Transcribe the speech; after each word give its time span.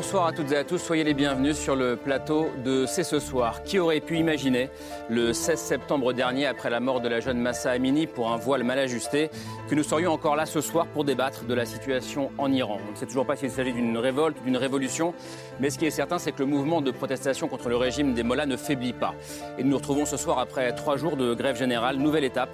Bonsoir 0.00 0.28
à 0.28 0.32
toutes 0.32 0.50
et 0.50 0.56
à 0.56 0.64
tous, 0.64 0.78
soyez 0.78 1.04
les 1.04 1.12
bienvenus 1.12 1.58
sur 1.58 1.76
le 1.76 1.94
plateau 1.94 2.46
de 2.64 2.86
C'est 2.86 3.04
ce 3.04 3.18
soir. 3.18 3.62
Qui 3.64 3.78
aurait 3.78 4.00
pu 4.00 4.16
imaginer 4.16 4.70
le 5.10 5.34
16 5.34 5.58
septembre 5.58 6.14
dernier, 6.14 6.46
après 6.46 6.70
la 6.70 6.80
mort 6.80 7.02
de 7.02 7.08
la 7.10 7.20
jeune 7.20 7.38
Massa 7.38 7.72
Amini 7.72 8.06
pour 8.06 8.32
un 8.32 8.38
voile 8.38 8.64
mal 8.64 8.78
ajusté, 8.78 9.28
que 9.68 9.74
nous 9.74 9.82
serions 9.82 10.10
encore 10.10 10.36
là 10.36 10.46
ce 10.46 10.62
soir 10.62 10.86
pour 10.86 11.04
débattre 11.04 11.44
de 11.44 11.52
la 11.52 11.66
situation 11.66 12.30
en 12.38 12.50
Iran? 12.50 12.78
On 12.88 12.92
ne 12.92 12.96
sait 12.96 13.04
toujours 13.04 13.26
pas 13.26 13.36
s'il 13.36 13.50
s'agit 13.50 13.74
d'une 13.74 13.98
révolte, 13.98 14.42
d'une 14.42 14.56
révolution, 14.56 15.12
mais 15.60 15.68
ce 15.68 15.78
qui 15.78 15.84
est 15.84 15.90
certain, 15.90 16.18
c'est 16.18 16.32
que 16.32 16.38
le 16.38 16.46
mouvement 16.46 16.80
de 16.80 16.90
protestation 16.90 17.46
contre 17.46 17.68
le 17.68 17.76
régime 17.76 18.14
des 18.14 18.22
Mollahs 18.22 18.46
ne 18.46 18.56
faiblit 18.56 18.94
pas. 18.94 19.14
Et 19.58 19.64
nous 19.64 19.68
nous 19.68 19.76
retrouvons 19.76 20.06
ce 20.06 20.16
soir 20.16 20.38
après 20.38 20.74
trois 20.74 20.96
jours 20.96 21.18
de 21.18 21.34
grève 21.34 21.56
générale, 21.56 21.98
nouvelle 21.98 22.24
étape 22.24 22.48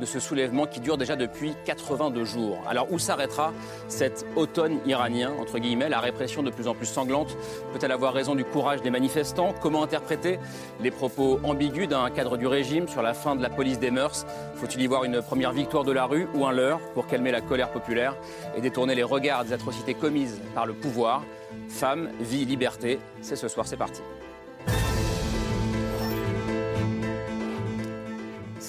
de 0.00 0.06
ce 0.06 0.20
soulèvement 0.20 0.66
qui 0.66 0.78
dure 0.78 0.98
déjà 0.98 1.16
depuis 1.16 1.54
82 1.64 2.24
jours. 2.24 2.62
Alors 2.68 2.92
où 2.92 3.00
s'arrêtera 3.00 3.52
cet 3.88 4.24
automne 4.36 4.78
iranien, 4.86 5.32
entre 5.40 5.58
guillemets, 5.58 5.88
la 5.88 5.98
répression 5.98 6.44
de 6.44 6.50
plus 6.50 6.68
en 6.68 6.74
plus 6.74 6.91
sanglante. 6.92 7.36
Peut-elle 7.72 7.90
avoir 7.90 8.12
raison 8.12 8.34
du 8.34 8.44
courage 8.44 8.82
des 8.82 8.90
manifestants? 8.90 9.54
Comment 9.60 9.82
interpréter 9.82 10.38
les 10.80 10.90
propos 10.90 11.40
ambigus 11.42 11.88
d'un 11.88 12.08
cadre 12.10 12.36
du 12.36 12.46
régime 12.46 12.86
sur 12.86 13.02
la 13.02 13.14
fin 13.14 13.34
de 13.34 13.42
la 13.42 13.50
police 13.50 13.80
des 13.80 13.90
mœurs? 13.90 14.24
Faut-il 14.54 14.80
y 14.82 14.86
voir 14.86 15.04
une 15.04 15.22
première 15.22 15.52
victoire 15.52 15.84
de 15.84 15.92
la 15.92 16.04
rue 16.04 16.28
ou 16.34 16.46
un 16.46 16.52
leurre 16.52 16.80
pour 16.94 17.06
calmer 17.06 17.32
la 17.32 17.40
colère 17.40 17.70
populaire 17.70 18.16
et 18.56 18.60
détourner 18.60 18.94
les 18.94 19.02
regards 19.02 19.44
des 19.44 19.52
atrocités 19.52 19.94
commises 19.94 20.40
par 20.54 20.66
le 20.66 20.74
pouvoir? 20.74 21.24
Femme, 21.68 22.10
vie, 22.20 22.44
liberté, 22.44 22.98
c'est 23.20 23.36
ce 23.36 23.48
soir, 23.48 23.66
c'est 23.66 23.76
parti. 23.76 24.02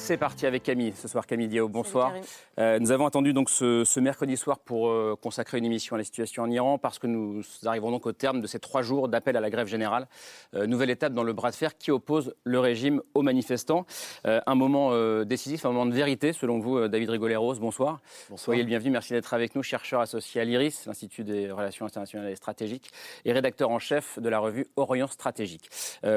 C'est 0.03 0.17
parti 0.17 0.45
avec 0.45 0.63
Camille 0.63 0.91
ce 0.97 1.07
soir. 1.07 1.25
Camille 1.25 1.47
Diao, 1.47 1.69
bonsoir. 1.69 2.11
Euh, 2.59 2.77
nous 2.77 2.91
avons 2.91 3.05
attendu 3.05 3.31
donc 3.31 3.49
ce, 3.49 3.99
mercredi 4.01 4.35
soir 4.35 4.59
pour 4.59 4.89
euh, 4.89 5.15
consacrer 5.19 5.57
une 5.57 5.63
émission 5.63 5.95
à 5.95 5.97
la 5.97 6.03
situation 6.03 6.43
en 6.43 6.51
Iran 6.51 6.77
parce 6.77 6.99
que 6.99 7.07
nous 7.07 7.41
arrivons 7.63 7.89
donc 7.89 8.05
au 8.05 8.11
terme 8.11 8.41
de 8.41 8.47
ces 8.47 8.59
trois 8.59 8.81
jours 8.81 9.07
d'appel 9.07 9.37
à 9.37 9.39
la 9.39 9.49
grève 9.49 9.67
générale. 9.67 10.07
Euh, 10.55 10.67
nouvelle 10.67 10.89
étape 10.89 11.13
dans 11.13 11.23
le 11.23 11.31
bras 11.31 11.51
de 11.51 11.55
fer 11.55 11.77
qui 11.77 11.89
oppose 11.89 12.35
le 12.43 12.59
régime 12.59 13.01
aux 13.13 13.21
manifestants. 13.21 13.85
un 14.25 14.55
moment 14.55 14.91
décisif, 15.23 15.65
un 15.65 15.69
moment 15.69 15.85
de 15.85 15.93
vérité 15.93 16.33
selon 16.33 16.59
vous, 16.59 16.85
David 16.89 17.09
Rigoleros. 17.09 17.55
Bonsoir. 17.55 18.01
bonsoir. 18.29 18.39
Soyez 18.39 18.61
le 18.61 18.67
bienvenu. 18.67 18.91
Merci 18.91 19.13
d'être 19.13 19.33
avec 19.33 19.55
nous, 19.55 19.63
chercheur 19.63 20.01
associé 20.01 20.41
à 20.41 20.43
l'IRIS, 20.43 20.85
l'Institut 20.85 21.23
des 21.23 21.49
relations 21.49 21.85
internationales 21.85 22.29
et 22.29 22.35
stratégiques, 22.35 22.91
et 23.23 23.31
rédacteur 23.31 23.69
en 23.69 23.79
chef 23.79 24.19
de 24.19 24.27
la 24.27 24.39
revue 24.39 24.67
Orient 24.75 25.07
Stratégique. 25.07 25.69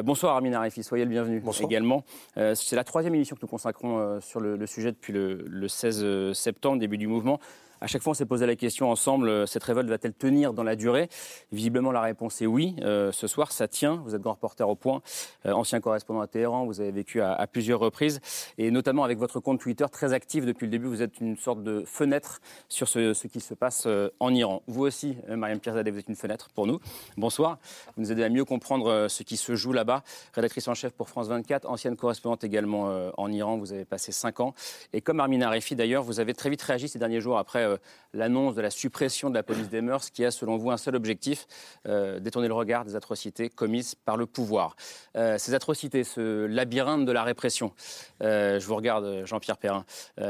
bonsoir 0.03 0.35
Armin 0.35 0.55
Arifi, 0.55 0.83
soyez 0.83 1.05
le 1.05 1.11
bienvenu 1.11 1.39
bonsoir. 1.39 1.71
également. 1.71 2.05
C'est 2.35 2.75
la 2.75 2.85
troisième 2.85 3.15
émission 3.15 3.37
que 3.37 3.43
nous 3.43 3.49
consacrons 3.49 3.76
euh, 3.85 4.21
sur 4.21 4.41
le, 4.41 4.67
sujet 4.67 4.93
depuis 4.93 5.13
le, 5.13 5.69
16 5.69 6.01
euh, 6.03 6.35
septembre, 6.35 6.79
début 6.79 6.99
du 6.99 7.07
mouvement. 7.07 7.41
À 7.81 7.87
chaque 7.87 8.03
fois, 8.03 8.13
on 8.13 8.15
s'est 8.15 8.25
posé 8.25 8.47
la 8.47 8.57
question 8.57 8.91
ensemble, 8.91 9.29
euh, 9.29 9.45
cette 9.45 9.63
révolte 9.63 9.89
va-t-elle 9.89 10.15
tenir 10.15 10.55
dans 10.55 10.63
la 10.63 10.77
durée? 10.77 11.11
Visiblement, 11.53 11.93
la 11.93 12.01
réponse 12.01 12.41
est 12.41 12.47
oui. 12.47 12.75
Euh, 12.81 13.13
ce 13.13 13.27
soir, 13.27 13.53
ça 13.53 13.69
tient. 13.69 13.97
Vous 14.07 14.15
êtes 14.15 14.23
grand 14.23 14.33
reporter 14.33 14.67
au 14.67 14.75
point, 14.75 15.03
euh, 15.45 15.53
ancien 15.53 15.81
correspondant 15.81 16.23
à 16.23 16.27
Téhéran, 16.27 16.65
vous 16.65 16.81
avez 16.81 16.91
vécu 16.91 17.21
à, 17.21 17.47
plusieurs 17.47 17.79
reprises, 17.79 18.21
et 18.59 18.71
notamment 18.71 19.05
avec 19.05 19.19
votre 19.19 19.41
compte 19.41 19.61
Twitter 19.61 19.85
très 19.93 20.13
actif 20.13 20.47
depuis 20.47 20.65
le 20.65 20.71
début, 20.71 20.87
vous 20.87 21.03
êtes 21.03 21.21
une 21.21 21.37
sorte 21.37 21.63
de 21.63 21.85
fenêtre 21.87 22.41
sur 22.69 22.89
ce, 22.89 23.27
qui 23.27 23.41
se 23.41 23.55
passe 23.55 23.87
en 24.21 24.35
Iran. 24.35 24.63
Vous 24.67 24.83
aussi, 24.83 25.17
Mariam 25.29 25.61
Pirzadeh, 25.61 25.91
vous 25.91 25.99
êtes 25.99 26.09
une 26.09 26.17
fenêtre 26.17 26.49
pour 26.55 26.67
nous. 26.67 26.81
Bonsoir. 27.17 27.59
Vous 27.97 28.03
nous 28.03 28.13
aidez 28.13 28.25
à 28.25 28.29
mieux 28.29 28.45
comprendre 28.45 29.07
ce 29.09 29.23
qui 29.23 29.37
se 29.37 29.55
joue 29.55 29.73
là-bas. 29.73 30.03
Rédactrice 30.35 30.69
en 30.69 30.75
chef 30.75 30.93
pour 30.93 31.09
France 31.09 31.29
24, 31.29 31.69
ancienne 31.69 31.97
correspondante 31.97 32.45
également 32.45 33.11
en 33.17 33.31
Iran, 33.31 33.57
vous 33.57 33.73
avez 33.73 33.85
passé 33.85 34.13
cinq 34.13 34.41
ans. 34.41 34.55
Et 34.93 35.01
comme 35.01 35.21
Armina 35.21 35.51
Refi 35.51 35.77
d'ailleurs, 35.77 36.03
vous 36.03 36.21
avez 36.21 36.35
très 36.35 36.51
vite 36.51 36.63
réagi 36.63 36.89
ces 36.89 36.99
derniers 36.99 37.21
jours 37.21 37.39
après 37.39 37.66
euh, 37.67 37.77
l'annonce 38.13 38.55
de 38.55 38.63
la 38.63 38.71
suppression 38.71 39.29
de 39.29 39.35
la 39.35 39.43
police 39.43 39.69
des 39.69 39.83
mœurs, 39.83 40.09
qui 40.09 40.25
a 40.25 40.31
selon 40.31 40.57
vous 40.57 40.71
un 40.71 40.79
seul 40.79 40.97
objectif, 40.97 41.47
euh, 41.87 42.19
détourner 42.19 42.49
le 42.49 42.55
regard 42.55 42.87
des 42.87 42.97
atrocités 42.97 43.51
commises 43.51 43.95
par 43.95 44.17
le 44.17 44.25
pouvoir. 44.25 44.75
Euh, 45.17 45.37
ces 45.37 45.53
atrocités, 45.53 46.03
ce 46.03 46.47
labyrinthe 46.47 47.05
de 47.05 47.13
la 47.13 47.25
répression, 47.25 47.73
je 48.21 48.65
vous 48.65 48.75
regarde 48.75 49.27
Jean-Pierre 49.27 49.59
Perrin, 49.59 49.85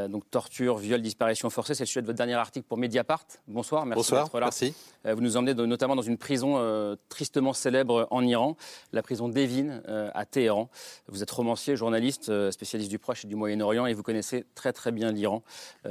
donc 0.08 0.28
torture, 0.30 0.78
viol, 0.78 1.00
disparition 1.00 1.48
forcée, 1.48 1.74
c'est 1.74 1.84
le 1.84 1.86
sujet 1.86 2.02
de 2.02 2.06
votre 2.06 2.16
dernier 2.16 2.34
article 2.34 2.66
pour 2.66 2.76
Mediapart. 2.76 3.24
Bonsoir, 3.46 3.86
merci 3.86 4.10
d'être 4.10 4.40
là. 4.40 4.46
Merci. 4.46 4.74
vous 5.04 5.20
nous 5.20 5.36
emmenez 5.36 5.54
notamment 5.54 5.94
dans 5.94 6.02
une 6.02 6.18
prison 6.18 6.96
tristement 7.08 7.52
célèbre 7.52 8.08
en 8.10 8.22
Iran, 8.24 8.56
la 8.92 9.02
prison 9.02 9.28
d'Evin 9.28 9.80
à 9.86 10.26
Téhéran. 10.26 10.68
Vous 11.06 11.22
êtes 11.22 11.30
romancier, 11.30 11.76
journaliste, 11.76 12.50
spécialiste 12.50 12.90
du 12.90 12.98
Proche 12.98 13.24
et 13.24 13.28
du 13.28 13.36
Moyen-Orient 13.36 13.86
et 13.86 13.94
vous 13.94 14.02
connaissez 14.02 14.44
très 14.56 14.72
très 14.72 14.90
bien 14.90 15.12
l'Iran, 15.12 15.44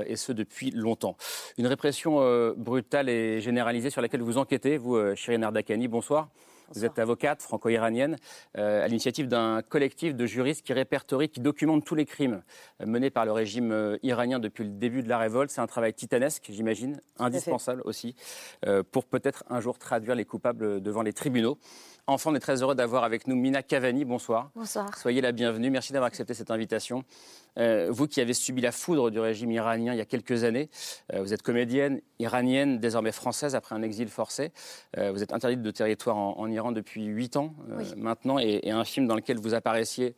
et 0.06 0.18
ce 0.18 0.34
depuis 0.34 0.72
longtemps. 0.72 1.16
Une 1.58 1.68
répression 1.68 2.18
euh, 2.20 2.54
brutale 2.56 3.10
et 3.10 3.42
généralisée 3.42 3.90
sur 3.90 4.02
laquelle 4.02 4.22
vous 4.22 4.38
enquêtez, 4.38 4.78
vous, 4.78 4.96
euh, 4.96 5.16
Shirin 5.16 5.42
Ardakani. 5.42 5.88
Bonsoir. 5.88 6.30
Vous 6.74 6.84
êtes 6.84 6.98
avocate 6.98 7.44
franco-iranienne 7.44 8.18
euh, 8.58 8.84
à 8.84 8.88
l'initiative 8.88 9.28
d'un 9.28 9.62
collectif 9.62 10.16
de 10.16 10.26
juristes 10.26 10.66
qui 10.66 10.74
répertorie, 10.74 11.30
qui 11.30 11.40
documente 11.40 11.86
tous 11.86 11.94
les 11.94 12.06
crimes 12.06 12.42
menés 12.84 13.12
par 13.12 13.24
le 13.26 13.32
régime 13.32 14.00
iranien 14.02 14.40
depuis 14.40 14.64
le 14.64 14.72
début 14.72 15.04
de 15.04 15.08
la 15.08 15.20
révolte. 15.20 15.52
C'est 15.52 15.62
un 15.62 15.68
travail 15.68 15.94
titanesque, 15.94 16.48
j'imagine, 16.50 17.00
indispensable 17.20 17.84
aussi, 17.86 18.16
pour 18.92 19.06
peut-être 19.06 19.44
un 19.48 19.62
jour 19.62 19.78
traduire 19.78 20.16
les 20.16 20.26
coupables 20.26 20.82
devant 20.82 21.04
les 21.04 21.14
tribunaux. 21.14 21.60
Enfin, 22.08 22.30
on 22.32 22.36
est 22.36 22.40
très 22.40 22.62
heureux 22.62 22.76
d'avoir 22.76 23.04
avec 23.04 23.26
nous 23.26 23.36
Mina 23.36 23.64
Cavani. 23.64 24.06
Bonsoir. 24.06 24.52
Bonsoir. 24.56 24.96
Soyez 24.96 25.22
la 25.22 25.32
bienvenue. 25.32 25.72
Merci 25.72 25.92
d'avoir 25.92 26.08
accepté 26.08 26.36
cette 26.36 26.52
invitation. 26.52 27.04
Euh, 27.58 27.88
vous 27.90 28.08
qui 28.08 28.22
avez 28.22 28.34
subi 28.34 28.62
la 28.62 28.72
foudre 28.72 29.12
du 29.12 29.20
régime 29.20 29.52
iranien 29.52 29.94
il 29.94 29.98
y 29.98 30.02
a 30.02 30.06
quelques 30.06 30.44
années, 30.44 30.70
euh, 31.14 31.22
vous 31.22 31.34
êtes 31.34 31.42
comédienne 31.42 32.02
iranienne, 32.20 32.80
désormais 32.80 33.12
française 33.12 33.56
après 33.56 33.76
un 33.76 33.82
exil 33.82 34.10
forcé. 34.10 34.52
Euh, 34.98 35.12
vous 35.12 35.24
êtes 35.24 35.34
interdite 35.34 35.62
de 35.62 35.72
territoire 35.72 36.18
en, 36.18 36.50
Iran 36.50 36.72
depuis 36.72 37.06
huit 37.06 37.36
ans 37.36 37.54
maintenant 37.98 38.40
et, 38.40 38.60
et, 38.64 38.72
un 38.72 38.86
film 38.86 39.08
dans 39.08 39.16
lequel 39.16 39.38
vous 39.40 39.54
apparaissiez 39.54 40.16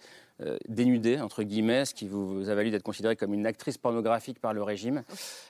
dénudée, 0.68 1.20
entre 1.20 1.42
guillemets, 1.42 1.86
ce 1.86 1.96
qui 1.96 2.08
vous 2.08 2.48
a 2.48 2.54
valu 2.54 2.70
d'être 2.70 2.84
considérée 2.84 3.16
comme 3.16 3.34
une 3.34 3.48
actrice 3.48 3.80
pornographique 3.80 4.40
par 4.40 4.54
le 4.54 4.62
régime. 4.62 5.02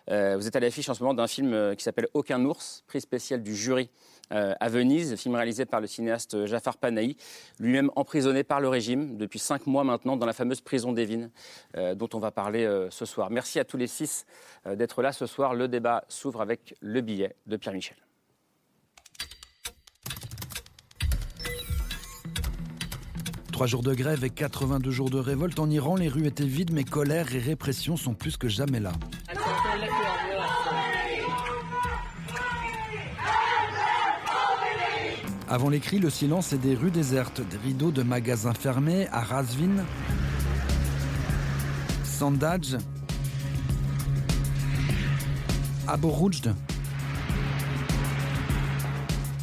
vous 0.07 0.47
êtes 0.47 0.55
à 0.55 0.61
l'affiche 0.61 0.87
en 0.87 0.93
ce 0.93 1.03
moment 1.03 1.13
d'un 1.13 1.27
film 1.27 1.75
qui 1.75 1.83
s'appelle 1.83 2.07
Aucun 2.13 2.45
ours, 2.45 2.85
prix 2.87 3.01
spécial 3.01 3.43
du 3.43 3.53
jury 3.53 3.89
euh, 4.31 4.53
à 4.59 4.69
Venise, 4.69 5.15
film 5.15 5.35
réalisé 5.35 5.65
par 5.65 5.81
le 5.81 5.87
cinéaste 5.87 6.45
Jafar 6.45 6.77
Panahi, 6.77 7.17
lui-même 7.59 7.91
emprisonné 7.95 8.43
par 8.43 8.59
le 8.59 8.67
régime 8.67 9.17
depuis 9.17 9.39
cinq 9.39 9.67
mois 9.67 9.83
maintenant 9.83 10.17
dans 10.17 10.25
la 10.25 10.33
fameuse 10.33 10.61
prison 10.61 10.91
d'Evin, 10.91 11.29
euh, 11.75 11.95
dont 11.95 12.09
on 12.13 12.19
va 12.19 12.31
parler 12.31 12.65
euh, 12.65 12.89
ce 12.89 13.05
soir. 13.05 13.29
Merci 13.29 13.59
à 13.59 13.63
tous 13.63 13.77
les 13.77 13.87
six 13.87 14.25
d'être 14.65 15.01
là 15.01 15.11
ce 15.11 15.25
soir. 15.25 15.53
Le 15.53 15.67
débat 15.67 16.03
s'ouvre 16.09 16.41
avec 16.41 16.75
le 16.81 17.01
billet 17.01 17.35
de 17.45 17.57
Pierre 17.57 17.73
Michel. 17.73 17.97
Trois 23.57 23.65
jours 23.65 23.81
de 23.81 23.95
grève 23.95 24.23
et 24.23 24.29
82 24.29 24.91
jours 24.91 25.09
de 25.09 25.17
révolte 25.17 25.57
en 25.57 25.67
Iran, 25.69 25.95
les 25.95 26.09
rues 26.09 26.27
étaient 26.27 26.45
vides, 26.45 26.71
mais 26.71 26.83
colère 26.83 27.33
et 27.33 27.39
répression 27.39 27.97
sont 27.97 28.13
plus 28.13 28.37
que 28.37 28.47
jamais 28.47 28.79
là. 28.79 28.91
Avant 35.49 35.69
les 35.69 35.79
cris, 35.79 35.99
le 35.99 36.09
silence 36.09 36.51
et 36.51 36.57
des 36.57 36.75
rues 36.75 36.91
désertes, 36.91 37.39
des 37.39 37.55
rideaux 37.57 37.91
de 37.91 38.03
magasins 38.03 38.53
fermés 38.53 39.07
à 39.13 39.21
Razvin, 39.21 39.85
Sandaj, 42.03 42.75
Aboroujd, 45.87 46.53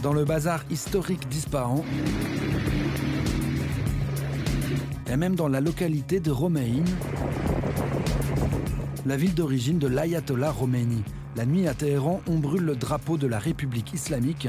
dans 0.03 0.13
le 0.13 0.27
bazar 0.27 0.63
historique 0.71 1.27
d'Ispahan, 1.31 1.83
et 5.11 5.17
même 5.17 5.37
dans 5.37 5.49
la 5.49 5.63
localité 5.63 6.21
de 6.21 6.31
Romein, 6.31 6.85
la 9.07 9.17
ville 9.17 9.35
d'origine 9.35 9.79
de 9.79 9.87
l'ayatollah 9.87 10.53
Khomeini. 10.53 11.03
La 11.37 11.47
nuit 11.47 11.67
à 11.67 11.73
Téhéran, 11.73 12.21
on 12.29 12.37
brûle 12.37 12.65
le 12.65 12.77
drapeau 12.77 13.17
de 13.17 13.27
la 13.27 13.39
République 13.39 13.95
islamique. 13.95 14.49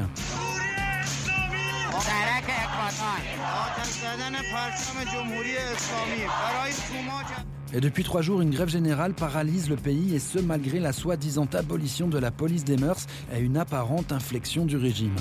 Et 7.74 7.81
depuis 7.81 8.04
trois 8.04 8.22
jours, 8.22 8.42
une 8.42 8.51
grève 8.51 8.69
générale 8.69 9.13
paralyse 9.13 9.69
le 9.69 9.75
pays, 9.75 10.16
et 10.16 10.19
ce 10.19 10.39
malgré 10.39 10.80
la 10.80 10.94
soi-disant 10.94 11.48
abolition 11.54 12.07
de 12.07 12.18
la 12.18 12.31
police 12.31 12.63
des 12.63 12.77
mœurs 12.77 13.06
et 13.36 13.39
une 13.39 13.57
apparente 13.57 14.12
inflexion 14.12 14.66
du 14.66 14.77
régime. 14.77 15.16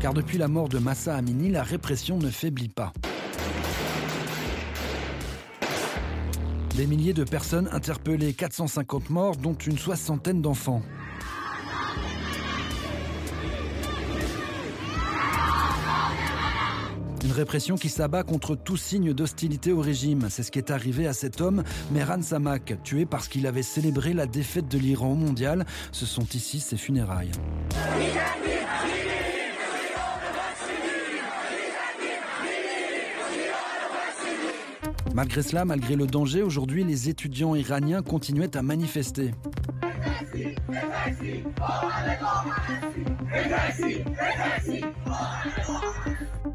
Car 0.00 0.14
depuis 0.14 0.38
la 0.38 0.48
mort 0.48 0.68
de 0.68 0.78
Massa 0.78 1.14
Amini, 1.14 1.50
la 1.50 1.62
répression 1.62 2.18
ne 2.18 2.30
faiblit 2.30 2.68
pas. 2.68 2.92
Des 6.76 6.86
milliers 6.86 7.14
de 7.14 7.24
personnes 7.24 7.68
interpellées, 7.72 8.34
450 8.34 9.10
morts, 9.10 9.36
dont 9.36 9.54
une 9.54 9.78
soixantaine 9.78 10.42
d'enfants. 10.42 10.82
Une 17.26 17.32
répression 17.32 17.74
qui 17.74 17.88
s'abat 17.88 18.22
contre 18.22 18.54
tout 18.54 18.76
signe 18.76 19.12
d'hostilité 19.12 19.72
au 19.72 19.80
régime. 19.80 20.28
C'est 20.30 20.44
ce 20.44 20.52
qui 20.52 20.60
est 20.60 20.70
arrivé 20.70 21.08
à 21.08 21.12
cet 21.12 21.40
homme, 21.40 21.64
Mehran 21.90 22.22
Samak, 22.22 22.80
tué 22.84 23.04
parce 23.04 23.26
qu'il 23.26 23.48
avait 23.48 23.64
célébré 23.64 24.12
la 24.12 24.26
défaite 24.26 24.68
de 24.68 24.78
l'Iran 24.78 25.10
au 25.10 25.14
mondial. 25.16 25.66
Ce 25.90 26.06
sont 26.06 26.28
ici 26.34 26.60
ses 26.60 26.76
funérailles. 26.76 27.32
Malgré 35.16 35.40
cela, 35.40 35.64
malgré 35.64 35.96
le 35.96 36.06
danger, 36.06 36.42
aujourd'hui, 36.42 36.84
les 36.84 37.08
étudiants 37.08 37.54
iraniens 37.54 38.02
continuaient 38.02 38.54
à 38.54 38.60
manifester. 38.60 39.30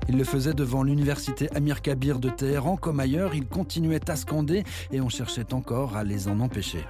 Il 0.07 0.15
le 0.15 0.23
faisait 0.23 0.53
devant 0.53 0.83
l'université 0.83 1.49
Amir 1.55 1.81
Kabir 1.81 2.19
de 2.19 2.29
Téhéran 2.29 2.77
comme 2.77 2.99
ailleurs, 2.99 3.33
il 3.33 3.47
continuait 3.47 4.07
à 4.07 4.15
scander 4.15 4.63
et 4.91 5.01
on 5.01 5.09
cherchait 5.09 5.55
encore 5.55 5.97
à 5.97 6.03
les 6.03 6.27
en 6.27 6.39
empêcher. 6.39 6.85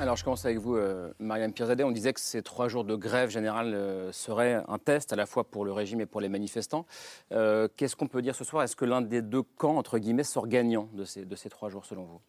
Alors, 0.00 0.16
je 0.16 0.24
commence 0.24 0.44
avec 0.44 0.58
vous, 0.58 0.74
euh, 0.74 1.12
Marianne 1.20 1.52
Pirzadeh. 1.52 1.84
On 1.84 1.92
disait 1.92 2.12
que 2.12 2.20
ces 2.20 2.42
trois 2.42 2.66
jours 2.66 2.84
de 2.84 2.96
grève 2.96 3.30
générale 3.30 3.74
euh, 3.74 4.10
seraient 4.10 4.60
un 4.66 4.78
test 4.78 5.12
à 5.12 5.16
la 5.16 5.24
fois 5.24 5.44
pour 5.44 5.64
le 5.64 5.72
régime 5.72 6.00
et 6.00 6.06
pour 6.06 6.20
les 6.20 6.28
manifestants. 6.28 6.84
Euh, 7.30 7.68
qu'est-ce 7.76 7.94
qu'on 7.94 8.08
peut 8.08 8.20
dire 8.20 8.34
ce 8.34 8.42
soir? 8.42 8.64
Est-ce 8.64 8.74
que 8.74 8.84
l'un 8.84 9.02
des 9.02 9.22
deux 9.22 9.42
camps, 9.42 9.76
entre 9.76 9.98
guillemets, 9.98 10.24
sort 10.24 10.48
gagnant 10.48 10.88
de 10.92 11.04
ces 11.04 11.48
trois 11.48 11.68
jours, 11.68 11.86
selon 11.86 12.04
vous? 12.04 12.20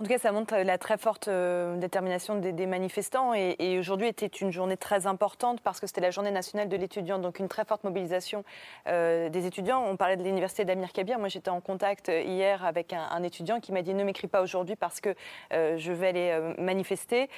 En 0.00 0.04
tout 0.04 0.10
cas, 0.10 0.18
ça 0.18 0.32
montre 0.32 0.56
la 0.56 0.76
très 0.76 0.98
forte 0.98 1.28
euh, 1.28 1.76
détermination 1.76 2.34
des, 2.34 2.66
manifestants. 2.66 3.32
Et, 3.32 3.78
aujourd'hui 3.78 4.08
était 4.08 4.26
une 4.26 4.50
journée 4.50 4.76
très 4.76 5.06
importante 5.06 5.60
parce 5.60 5.78
que 5.78 5.86
c'était 5.86 6.00
la 6.00 6.10
journée 6.10 6.32
nationale 6.32 6.68
de 6.68 6.76
l'étudiant, 6.76 7.20
donc 7.20 7.38
une 7.38 7.46
très 7.46 7.64
forte 7.64 7.84
mobilisation 7.84 8.42
euh, 8.88 9.28
des 9.28 9.46
étudiants. 9.46 9.84
On 9.86 9.96
parlait 9.96 10.16
de 10.16 10.24
l'université 10.24 10.64
d'Amir 10.64 10.92
Kabir. 10.92 11.20
Moi, 11.20 11.28
j'étais 11.28 11.50
en 11.50 11.60
contact 11.60 12.08
euh, 12.08 12.22
hier 12.22 12.64
avec 12.64 12.92
un, 12.92 13.22
étudiant 13.22 13.60
qui 13.60 13.70
m'a 13.70 13.82
dit 13.82 13.94
ne 13.94 14.02
m'écris 14.02 14.26
pas 14.26 14.42
aujourd'hui 14.42 14.74
parce 14.74 15.00
que 15.00 15.14
je 15.52 15.92
vais 15.92 16.08
aller 16.08 16.54
manifester. 16.58 17.30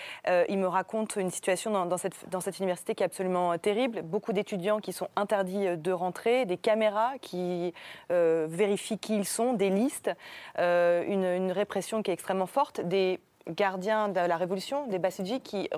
il 0.48 0.58
me 0.58 0.66
raconte 0.66 1.16
une 1.16 1.30
situation 1.30 1.70
dans, 1.84 1.96
cette 1.96 2.58
université 2.58 2.94
qui 2.94 3.02
est 3.02 3.06
absolument 3.06 3.56
terrible. 3.58 4.02
Beaucoup 4.02 4.32
d'étudiants 4.32 4.80
qui 4.80 4.92
sont 4.92 5.08
interdits 5.14 5.76
de 5.76 5.92
rentrer, 5.92 6.44
des 6.46 6.56
caméras 6.56 7.12
qui 7.20 7.72
vérifient 8.08 8.98
qui 8.98 9.16
ils 9.16 9.24
sont, 9.26 9.52
des 9.52 9.70
listes, 9.70 10.10
une, 10.58 11.24
une 11.24 11.52
répression 11.52 12.02
qui 12.02 12.10
est 12.10 12.14
extrêmement 12.14 12.45
forte 12.46 12.80
des 12.80 13.20
gardiens 13.48 14.08
de 14.08 14.20
la 14.20 14.36
Révolution, 14.36 14.86
des 14.86 14.98
Bassidji, 14.98 15.40
qui, 15.40 15.68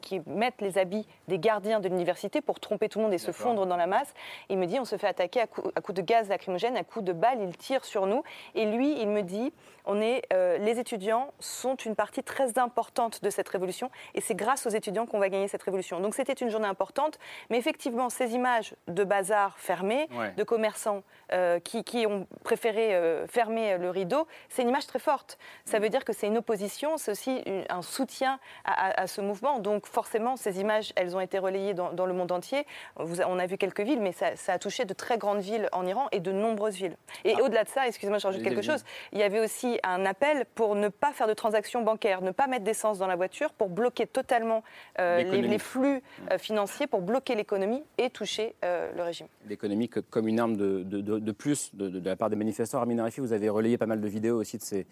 qui 0.00 0.20
mettent 0.26 0.60
les 0.60 0.78
habits 0.78 1.06
des 1.28 1.38
gardiens 1.38 1.80
de 1.80 1.88
l'université 1.88 2.40
pour 2.40 2.60
tromper 2.60 2.88
tout 2.88 2.98
le 2.98 3.04
monde 3.04 3.14
et 3.14 3.18
se 3.18 3.32
fondre 3.32 3.66
dans 3.66 3.76
la 3.76 3.86
masse. 3.86 4.12
Il 4.48 4.58
me 4.58 4.66
dit, 4.66 4.78
on 4.80 4.84
se 4.84 4.96
fait 4.96 5.08
attaquer 5.08 5.40
à 5.40 5.46
coups 5.46 5.68
coup 5.82 5.92
de 5.92 6.02
gaz 6.02 6.28
lacrymogène, 6.28 6.76
à 6.76 6.84
coups 6.84 7.04
de 7.04 7.12
balles, 7.12 7.38
il 7.40 7.56
tire 7.56 7.84
sur 7.84 8.06
nous. 8.06 8.22
Et 8.54 8.66
lui, 8.66 9.00
il 9.00 9.08
me 9.08 9.22
dit, 9.22 9.52
on 9.88 10.02
est, 10.02 10.22
euh, 10.34 10.58
les 10.58 10.78
étudiants 10.78 11.32
sont 11.40 11.74
une 11.74 11.96
partie 11.96 12.22
très 12.22 12.58
importante 12.58 13.24
de 13.24 13.30
cette 13.30 13.48
révolution 13.48 13.90
et 14.14 14.20
c'est 14.20 14.34
grâce 14.34 14.66
aux 14.66 14.70
étudiants 14.70 15.06
qu'on 15.06 15.18
va 15.18 15.30
gagner 15.30 15.48
cette 15.48 15.62
révolution. 15.62 15.98
Donc 15.98 16.14
c'était 16.14 16.34
une 16.34 16.50
journée 16.50 16.68
importante, 16.68 17.18
mais 17.48 17.56
effectivement, 17.56 18.10
ces 18.10 18.34
images 18.34 18.74
de 18.86 19.02
bazar 19.02 19.58
fermés, 19.58 20.08
de 20.36 20.42
commerçants 20.44 21.02
euh, 21.32 21.58
qui, 21.58 21.84
qui, 21.84 22.06
ont 22.06 22.26
préféré 22.44 22.94
euh, 22.94 23.26
fermer 23.26 23.78
le 23.78 23.88
rideau, 23.88 24.26
c'est 24.50 24.60
une 24.60 24.68
image 24.68 24.86
très 24.86 24.98
forte. 24.98 25.38
Ça 25.64 25.78
veut 25.78 25.88
dire 25.88 26.04
que 26.04 26.12
c'est 26.12 26.26
une 26.26 26.36
opposition, 26.36 26.98
c'est 26.98 27.12
aussi 27.18 27.42
un 27.68 27.82
soutien 27.82 28.38
à, 28.64 29.06
ce 29.06 29.20
mouvement. 29.20 29.58
Donc 29.58 29.86
forcément, 29.86 30.36
ces 30.36 30.60
images, 30.60 30.92
elles 30.96 31.16
ont 31.16 31.20
été 31.20 31.38
relayées 31.38 31.74
dans, 31.74 32.06
le 32.06 32.12
monde 32.12 32.32
entier. 32.32 32.66
on 32.96 33.38
a 33.38 33.46
vu 33.46 33.58
quelques 33.58 33.80
villes, 33.80 34.00
mais 34.00 34.12
ça, 34.12 34.52
a 34.52 34.58
touché 34.58 34.84
de 34.84 34.94
très 34.94 35.18
grandes 35.18 35.40
villes 35.40 35.68
en 35.72 35.86
Iran 35.86 36.08
et 36.12 36.20
de 36.20 36.32
nombreuses 36.32 36.76
villes. 36.76 36.96
Et 37.24 37.34
ah. 37.36 37.42
au-delà 37.42 37.64
de 37.64 37.68
ça, 37.68 37.86
excusez-moi, 37.86 38.18
je 38.18 38.26
rajoute 38.26 38.42
quelque 38.42 38.62
chose, 38.62 38.84
il 39.12 39.18
y 39.18 39.22
avait 39.22 39.40
aussi 39.40 39.78
un 39.82 40.04
appel 40.06 40.44
pour 40.54 40.74
ne 40.74 40.88
pas 40.88 41.12
faire 41.12 41.26
de 41.26 41.34
transactions 41.34 41.82
bancaires, 41.82 42.22
ne 42.22 42.30
pas 42.30 42.46
mettre 42.46 42.64
d'essence 42.64 42.98
dans 42.98 43.06
la 43.06 43.16
voiture, 43.16 43.52
pour 43.52 43.68
bloquer 43.68 44.06
totalement 44.06 44.62
euh, 44.98 45.22
les, 45.22 45.58
flux 45.58 46.02
euh, 46.30 46.38
financiers, 46.38 46.86
pour 46.86 47.02
bloquer 47.02 47.34
l'économie 47.34 47.82
et 47.98 48.10
toucher 48.10 48.54
euh, 48.64 48.90
le 48.96 49.02
régime. 49.02 49.26
L'économie 49.48 49.88
comme 49.88 50.28
une 50.28 50.40
arme 50.40 50.56
de, 50.56 50.82
de, 50.82 51.32
plus 51.32 51.74
de, 51.74 52.00
la 52.00 52.16
part 52.16 52.30
des 52.30 52.36
manifestants. 52.36 52.78
Armin 52.78 52.98
Arifi, 52.98 53.20
vous 53.20 53.32
avez 53.32 53.48
relayé 53.48 53.78
pas 53.78 53.86
mal 53.86 54.00
de 54.00 54.08
vidéos 54.08 54.38
aussi 54.38 54.58
de 54.58 54.62
ces, 54.62 54.86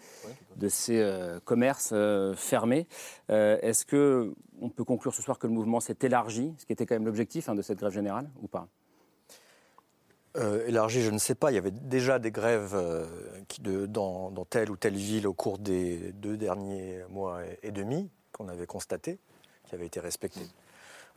de 0.55 0.69
ces 0.69 1.03
commerces 1.45 1.93
fermés. 2.35 2.87
Est-ce 3.29 3.85
que 3.85 4.33
on 4.61 4.69
peut 4.69 4.83
conclure 4.83 5.13
ce 5.13 5.21
soir 5.21 5.39
que 5.39 5.47
le 5.47 5.53
mouvement 5.53 5.79
s'est 5.79 5.97
élargi, 6.01 6.53
ce 6.57 6.65
qui 6.65 6.73
était 6.73 6.85
quand 6.85 6.95
même 6.95 7.05
l'objectif 7.05 7.49
hein, 7.49 7.55
de 7.55 7.61
cette 7.61 7.79
grève 7.79 7.93
générale, 7.93 8.29
ou 8.41 8.47
pas? 8.47 8.67
Euh, 10.37 10.67
élargi, 10.67 11.01
je 11.01 11.09
ne 11.09 11.17
sais 11.17 11.35
pas. 11.35 11.51
Il 11.51 11.55
y 11.55 11.57
avait 11.57 11.71
déjà 11.71 12.19
des 12.19 12.31
grèves 12.31 12.75
euh, 12.75 13.05
qui 13.47 13.61
dans, 13.61 14.31
telle 14.49 14.69
ou 14.69 14.77
telle 14.77 14.95
ville 14.95 15.27
au 15.27 15.33
cours 15.33 15.57
des 15.57 16.11
deux 16.13 16.37
derniers 16.37 17.01
mois 17.09 17.41
et, 17.63 17.71
demi 17.71 18.09
qu'on 18.31 18.47
avait 18.47 18.67
constaté, 18.67 19.19
qui 19.65 19.73
avaient 19.73 19.87
été 19.87 19.99
respectées. 19.99 20.47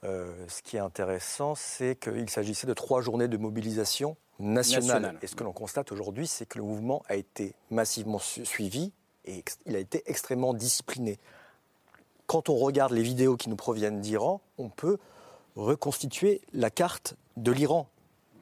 Euh, 0.05 0.33
ce 0.49 0.63
qui 0.63 0.77
est 0.77 0.81
intéressant, 0.81 1.55
c'est 1.55 1.97
qu'il 1.97 2.31
s'agissait 2.31 2.67
de 2.67 2.73
trois 2.73 3.03
journées 3.03 3.29
de 3.29 3.37
mobilisation 3.37 4.17
nationale. 4.39 5.19
Et 5.21 5.27
ce 5.27 5.37
que 5.37 5.45
l'on 5.45 5.53
constate 5.53 5.93
aujourd'hui, 5.93 6.27
c'est 6.27 6.47
que 6.47 6.59
le 6.59 6.65
mouvement 6.65 7.03
a 7.09 7.17
été 7.17 7.55
massivement 7.71 8.19
suivi 8.19 8.93
et 9.25 9.45
il 9.67 9.77
a 9.77 9.79
été 9.79 10.03
extrêmement 10.07 10.55
discipliné. 10.55 11.19
Quand 12.27 12.49
on 12.49 12.57
regarde 12.57 12.93
les 12.93 13.03
vidéos 13.03 13.37
qui 13.37 13.49
nous 13.49 13.57
proviennent 13.57 14.01
d'Iran, 14.01 14.41
on 14.59 14.69
peut 14.69 14.99
reconstituer 15.57 16.41
la 16.53 16.71
carte 16.71 17.15
de 17.37 17.53
l'Iran 17.53 17.89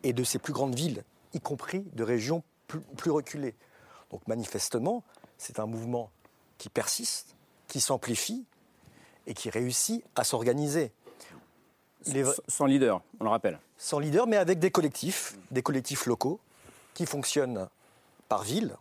et 0.02 0.12
de 0.12 0.24
ses 0.24 0.38
plus 0.38 0.52
grandes 0.52 0.74
villes, 0.74 1.04
y 1.32 1.40
compris 1.40 1.84
de 1.94 2.04
régions 2.04 2.42
plus, 2.66 3.10
reculées. 3.10 3.54
Donc 4.10 4.26
manifestement, 4.28 5.02
c'est 5.38 5.58
un 5.58 5.66
mouvement 5.66 6.10
qui 6.58 6.68
persiste, 6.68 7.34
qui 7.66 7.80
s'amplifie 7.80 8.44
et 9.26 9.34
qui 9.34 9.50
réussit 9.50 10.04
à 10.16 10.24
s'organiser. 10.24 10.92
Sans 12.46 12.66
leader, 12.66 13.02
on 13.20 13.24
le 13.24 13.30
rappelle. 13.30 13.58
Sans 13.76 13.98
leader, 13.98 14.26
mais 14.26 14.36
avec 14.36 14.58
des 14.58 14.70
collectifs, 14.70 15.36
des 15.50 15.62
collectifs 15.62 16.06
locaux 16.06 16.40
qui 16.94 17.06
fonctionnent 17.06 17.68
par 18.28 18.42
ville. 18.42 18.76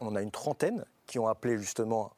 On 0.00 0.06
en 0.06 0.16
a 0.16 0.22
une 0.22 0.30
trentaine 0.30 0.84
qui 1.10 1.18
ont 1.18 1.26
appelé 1.26 1.58
justement, 1.58 2.12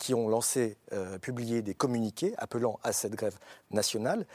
qui 0.00 0.12
ont 0.12 0.28
lancé, 0.28 0.76
euh, 0.92 1.18
publié 1.18 1.62
des 1.62 1.72
communiqués 1.72 2.34
appelant 2.36 2.80
à 2.82 2.92
cette 2.92 3.14
grève 3.14 3.38
nationale. 3.70 4.26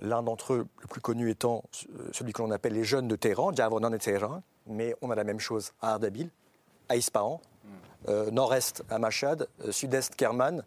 L'un 0.00 0.22
d'entre 0.22 0.52
eux, 0.52 0.66
le 0.80 0.86
plus 0.86 1.00
connu 1.00 1.28
étant 1.28 1.64
euh, 1.90 2.08
celui 2.12 2.32
que 2.32 2.40
l'on 2.40 2.52
appelle 2.52 2.74
les 2.74 2.84
jeunes 2.84 3.08
de 3.08 3.16
Téhéran, 3.16 3.52
Javonan 3.52 3.92
et 3.92 3.98
Téhéran, 3.98 4.44
mais 4.68 4.94
on 5.02 5.10
a 5.10 5.16
la 5.16 5.24
même 5.24 5.40
chose 5.40 5.72
à 5.82 5.94
Ardabil, 5.94 6.30
à 6.88 6.94
Ispahan, 6.94 7.40
hmm. 7.64 7.68
euh, 8.08 8.30
nord-est 8.30 8.84
à 8.88 9.00
Machad, 9.00 9.48
euh, 9.64 9.72
sud-est 9.72 10.14
Kerman, 10.14 10.62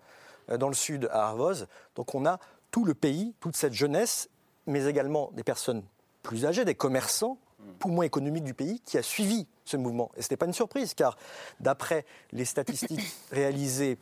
dans 0.60 0.68
le 0.68 0.76
sud 0.76 1.08
à 1.14 1.28
Arvoz. 1.28 1.68
Donc 1.96 2.16
on 2.16 2.26
a 2.26 2.38
tout 2.70 2.84
le 2.84 2.94
pays, 2.94 3.34
toute 3.40 3.56
cette 3.56 3.74
jeunesse, 3.74 4.30
mais 4.68 4.88
également 4.88 5.32
des 5.32 5.44
personnes 5.44 5.84
plus 6.22 6.46
âgées, 6.46 6.66
des 6.66 6.76
commerçants, 6.76 7.38
poumons 7.80 8.04
économiques 8.04 8.44
du 8.44 8.54
pays, 8.54 8.80
qui 8.86 8.98
a 8.98 9.04
suivi 9.04 9.48
ce 9.66 9.78
mouvement. 9.78 10.12
Et 10.16 10.22
ce 10.22 10.26
n'était 10.26 10.38
pas 10.38 10.46
une 10.46 10.54
surprise, 10.54 10.94
car 10.94 11.18
d'après 11.60 12.06
les 12.32 12.46
statistiques 12.46 13.02
réalisées 13.32 13.98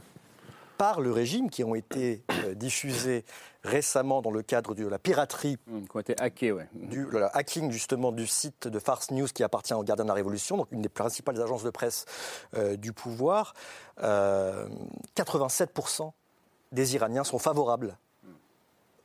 par 0.77 1.01
le 1.01 1.12
régime, 1.12 1.50
qui 1.50 1.63
ont 1.63 1.75
été 1.75 2.24
euh, 2.32 2.55
diffusés 2.55 3.24
récemment 3.63 4.22
dans 4.22 4.32
le 4.32 4.41
cadre 4.41 4.75
de 4.75 4.86
la 4.86 5.00
piraterie. 5.00 5.58
Mmh, 5.67 5.84
qui 5.84 5.96
ont 5.96 6.00
été 6.00 6.20
hackés, 6.20 6.51
ouais. 6.51 6.67
Du 6.74 7.05
le 7.05 7.25
hacking 7.36 7.72
justement 7.72 8.12
du 8.12 8.27
site 8.27 8.67
de 8.67 8.79
Farce 8.79 9.12
News 9.12 9.27
qui 9.27 9.43
appartient 9.43 9.74
au 9.74 9.84
Gardien 9.84 10.03
de 10.03 10.10
la 10.10 10.15
Révolution, 10.15 10.58
donc 10.58 10.67
une 10.72 10.82
des 10.82 10.89
principales 10.89 11.41
agences 11.41 11.63
de 11.63 11.70
presse 11.70 12.05
euh, 12.55 12.75
du 12.75 12.91
pouvoir. 12.91 13.53
87% 13.98 14.03
euh, 14.03 14.67
des 16.72 16.96
Iraniens 16.96 17.24
sont 17.24 17.39
favorables 17.39 17.98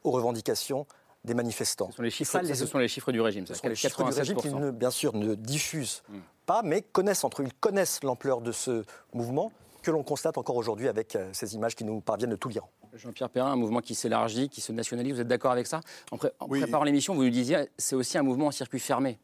aux 0.04 0.10
revendications 0.10 0.86
des 1.24 1.34
manifestants. 1.34 1.90
Ce 1.90 1.96
sont 1.96 2.02
les 2.02 2.10
chiffres, 2.10 2.40
ce 2.42 2.66
sont 2.66 2.78
les 2.78 2.88
chiffres 2.88 3.12
du 3.12 3.20
régime. 3.20 3.46
Ce 3.46 3.54
sont 3.54 3.68
les 3.68 3.74
chiffres 3.74 4.04
du 4.04 4.14
régime 4.14 4.36
qui, 4.36 4.52
ne, 4.52 4.70
bien 4.70 4.90
sûr, 4.90 5.14
ne 5.14 5.34
diffusent 5.34 6.02
hmm. 6.08 6.18
pas, 6.46 6.62
mais 6.62 6.82
connaissent 6.82 7.24
entre 7.24 7.42
eux. 7.42 7.46
Ils 7.46 7.54
connaissent 7.54 8.02
l'ampleur 8.02 8.40
de 8.40 8.52
ce 8.52 8.84
mouvement 9.12 9.52
que 9.82 9.90
l'on 9.90 10.02
constate 10.02 10.38
encore 10.38 10.56
aujourd'hui 10.56 10.88
avec 10.88 11.16
euh, 11.16 11.30
ces 11.32 11.54
images 11.54 11.74
qui 11.74 11.84
nous 11.84 12.00
parviennent 12.00 12.30
de 12.30 12.36
tout 12.36 12.48
l'Iran. 12.48 12.70
Jean-Pierre 12.94 13.30
Perrin, 13.30 13.52
un 13.52 13.56
mouvement 13.56 13.80
qui 13.80 13.94
s'élargit, 13.94 14.48
qui 14.48 14.60
se 14.60 14.72
nationalise, 14.72 15.14
vous 15.14 15.20
êtes 15.20 15.28
d'accord 15.28 15.52
avec 15.52 15.66
ça? 15.66 15.80
En, 16.10 16.16
préparant 16.16 16.84
l'émission, 16.84 17.14
vous 17.14 17.24
nous 17.24 17.30
disiez, 17.30 17.68
c'est 17.76 17.94
aussi 17.94 18.18
un 18.18 18.22
mouvement 18.22 18.46
en 18.46 18.50
circuit 18.50 18.80
fermé. 18.80 19.18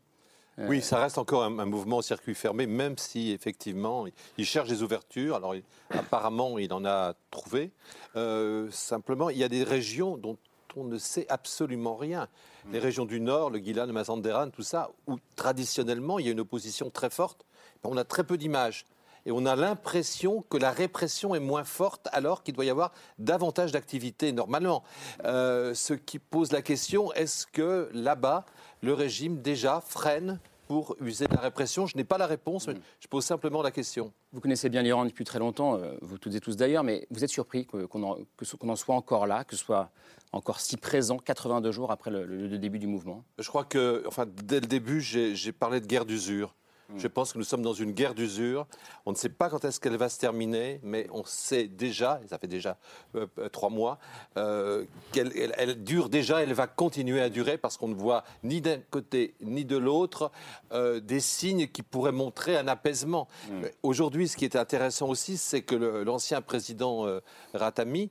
Euh, 0.58 0.68
oui, 0.68 0.80
ça 0.80 0.98
reste 0.98 1.18
encore 1.18 1.42
un, 1.42 1.64
mouvement 1.64 1.96
en 1.96 2.02
circuit 2.02 2.34
fermé, 2.34 2.66
même 2.66 2.96
si 2.96 3.32
effectivement 3.32 4.06
il 4.38 4.46
cherche 4.46 4.68
des 4.68 4.82
ouvertures. 4.82 5.34
Alors 5.34 5.54
apparemment, 5.90 6.58
il 6.58 6.72
en 6.72 6.84
a 6.84 7.14
trouvé. 7.30 7.72
Euh, 8.14 8.70
simplement, 8.70 9.30
il 9.30 9.38
y 9.38 9.44
a 9.44 9.48
des 9.48 9.64
régions 9.64 10.16
dont 10.16 10.38
on 10.76 10.84
ne 10.84 10.98
sait 10.98 11.26
absolument 11.28 11.96
rien. 11.96 12.28
Les 12.72 12.78
régions 12.78 13.04
du 13.04 13.20
Nord, 13.20 13.50
le 13.50 13.58
Guilan, 13.58 13.86
le 13.86 13.92
Mazanderan, 13.92 14.50
tout 14.50 14.62
ça, 14.62 14.90
où 15.06 15.16
traditionnellement 15.36 16.18
il 16.18 16.26
y 16.26 16.28
a 16.28 16.32
une 16.32 16.40
opposition 16.40 16.90
très 16.90 17.10
forte, 17.10 17.44
on 17.84 17.96
a 17.96 18.04
très 18.04 18.24
peu 18.24 18.38
d'images 18.38 18.86
et 19.26 19.32
on 19.32 19.46
a 19.46 19.56
l'impression 19.56 20.44
que 20.48 20.56
la 20.56 20.70
répression 20.70 21.34
est 21.34 21.40
moins 21.40 21.64
forte 21.64 22.08
alors 22.12 22.42
qu'il 22.42 22.54
doit 22.54 22.64
y 22.64 22.70
avoir 22.70 22.92
davantage 23.18 23.72
d'activités 23.72 24.32
normalement. 24.32 24.84
Euh, 25.24 25.74
ce 25.74 25.94
qui 25.94 26.18
pose 26.18 26.52
la 26.52 26.62
question, 26.62 27.12
est-ce 27.14 27.46
que 27.46 27.88
là-bas, 27.92 28.44
le 28.82 28.92
régime 28.92 29.40
déjà 29.40 29.80
freine 29.80 30.40
pour 30.74 30.96
user 31.00 31.28
de 31.28 31.34
la 31.34 31.40
répression 31.40 31.86
Je 31.86 31.96
n'ai 31.96 32.02
pas 32.02 32.18
la 32.18 32.26
réponse, 32.26 32.66
mais 32.66 32.74
je 32.98 33.06
pose 33.06 33.24
simplement 33.24 33.62
la 33.62 33.70
question. 33.70 34.12
Vous 34.32 34.40
connaissez 34.40 34.68
bien 34.68 34.82
l'Iran 34.82 35.04
depuis 35.04 35.24
très 35.24 35.38
longtemps, 35.38 35.76
euh, 35.76 35.94
vous 36.02 36.18
toutes 36.18 36.34
et 36.34 36.40
tous 36.40 36.56
d'ailleurs, 36.56 36.82
mais 36.82 37.06
vous 37.12 37.22
êtes 37.22 37.30
surpris 37.30 37.64
qu'on 37.64 38.02
en, 38.02 38.74
soit 38.74 38.96
encore 38.96 39.28
là, 39.28 39.44
que 39.44 39.54
ce 39.54 39.64
soit 39.64 39.92
encore 40.32 40.58
si 40.58 40.76
présent 40.76 41.16
82 41.18 41.70
jours 41.70 41.92
après 41.92 42.10
le, 42.10 42.26
le 42.26 42.58
début 42.58 42.80
du 42.80 42.88
mouvement 42.88 43.22
Je 43.38 43.46
crois 43.46 43.62
que, 43.62 44.02
enfin, 44.08 44.26
dès 44.26 44.58
le 44.58 44.66
début, 44.66 45.00
j'ai 45.00 45.52
parlé 45.52 45.80
de 45.80 45.86
guerre 45.86 46.06
d'usure. 46.06 46.56
Mm. 46.88 46.98
Je 46.98 47.08
pense 47.08 47.32
que 47.32 47.38
nous 47.38 47.44
sommes 47.44 47.62
dans 47.62 47.72
une 47.72 47.92
guerre 47.92 48.14
d'usure. 48.14 48.66
On 49.06 49.12
ne 49.12 49.16
sait 49.16 49.28
pas 49.28 49.48
quand 49.48 49.64
est-ce 49.64 49.80
qu'elle 49.80 49.96
va 49.96 50.08
se 50.08 50.18
terminer, 50.18 50.80
mais 50.82 51.06
on 51.12 51.24
sait 51.24 51.66
déjà, 51.66 52.20
et 52.24 52.28
ça 52.28 52.38
fait 52.38 52.46
déjà 52.46 52.76
euh, 53.14 53.26
euh, 53.38 53.48
trois 53.48 53.70
mois, 53.70 53.98
euh, 54.36 54.84
qu'elle 55.12 55.32
elle, 55.56 55.82
dure 55.82 56.08
déjà, 56.08 56.42
elle 56.42 56.52
va 56.52 56.66
continuer 56.66 57.20
à 57.20 57.28
durer 57.28 57.58
parce 57.58 57.76
qu'on 57.76 57.88
ne 57.88 57.94
voit 57.94 58.24
ni 58.42 58.60
d'un 58.60 58.78
côté 58.90 59.34
ni 59.40 59.64
de 59.64 59.76
l'autre 59.76 60.30
des 60.72 61.20
signes 61.20 61.68
qui 61.68 61.82
pourraient 61.82 62.12
montrer 62.12 62.56
un 62.56 62.68
apaisement. 62.68 63.28
Mm. 63.48 63.62
Aujourd'hui, 63.82 64.28
ce 64.28 64.36
qui 64.36 64.44
est 64.44 64.56
intéressant 64.56 65.08
aussi, 65.08 65.36
c'est 65.36 65.62
que 65.62 65.74
l'ancien 65.74 66.40
président 66.42 67.06
Ratami 67.52 68.10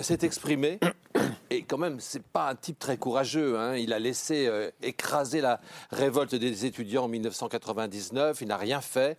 s'est 0.00 0.18
exprimé 0.22 0.78
et 1.50 1.62
quand 1.62 1.78
même, 1.78 2.00
c'est 2.00 2.22
pas 2.22 2.48
un 2.48 2.54
type 2.54 2.78
très 2.78 2.96
courageux. 2.96 3.58
Hein. 3.58 3.76
Il 3.76 3.92
a 3.92 3.98
laissé 3.98 4.46
euh, 4.46 4.70
écraser 4.82 5.40
la 5.40 5.60
révolte 5.90 6.34
des 6.34 6.64
étudiants 6.64 7.04
en 7.04 7.08
1999. 7.08 8.40
Il 8.40 8.48
n'a 8.48 8.56
rien 8.56 8.80
fait. 8.80 9.18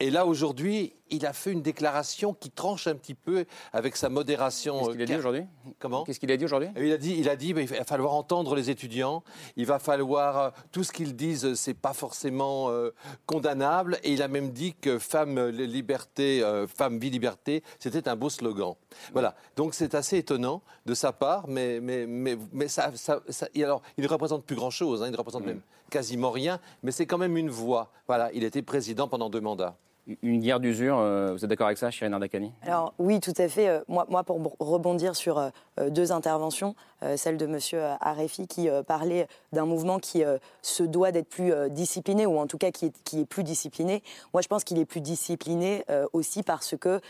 Et 0.00 0.10
là, 0.10 0.26
aujourd'hui, 0.26 0.94
il 1.10 1.24
a 1.24 1.32
fait 1.32 1.52
une 1.52 1.62
déclaration 1.62 2.34
qui 2.34 2.50
tranche 2.50 2.86
un 2.88 2.96
petit 2.96 3.14
peu 3.14 3.44
avec 3.72 3.96
sa 3.96 4.08
modération. 4.08 4.80
Qu'est-ce 4.80 4.90
qu'il 4.92 5.02
a 5.02 5.06
dit 5.06 5.16
aujourd'hui? 5.16 5.42
Comment? 5.78 6.04
Qu'est-ce 6.04 6.18
qu'il 6.18 6.32
a 6.32 6.36
dit 6.36 6.44
aujourd'hui? 6.44 6.68
Il 6.76 6.92
a 6.92 6.96
dit, 6.96 7.16
il 7.16 7.28
a 7.28 7.36
dit, 7.36 7.50
il 7.50 7.66
va 7.66 7.84
falloir 7.84 8.14
entendre 8.14 8.56
les 8.56 8.70
étudiants. 8.70 9.22
Il 9.56 9.66
va 9.66 9.78
falloir 9.78 10.38
euh, 10.38 10.50
tout 10.72 10.84
ce 10.84 10.92
qu'ils 10.92 11.14
disent, 11.14 11.54
c'est 11.54 11.74
pas 11.74 11.92
forcément 11.92 12.70
euh, 12.70 12.90
condamnable. 13.26 13.98
Et 14.02 14.12
il 14.12 14.22
a 14.22 14.28
même 14.28 14.50
dit 14.50 14.74
que 14.74 14.98
femme 14.98 15.48
liberté, 15.48 16.42
femme 16.74 16.98
vie 16.98 17.10
liberté, 17.10 17.62
c'était 17.78 18.08
un 18.08 18.16
beau 18.16 18.30
slogan. 18.30 18.74
Voilà. 19.12 19.34
Donc 19.56 19.74
c'est 19.74 19.94
assez 19.94 20.18
étonnant 20.18 20.62
de 20.86 20.94
sa 20.94 21.12
part, 21.12 21.33
mais 21.48 21.80
mais 21.80 22.06
mais 22.06 22.36
mais 22.52 22.68
ça, 22.68 22.92
ça, 22.94 23.20
alors 23.56 23.82
il 23.96 24.04
ne 24.04 24.08
représente 24.08 24.44
plus 24.44 24.56
grand 24.56 24.70
chose. 24.70 25.02
Hein, 25.02 25.06
il 25.06 25.12
ne 25.12 25.16
représente 25.16 25.44
même 25.44 25.60
quasiment 25.90 26.30
rien, 26.30 26.60
mais 26.82 26.90
c'est 26.90 27.06
quand 27.06 27.18
même 27.18 27.36
une 27.36 27.50
voix. 27.50 27.90
Voilà. 28.06 28.30
Il 28.32 28.44
était 28.44 28.62
président 28.62 29.08
pendant 29.08 29.30
deux 29.30 29.40
mandats. 29.40 29.76
Une 30.22 30.40
guerre 30.40 30.60
d'usure, 30.60 30.98
euh, 30.98 31.32
vous 31.32 31.44
êtes 31.44 31.48
d'accord 31.48 31.68
avec 31.68 31.78
ça, 31.78 31.90
Chirine 31.90 32.12
Ardakani? 32.12 32.52
Alors 32.66 32.92
oui, 32.98 33.20
tout 33.20 33.32
à 33.38 33.48
fait. 33.48 33.68
Euh, 33.68 33.80
moi, 33.88 34.22
pour 34.22 34.38
rebondir 34.58 35.16
sur 35.16 35.38
euh, 35.38 35.48
deux 35.88 36.12
interventions, 36.12 36.74
celle 37.16 37.36
de 37.36 37.44
M. 37.44 37.58
Arefi 38.00 38.46
qui 38.46 38.66
parlait 38.86 39.26
d'un 39.52 39.66
mouvement 39.66 39.98
qui 39.98 40.22
se 40.62 40.82
doit 40.82 41.12
d'être 41.12 41.28
plus 41.28 41.52
discipliné, 41.68 42.24
ou 42.24 42.38
en 42.38 42.46
tout 42.46 42.56
cas 42.56 42.70
qui 42.70 42.86
est, 42.86 43.02
qui 43.04 43.20
est 43.20 43.24
plus 43.26 43.42
discipliné. 43.44 44.02
Moi, 44.32 44.40
je 44.40 44.48
pense 44.48 44.64
qu'il 44.64 44.78
est 44.78 44.86
plus 44.86 45.02
discipliné 45.02 45.84
aussi 46.14 46.42
parce 46.42 46.76
que 46.78 47.02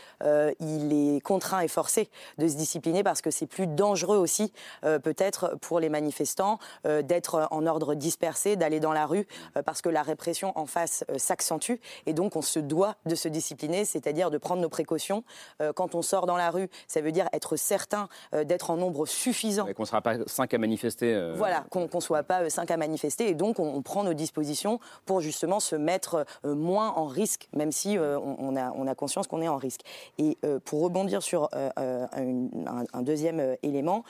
il 0.59 0.91
est 0.91 1.21
contraint 1.21 1.61
et 1.61 1.69
forcé 1.69 2.09
de 2.39 2.47
se 2.49 2.57
discipliner, 2.57 3.03
parce 3.03 3.21
que 3.21 3.31
c'est 3.31 3.45
plus 3.45 3.67
dangereux 3.67 4.17
aussi, 4.17 4.51
peut-être 4.81 5.55
pour 5.61 5.79
les 5.79 5.87
manifestants, 5.87 6.59
d'être 6.83 7.47
en 7.51 7.65
ordre 7.65 7.95
dispersé, 7.95 8.57
d'aller 8.57 8.81
dans 8.81 8.93
la 8.93 9.05
rue, 9.05 9.27
parce 9.63 9.81
que 9.81 9.87
la 9.87 10.03
répression 10.03 10.51
en 10.59 10.65
face 10.65 11.05
s'accentue, 11.15 11.75
et 12.05 12.11
donc 12.11 12.35
on 12.35 12.41
se 12.41 12.59
doit 12.59 12.84
de 13.05 13.15
se 13.15 13.27
discipliner, 13.27 13.85
c'est-à-dire 13.85 14.31
de 14.31 14.37
prendre 14.37 14.61
nos 14.61 14.69
précautions. 14.69 15.23
Euh, 15.61 15.73
quand 15.73 15.95
on 15.95 16.01
sort 16.01 16.25
dans 16.25 16.37
la 16.37 16.49
rue, 16.49 16.69
ça 16.87 17.01
veut 17.01 17.11
dire 17.11 17.27
être 17.33 17.55
certain 17.55 18.07
euh, 18.33 18.43
d'être 18.43 18.69
en 18.69 18.77
nombre 18.77 19.05
suffisant. 19.05 19.67
Et 19.67 19.73
qu'on 19.73 19.83
ne 19.83 19.87
sera 19.87 20.01
pas 20.01 20.15
cinq 20.27 20.53
à 20.53 20.57
manifester. 20.57 21.13
Euh. 21.13 21.33
Voilà, 21.37 21.65
qu'on 21.69 21.87
ne 21.93 21.99
soit 21.99 22.23
pas 22.23 22.49
cinq 22.49 22.71
à 22.71 22.77
manifester. 22.77 23.29
Et 23.29 23.33
donc, 23.33 23.59
on, 23.59 23.81
prend 23.81 24.03
nos 24.03 24.13
dispositions 24.13 24.79
pour 25.05 25.21
justement 25.21 25.59
se 25.59 25.75
mettre 25.75 26.25
moins 26.43 26.89
en 26.95 27.05
risque, 27.05 27.47
même 27.53 27.71
si 27.71 27.97
on, 27.99 28.55
a, 28.55 28.71
on, 28.71 28.87
a, 28.87 28.95
conscience 28.95 29.27
qu'on 29.27 29.41
est 29.41 29.47
en 29.47 29.57
risque. 29.57 29.81
Et 30.17 30.37
pour 30.63 30.81
rebondir 30.81 31.21
sur 31.21 31.49
un, 31.53 33.01
deuxième 33.03 33.55
élément, 33.61 34.03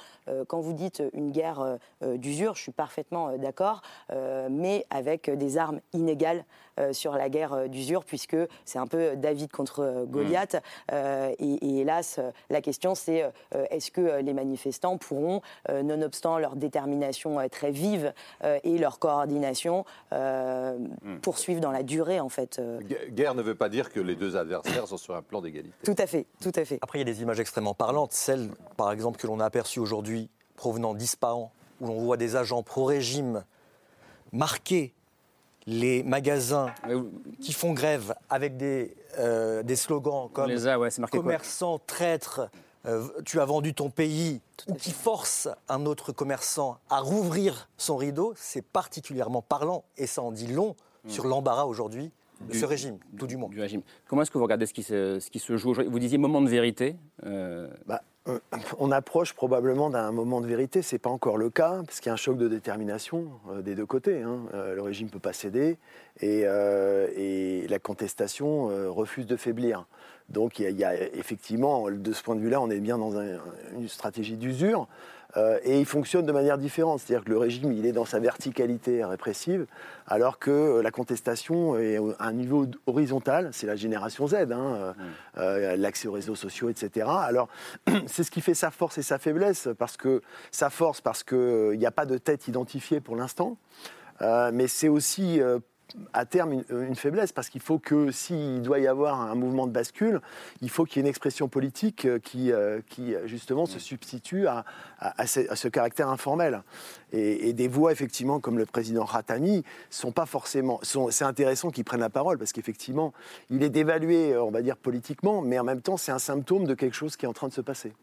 quand 0.48 0.62
vous 0.62 0.72
dites 0.72 1.04
une 1.14 1.32
guerre 1.32 1.78
d'usure, 2.02 2.56
je 2.56 2.62
suis 2.62 2.72
parfaitement 2.72 3.38
d'accord, 3.38 3.82
mais 4.50 4.86
avec 4.90 5.30
des 5.30 5.58
armes 5.58 5.82
inégales 5.94 6.46
sur 6.92 7.14
la 7.14 7.30
guerre 7.30 7.70
d'usure, 7.70 8.04
puisque 8.06 8.38
c'est 8.66 8.80
un 8.80 8.88
peu 8.88 9.16
David 9.16 9.52
contre 9.52 9.80
euh, 9.80 10.06
Goliath. 10.06 10.62
Euh, 10.92 11.34
et, 11.40 11.80
hélas, 11.82 12.20
la 12.50 12.62
question 12.62 12.96
c'est 12.96 13.24
euh, 13.24 13.66
est-ce 13.70 13.92
que 13.92 14.22
les 14.22 14.34
manifestants 14.34 14.98
pourront, 14.98 15.42
nonobstant 15.70 16.38
leur 16.38 16.56
détermination 16.56 17.38
très 17.50 17.72
vive 17.72 18.14
et 18.64 18.78
leur 18.78 19.00
coordination, 19.00 19.86
hmm. 20.12 21.18
poursuivre 21.22 21.62
dans 21.62 21.72
la 21.72 21.84
durée 21.84 22.20
en 22.20 22.30
fait 22.30 22.62
Guerre 23.10 23.36
ne 23.36 23.42
veut 23.42 23.56
pas 23.56 23.70
dire 23.70 23.92
que 23.92 24.00
les 24.00 24.16
deux 24.16 24.36
adversaires 24.36 24.88
sont 24.88 24.98
sur 24.98 25.16
un 25.16 25.22
plan 25.22 25.42
d'égalité. 25.42 25.76
Tout 25.84 25.96
à 25.98 26.08
fait, 26.08 26.26
tout 26.42 26.52
à 26.56 26.66
fait. 26.66 26.80
Après, 26.82 27.00
il 27.00 27.08
y 27.08 27.10
a 27.10 27.14
des 27.14 27.22
images 27.22 27.40
extrêmement 27.40 27.74
parlantes. 27.74 28.14
Celle, 28.14 28.50
par 28.78 28.92
exemple, 28.92 29.20
que 29.20 29.28
l'on 29.28 29.40
a 29.40 29.46
aperçue 29.46 29.80
aujourd'hui 29.80 30.30
provenant 30.56 30.94
d'Ispahan, 30.94 31.52
où 31.82 31.88
l'on 31.88 32.00
voit 32.00 32.18
des 32.18 32.36
agents 32.36 32.64
pro-régime 32.64 33.44
marqués 34.32 34.95
les 35.68 36.04
magasins 36.04 36.74
qui 37.42 37.54
font 37.54 37.74
grève 37.74 38.16
avec 38.30 38.58
des, 38.58 38.96
euh, 39.18 39.64
des 39.64 39.76
slogans 39.76 40.30
comme 40.32 40.52
commerçant, 41.12 41.80
traître, 41.88 42.50
euh, 42.86 43.08
tu 43.26 43.40
as 43.40 43.46
vendu 43.46 43.74
ton 43.74 43.90
pays, 43.90 44.42
ou 44.68 44.76
qui 44.76 44.92
forcent 44.92 45.50
un 45.70 45.86
autre 45.86 46.12
commerçant 46.12 46.78
à 46.90 47.00
rouvrir 47.00 47.68
son 47.78 47.98
rideau, 47.98 48.34
c'est 48.38 48.62
particulièrement 48.62 49.42
parlant 49.42 49.84
et 49.98 50.06
ça 50.06 50.22
en 50.22 50.32
dit 50.32 50.48
long 50.48 50.76
hmm. 51.04 51.10
sur 51.10 51.26
l'embarras 51.26 51.66
aujourd'hui 51.66 52.12
de 52.42 52.54
ce 52.54 52.66
régime, 52.66 52.98
tout 53.18 53.28
du 53.28 53.38
monde. 53.38 53.52
Du 53.52 53.62
régime. 53.62 53.82
Comment 54.08 54.22
est-ce 54.22 54.32
que 54.32 54.38
vous 54.38 54.44
regardez 54.44 54.66
ce 54.66 54.74
qui 54.74 54.84
se, 54.84 55.20
ce 55.20 55.30
qui 55.30 55.40
se 55.40 55.58
joue 55.58 55.70
aujourd'hui? 55.72 55.92
Vous 55.92 56.00
disiez 56.00 56.18
moment 56.18 56.42
de 56.42 56.50
vérité. 56.50 56.96
Euh, 57.26 57.68
bah, 57.86 58.02
euh, 58.28 58.40
on 58.80 58.92
approche 58.92 59.34
probablement 59.34 59.90
d'un 59.90 60.12
moment 60.12 60.42
de 60.42 60.48
vérité. 60.48 60.82
Ce 60.82 60.96
n'est 60.96 61.00
pas 61.00 61.10
encore 61.10 61.38
le 61.38 61.50
cas, 61.50 61.82
parce 61.86 62.00
qu'il 62.00 62.10
y 62.10 62.12
a 62.12 62.14
un 62.14 62.18
choc 62.18 62.38
de 62.38 62.48
détermination 62.48 63.32
euh, 63.50 63.62
des 63.62 63.76
deux 63.76 63.86
côtés. 63.86 64.22
Hein. 64.22 64.42
Le 64.54 64.82
régime 64.82 65.08
ne 65.08 65.12
peut 65.12 65.20
pas 65.20 65.34
céder 65.34 65.78
et, 66.22 66.44
la 67.68 67.80
contestation 67.80 68.68
refuse 68.94 69.26
de 69.26 69.36
faiblir. 69.36 69.86
Donc 70.30 70.60
il 70.60 70.78
y, 70.78 70.84
a, 70.84 70.96
effectivement, 71.14 71.90
de 71.90 72.14
ce 72.14 72.24
point 72.24 72.36
de 72.36 72.42
vue-là, 72.42 72.62
on 72.62 72.70
est 72.70 72.80
bien 72.80 72.98
dans 72.98 73.20
une 73.20 73.88
stratégie 73.88 74.38
d'usure. 74.38 74.88
Euh, 75.38 75.60
et 75.64 75.80
il 75.80 75.86
fonctionne 75.86 76.26
de 76.26 76.32
manière 76.32 76.58
différente. 76.58 77.00
C'est-à-dire 77.00 77.26
que 77.26 77.30
le 77.30 77.38
régime, 77.38 77.72
il 77.72 77.86
est 77.86 77.92
dans 77.92 78.06
sa 78.06 78.20
verticalité 78.20 79.04
répressive, 79.04 79.66
alors 80.08 80.40
que 80.40 80.80
la 80.82 80.92
contestation 80.92 81.78
est 81.78 81.98
à 82.20 82.28
un 82.28 82.34
niveau 82.34 82.66
horizontal. 82.88 83.50
C'est 83.52 83.68
la 83.68 83.76
génération 83.76 84.28
Z, 84.28 84.36
hein, 84.36 84.46
euh, 84.52 84.94
euh, 85.38 85.76
l'accès 85.76 86.08
aux 86.08 86.14
réseaux 86.14 86.36
sociaux, 86.36 86.70
etc. 86.70 87.08
Alors, 87.10 87.50
c'est 88.08 88.24
ce 88.24 88.32
qui 88.32 88.42
fait 88.42 88.54
sa 88.54 88.72
force 88.72 88.98
et 88.98 89.04
sa 89.04 89.18
faiblesse, 89.18 89.70
parce 89.78 89.98
sa 90.52 90.70
force, 90.70 91.02
parce 91.02 91.24
qu'il 91.24 91.78
n'y 91.78 91.86
a 91.86 91.92
pas 91.92 92.06
de 92.06 92.18
tête 92.18 92.48
identifiée 92.48 93.00
pour 93.00 93.16
l'instant. 93.16 93.58
mais 94.22 94.68
c'est 94.68 94.90
aussi 94.90 95.40
à 96.14 96.26
terme 96.26 96.64
une, 96.70 96.96
faiblesse, 96.96 97.32
parce 97.32 97.50
qu'il 97.50 97.62
faut 97.62 97.80
que 97.80 98.12
s'il 98.12 98.62
doit 98.62 98.80
y 98.80 98.88
avoir 98.88 99.22
un 99.22 99.36
mouvement 99.36 99.68
de 99.68 99.72
bascule, 99.72 100.22
il 100.62 100.70
faut 100.70 100.86
qu'il 100.86 100.98
y 100.98 101.00
ait 101.00 101.02
une 101.02 101.10
expression 101.10 101.48
politique 101.48 102.06
euh, 102.06 102.20
qui, 102.20 102.52
euh, 102.52 102.82
qui 102.90 103.14
justement 103.26 103.66
se 103.66 103.80
substitue 103.80 104.48
à, 104.48 104.66
à, 105.00 105.28
ce, 105.28 105.68
caractère 105.68 106.10
informel. 106.10 106.62
Et, 107.12 107.54
des 107.54 107.68
voix, 107.68 107.92
effectivement, 107.92 108.40
comme 108.40 108.58
le 108.58 108.66
président 108.66 109.06
Ratani, 109.06 109.64
sont 109.90 110.12
pas 110.12 110.26
forcément. 110.26 110.80
c'est 110.84 111.24
intéressant 111.24 111.70
qu'ils 111.70 111.86
prennent 111.86 112.02
la 112.02 112.10
parole, 112.10 112.38
parce 112.38 112.52
qu'effectivement, 112.52 113.14
il 113.50 113.64
est 113.64 113.70
dévalué, 113.70 114.38
on 114.38 114.52
va 114.52 114.62
dire, 114.62 114.78
politiquement, 114.78 115.42
mais 115.42 115.58
en 115.60 115.64
même 115.64 115.82
temps, 115.82 115.98
c'est 115.98 116.12
un 116.12 116.20
symptôme 116.20 116.66
de 116.66 116.74
quelque 116.74 116.96
chose 116.96 117.16
qui 117.16 117.26
est 117.26 117.30
en 117.30 117.34
train 117.34 117.48
de 117.48 117.54
se 117.54 117.62
passer. 117.62 117.94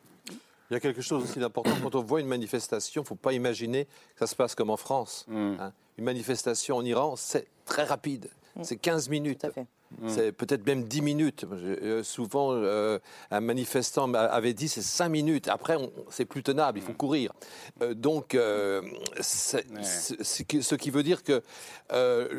Il 0.73 0.77
y 0.77 0.79
a 0.79 0.81
quelque 0.81 1.03
chose 1.03 1.25
aussi 1.25 1.39
d'important. 1.39 1.73
Quand 1.83 1.95
on 1.97 2.03
voit 2.03 2.23
une 2.23 2.27
manifestation, 2.27 3.03
il 3.03 3.05
ne 3.05 3.09
faut 3.09 3.15
pas 3.15 3.35
imaginer 3.35 3.85
que 3.85 4.21
ça 4.21 4.27
se 4.27 4.35
passe 4.35 4.55
comme 4.55 4.71
en 4.71 4.79
France. 4.79 5.27
Mm. 5.29 5.57
hein. 5.61 5.73
Une 5.99 6.05
manifestation 6.05 6.79
en 6.79 6.85
Iran, 6.87 7.15
c'est 7.15 7.47
très 7.67 7.85
rapide. 7.85 8.31
C'est 8.63 8.77
15 8.77 9.11
minutes. 9.11 9.41
Tout 9.41 9.49
à 9.49 9.51
fait. 9.51 9.67
C'est 10.09 10.33
peut-être 10.33 10.67
même 10.67 10.85
10 10.85 11.03
minutes. 11.03 11.45
Euh, 11.53 12.03
souvent, 12.03 12.53
euh, 12.53 12.99
un 13.31 13.41
manifestant 13.41 14.07
m'a- 14.09 14.21
avait 14.25 14.55
dit 14.55 14.69
c'est 14.69 14.83
5 14.83 15.09
minutes. 15.09 15.49
Après, 15.49 15.77
c'est 16.11 16.25
plus 16.25 16.43
tenable, 16.43 16.79
il 16.79 16.83
faut 16.85 16.93
courir. 16.93 17.33
Euh, 17.83 17.95
donc, 17.95 18.37
c'est- 19.21 19.57
Ouais. 19.71 19.83
c'est- 19.83 20.23
c'est 20.23 20.45
que- 20.45 20.61
ce 20.61 20.75
qui 20.75 20.91
veut 20.91 21.03
dire 21.03 21.23
que 21.23 21.43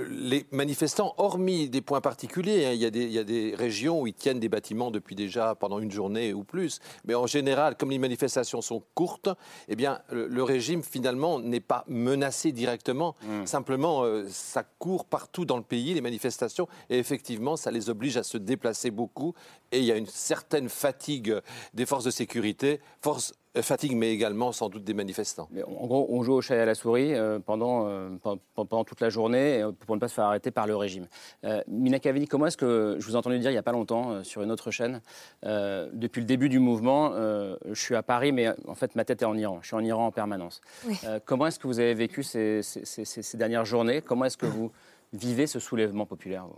les 0.09 0.45
manifestants, 0.51 1.13
hormis 1.17 1.69
des 1.69 1.81
points 1.81 2.01
particuliers, 2.01 2.65
hein, 2.65 2.71
il, 2.73 2.79
y 2.81 2.85
a 2.85 2.89
des, 2.89 3.03
il 3.03 3.11
y 3.11 3.19
a 3.19 3.23
des 3.23 3.53
régions 3.55 4.01
où 4.01 4.07
ils 4.07 4.13
tiennent 4.13 4.39
des 4.39 4.49
bâtiments 4.49 4.91
depuis 4.91 5.15
déjà 5.15 5.55
pendant 5.55 5.79
une 5.79 5.91
journée 5.91 6.33
ou 6.33 6.43
plus, 6.43 6.79
mais 7.05 7.15
en 7.15 7.27
général, 7.27 7.75
comme 7.77 7.91
les 7.91 7.99
manifestations 7.99 8.61
sont 8.61 8.83
courtes, 8.95 9.29
eh 9.67 9.75
bien, 9.75 9.99
le, 10.11 10.27
le 10.27 10.43
régime 10.43 10.83
finalement 10.83 11.39
n'est 11.39 11.59
pas 11.59 11.83
menacé 11.87 12.51
directement. 12.51 13.15
Simplement, 13.45 14.03
euh, 14.03 14.25
ça 14.29 14.63
court 14.63 15.05
partout 15.05 15.45
dans 15.45 15.57
le 15.57 15.63
pays, 15.63 15.93
les 15.93 16.01
manifestations, 16.01 16.67
et 16.89 16.97
effectivement, 16.97 17.42
ça 17.55 17.71
les 17.71 17.89
oblige 17.89 18.17
à 18.17 18.23
se 18.23 18.37
déplacer 18.37 18.91
beaucoup. 18.91 19.33
Et 19.71 19.79
il 19.79 19.85
y 19.85 19.91
a 19.91 19.97
une 19.97 20.05
certaine 20.07 20.69
fatigue 20.69 21.35
des 21.73 21.85
forces 21.85 22.03
de 22.05 22.11
sécurité, 22.11 22.79
force, 23.01 23.33
euh, 23.57 23.61
fatigue, 23.61 23.95
mais 23.95 24.11
également 24.11 24.51
sans 24.51 24.69
doute 24.69 24.83
des 24.83 24.93
manifestants. 24.93 25.47
Mais 25.51 25.63
En 25.63 25.85
gros, 25.87 26.07
on 26.09 26.23
joue 26.23 26.33
au 26.33 26.41
chat 26.41 26.55
et 26.55 26.59
à 26.59 26.65
la 26.65 26.75
souris 26.75 27.13
euh, 27.13 27.39
pendant, 27.39 27.87
euh, 27.87 28.09
pen- 28.23 28.37
pen- 28.55 28.65
pendant 28.67 28.83
toute 28.83 29.01
la 29.01 29.09
journée 29.09 29.63
pour 29.85 29.95
ne 29.95 29.99
pas 29.99 30.07
se 30.07 30.13
faire 30.15 30.25
arrêter 30.25 30.49
par 30.51 30.65
le 30.67 30.75
régime. 30.75 31.07
Euh, 31.43 31.61
Mina 31.67 31.99
Cavini, 31.99 32.27
comment 32.27 32.45
est-ce 32.47 32.57
que, 32.57 32.97
je 32.99 33.05
vous 33.05 33.13
ai 33.13 33.15
entendu 33.15 33.37
dire 33.39 33.49
il 33.51 33.53
n'y 33.53 33.59
a 33.59 33.63
pas 33.63 33.71
longtemps 33.71 34.11
euh, 34.11 34.23
sur 34.23 34.41
une 34.43 34.51
autre 34.51 34.71
chaîne, 34.71 35.01
euh, 35.45 35.89
depuis 35.93 36.19
le 36.21 36.25
début 36.27 36.49
du 36.49 36.59
mouvement, 36.59 37.11
euh, 37.13 37.55
je 37.71 37.79
suis 37.79 37.95
à 37.95 38.03
Paris, 38.03 38.31
mais 38.31 38.47
en 38.67 38.75
fait 38.75 38.95
ma 38.95 39.05
tête 39.05 39.21
est 39.21 39.25
en 39.25 39.37
Iran. 39.37 39.59
Je 39.61 39.67
suis 39.67 39.75
en 39.75 39.83
Iran 39.83 40.07
en 40.07 40.11
permanence. 40.11 40.61
Oui. 40.87 40.97
Euh, 41.05 41.19
comment 41.23 41.47
est-ce 41.47 41.59
que 41.59 41.67
vous 41.67 41.79
avez 41.79 41.93
vécu 41.93 42.23
ces, 42.23 42.61
ces- 42.63 42.85
ces- 42.85 43.05
ces- 43.05 43.21
ces 43.23 43.37
dernières 43.37 43.65
journées? 43.65 44.01
Comment 44.01 44.25
est-ce 44.25 44.37
que 44.37 44.45
vous 44.45 44.71
vivez 45.13 45.45
ce 45.47 45.59
soulèvement 45.59 46.05
populaire 46.05 46.45
vous? 46.47 46.55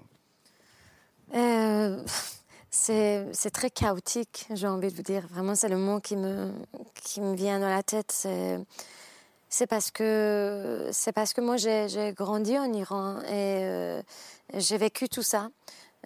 Euh, 1.33 2.03
c'est 2.69 3.51
très 3.51 3.69
chaotique, 3.69 4.47
j'ai 4.53 4.67
envie 4.67 4.89
de 4.89 4.95
vous 4.95 5.01
dire. 5.01 5.25
Vraiment, 5.27 5.55
c'est 5.55 5.69
le 5.69 5.77
mot 5.77 5.99
qui 5.99 6.15
me, 6.15 6.51
qui 6.93 7.21
me 7.21 7.35
vient 7.35 7.59
dans 7.59 7.69
la 7.69 7.83
tête. 7.83 8.11
C'est 9.49 9.67
parce 9.67 9.89
que 9.91 10.89
c'est 10.91 11.13
parce 11.13 11.33
que 11.33 11.39
moi 11.39 11.55
j'ai 11.55 12.13
grandi 12.13 12.57
en 12.57 12.73
Iran 12.73 13.21
et 13.21 13.63
euh, 13.63 14.01
j'ai 14.53 14.77
vécu 14.77 15.07
tout 15.07 15.21
ça. 15.21 15.49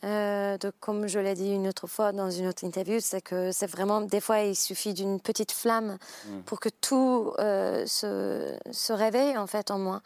Euh, 0.04 0.58
donc, 0.58 0.74
comme 0.80 1.08
je 1.08 1.20
l'ai 1.20 1.34
dit 1.34 1.52
une 1.52 1.68
autre 1.68 1.88
fois 1.88 2.12
dans 2.12 2.30
une 2.30 2.48
autre 2.48 2.64
interview, 2.64 3.00
c'est 3.02 3.22
que 3.22 3.52
c'est 3.52 3.68
vraiment 3.68 4.02
des 4.02 4.22
fois 4.22 4.42
il 4.42 4.56
suffit 4.56 4.94
d'une 4.94 5.20
petite 5.20 5.52
flamme 5.52 5.98
pour 6.46 6.60
que 6.60 6.70
tout 6.70 7.34
euh, 7.40 7.86
se, 7.86 8.56
se 8.72 8.94
réveille 8.94 9.38
en 9.38 9.48
fait 9.48 9.72
en 9.72 9.80
moi. 9.80 10.02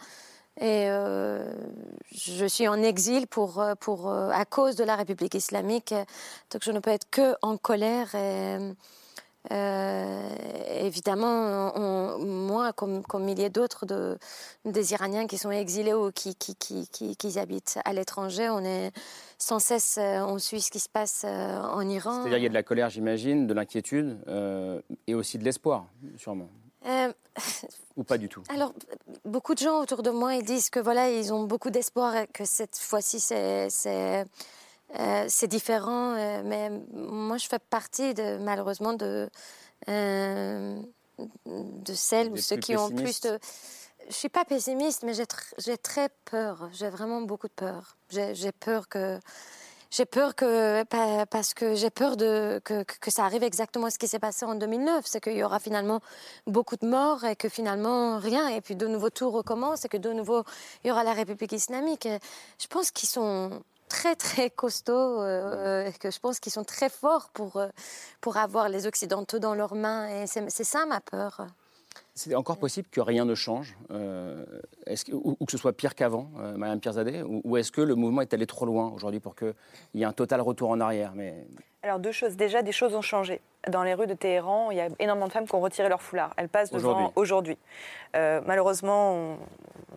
Et 0.60 0.86
euh, 0.88 1.52
je 2.12 2.46
suis 2.46 2.68
en 2.68 2.82
exil 2.84 3.26
pour, 3.28 3.60
euh, 3.60 3.74
pour, 3.76 4.10
euh, 4.10 4.30
à 4.30 4.46
cause 4.46 4.76
de 4.76 4.84
la 4.84 4.96
République 4.96 5.34
islamique. 5.34 5.96
Donc 6.52 6.64
je 6.64 6.72
ne 6.72 6.80
peux 6.80 6.92
être 6.92 7.10
que 7.10 7.36
en 7.42 7.58
colère. 7.58 8.16
Évidemment, 10.80 11.74
moi, 12.20 12.72
comme, 12.72 13.04
comme 13.04 13.24
milliers 13.26 13.50
d'autres 13.50 13.86
de, 13.86 14.18
des 14.64 14.94
Iraniens 14.94 15.28
qui 15.28 15.38
sont 15.38 15.52
exilés 15.52 15.94
ou 15.94 16.12
qui, 16.12 16.36
qui, 16.36 16.56
qui, 16.56 16.88
qui, 16.88 17.18
qui 17.18 17.40
habitent 17.40 17.80
à 17.84 17.92
l'étranger, 17.92 18.50
on 18.50 18.64
est 18.64 18.92
sans 19.38 19.60
cesse, 19.60 20.00
on 20.00 20.38
suit 20.40 20.62
ce 20.62 20.72
qui 20.72 20.80
se 20.80 20.88
passe 20.88 21.26
en 21.26 21.88
Iran. 21.90 22.22
C'est-à-dire 22.22 22.38
qu'il 22.38 22.44
y 22.44 22.46
a 22.46 22.50
de 22.50 22.54
la 22.54 22.64
colère, 22.64 22.90
j'imagine, 22.90 23.48
de 23.48 23.54
l'inquiétude 23.54 24.18
et 25.08 25.14
aussi 25.16 25.38
de 25.38 25.44
l'espoir, 25.44 25.88
sûrement. 26.16 26.48
Euh, 26.86 27.13
Ou 27.96 28.04
pas 28.04 28.18
du 28.18 28.30
tout 28.30 28.44
Alors, 28.50 28.74
beaucoup 29.25 29.54
de 29.54 29.60
gens 29.60 29.80
autour 29.80 30.04
de 30.04 30.10
moi, 30.10 30.36
ils 30.36 30.46
disent 30.46 30.70
que 30.70 30.80
voilà, 30.80 31.10
ils 31.10 31.34
ont 31.34 31.44
beaucoup 31.44 31.70
d'espoir 31.70 32.16
et 32.16 32.28
que 32.28 32.46
cette 32.46 32.78
fois-ci, 32.78 33.20
c'est 33.20 33.70
c'est 33.70 34.25
euh, 35.00 35.25
c'est 35.28 35.48
différent. 35.48 36.13
euh, 36.16 36.42
mais 36.44 36.70
moi, 36.94 37.38
je 37.38 37.48
fais 37.48 37.60
partie, 37.60 38.13
de, 38.13 38.38
malheureusement, 38.38 38.94
de 38.94 39.30
de 39.88 41.94
celles 41.94 42.32
ou 42.32 42.38
ceux 42.38 42.58
qui 42.58 42.75
ont 42.75 42.90
plus 42.90 43.22
de. 43.22 43.40
Je 44.10 44.13
suis 44.13 44.30
pas 44.30 44.44
pessimiste, 44.44 45.04
mais 45.04 45.13
j'ai 45.13 45.24
tr- 45.24 45.54
j'ai 45.60 45.78
très 45.78 46.10
peur. 46.26 46.67
J'ai 46.74 46.89
vraiment 46.89 47.22
beaucoup 47.22 47.48
de 47.48 47.54
peur. 47.54 47.96
J'ai 48.10 48.36
j'ai 48.36 48.52
peur 48.52 48.89
que 48.89 49.17
j'ai 49.95 50.06
peur 50.06 50.34
que 50.36 50.84
pa- 50.86 51.25
parce 51.27 51.53
que 51.53 51.75
j'ai 51.75 51.91
peur 51.91 52.17
de 52.17 52.60
que, 52.65 52.84
que- 52.84 53.12
ça 53.12 53.25
arrive 53.25 53.43
exactement 53.43 53.89
ce 53.91 53.99
qui 53.99 54.08
s'est 54.08 54.17
passé 54.19 54.43
en 54.43 54.56
2009, 54.56 55.06
c'est 55.06 55.21
qu'il 55.21 55.38
y 55.38 55.43
aura 55.43 55.60
finalement 55.60 55.99
beaucoup 56.47 56.77
de 56.77 56.88
morts 56.88 57.23
et 57.25 57.36
que 57.36 57.47
finalement 57.47 58.17
rien 58.17 58.47
et 58.47 58.60
puis 58.62 58.75
de 58.75 58.88
nouveau 58.88 59.12
tout 59.12 59.29
recommence 59.29 59.86
et 59.86 59.89
que 59.89 59.97
de 59.97 60.12
nouveau 60.12 60.43
il 60.84 60.88
y 60.88 60.91
aura 60.91 61.03
la 61.03 61.13
République 61.13 61.51
islamique. 61.51 62.08
Je 62.60 62.67
pense 62.67 62.89
qu'ils 62.91 63.10
sont 63.10 63.62
très 63.88 64.15
très 64.15 64.49
costauds 64.49 65.21
euh, 65.21 65.86
et 65.86 65.93
que 65.93 66.10
je 66.10 66.19
pense 66.19 66.39
qu'ils 66.39 66.51
sont 66.53 66.63
très 66.63 66.89
forts 66.89 67.29
pour 67.29 67.58
euh, 67.58 67.67
pour 68.21 68.38
avoir 68.38 68.69
les 68.69 68.88
occidentaux 68.88 69.38
dans 69.39 69.53
leurs 69.53 69.75
mains 69.75 70.08
et 70.10 70.25
c'est 70.27 70.63
ça 70.63 70.86
ma 70.88 71.01
peur. 71.01 71.45
C'est 72.15 72.36
encore 72.36 72.58
possible 72.58 72.88
que 72.91 73.02
rien 73.02 73.26
ne 73.26 73.34
change 73.34 73.76
euh, 73.91 74.45
que- 74.86 75.13
ou, 75.13 75.36
ou 75.39 75.45
que 75.45 75.52
ce 75.52 75.58
soit 75.58 75.73
pire 75.73 75.95
qu'avant, 75.95 76.30
euh, 76.39 76.56
Madame 76.58 76.80
Pirzadeh 76.80 77.23
Ou, 77.23 77.41
ou 77.43 77.58
est-ce 77.58 77.71
que 77.71 77.82
le 77.82 77.95
mouvement 77.95 78.21
est 78.21 78.34
allé 78.36 78.45
trop 78.45 78.65
loin 78.67 78.91
aujourd'hui 78.93 79.19
pour 79.19 79.36
qu'il 79.36 79.54
y 79.95 80.04
ait 80.04 80.06
un 80.06 80.13
total 80.13 80.41
retour 80.41 80.69
en 80.69 80.80
arrière 80.80 81.13
mais... 81.15 81.45
Alors 81.82 81.99
deux 81.99 82.13
choses. 82.13 82.38
Déjà, 82.38 82.62
des 82.62 82.71
choses 82.71 82.95
ont 82.95 83.02
changé. 83.02 83.41
Dans 83.67 83.84
les 83.84 83.93
rues 83.93 84.08
de 84.08 84.13
Téhéran, 84.13 84.71
il 84.71 84.78
y 84.78 84.80
a 84.80 84.88
énormément 84.99 85.28
de 85.28 85.34
femmes 85.34 85.45
qui 85.45 85.54
ont 85.56 85.60
retiré 85.60 85.89
leur 85.89 86.02
foulard. 86.02 86.34
Elles 86.38 86.47
passent 86.47 86.71
devant 86.71 87.12
Aujourd'hui. 87.17 87.58
Euh, 88.15 88.39
malheureusement, 88.45 89.13
on 89.13 89.38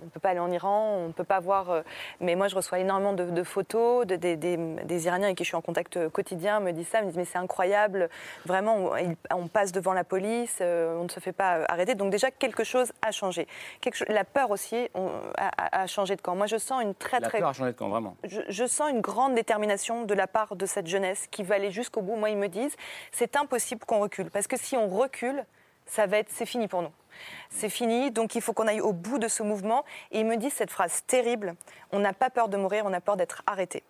ne 0.04 0.11
peut 0.11 0.20
pas 0.20 0.30
aller 0.30 0.38
en 0.40 0.50
Iran, 0.50 0.96
on 0.98 1.06
ne 1.09 1.12
peut 1.12 1.24
pas 1.24 1.40
voir. 1.40 1.70
euh, 1.70 1.82
mais 2.20 2.35
moi, 2.37 2.48
je 2.48 2.54
reçois 2.56 2.78
énormément 2.78 3.12
de, 3.12 3.24
de 3.30 3.42
photos. 3.42 4.06
de- 4.06 4.16
des, 4.16 4.37
des- 4.37 4.56
des 4.56 5.06
Iraniens 5.06 5.26
avec 5.26 5.38
qui 5.38 5.44
je 5.44 5.48
suis 5.48 5.56
en 5.56 5.61
contact 5.62 5.96
euh, 5.96 6.09
quotidien 6.11 6.61
me 6.61 6.72
disent 6.72 6.88
ça, 6.88 7.00
me 7.00 7.06
disent 7.06 7.16
mais 7.16 7.24
c'est 7.24 7.38
incroyable. 7.38 8.09
Vraiment, 8.44 8.76
on, 8.76 9.16
on 9.35 9.48
passe 9.48 9.72
devant 9.72 9.92
la 9.92 10.04
police, 10.04 10.59
euh, 10.61 10.98
on 11.00 11.04
ne 11.04 11.09
se 11.09 11.20
fait 11.20 11.32
pas 11.32 11.61
arrêter. 11.68 11.94
Donc 11.94 12.11
déjà, 12.11 12.30
quelque 12.30 12.64
chose 12.64 12.92
a 13.02 13.11
changé. 13.11 13.46
Quelque 13.80 14.04
la 14.12 14.24
peur 14.24 14.50
aussi 14.50 14.88
on- 14.94 15.11
a, 15.38 15.87
changé 15.87 16.16
de 16.16 16.20
camp. 16.20 16.35
Moi, 16.37 16.46
je 16.46 16.56
sens 16.59 16.82
une 16.82 16.94
très 16.94 17.20
La 17.20 17.28
très 17.28 17.38
peur 17.38 17.48
a 17.48 17.52
changé 17.52 17.72
de 17.72 17.76
camp, 17.76 17.88
vraiment. 17.88 18.16
je, 18.24 18.40
je 18.48 18.66
sens 18.66 18.90
une 18.90 19.00
grande 19.00 19.35
détermination 19.35 20.04
de 20.04 20.14
la 20.14 20.26
part 20.26 20.56
de 20.56 20.66
cette 20.66 20.87
jeunesse 20.87 21.26
qui 21.30 21.42
va 21.42 21.54
aller 21.56 21.70
jusqu'au 21.70 22.02
bout. 22.02 22.16
Moi, 22.16 22.30
ils 22.30 22.37
me 22.37 22.48
disent, 22.48 22.76
c'est 23.12 23.37
impossible 23.37 23.85
qu'on 23.87 24.00
recule. 24.00 24.30
Parce 24.30 24.46
que 24.46 24.56
si 24.59 24.76
on 24.76 24.88
recule, 24.88 25.44
ça 25.87 26.06
va 26.06 26.18
être, 26.18 26.30
c'est 26.30 26.46
fini 26.46 26.66
pour 26.68 26.82
nous. 26.82 26.90
C'est 27.50 27.68
fini, 27.68 28.11
donc 28.11 28.35
il 28.35 28.42
faut 28.42 28.52
qu'on 28.52 28.66
aille 28.66 28.81
au 28.81 28.92
bout 28.92 29.18
de 29.18 29.29
ce 29.29 29.42
mouvement. 29.42 29.85
Et 30.11 30.20
ils 30.20 30.26
me 30.26 30.37
disent 30.37 30.55
cette 30.55 30.70
phrase 30.70 31.02
terrible 31.07 31.55
on 31.92 31.98
n'a 31.98 32.12
pas 32.12 32.31
peur 32.31 32.48
de 32.48 32.57
mourir, 32.57 32.85
on 32.87 32.92
a 32.92 33.00
peur 33.00 33.16
d'être 33.16 33.42
arrêté. 33.46 33.83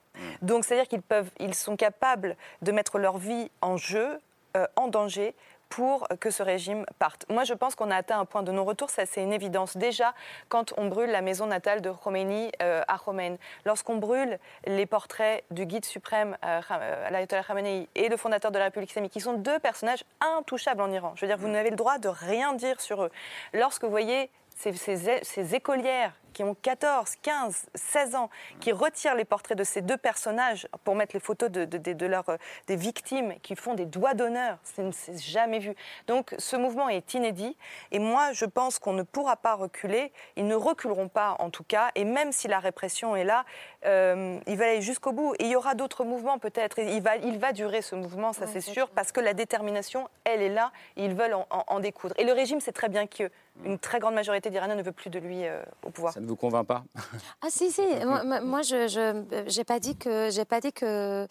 Donc, 0.42 0.64
c'est-à-dire 0.64 0.88
qu'ils 0.88 1.02
peuvent, 1.02 1.30
ils 1.38 1.54
sont 1.54 1.76
capables 1.76 2.36
de 2.62 2.72
mettre 2.72 2.98
leur 2.98 3.18
vie 3.18 3.50
en 3.60 3.76
jeu, 3.76 4.18
euh, 4.56 4.66
en 4.76 4.88
danger, 4.88 5.34
pour 5.68 6.06
que 6.20 6.30
ce 6.30 6.42
régime 6.42 6.86
parte. 6.98 7.26
Moi, 7.28 7.44
je 7.44 7.52
pense 7.54 7.74
qu'on 7.74 7.90
a 7.90 7.96
atteint 7.96 8.18
un 8.20 8.24
point 8.24 8.42
de 8.42 8.52
non-retour, 8.52 8.88
ça 8.90 9.04
c'est 9.04 9.22
une 9.22 9.32
évidence. 9.32 9.76
Déjà, 9.76 10.14
quand 10.48 10.72
on 10.76 10.86
brûle 10.86 11.10
la 11.10 11.22
maison 11.22 11.46
natale 11.46 11.80
de 11.82 11.90
Khomeini 11.90 12.52
euh, 12.62 12.82
à 12.86 12.98
Khomeini, 12.98 13.38
lorsqu'on 13.64 13.96
brûle 13.96 14.38
les 14.64 14.86
portraits 14.86 15.44
du 15.50 15.66
guide 15.66 15.84
suprême 15.84 16.36
euh, 16.44 16.60
euh, 16.70 17.10
l'ayatollah 17.10 17.42
Khamenei 17.42 17.88
et 17.94 18.08
le 18.08 18.16
fondateur 18.16 18.50
de 18.50 18.58
la 18.58 18.66
République 18.66 18.90
islamique, 18.90 19.12
qui 19.12 19.20
sont 19.20 19.34
deux 19.34 19.58
personnages 19.58 20.04
intouchables 20.20 20.80
en 20.80 20.90
Iran. 20.92 21.12
Je 21.16 21.22
veux 21.22 21.26
dire, 21.26 21.38
vous 21.38 21.48
n'avez 21.48 21.70
le 21.70 21.76
droit 21.76 21.98
de 21.98 22.08
rien 22.08 22.52
dire 22.54 22.80
sur 22.80 23.02
eux. 23.04 23.10
Lorsque 23.52 23.82
vous 23.84 23.90
voyez 23.90 24.30
ces, 24.56 24.72
ces- 24.72 25.20
ces 25.22 25.54
écolières 25.54 26.12
qui 26.36 26.44
ont 26.44 26.54
14, 26.54 27.14
15, 27.22 27.66
16 27.74 28.14
ans, 28.14 28.28
qui 28.60 28.70
retirent 28.70 29.14
les 29.14 29.24
portraits 29.24 29.56
de 29.56 29.64
ces 29.64 29.80
deux 29.80 29.96
personnages 29.96 30.68
pour 30.84 30.94
mettre 30.94 31.16
les 31.16 31.20
photos 31.20 31.50
de, 31.50 31.64
de- 31.64 31.78
de- 31.78 31.94
de 31.94 32.06
leurs, 32.06 32.28
euh, 32.28 32.36
des 32.66 32.76
victimes, 32.76 33.32
qui 33.42 33.56
font 33.56 33.72
des 33.72 33.86
doigts 33.86 34.12
d'honneur, 34.12 34.58
c'est 34.62 34.92
c'est 34.92 35.16
jamais 35.18 35.58
vu. 35.60 35.74
Donc 36.08 36.34
ce 36.36 36.54
mouvement 36.56 36.90
est 36.90 37.14
inédit 37.14 37.56
et 37.90 37.98
moi 37.98 38.32
je 38.34 38.44
pense 38.44 38.78
qu'on 38.78 38.92
ne 38.92 39.02
pourra 39.02 39.36
pas 39.36 39.54
reculer, 39.54 40.12
ils 40.36 40.46
ne 40.46 40.54
reculeront 40.54 41.08
pas 41.08 41.36
en 41.38 41.48
tout 41.48 41.64
cas, 41.64 41.90
et 41.94 42.04
même 42.04 42.32
si 42.32 42.48
la 42.48 42.58
répression 42.60 43.16
est 43.16 43.24
là, 43.24 43.46
euh, 43.86 44.38
il 44.46 44.58
va 44.58 44.64
aller 44.66 44.82
jusqu'au 44.82 45.12
bout. 45.12 45.32
Et 45.38 45.44
il 45.44 45.50
y 45.50 45.56
aura 45.56 45.74
d'autres 45.74 46.04
mouvements 46.04 46.38
peut-être, 46.38 46.78
il 46.80 47.00
va, 47.00 47.16
il 47.16 47.38
va 47.38 47.52
durer 47.52 47.80
ce 47.80 47.94
mouvement, 47.94 48.34
ça 48.34 48.42
Ouais, 48.42 48.46
c'est 48.52 48.60
c'est 48.60 48.72
sûr, 48.72 48.86
sûr. 48.86 48.90
parce 48.90 49.10
que 49.10 49.20
la 49.20 49.32
détermination, 49.32 50.06
elle 50.24 50.42
est 50.42 50.50
là, 50.50 50.70
et 50.96 51.06
ils 51.06 51.14
veulent 51.14 51.32
en, 51.34 51.46
en- 51.48 51.64
en 51.66 51.80
découdre. 51.80 52.14
Et 52.18 52.24
le 52.24 52.32
régime 52.32 52.60
sait 52.60 52.72
très 52.72 52.88
bien 52.90 53.06
qu'une 53.06 53.78
très 53.80 54.00
grande 54.00 54.14
majorité 54.14 54.50
d'Iraniens 54.50 54.74
ne 54.74 54.82
veut 54.82 54.92
plus 54.92 55.08
de 55.10 55.18
lui 55.18 55.46
euh, 55.46 55.62
au 55.84 55.90
pouvoir. 55.90 56.12
Ça 56.12 56.20
ne 56.26 56.30
vous 56.30 56.36
convainc 56.36 56.66
pas 56.66 56.84
Ah 57.42 57.48
si 57.50 57.70
si, 57.70 57.82
moi, 58.04 58.62
je 58.62 59.44
j'ai 59.46 59.64
pas 59.64 59.80
dit 59.80 59.96
que 59.96 60.28
j'ai 60.30 60.44
pas 60.44 60.60
dit 60.60 60.72
que 60.72 61.26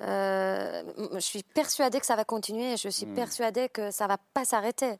euh, 0.00 0.82
je 1.14 1.18
suis 1.20 1.42
persuadée 1.42 2.00
que 2.00 2.06
ça 2.06 2.16
va 2.16 2.24
continuer, 2.24 2.76
je 2.76 2.88
suis 2.88 3.06
persuadée 3.06 3.68
que 3.68 3.90
ça 3.90 4.06
va 4.06 4.18
pas 4.34 4.44
s'arrêter, 4.44 4.98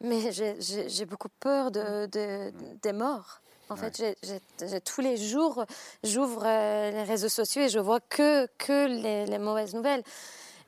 mais 0.00 0.32
j'ai- 0.32 1.04
beaucoup 1.06 1.28
peur 1.40 1.70
de, 1.70 2.06
de- 2.06 2.52
des 2.82 2.92
morts. 2.92 3.40
En 3.70 3.76
fait, 3.76 4.02
tous 4.84 5.00
les 5.00 5.16
jours, 5.16 5.64
j'ouvre 6.02 6.42
euh, 6.44 6.90
les 6.90 7.02
réseaux 7.02 7.30
sociaux 7.30 7.62
et 7.62 7.68
je 7.68 7.78
vois 7.78 8.00
que 8.00 8.46
que 8.58 8.86
les, 8.86 9.26
les 9.26 9.38
mauvaises 9.38 9.74
nouvelles. 9.74 10.02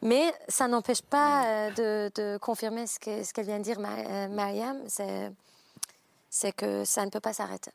Mais 0.02 0.32
ça 0.48 0.68
n'empêche 0.68 1.02
pas 1.02 1.70
de, 1.70 2.10
de, 2.14 2.38
confirmer 2.38 2.86
ce 2.86 2.98
qu'elle 2.98 3.24
ce 3.24 3.40
vient 3.40 3.58
de 3.58 3.62
dire, 3.64 3.80
Mariam, 3.80 4.78
c'est 4.88 6.52
que 6.52 6.84
ça 6.84 7.04
ne 7.04 7.10
peut 7.10 7.20
pas 7.20 7.32
s'arrêter 7.32 7.70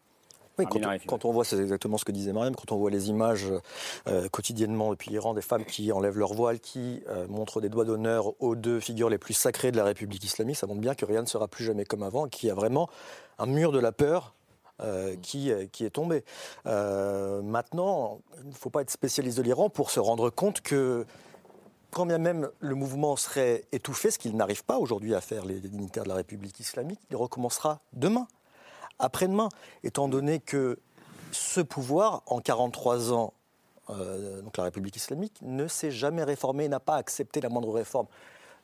quand, 1.08 1.26
on, 1.26 1.32
voit, 1.32 1.46
c'est 1.46 1.58
exactement 1.58 1.98
ce 1.98 2.06
que 2.06 2.12
disait 2.12 2.34
Mariam, 2.34 2.56
quand 2.56 2.72
on 2.72 2.78
voit 2.78 2.90
les 2.90 3.10
images 3.10 3.48
euh, 4.08 4.28
quotidiennement 4.30 4.92
depuis 4.92 5.10
l'Iran 5.10 5.34
des 5.34 5.42
femmes 5.42 5.66
qui 5.66 5.92
enlèvent 5.92 6.18
leur 6.18 6.34
voile, 6.34 6.60
qui 6.60 7.04
euh, 7.10 7.28
montrent 7.28 7.62
des 7.62 7.70
doigts 7.70 7.86
d'honneur 7.86 8.34
aux 8.42 8.56
deux 8.56 8.80
figures 8.80 9.10
les 9.10 9.18
plus 9.18 9.34
sacrées 9.34 9.72
de 9.72 9.78
la 9.78 9.84
République 9.84 10.24
islamique, 10.24 10.58
ça 10.58 10.68
montre 10.68 10.82
bien 10.82 10.96
que 10.96 11.06
rien 11.06 11.22
ne 11.22 11.28
sera 11.28 11.48
plus 11.48 11.64
jamais 11.64 11.86
comme 11.86 12.04
avant, 12.04 12.28
qu'il 12.28 12.50
y 12.50 12.52
a 12.52 12.56
vraiment 12.56 12.90
un 13.40 13.46
mur 13.46 13.72
de 13.72 13.80
la 13.80 13.92
peur 13.92 14.36
euh, 14.82 15.16
qui, 15.22 15.52
qui, 15.72 15.86
est 15.86 15.92
tombé. 15.92 16.24
maintenant, 16.66 18.20
il 18.44 18.50
ne 18.50 18.54
faut 18.54 18.70
pas 18.70 18.82
être 18.82 18.92
spécialiste 18.92 19.38
de 19.38 19.44
l'Iran 19.44 19.70
pour 19.70 19.92
se 19.92 20.00
rendre 20.00 20.30
compte 20.30 20.62
que 20.62 21.06
quand 21.92 22.06
bien 22.06 22.18
même 22.18 22.50
le 22.60 22.76
mouvement 22.76 23.16
serait 23.16 23.66
étouffé, 23.72 24.12
ce 24.12 24.18
qu'il 24.18 24.36
n'arrive 24.36 24.64
pas 24.64 24.78
aujourd'hui 24.78 25.14
à 25.14 25.22
faire 25.22 25.46
les 25.46 25.60
dignitaires 25.60 26.04
de 26.04 26.10
la 26.10 26.16
République 26.16 26.60
islamique, 26.60 27.00
il 27.10 27.18
recommencera 27.18 27.82
demain 27.94 28.28
après-demain, 29.02 29.50
étant 29.84 30.08
donné 30.08 30.40
que 30.40 30.80
ce 31.32 31.62
pouvoir, 31.62 32.24
en 32.28 32.40
43 32.40 33.14
ans, 33.14 33.34
euh, 33.90 34.42
donc 34.42 34.58
la 34.58 34.66
République 34.66 34.96
islamique, 34.96 35.38
ne 35.42 35.68
s'est 35.68 35.92
jamais 35.92 36.24
réformé, 36.24 36.68
n'a 36.68 36.80
pas 36.80 36.96
accepté 36.96 37.42
la 37.42 37.50
moindre 37.50 37.72
réforme. 37.72 38.08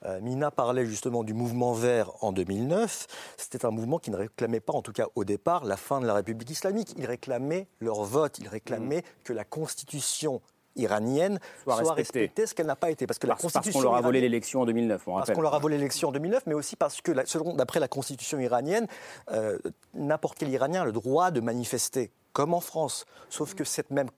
Euh, 0.06 0.22
Mina 0.22 0.52
parlait 0.52 0.86
justement 0.86 1.24
du 1.24 1.34
mouvement 1.34 1.74
vert 1.74 2.12
en 2.22 2.32
2009. 2.32 3.08
C'était 3.36 3.66
un 3.66 3.72
mouvement 3.72 3.98
qui 3.98 4.12
ne 4.12 4.18
réclamait 4.18 4.60
pas, 4.60 4.74
en 4.74 4.82
tout 4.82 4.92
cas 4.92 5.08
au 5.16 5.24
départ, 5.24 5.66
la 5.66 5.78
fin 5.78 6.00
de 6.00 6.06
la 6.06 6.14
République 6.14 6.52
islamique. 6.52 6.94
Il 6.98 7.06
réclamait 7.06 7.68
leur 7.80 8.04
vote, 8.04 8.38
il 8.40 8.48
réclamait 8.48 9.00
mmh. 9.00 9.24
que 9.24 9.34
la 9.34 9.44
constitution 9.44 10.42
iranienne 10.78 11.40
soit, 11.64 11.94
respectée. 11.94 12.46
ce 12.46 12.54
qu'elle 12.54 12.68
n'a 12.68 12.76
pas 12.76 12.92
été. 12.92 13.08
Parce 13.08 13.20
que 13.20 13.28
la 13.28 13.36
Constitution. 13.36 13.80
qu'on 13.80 13.84
leur 13.84 13.96
a 13.96 14.02
volé 14.02 14.22
l'élection 14.22 14.62
en 14.62 14.66
2009, 14.66 15.08
on 15.08 15.18
Parce 15.18 15.32
qu'on 15.32 15.42
leur 15.42 15.56
a 15.56 15.60
volé 15.60 15.78
l'élection 15.78 16.10
en 16.10 16.12
2009, 16.12 16.44
mais 16.46 16.54
aussi 16.54 16.76
parce 16.76 17.02
que, 17.02 17.12
selon, 17.26 17.54
d'après 17.56 17.80
la 17.80 17.88
Constitution 17.88 18.40
iranienne, 18.40 18.88
euh, 19.32 19.58
n'importe 19.94 20.38
quel 20.38 20.50
Iranien 20.50 20.84
a 20.84 20.86
le 20.86 20.92
droit 20.92 21.32
de 21.32 21.40
manifester, 21.40 22.12
comme 22.34 22.54
en 22.54 22.62
France. 22.62 23.06
Sauf 23.30 23.56
que 23.56 23.64
cette 23.64 23.92
même 23.92 24.10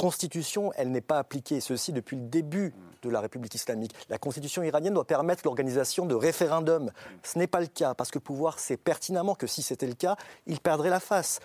Constitution, 0.00 0.72
elle 0.76 0.90
n'est 0.92 1.02
pas 1.02 1.18
appliquée, 1.18 1.60
ceci 1.60 1.92
depuis 1.92 2.16
le 2.16 2.22
début 2.22 2.72
de 3.02 3.10
la 3.10 3.20
République 3.20 3.54
islamique. 3.54 3.94
La 4.08 4.16
Constitution 4.16 4.62
iranienne 4.62 4.94
doit 4.94 5.06
permettre 5.06 5.42
l'organisation 5.44 6.06
de 6.06 6.14
référendums. 6.14 6.90
Ce 7.22 7.38
n'est 7.38 7.46
pas 7.46 7.60
le 7.60 7.66
cas, 7.66 7.92
parce 7.92 8.10
que 8.10 8.18
pouvoir 8.18 8.60
sait 8.60 8.78
pertinemment 8.78 9.34
que 9.34 9.46
si 9.46 9.60
c'était 9.60 9.86
le 9.86 9.92
cas, 9.92 10.16
il 10.46 10.58
perdrait 10.58 10.88
la 10.88 11.00
face 11.00 11.40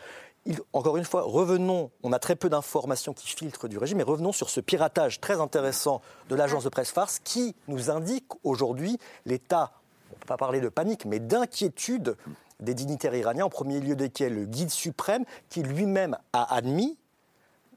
encore 0.73 0.97
une 0.97 1.05
fois, 1.05 1.23
revenons, 1.23 1.91
on 2.03 2.13
a 2.13 2.19
très 2.19 2.35
peu 2.35 2.49
d'informations 2.49 3.13
qui 3.13 3.27
filtrent 3.27 3.67
du 3.67 3.77
régime, 3.77 3.97
mais 3.97 4.03
revenons 4.03 4.31
sur 4.31 4.49
ce 4.49 4.59
piratage 4.59 5.19
très 5.19 5.41
intéressant 5.41 6.01
de 6.29 6.35
l'agence 6.35 6.63
de 6.63 6.69
presse 6.69 6.91
farce 6.91 7.19
qui 7.19 7.55
nous 7.67 7.89
indique 7.89 8.27
aujourd'hui 8.43 8.99
l'état, 9.25 9.71
on 10.11 10.15
ne 10.15 10.19
peut 10.19 10.27
pas 10.27 10.37
parler 10.37 10.61
de 10.61 10.69
panique, 10.69 11.05
mais 11.05 11.19
d'inquiétude 11.19 12.15
des 12.59 12.73
dignitaires 12.73 13.15
iraniens, 13.15 13.45
en 13.45 13.49
premier 13.49 13.79
lieu 13.79 13.95
desquels 13.95 14.35
le 14.35 14.45
guide 14.45 14.69
suprême, 14.69 15.25
qui 15.49 15.63
lui-même 15.63 16.17
a 16.31 16.55
admis, 16.55 16.97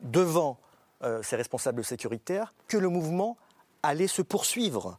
devant 0.03 0.59
euh, 1.03 1.23
ses 1.23 1.37
responsables 1.37 1.85
sécuritaires, 1.85 2.55
que 2.69 2.77
le 2.77 2.89
mouvement 2.89 3.37
allait 3.83 4.07
se 4.09 4.23
poursuivre 4.23 4.99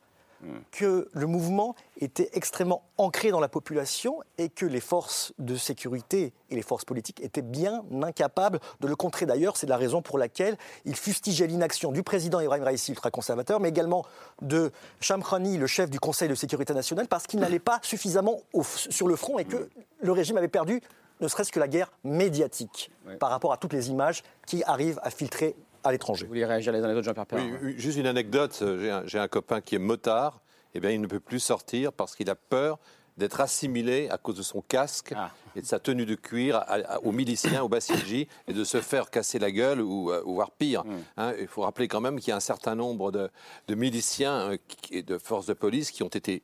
que 0.72 1.10
le 1.12 1.26
mouvement 1.26 1.76
était 2.00 2.30
extrêmement 2.34 2.84
ancré 2.98 3.32
dans 3.32 3.40
la 3.40 3.50
population 3.50 4.22
et 4.38 4.50
que 4.50 4.66
les 4.66 4.80
forces 4.80 5.34
de 5.38 5.56
sécurité 5.56 6.34
et 6.50 6.56
les 6.56 6.62
forces 6.62 6.86
politiques 6.86 7.22
étaient 7.22 7.42
bien 7.42 7.84
incapables 8.02 8.60
de 8.80 8.88
le 8.88 8.96
contrer. 8.96 9.26
D'ailleurs, 9.26 9.58
c'est 9.58 9.68
la 9.68 9.78
raison 9.78 10.02
pour 10.02 10.18
laquelle 10.18 10.58
il 10.86 10.96
fustigeait 10.96 11.48
l'inaction 11.48 11.92
du 11.92 12.04
président 12.04 12.40
Ibrahim 12.40 12.64
Raisi, 12.64 12.92
ultra-conservateur, 12.92 13.60
mais 13.60 13.70
également 13.70 14.06
de 14.42 14.72
Shamkhani, 15.02 15.58
le 15.58 15.68
chef 15.68 15.90
du 15.90 16.00
Conseil 16.00 16.30
de 16.30 16.36
sécurité 16.36 16.74
nationale, 16.74 17.08
parce 17.08 17.28
qu'il 17.28 17.40
n'allait 17.40 17.60
pas 17.60 17.80
suffisamment 17.82 18.40
sur 18.64 19.08
le 19.08 19.16
front 19.16 19.40
et 19.40 19.46
que 19.46 19.70
le 20.02 20.12
régime 20.12 20.38
avait 20.38 20.48
perdu 20.48 20.82
ne 21.22 21.28
serait-ce 21.28 21.52
que 21.52 21.60
la 21.60 21.68
guerre 21.68 21.92
médiatique 22.04 22.92
par 23.20 23.30
rapport 23.30 23.52
à 23.52 23.58
toutes 23.58 23.74
les 23.74 23.90
images 23.90 24.24
qui 24.48 24.64
arrivent 24.64 25.00
à 25.04 25.10
filtrer 25.10 25.56
à 25.90 25.92
l'étranger. 25.92 26.24
Vous 26.24 26.30
voulez 26.30 26.46
réagir 26.46 26.72
les 26.72 26.80
uns 26.80 26.88
les 26.88 26.96
autres, 26.96 27.04
Jean-Pierre 27.04 27.42
oui, 27.62 27.76
Juste 27.78 27.98
une 27.98 28.08
anecdote. 28.08 28.64
J'ai 29.06 29.20
un, 29.20 29.28
copain 29.28 29.62
qui 29.62 29.76
est 29.76 29.80
motard. 29.80 30.42
Eh 30.74 30.80
bien, 30.80 30.92
il 30.92 31.02
ne 31.02 31.08
peut 31.08 31.20
plus 31.20 31.40
sortir 31.40 31.92
parce 31.92 32.16
qu'il 32.16 32.30
a 32.30 32.36
peur 32.36 32.80
d'être 33.18 33.42
assimilé 33.42 34.08
à 34.10 34.18
cause 34.18 34.38
de 34.38 34.42
son 34.42 34.62
casque 34.62 35.14
ah. 35.16 35.32
et 35.56 35.62
de 35.62 35.66
sa 35.66 35.80
tenue 35.80 36.06
de 36.06 36.16
cuir 36.16 36.64
aux 37.04 37.12
miliciens, 37.12 37.62
aux 37.64 37.70
Bassidji, 37.70 38.28
et 38.48 38.54
de 38.54 38.64
se 38.64 38.80
faire 38.80 39.10
casser 39.10 39.40
la 39.40 39.52
gueule 39.52 39.82
ou, 39.82 40.12
euh, 40.12 40.24
voire 40.26 40.52
pire. 40.52 40.86
Hmm. 40.86 41.00
Hein, 41.18 41.34
il 41.40 41.48
faut 41.48 41.62
rappeler 41.62 41.88
quand 41.88 42.02
même 42.02 42.20
qu'il 42.20 42.30
y 42.30 42.32
a 42.32 42.38
un 42.38 42.40
certain 42.40 42.76
nombre 42.76 43.12
de, 43.12 43.30
miliciens 43.76 44.54
et 44.54 44.60
euh, 44.94 45.04
de 45.04 45.18
forces 45.18 45.48
de 45.48 45.54
police 45.54 45.92
qui 45.92 46.02
ont 46.02 46.08
été 46.08 46.44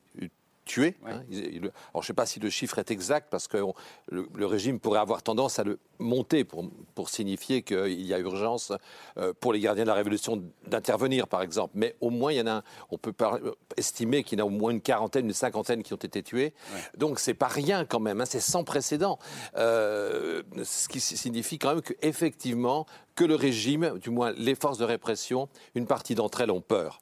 tués. 0.66 0.96
Hein. 1.06 1.22
alors, 1.32 1.72
je 1.94 1.98
ne 1.98 2.02
sais 2.04 2.14
pas 2.14 2.26
si 2.26 2.40
le 2.40 2.50
chiffre 2.50 2.80
est 2.80 2.92
exact, 2.92 3.28
parce 3.30 3.48
que 3.48 3.58
le, 4.10 4.46
régime 4.46 4.80
pourrait 4.80 5.00
avoir 5.00 5.24
tendance 5.24 5.60
à 5.60 5.64
le 5.64 5.80
monter 6.00 6.44
pour, 6.44 6.70
pour 6.94 7.10
signifier 7.10 7.62
qu'il 7.62 8.02
y 8.02 8.14
a 8.14 8.20
urgence 8.20 8.74
euh, 9.18 9.34
pour 9.40 9.54
les 9.54 9.60
gardiens 9.60 9.84
de 9.84 9.90
la 9.90 9.96
Révolution 9.96 10.44
d'intervenir, 10.68 11.28
par 11.28 11.42
exemple. 11.42 11.74
Mais 11.76 11.96
au 12.02 12.10
moins, 12.10 12.34
il 12.34 12.38
y 12.38 12.42
en 12.42 12.48
a, 12.48 12.64
on 12.90 12.98
peut 12.98 13.14
estimer 13.78 14.24
qu'il 14.24 14.40
y 14.40 14.42
en 14.42 14.46
a 14.46 14.48
au 14.48 14.52
moins 14.52 14.72
une 14.72 14.82
quarantaine, 14.82 15.26
une 15.26 15.34
cinquantaine 15.34 15.84
qui 15.84 15.94
ont 15.94 15.98
été 15.98 16.22
tués. 16.22 16.54
Donc, 16.98 17.20
c'est 17.20 17.34
pas 17.34 17.48
rien 17.48 17.86
quand 17.86 18.00
même, 18.00 18.22
hein. 18.22 18.26
c'est 18.26 18.40
sans 18.40 18.64
précédent. 18.64 19.20
Euh, 19.56 20.44
ce 20.64 20.88
qui 20.88 21.00
signifie 21.00 21.60
quand 21.60 21.70
même 21.70 21.82
qu'effectivement, 21.82 22.86
que 23.16 23.24
le 23.24 23.36
régime, 23.36 23.98
du 24.00 24.10
moins 24.10 24.34
les 24.38 24.56
forces 24.56 24.78
de 24.78 24.84
répression, 24.84 25.48
une 25.74 25.88
partie 25.88 26.16
d'entre 26.16 26.42
elles 26.42 26.52
ont 26.52 26.62
peur. 26.62 27.00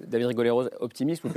David 0.00 0.26
Rigolero, 0.26 0.64
optimisme 0.80 1.28
ou 1.28 1.32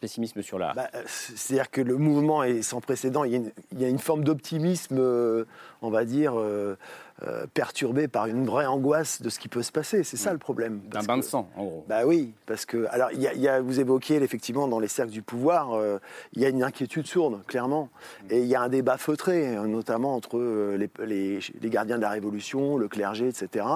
pessimisme 0.00 0.42
sur 0.42 0.58
la... 0.58 0.72
Bah, 0.74 0.88
c'est-à-dire 1.06 1.70
que 1.70 1.80
le 1.80 1.96
mouvement 1.96 2.42
est 2.42 2.62
sans 2.62 2.80
précédent. 2.80 3.24
Il 3.24 3.52
y 3.78 3.84
a 3.84 3.88
une, 3.88 3.98
forme 3.98 4.24
d'optimisme, 4.24 4.98
euh, 4.98 5.44
on 5.80 5.90
va 5.90 6.04
dire, 6.04 6.38
euh, 6.38 6.76
euh, 7.24 7.46
perturbé 7.54 8.08
par 8.08 8.26
une 8.26 8.46
vraie 8.46 8.66
angoisse 8.66 9.22
de 9.22 9.28
ce 9.28 9.38
qui 9.38 9.46
peut 9.46 9.62
se 9.62 9.70
passer. 9.70 10.02
C'est 10.02 10.16
ça 10.16 10.32
le 10.32 10.38
problème. 10.38 10.80
Un 10.92 11.04
bain 11.04 11.18
de 11.18 11.22
sang, 11.22 11.48
en 11.56 11.64
gros. 11.64 11.84
Bah 11.88 12.04
oui, 12.04 12.32
parce 12.46 12.64
que 12.64 12.86
alors 12.90 13.10
il 13.12 13.20
y, 13.20 13.48
a, 13.48 13.60
vous 13.60 13.78
évoquiez 13.78 14.16
effectivement 14.16 14.66
dans 14.66 14.80
les 14.80 14.88
cercles 14.88 15.12
du 15.12 15.22
pouvoir, 15.22 15.74
euh, 15.74 15.98
il 16.32 16.42
y 16.42 16.46
a 16.46 16.48
une 16.48 16.64
inquiétude 16.64 17.06
sourde, 17.06 17.44
clairement, 17.46 17.90
et 18.28 18.40
il 18.40 18.46
y 18.46 18.56
a 18.56 18.62
un 18.62 18.68
débat 18.68 18.96
feutré, 18.96 19.54
notamment 19.68 20.16
entre 20.16 20.36
euh, 20.36 20.76
les, 20.76 21.38
les, 21.60 21.70
gardiens 21.70 21.96
de 21.96 22.02
la 22.02 22.10
Révolution, 22.10 22.76
le 22.76 22.88
clergé, 22.88 23.28
etc. 23.28 23.66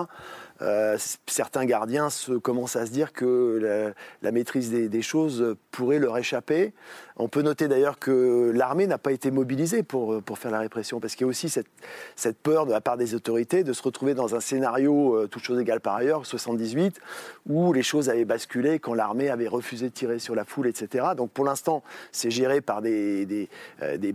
certains 1.26 1.64
gardiens 1.64 2.08
commencent 2.42 2.76
à 2.76 2.86
se 2.86 2.90
dire 2.90 3.12
que 3.12 3.94
la, 4.22 4.32
maîtrise 4.32 4.70
des, 4.70 5.02
choses 5.02 5.56
pourrait 5.70 5.98
leur 5.98 6.16
échapper. 6.18 6.72
On 7.18 7.28
peut 7.28 7.42
noter 7.42 7.68
d'ailleurs 7.68 7.98
que 7.98 8.52
l'armée 8.54 8.86
n'a 8.86 8.98
pas 8.98 9.12
été 9.12 9.30
mobilisée 9.30 9.82
pour, 9.82 10.22
pour 10.22 10.38
faire 10.38 10.50
la 10.50 10.58
répression, 10.58 11.00
parce 11.00 11.14
qu'il 11.14 11.24
y 11.24 11.28
a 11.28 11.28
aussi 11.28 11.48
cette, 11.48 11.66
cette 12.14 12.38
peur 12.38 12.66
de 12.66 12.72
la 12.72 12.80
part 12.80 12.96
des 12.96 13.14
autorités 13.14 13.64
de 13.64 13.72
se 13.72 13.82
retrouver 13.82 14.14
dans 14.14 14.34
un 14.34 14.40
scénario, 14.40 15.14
euh, 15.14 15.26
toutes 15.26 15.42
choses 15.42 15.60
égales 15.60 15.80
par 15.80 15.96
ailleurs, 15.96 16.26
78, 16.26 17.00
où 17.48 17.72
les 17.72 17.82
choses 17.82 18.08
avaient 18.08 18.24
basculé 18.24 18.78
quand 18.78 18.94
l'armée 18.94 19.28
avait 19.28 19.48
refusé 19.48 19.88
de 19.88 19.92
tirer 19.94 20.18
sur 20.18 20.34
la 20.34 20.44
foule, 20.44 20.66
etc. 20.66 21.08
Donc 21.16 21.30
pour 21.30 21.44
l'instant, 21.44 21.82
c'est 22.12 22.30
géré 22.30 22.60
par 22.60 22.82
des, 22.82 23.26
des, 23.26 23.48
euh, 23.82 23.96
des 23.96 24.14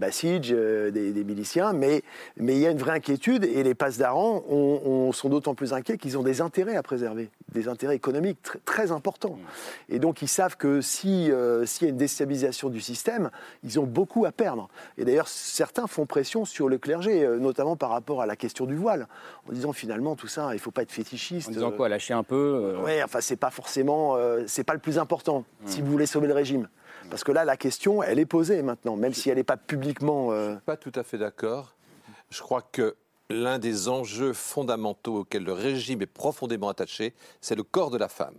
euh, 0.51 0.91
des, 0.91 1.23
miliciens, 1.23 1.73
mais, 1.73 2.04
mais 2.38 2.54
il 2.54 2.60
y 2.60 2.67
a 2.67 2.71
une 2.71 2.77
vraie 2.77 2.93
inquiétude, 2.93 3.45
et 3.45 3.63
les 3.63 3.75
passes 3.75 3.97
d'Aran 3.97 4.43
sont 5.13 5.30
d'autant 5.30 5.56
plus 5.56 5.73
inquiets 5.73 5.97
qu'ils 5.97 6.17
ont 6.17 6.23
des 6.23 6.31
intérêts 6.39 6.78
à 6.78 6.84
préserver, 6.84 7.30
des 7.52 7.67
intérêts 7.67 7.96
économiques 7.96 8.38
très, 8.63 8.91
importants. 8.91 9.38
Et 9.89 10.00
donc 10.00 10.22
ils 10.22 10.28
savent 10.28 10.56
que 10.56 10.82
s'il 10.82 11.28
y 11.28 11.32
a 11.32 11.65
une 11.82 11.98
déstabilisation 11.98 12.70
du 12.70 12.80
système, 12.80 13.30
ils 13.63 13.80
ont 13.80 13.86
beaucoup 13.86 14.26
à 14.26 14.32
perdre. 14.32 14.70
Et 14.98 15.06
d'ailleurs, 15.06 15.28
certains 15.28 15.88
font 15.88 16.06
pression 16.06 16.46
sur 16.46 16.70
le 16.70 16.78
clergé, 16.78 17.24
euh, 17.24 17.38
notamment 17.38 17.76
par 17.76 17.89
rapport 17.89 18.22
à 18.22 18.26
la 18.26 18.36
question 18.36 18.65
du 18.65 18.76
voile, 18.76 19.08
en 19.48 19.54
disant 19.54 19.74
finalement 19.74 20.15
tout 20.15 20.28
ça, 20.28 20.50
il 20.52 20.56
ne 20.56 20.60
faut 20.60 20.72
pas 20.72 20.84
être 20.84 20.91
fétichiste. 20.91 21.50
En 21.50 21.52
disant 21.52 21.72
quoi, 21.72 21.89
lâcher 21.89 22.13
un 22.13 22.24
peu 22.24 22.76
euh... 22.76 22.84
Oui, 22.84 23.04
enfin, 23.04 23.20
c'est 23.22 23.36
pas 23.36 23.52
forcément, 23.52 24.15
euh, 24.15 24.44
c'est 24.48 24.63
pas 24.63 24.74
le 24.74 24.80
plus 24.80 25.00
important 25.00 25.44
si 25.65 25.82
hmm. 25.82 25.86
vous 25.86 25.91
voulez 25.91 26.06
sauver 26.06 26.28
le 26.28 26.34
régime. 26.34 26.67
Parce 27.10 27.24
que 27.24 27.32
là, 27.32 27.46
la 27.46 27.58
question, 27.58 28.04
elle 28.04 28.20
est 28.20 28.26
posée 28.26 28.62
maintenant, 28.62 28.96
même 28.96 29.13
si 29.13 29.30
elle 29.30 29.38
n'est 29.38 29.44
pas 29.44 29.58
publiquement. 29.58 30.32
Euh, 30.32 30.56
pas 30.65 30.78
tout 30.78 30.91
à 30.96 31.04
fait 31.04 31.17
d'accord. 31.17 31.76
Je 32.30 32.39
crois 32.41 32.62
que 32.62 32.96
l'un 33.32 33.60
des 33.60 33.88
enjeux 33.88 34.34
fondamentaux 34.34 35.20
auxquels 35.20 35.44
le 35.44 35.54
régime 35.54 36.02
est 36.02 36.08
profondément 36.08 36.70
attaché, 36.70 37.13
c'est 37.41 37.56
le 37.56 37.63
corps 37.63 37.91
de 37.91 37.98
la 37.98 38.08
femme. 38.08 38.38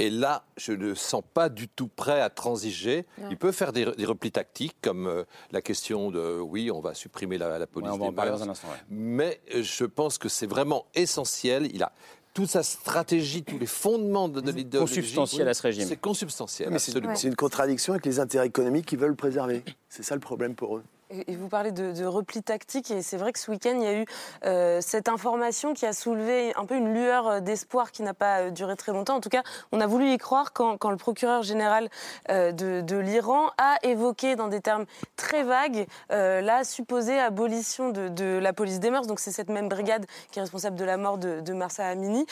Et 0.00 0.10
là, 0.10 0.44
je 0.56 0.72
ne 0.72 0.94
sens 0.94 1.24
pas 1.34 1.48
du 1.48 1.68
tout 1.68 1.88
prêt 1.88 2.20
à 2.20 2.30
transiger. 2.30 3.04
Il 3.30 3.36
peut 3.36 3.50
faire 3.50 3.72
des, 3.72 3.84
replis 3.84 4.30
tactiques, 4.30 4.76
comme 4.80 5.08
euh, 5.08 5.24
la 5.50 5.60
question 5.60 6.12
de 6.12 6.38
oui, 6.38 6.70
on 6.70 6.80
va 6.80 6.94
supprimer 6.94 7.36
la, 7.36 7.66
police 7.66 7.90
on 7.92 7.98
va 7.98 8.06
en 8.06 8.12
parler 8.12 8.30
dans 8.30 8.44
un 8.44 8.50
instant, 8.50 8.68
Mais 8.88 9.40
euh, 9.54 9.62
je 9.62 9.84
pense 9.84 10.16
que 10.16 10.28
c'est 10.28 10.46
vraiment 10.46 10.86
essentiel. 10.94 11.68
Il 11.74 11.82
a 11.82 11.90
toute 12.32 12.48
sa 12.48 12.62
stratégie, 12.62 13.42
tous 13.42 13.58
les 13.58 13.66
fondements 13.66 14.28
de, 14.28 14.40
de 14.40 14.52
l'idéologie. 14.52 15.00
Consubstantiel 15.00 15.48
à 15.48 15.54
ce 15.54 15.72
C'est 15.72 15.96
consubstantiel, 15.96 16.78
C'est 16.78 17.26
une 17.26 17.34
contradiction 17.34 17.92
avec 17.94 18.06
les 18.06 18.20
intérêts 18.20 18.46
économiques 18.46 18.86
qu'ils 18.86 19.00
veulent 19.00 19.16
préserver. 19.16 19.64
C'est 19.88 20.04
ça 20.04 20.14
le 20.14 20.20
problème 20.20 20.54
pour 20.54 20.76
eux. 20.76 20.84
Et 21.10 21.36
vous 21.36 21.48
parlez 21.48 21.72
de, 21.72 22.04
repli 22.04 22.42
tactique, 22.42 22.90
et 22.90 23.00
c'est 23.00 23.16
vrai 23.16 23.32
que 23.32 23.38
ce 23.38 23.50
week-end, 23.50 23.74
il 23.76 23.82
y 23.82 23.86
a 23.86 23.94
eu 23.94 24.04
euh, 24.44 24.80
cette 24.82 25.08
information 25.08 25.72
qui 25.72 25.86
a 25.86 25.94
soulevé 25.94 26.54
un 26.56 26.66
peu 26.66 26.76
une 26.76 26.92
lueur 26.92 27.28
euh, 27.28 27.40
d'espoir 27.40 27.92
qui 27.92 28.02
n'a 28.02 28.12
pas 28.12 28.40
euh, 28.40 28.50
duré 28.50 28.76
très 28.76 28.92
longtemps. 28.92 29.16
En 29.16 29.20
tout 29.20 29.30
cas, 29.30 29.42
on 29.72 29.80
a 29.80 29.86
voulu 29.86 30.10
y 30.10 30.18
croire 30.18 30.52
quand, 30.52 30.90
le 30.90 30.96
procureur 30.96 31.42
général 31.42 31.88
de, 32.28 32.98
l'Iran 32.98 33.50
a 33.58 33.76
évoqué 33.82 34.36
dans 34.36 34.48
des 34.48 34.60
termes 34.60 34.84
très 35.16 35.44
vagues 35.44 35.86
la 36.10 36.64
supposée 36.64 37.18
abolition 37.18 37.90
de, 37.90 38.38
la 38.38 38.52
police 38.52 38.80
des 38.80 38.90
mœurs. 38.90 39.06
Donc 39.06 39.20
c'est 39.20 39.30
cette 39.30 39.48
même 39.48 39.68
brigade 39.68 40.06
qui 40.30 40.38
est 40.38 40.42
responsable 40.42 40.76
de 40.76 40.84
la 40.84 40.96
mort 40.96 41.18
de, 41.18 41.40
de 41.40 41.52
Marsa 41.52 41.86
Amini. 41.86 42.26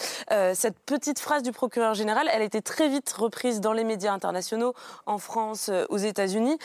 cette 0.54 0.78
petite 0.80 1.18
phrase 1.18 1.42
du 1.42 1.52
procureur 1.52 1.94
général, 1.94 2.28
elle 2.32 2.42
a 2.42 2.44
été 2.44 2.62
très 2.62 2.88
vite 2.88 3.10
reprise 3.12 3.60
dans 3.60 3.72
les 3.72 3.84
médias 3.84 4.12
internationaux, 4.12 4.74
en 5.06 5.18
France, 5.18 5.70
aux 5.90 5.98
États-Unis, 5.98 6.58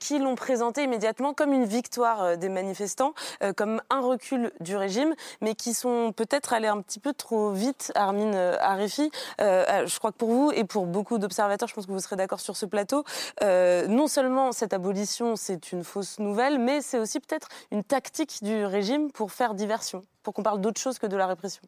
qui 0.00 0.18
l'ont 0.18 0.34
présentée 0.34 0.82
immédiatement 0.82 1.34
comme 1.34 1.47
une 1.52 1.64
victoire 1.64 2.22
euh, 2.22 2.36
des 2.36 2.48
manifestants, 2.48 3.14
euh, 3.42 3.52
comme 3.52 3.80
un 3.90 4.00
recul 4.00 4.52
du 4.60 4.76
régime, 4.76 5.14
mais 5.40 5.54
qui 5.54 5.74
sont 5.74 6.12
peut-être 6.14 6.52
allés 6.52 6.68
un 6.68 6.80
petit 6.80 7.00
peu 7.00 7.12
trop 7.12 7.50
vite, 7.50 7.92
Armin 7.94 8.34
euh, 8.34 8.56
Arifi. 8.60 9.10
je 9.38 9.98
crois 9.98 10.12
que 10.12 10.16
pour 10.16 10.30
vous 10.30 10.52
et 10.52 10.64
pour 10.64 10.86
beaucoup 10.86 11.18
d'observateurs, 11.18 11.68
je 11.68 11.74
pense 11.74 11.86
que 11.86 11.92
vous 11.92 12.00
serez 12.00 12.16
d'accord 12.16 12.40
sur 12.40 12.56
ce 12.56 12.66
plateau, 12.66 13.04
non 13.42 14.06
seulement 14.06 14.52
cette 14.52 14.72
abolition, 14.72 15.36
c'est 15.36 15.72
une 15.72 15.84
fausse 15.84 16.18
nouvelle, 16.18 16.58
mais 16.58 16.80
c'est 16.80 16.98
aussi 16.98 17.20
peut-être 17.20 17.48
une 17.70 17.84
tactique 17.84 18.42
du 18.42 18.64
régime 18.64 19.10
pour 19.10 19.32
faire 19.32 19.54
diversion, 19.54 20.02
pour 20.22 20.34
qu'on 20.34 20.42
parle 20.42 20.60
d'autre 20.60 20.80
chose 20.80 20.98
que 20.98 21.06
de 21.06 21.16
la 21.16 21.26
répression. 21.26 21.62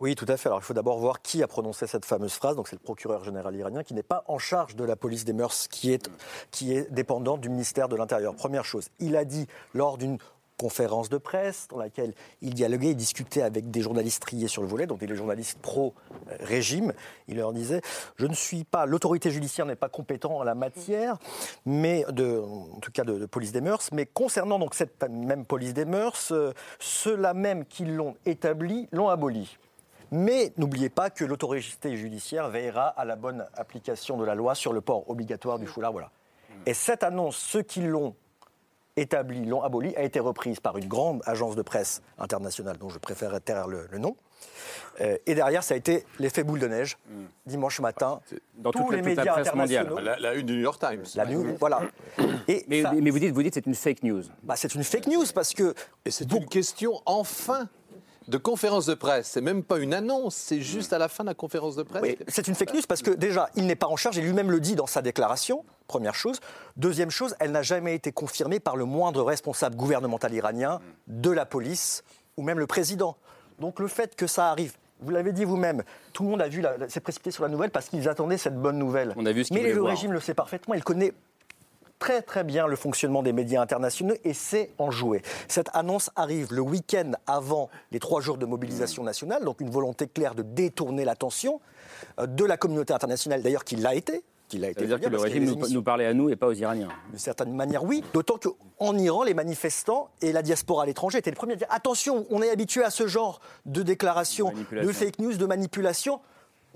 Oui, 0.00 0.14
tout 0.14 0.24
à 0.28 0.38
fait. 0.38 0.48
Alors 0.48 0.60
il 0.60 0.64
faut 0.64 0.72
d'abord 0.72 0.98
voir 0.98 1.20
qui 1.20 1.42
a 1.42 1.46
prononcé 1.46 1.86
cette 1.86 2.06
fameuse 2.06 2.32
phrase. 2.32 2.56
Donc 2.56 2.68
c'est 2.68 2.76
le 2.76 2.82
procureur 2.82 3.22
général 3.22 3.54
iranien 3.54 3.82
qui 3.82 3.92
n'est 3.92 4.02
pas 4.02 4.24
en 4.28 4.38
charge 4.38 4.74
de 4.74 4.84
la 4.84 4.96
police 4.96 5.26
des 5.26 5.34
mœurs, 5.34 5.68
qui 5.68 5.92
est, 5.92 6.90
dépendant 6.90 7.36
du 7.36 7.50
ministère 7.50 7.88
de 7.88 7.96
l'Intérieur. 7.96 8.34
Première 8.34 8.64
chose, 8.64 8.88
il 8.98 9.14
a 9.14 9.26
dit 9.26 9.46
lors 9.74 9.98
d'une 9.98 10.16
conférence 10.56 11.08
de 11.08 11.16
presse 11.16 11.68
dans 11.68 11.78
laquelle 11.78 12.14
il 12.42 12.52
dialoguait, 12.54 12.90
il 12.90 12.96
discutait 12.96 13.40
avec 13.40 13.70
des 13.70 13.80
journalistes 13.80 14.22
triés 14.22 14.48
sur 14.48 14.60
le 14.60 14.68
volet, 14.68 14.86
donc 14.86 15.00
des 15.00 15.14
journalistes 15.14 15.58
pro-régime. 15.60 16.92
Il 17.28 17.36
leur 17.36 17.52
disait 17.52 17.82
Je 18.16 18.26
ne 18.26 18.34
suis 18.34 18.64
pas, 18.64 18.86
l'autorité 18.86 19.30
judiciaire 19.30 19.66
n'est 19.66 19.76
pas 19.76 19.90
compétent 19.90 20.38
en 20.38 20.42
la 20.44 20.54
matière, 20.54 21.18
mais 21.66 22.06
en 22.06 22.80
tout 22.80 22.92
cas 22.92 23.04
de, 23.04 23.26
police 23.26 23.52
des 23.52 23.60
mœurs, 23.60 23.90
mais 23.92 24.06
concernant 24.06 24.58
donc 24.58 24.74
cette 24.74 25.02
même 25.10 25.44
police 25.44 25.74
des 25.74 25.84
mœurs, 25.84 26.32
euh, 26.32 26.52
ceux-là 26.78 27.34
même 27.34 27.66
qui 27.66 27.84
l'ont 27.84 28.16
établie 28.24 28.88
l'ont 28.92 29.08
abolie. 29.08 29.58
Mais 30.10 30.52
n'oubliez 30.56 30.88
pas 30.88 31.10
que 31.10 31.24
l'autorité 31.24 31.96
judiciaire 31.96 32.48
veillera 32.48 32.88
à 32.88 33.04
la 33.04 33.16
bonne 33.16 33.46
application 33.54 34.16
de 34.16 34.24
la 34.24 34.34
loi 34.34 34.54
sur 34.54 34.72
le 34.72 34.80
port 34.80 35.08
obligatoire 35.08 35.58
du 35.58 35.66
foulard. 35.66 35.92
Voilà. 35.92 36.10
Et 36.66 36.74
cette 36.74 37.02
annonce, 37.02 37.36
ceux 37.36 37.62
qui 37.62 37.80
l'ont 37.80 38.14
établie, 38.96 39.44
l'ont 39.46 39.62
abolie, 39.62 39.94
a 39.96 40.02
été 40.02 40.20
reprise 40.20 40.60
par 40.60 40.76
une 40.76 40.88
grande 40.88 41.22
agence 41.26 41.56
de 41.56 41.62
presse 41.62 42.02
internationale 42.18 42.76
dont 42.76 42.88
je 42.88 42.98
préfère 42.98 43.40
taire 43.40 43.68
le, 43.68 43.86
nom. 43.98 44.16
Euh, 45.00 45.16
et 45.26 45.34
derrière, 45.34 45.62
ça 45.62 45.74
a 45.74 45.76
été 45.76 46.04
l'effet 46.18 46.42
boule 46.42 46.58
de 46.58 46.66
neige. 46.66 46.98
Dimanche 47.46 47.80
matin, 47.80 48.20
dans 48.58 48.72
tous 48.72 48.90
les 48.90 49.02
médias 49.02 49.38
internationaux. 49.38 49.98
La, 49.98 50.18
la, 50.18 50.34
une 50.34 50.46
du 50.46 50.54
New 50.54 50.60
York 50.60 50.80
Times. 50.80 51.04
La 51.14 51.24
voilà. 51.58 51.82
Et 52.48 52.64
mais, 52.68 52.82
mais, 53.00 53.10
vous 53.10 53.18
dites, 53.18 53.32
vous 53.32 53.42
dites, 53.42 53.54
c'est 53.54 53.66
une 53.66 53.74
fake 53.74 54.02
news. 54.02 54.22
Bah, 54.42 54.54
c'est 54.56 54.74
une 54.74 54.84
fake 54.84 55.06
news 55.06 55.26
parce 55.34 55.54
que. 55.54 55.74
Et 56.04 56.10
c'est 56.10 56.30
une 56.32 56.46
question 56.46 57.00
enfin 57.06 57.68
de 58.30 58.38
conférence 58.38 58.86
de 58.86 58.94
presse. 58.94 59.26
C'est 59.26 59.40
même 59.40 59.62
pas 59.62 59.78
une 59.78 59.92
annonce, 59.92 60.36
c'est 60.36 60.60
juste 60.60 60.92
à 60.92 60.98
la 60.98 61.08
fin 61.08 61.24
de 61.24 61.28
la 61.28 61.34
conférence 61.34 61.76
de 61.76 61.82
presse. 61.82 62.16
c'est 62.28 62.46
une 62.46 62.54
fake 62.54 62.74
news 62.74 62.82
parce 62.88 63.02
que 63.02 63.10
déjà, 63.10 63.50
il 63.56 63.66
n'est 63.66 63.76
pas 63.76 63.88
en 63.88 63.96
charge 63.96 64.18
et 64.18 64.22
lui-même 64.22 64.50
le 64.50 64.60
dit 64.60 64.76
dans 64.76 64.86
sa 64.86 65.02
déclaration. 65.02 65.64
Première 65.88 66.14
chose. 66.14 66.38
Deuxième 66.76 67.10
chose, 67.10 67.34
elle 67.40 67.50
n'a 67.50 67.62
jamais 67.62 67.94
été 67.94 68.12
confirmée 68.12 68.60
par 68.60 68.76
le 68.76 68.84
moindre 68.84 69.24
responsable 69.24 69.74
gouvernemental 69.74 70.32
iranien, 70.32 70.80
de 71.08 71.30
la 71.30 71.44
police 71.44 72.04
ou 72.36 72.42
même 72.42 72.60
le 72.60 72.68
président. 72.68 73.16
Donc 73.58 73.80
le 73.80 73.88
fait 73.88 74.14
que 74.14 74.26
ça 74.26 74.50
arrive 74.50 74.74
vous 75.02 75.10
l'avez 75.10 75.32
dit 75.32 75.46
vous-même, 75.46 75.82
tout 76.12 76.24
le 76.24 76.28
monde 76.28 76.42
a 76.42 76.48
vu, 76.48 76.62
s'est 76.88 77.00
précipité 77.00 77.30
sur 77.30 77.42
la 77.42 77.48
nouvelle 77.48 77.70
parce 77.70 77.88
qu'ils 77.88 78.06
attendaient 78.06 78.36
cette 78.36 78.60
bonne 78.60 78.78
nouvelle. 78.78 79.14
On 79.16 79.24
a 79.24 79.32
vu 79.32 79.44
ce 79.44 79.54
Mais 79.54 79.72
le 79.72 79.82
régime 79.82 80.12
le 80.12 80.20
sait 80.20 80.34
parfaitement, 80.34 80.74
il 80.74 80.84
connaît 80.84 81.14
très 82.00 82.22
très 82.22 82.42
bien 82.42 82.66
le 82.66 82.74
fonctionnement 82.74 83.22
des 83.22 83.32
médias 83.32 83.62
internationaux 83.62 84.14
et 84.24 84.34
c'est 84.34 84.72
en 84.78 84.90
jouer. 84.90 85.22
Cette 85.46 85.68
annonce 85.74 86.10
arrive 86.16 86.52
le 86.52 86.62
week-end 86.62 87.12
avant 87.28 87.70
les 87.92 88.00
trois 88.00 88.20
jours 88.20 88.38
de 88.38 88.46
mobilisation 88.46 89.04
nationale, 89.04 89.44
donc 89.44 89.60
une 89.60 89.70
volonté 89.70 90.08
claire 90.08 90.34
de 90.34 90.42
détourner 90.42 91.04
l'attention 91.04 91.60
euh, 92.18 92.26
de 92.26 92.44
la 92.44 92.56
communauté 92.56 92.92
internationale, 92.92 93.42
d'ailleurs 93.42 93.64
qui 93.64 93.76
l'a 93.76 93.94
été, 93.94 94.24
qu'il 94.48 94.64
a 94.64 94.70
été. 94.70 94.86
Dire 94.86 94.98
que 94.98 95.08
le 95.08 95.18
régime 95.18 95.44
nous, 95.44 95.82
parlait 95.82 96.06
à 96.06 96.14
nous 96.14 96.30
et 96.30 96.36
pas 96.36 96.48
aux 96.48 96.54
Iraniens. 96.54 96.88
D'une 97.10 97.18
certaine 97.18 97.54
manière, 97.54 97.84
oui. 97.84 98.02
D'autant 98.12 98.38
qu'en 98.38 98.96
Iran, 98.96 99.22
les 99.22 99.34
manifestants 99.34 100.08
et 100.22 100.32
la 100.32 100.42
diaspora 100.42 100.82
à 100.82 100.86
l'étranger 100.86 101.18
étaient 101.18 101.30
les 101.30 101.36
premiers 101.36 101.52
à 101.52 101.56
dire 101.56 101.68
attention, 101.70 102.26
on 102.30 102.42
est 102.42 102.50
habitué 102.50 102.82
à 102.82 102.90
ce 102.90 103.06
genre 103.06 103.40
de 103.66 103.82
déclarations, 103.82 104.52
de 104.72 104.92
fake 104.92 105.18
news, 105.20 105.34
de 105.34 105.46
manipulation. 105.46 106.20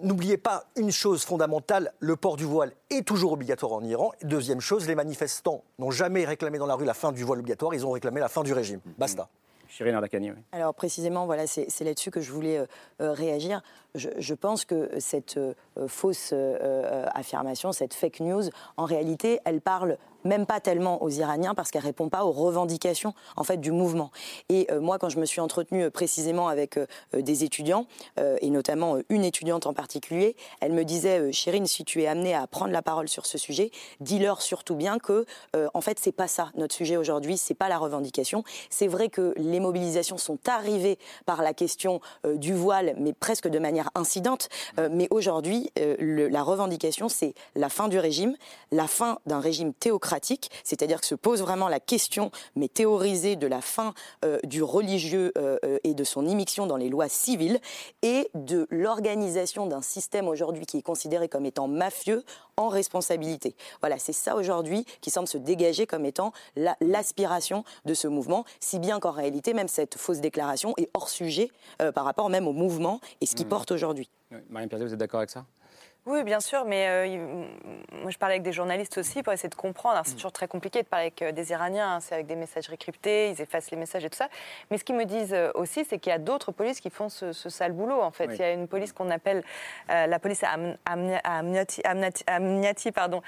N'oubliez 0.03 0.37
pas 0.37 0.65
une 0.77 0.91
chose 0.91 1.25
fondamentale, 1.25 1.93
le 2.01 2.17
port 2.17 2.37
du 2.37 2.45
voile 2.45 2.73
est 2.91 3.07
toujours 3.07 3.33
obligatoire 3.33 3.73
en 3.73 3.85
Iran. 3.85 4.13
Deuxième 4.23 4.61
chose, 4.61 4.89
les 4.89 4.97
manifestants 4.97 5.63
n'ont 5.79 5.93
jamais 5.93 6.25
réclamé 6.25 6.59
dans 6.59 6.67
la 6.67 6.75
rue 6.75 6.85
la 6.85 6.95
fin 6.95 7.13
du 7.13 7.23
voile 7.23 7.39
obligatoire, 7.39 7.75
ils 7.75 7.87
ont 7.87 7.93
réclamé 7.93 8.21
la 8.21 8.29
fin 8.29 8.43
du 8.43 8.53
régime. 8.53 8.81
Basta. 8.99 9.29
Alors 10.53 10.75
précisément, 10.75 11.27
voilà, 11.27 11.47
c'est 11.47 11.85
là-dessus 11.85 12.11
que 12.13 12.21
je 12.21 12.31
voulais 12.31 12.59
euh, 12.59 12.67
euh, 13.01 13.13
réagir. 13.13 13.61
Je, 13.95 14.35
pense 14.35 14.65
que 14.65 14.89
cette 15.01 15.37
euh, 15.37 15.55
fausse 15.89 16.33
affirmation, 17.13 17.73
cette 17.73 17.95
fake 17.95 18.21
news, 18.21 18.43
en 18.77 18.85
réalité, 18.85 19.41
elle 19.45 19.61
parle 19.61 19.99
même 20.25 20.47
pas 20.47 20.61
tellement 20.61 21.03
aux 21.03 21.11
Iraniens 21.11 21.55
parce 21.55 21.71
qu'elle 21.71 21.83
répond 21.83 22.09
pas 22.09 22.25
aux 22.25 22.33
revendications 22.33 23.15
en 23.37 23.45
fait 23.45 23.59
du 23.59 23.71
mouvement. 23.71 24.11
Et 24.49 24.67
euh, 24.71 24.81
moi, 24.81 24.99
quand 24.99 25.09
je 25.09 25.19
me 25.19 25.27
suis 25.27 25.41
entretenue 25.41 25.85
euh, 25.85 25.91
précisément 25.91 26.49
avec 26.49 26.77
euh, 26.77 26.87
des 27.13 27.45
étudiants 27.45 27.87
et 28.41 28.51
notamment 28.51 28.99
une 29.09 29.25
étudiante 29.25 29.67
en 29.67 29.75
particulier, 29.75 30.37
elle 30.61 30.73
me 30.73 30.85
disait 30.85 31.33
Chérine, 31.33 31.67
si 31.67 31.85
tu 31.85 32.03
es 32.03 32.07
amenée 32.07 32.35
à 32.35 32.47
prendre 32.47 32.73
la 32.73 32.83
parole 32.83 33.09
sur 33.09 33.27
ce 33.27 33.39
sujet, 33.39 33.71
dis-leur 34.01 34.41
surtout 34.41 34.75
bien 34.75 34.99
que 34.99 35.27
en 35.75 35.81
fait 35.81 35.99
c'est 36.01 36.13
pas 36.13 36.29
ça 36.29 36.51
notre 36.55 36.75
sujet 36.75 36.97
aujourd'hui, 36.97 37.37
c'est 37.37 37.55
pas 37.55 37.69
la 37.69 37.79
revendication. 37.79 38.45
C'est 38.71 38.87
vrai 38.87 39.09
que 39.09 39.35
les 39.37 39.61
mobilisations 39.61 40.19
sont 40.19 40.39
arrivées 40.47 40.99
par 41.27 41.43
la 41.43 41.55
question 41.55 42.01
du 42.25 42.55
voile, 42.55 42.95
mais 42.99 43.13
presque 43.13 43.49
de 43.49 43.59
manière 43.59 43.91
incidente. 43.95 44.49
mais 44.91 45.09
aujourd'hui, 45.11 45.71
la 45.77 46.43
revendication 46.43 47.09
c'est 47.09 47.35
la 47.55 47.69
fin 47.69 47.89
du 47.89 47.99
régime, 47.99 48.37
la 48.71 48.87
fin 48.87 49.19
d'un 49.27 49.41
régime 49.41 49.75
théocratique 49.75 50.14
c'est-à-dire 50.63 51.01
que 51.01 51.07
se 51.07 51.15
pose 51.15 51.41
vraiment 51.41 51.69
la 51.69 51.81
question, 51.81 52.31
mais 52.57 52.69
théorisée, 52.69 53.37
de 53.37 53.47
la 53.47 53.61
fin 53.61 53.95
euh, 54.25 54.39
du 54.45 54.63
religieux 54.63 55.33
euh, 55.39 55.59
euh, 55.65 55.79
et 55.85 55.95
de 55.95 56.05
son 56.05 56.27
immixtion 56.27 56.67
dans 56.67 56.77
les 56.77 56.89
lois 56.89 57.09
civiles, 57.09 57.61
et 58.03 58.31
de 58.35 58.67
l'organisation 58.71 59.67
d'un 59.67 59.83
système 59.83 60.29
aujourd'hui 60.29 60.67
qui 60.67 60.79
est 60.79 60.83
considéré 60.83 61.29
comme 61.29 61.47
étant 61.47 61.69
mafieux 61.69 62.25
en 62.57 62.69
responsabilité. 62.69 63.57
Voilà, 63.81 63.99
c'est 63.99 64.13
ça 64.13 64.37
aujourd'hui 64.37 64.85
qui 65.01 65.11
semble 65.11 65.29
se 65.29 65.39
dégager 65.39 65.87
comme 65.87 66.05
étant 66.05 66.33
l'aspiration 66.81 67.65
de 67.85 67.95
ce 67.95 68.07
mouvement, 68.07 68.45
si 68.61 68.79
bien 68.79 69.01
qu'en 69.01 69.11
réalité, 69.11 69.55
même 69.55 69.69
cette 69.69 69.97
fausse 69.97 70.21
déclaration 70.21 70.75
est 70.77 70.91
hors 70.95 71.09
sujet 71.09 71.51
par 71.95 72.05
rapport 72.05 72.31
même 72.31 72.47
au 72.47 72.53
mouvement 72.53 73.01
et 73.21 73.27
ce 73.27 73.35
qui 73.35 73.45
mmh. 73.45 73.49
porte 73.49 73.73
aujourd'hui. 73.73 74.09
Marine 74.49 74.69
Pierre, 74.69 74.81
vous 74.81 74.93
êtes 74.93 74.99
d'accord 74.99 75.19
avec 75.19 75.31
ça? 75.31 75.45
Oui, 76.07 76.23
bien 76.23 76.41
sûr, 76.41 76.67
mais 76.67 76.87
euh, 76.87 77.47
moi 78.03 78.11
je 78.11 78.19
parlais 78.19 78.35
avec 78.35 78.43
des 78.43 78.53
journalistes 78.53 78.99
aussi 78.99 79.23
pour 79.23 79.33
essayer 79.33 79.49
de 79.49 79.55
comprendre. 79.55 79.99
C'est 80.05 80.13
mm. 80.13 80.17
toujours 80.17 80.33
très 80.33 80.47
compliqué 80.47 80.83
de 80.83 80.87
parler 80.87 81.07
avec 81.07 81.23
euh, 81.23 81.33
des 81.33 81.51
Iraniens, 81.51 81.95
hein. 81.95 82.01
c'est 82.01 82.15
avec 82.15 82.27
des 82.27 82.37
messageries 82.37 82.77
cryptées, 82.77 83.31
ils 83.31 83.41
effacent 83.41 83.71
les 83.71 83.79
messages 83.79 84.05
et 84.05 84.11
tout 84.11 84.19
ça. 84.19 84.29
Mais 84.71 84.77
ce 84.77 84.85
qu'ils 84.85 84.97
me 84.97 85.07
disent 85.07 85.33
euh, 85.33 85.51
aussi, 85.55 85.83
c'est 85.87 85.99
qu'il 85.99 86.11
y 86.11 86.15
a 86.15 86.19
d'autres 86.19 86.53
polices 86.53 86.81
qui 86.81 86.91
font 86.91 87.09
ce, 87.09 87.33
sale 87.33 87.73
boulot. 87.73 88.03
En 88.03 88.11
fait, 88.11 88.27
il 88.27 88.37
y 88.37 88.43
a 88.43 88.53
une 88.53 88.69
police 88.69 88.93
qu'on 88.93 89.11
appelle 89.11 89.43
la 89.89 90.19
police 90.19 90.43
Amniati, 90.85 91.83
Amniati, 92.27 92.93
pardon, 92.93 93.23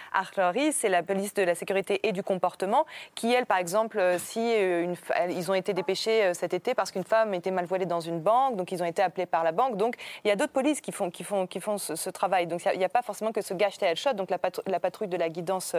c'est 0.72 0.88
la 0.88 1.02
police 1.02 1.32
de 1.32 1.42
la 1.42 1.54
sécurité 1.54 2.06
et 2.06 2.12
du 2.12 2.22
comportement, 2.22 2.84
qui 3.14 3.32
elle, 3.32 3.46
par 3.46 3.58
exemple, 3.58 4.00
si 4.18 4.54
une, 4.54 4.96
ils 5.30 5.50
ont 5.50 5.54
été 5.54 5.72
dépêchés 5.72 6.34
cet 6.34 6.52
été 6.52 6.74
parce 6.74 6.90
qu'une 6.90 7.04
femme 7.04 7.32
était 7.34 7.50
mal 7.50 7.64
voilée 7.64 7.86
dans 7.86 8.00
une 8.00 8.20
banque, 8.20 8.56
donc 8.56 8.72
ils 8.72 8.82
ont 8.82 8.86
été 8.86 9.02
appelés 9.02 9.26
par 9.26 9.44
la 9.44 9.52
banque. 9.52 9.76
Donc 9.76 9.96
il 10.24 10.28
y 10.28 10.30
a 10.30 10.36
d'autres 10.36 10.52
polices 10.52 10.80
qui 10.80 10.92
font, 10.92 11.10
qui 11.10 11.24
font, 11.24 11.46
qui 11.46 11.60
font 11.60 11.78
ce, 11.78 11.94
ce 11.94 12.10
travail. 12.10 12.46
Donc 12.46 12.60
il 12.72 12.78
n'y 12.78 12.84
a, 12.84 12.88
pas 12.88 13.02
forcément 13.02 13.32
que 13.32 13.42
ce 13.42 13.54
gage 13.54 13.76
shot, 13.94 14.14
donc 14.14 14.30
la, 14.30 14.80
patrouille 14.80 15.08
de 15.08 15.16
la 15.16 15.28
guidance 15.28 15.74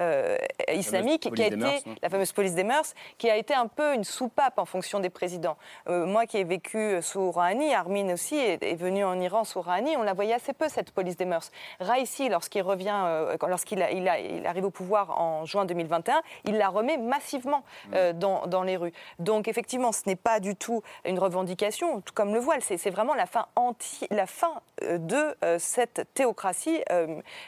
euh, 0.00 0.36
islamique, 0.72 1.32
qui 1.34 1.42
a 1.42 1.46
été 1.46 1.56
la 2.02 2.08
fameuse 2.08 2.32
police 2.32 2.54
des 2.54 2.64
mœurs, 2.64 2.94
qui 3.18 3.30
a 3.30 3.36
été 3.36 3.54
un 3.54 3.66
peu 3.66 3.94
une 3.94 4.04
soupape 4.04 4.58
en 4.58 4.64
fonction 4.64 5.00
des 5.00 5.10
présidents. 5.10 5.56
Euh, 5.88 6.06
moi 6.06 6.26
qui 6.26 6.38
ai 6.38 6.44
vécu 6.44 7.00
sous 7.02 7.30
Rouhani, 7.30 7.74
Armin 7.74 8.12
aussi 8.12 8.36
est, 8.36 8.78
venu 8.78 9.04
en 9.04 9.20
Iran 9.20 9.44
sous 9.44 9.60
Rouhani, 9.60 9.96
on 9.96 10.02
la 10.02 10.14
voyait 10.14 10.34
assez 10.34 10.52
peu 10.52 10.68
cette 10.68 10.92
police 10.92 11.16
des 11.16 11.24
mœurs. 11.24 11.50
Raisi, 11.80 12.28
lorsqu'il 12.28 12.62
revient, 12.62 13.02
euh, 13.04 13.36
lorsqu'il 13.46 13.84
il, 13.92 14.10
il 14.30 14.46
arrive 14.46 14.64
au 14.64 14.70
pouvoir 14.70 15.20
en 15.20 15.44
juin 15.44 15.64
2021, 15.64 16.22
il 16.44 16.56
la 16.56 16.68
remet 16.68 16.96
massivement 16.96 17.64
mm. 17.88 18.12
dans, 18.14 18.46
dans, 18.46 18.62
les 18.62 18.76
rues. 18.76 18.92
Donc 19.18 19.48
effectivement, 19.48 19.92
ce 19.92 20.02
n'est 20.06 20.16
pas 20.16 20.40
du 20.40 20.56
tout 20.56 20.82
une 21.04 21.18
revendication, 21.18 22.02
comme 22.14 22.34
le 22.34 22.40
voile, 22.40 22.60
c'est 22.62 22.90
vraiment 22.90 23.14
la 23.14 23.26
fin, 23.26 23.46
anti, 23.56 24.06
la 24.10 24.26
fin 24.26 24.52
de 24.82 25.36
cette 25.58 26.06
théorie 26.14 26.27
théocratie 26.28 26.80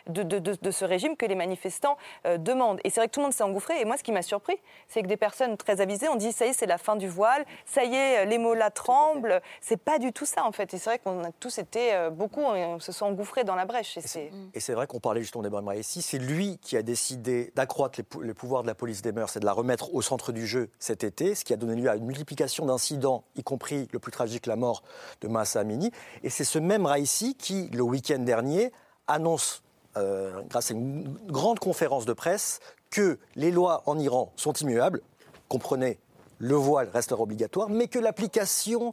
de, 0.06 0.22
de, 0.22 0.70
ce 0.70 0.84
régime 0.84 1.16
que 1.16 1.26
les 1.26 1.34
manifestants 1.34 1.96
demandent. 2.38 2.80
Et 2.84 2.90
c'est 2.90 3.00
vrai 3.00 3.08
que 3.08 3.12
tout 3.12 3.20
le 3.20 3.24
monde 3.24 3.32
s'est 3.32 3.44
engouffré. 3.44 3.80
Et 3.80 3.84
moi, 3.84 3.96
ce 3.96 4.02
qui 4.02 4.12
m'a 4.12 4.22
surpris, 4.22 4.56
c'est 4.88 5.02
que 5.02 5.06
des 5.06 5.16
personnes 5.16 5.56
très 5.56 5.80
avisées 5.80 6.08
ont 6.08 6.16
dit 6.16 6.32
ça 6.32 6.46
y 6.46 6.50
est, 6.50 6.52
c'est 6.52 6.66
la 6.66 6.78
fin 6.78 6.96
du 6.96 7.08
voile, 7.08 7.44
ça 7.66 7.84
y 7.84 7.94
est, 7.94 8.24
les 8.26 8.38
là 8.38 8.70
tremblent. 8.70 9.42
C'est 9.60 9.76
pas 9.76 9.98
du 9.98 10.12
tout 10.12 10.24
ça, 10.24 10.44
en 10.44 10.52
fait. 10.52 10.72
Et 10.72 10.78
c'est 10.78 10.90
vrai 10.90 10.98
qu'on 10.98 11.22
a 11.24 11.32
tous 11.32 11.58
été 11.58 12.08
beaucoup, 12.10 12.40
on 12.40 12.80
se 12.80 12.92
sont 12.92 13.06
engouffrés 13.06 13.44
dans 13.44 13.54
la 13.54 13.66
brèche. 13.66 13.98
Et 13.98 14.60
c'est 14.60 14.72
vrai 14.72 14.86
qu'on 14.86 15.00
parlait 15.00 15.20
justement 15.20 15.42
d'Ebrahim 15.42 15.72
ici. 15.78 16.02
C'est 16.02 16.18
lui 16.18 16.58
qui 16.62 16.76
a 16.76 16.82
décidé 16.82 17.52
d'accroître 17.54 18.00
les, 18.22 18.34
pouvoirs 18.34 18.62
de 18.62 18.68
la 18.68 18.74
police 18.74 19.02
des 19.02 19.12
mœurs 19.12 19.36
et 19.36 19.40
de 19.40 19.44
la 19.44 19.52
remettre 19.52 19.94
au 19.94 20.02
centre 20.02 20.32
du 20.32 20.46
jeu 20.46 20.70
cet 20.78 21.04
été, 21.04 21.34
ce 21.34 21.44
qui 21.44 21.52
a 21.52 21.56
donné 21.56 21.74
lieu 21.74 21.88
à 21.88 21.96
une 21.96 22.06
multiplication 22.06 22.66
d'incidents, 22.66 23.24
y 23.36 23.42
compris 23.42 23.88
le 23.92 23.98
plus 23.98 24.12
tragique, 24.12 24.46
la 24.46 24.56
mort 24.56 24.82
de 25.20 25.28
Massa 25.28 25.60
Amini. 25.60 25.90
Et 26.22 26.30
c'est 26.30 26.44
ce 26.44 26.58
même 26.58 26.86
Raisi 26.86 27.34
qui, 27.34 27.68
le 27.72 27.82
week-end 27.82 28.18
dernier, 28.18 28.69
annonce, 29.06 29.62
euh, 29.96 30.42
grâce 30.48 30.70
à 30.70 30.74
une 30.74 31.16
grande 31.26 31.58
conférence 31.58 32.06
de 32.06 32.12
presse, 32.12 32.60
que 32.90 33.18
les 33.36 33.50
lois 33.50 33.82
en 33.86 33.98
Iran 33.98 34.32
sont 34.36 34.52
immuables. 34.52 35.00
Comprenez, 35.48 35.98
le 36.38 36.54
voile 36.54 36.88
restera 36.92 37.20
obligatoire, 37.20 37.68
mais 37.68 37.86
que 37.86 37.98
l'application 37.98 38.92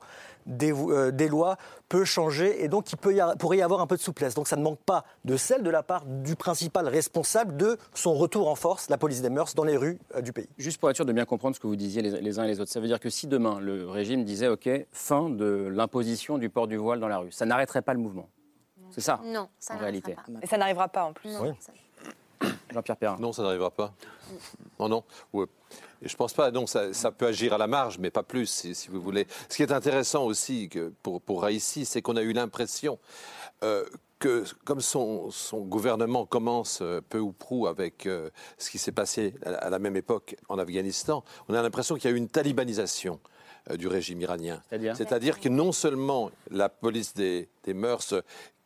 euh, 0.61 1.11
des, 1.11 1.27
lois 1.27 1.57
peut 1.89 2.05
changer 2.05 2.63
et 2.63 2.67
donc 2.69 2.91
il 2.91 2.97
pourrait 2.97 3.57
y 3.57 3.61
avoir 3.61 3.81
un 3.81 3.87
peu 3.87 3.97
de 3.97 4.01
souplesse. 4.01 4.33
Donc 4.33 4.47
ça 4.47 4.55
ne 4.55 4.61
manque 4.61 4.79
pas 4.79 5.03
de 5.25 5.35
celle 5.35 5.63
de 5.63 5.69
la 5.69 5.83
part 5.83 6.05
du 6.05 6.35
principal 6.35 6.87
responsable 6.87 7.57
de 7.57 7.77
son 7.93 8.13
retour 8.13 8.47
en 8.47 8.55
force, 8.55 8.89
la 8.89 8.97
police 8.97 9.21
des 9.21 9.29
mœurs, 9.29 9.55
dans 9.55 9.63
les 9.63 9.77
rues 9.77 9.97
euh, 10.15 10.21
du 10.21 10.31
pays. 10.33 10.47
Juste 10.57 10.79
pour 10.79 10.89
être 10.89 10.95
sûr 10.95 11.05
de 11.05 11.13
bien 11.13 11.25
comprendre 11.25 11.55
ce 11.55 11.59
que 11.59 11.67
vous 11.67 11.75
disiez 11.75 12.01
les, 12.01 12.39
uns 12.39 12.43
et 12.43 12.47
les 12.47 12.59
autres, 12.61 12.71
ça 12.71 12.79
veut 12.79 12.87
dire 12.87 12.99
que 12.99 13.09
si 13.09 13.27
demain 13.27 13.59
le 13.59 13.89
régime 13.89 14.23
disait 14.23 14.47
OK, 14.47 14.69
fin 14.91 15.29
de 15.29 15.67
l'imposition 15.71 16.37
du 16.37 16.49
port 16.49 16.67
du 16.67 16.77
voile 16.77 16.99
dans 16.99 17.09
la 17.09 17.17
rue, 17.17 17.31
ça 17.31 17.45
n'arrêterait 17.45 17.81
pas 17.81 17.93
le 17.93 17.99
mouvement. 17.99 18.29
C'est 18.91 19.01
ça 19.01 19.19
Non, 19.23 19.49
ça 19.59 19.75
en 19.75 19.77
réalité. 19.77 20.15
Pas. 20.15 20.23
Et 20.41 20.47
ça 20.47 20.57
n'arrivera 20.57 20.87
pas 20.87 21.03
en 21.03 21.13
plus. 21.13 21.31
Jean-Pierre 22.71 22.97
Perrin. 22.97 23.17
Non, 23.19 23.33
ça 23.33 23.43
n'arrivera 23.43 23.71
pas. 23.71 23.93
Non, 24.79 24.89
non. 24.89 25.03
Et 26.01 26.09
je 26.09 26.15
pense 26.15 26.33
pas. 26.33 26.51
Non, 26.51 26.67
ça, 26.67 27.11
peut 27.11 27.27
agir 27.27 27.53
à 27.53 27.57
la 27.57 27.67
marge, 27.67 27.97
mais 27.99 28.09
pas 28.11 28.23
plus, 28.23 28.47
si, 28.47 28.87
vous 28.89 29.01
voulez. 29.01 29.27
Ce 29.49 29.55
qui 29.55 29.63
est 29.63 29.71
intéressant 29.71 30.25
aussi 30.25 30.69
que 30.69 30.93
pour, 31.01 31.21
pour 31.21 31.41
Raïssi, 31.41 31.85
c'est 31.85 32.01
qu'on 32.01 32.17
a 32.17 32.21
eu 32.21 32.33
l'impression 32.33 32.99
euh, 33.63 33.85
que, 34.19 34.43
comme 34.65 34.81
son, 34.81 35.31
gouvernement 35.53 36.25
commence 36.25 36.79
euh, 36.81 37.01
peu 37.07 37.19
ou 37.19 37.31
prou 37.31 37.67
avec 37.67 38.05
euh, 38.05 38.29
ce 38.57 38.69
qui 38.69 38.77
s'est 38.77 38.91
passé 38.91 39.33
à, 39.45 39.69
la 39.69 39.79
même 39.79 39.95
époque 39.95 40.35
en 40.49 40.59
Afghanistan, 40.59 41.23
on 41.47 41.53
a 41.53 41.61
l'impression 41.61 41.95
qu'il 41.95 42.09
y 42.09 42.13
a 42.13 42.15
eu 42.15 42.19
une 42.19 42.29
talibanisation 42.29 43.19
du 43.75 43.89
régime 43.89 44.21
iranien. 44.21 44.61
C'est-à-dire 44.69 45.41
que 45.41 45.49
non 45.49 45.73
seulement 45.73 46.31
la 46.51 46.69
police 46.69 47.13
des, 47.13 47.49
des 47.65 47.73
mœurs 47.73 48.13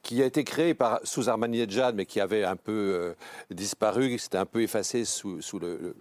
qui 0.01 0.21
a 0.21 0.25
été 0.25 0.43
créé 0.43 0.73
par, 0.73 0.99
sous 1.03 1.29
Ahmadinejad, 1.29 1.95
mais 1.95 2.05
qui 2.05 2.19
avait 2.19 2.43
un 2.43 2.55
peu 2.55 3.15
disparu, 3.49 4.09
qui 4.09 4.19
s'était 4.19 4.37
un 4.37 4.45
peu 4.45 4.61
effacé 4.61 5.05
sous, 5.05 5.39
le 5.59 5.95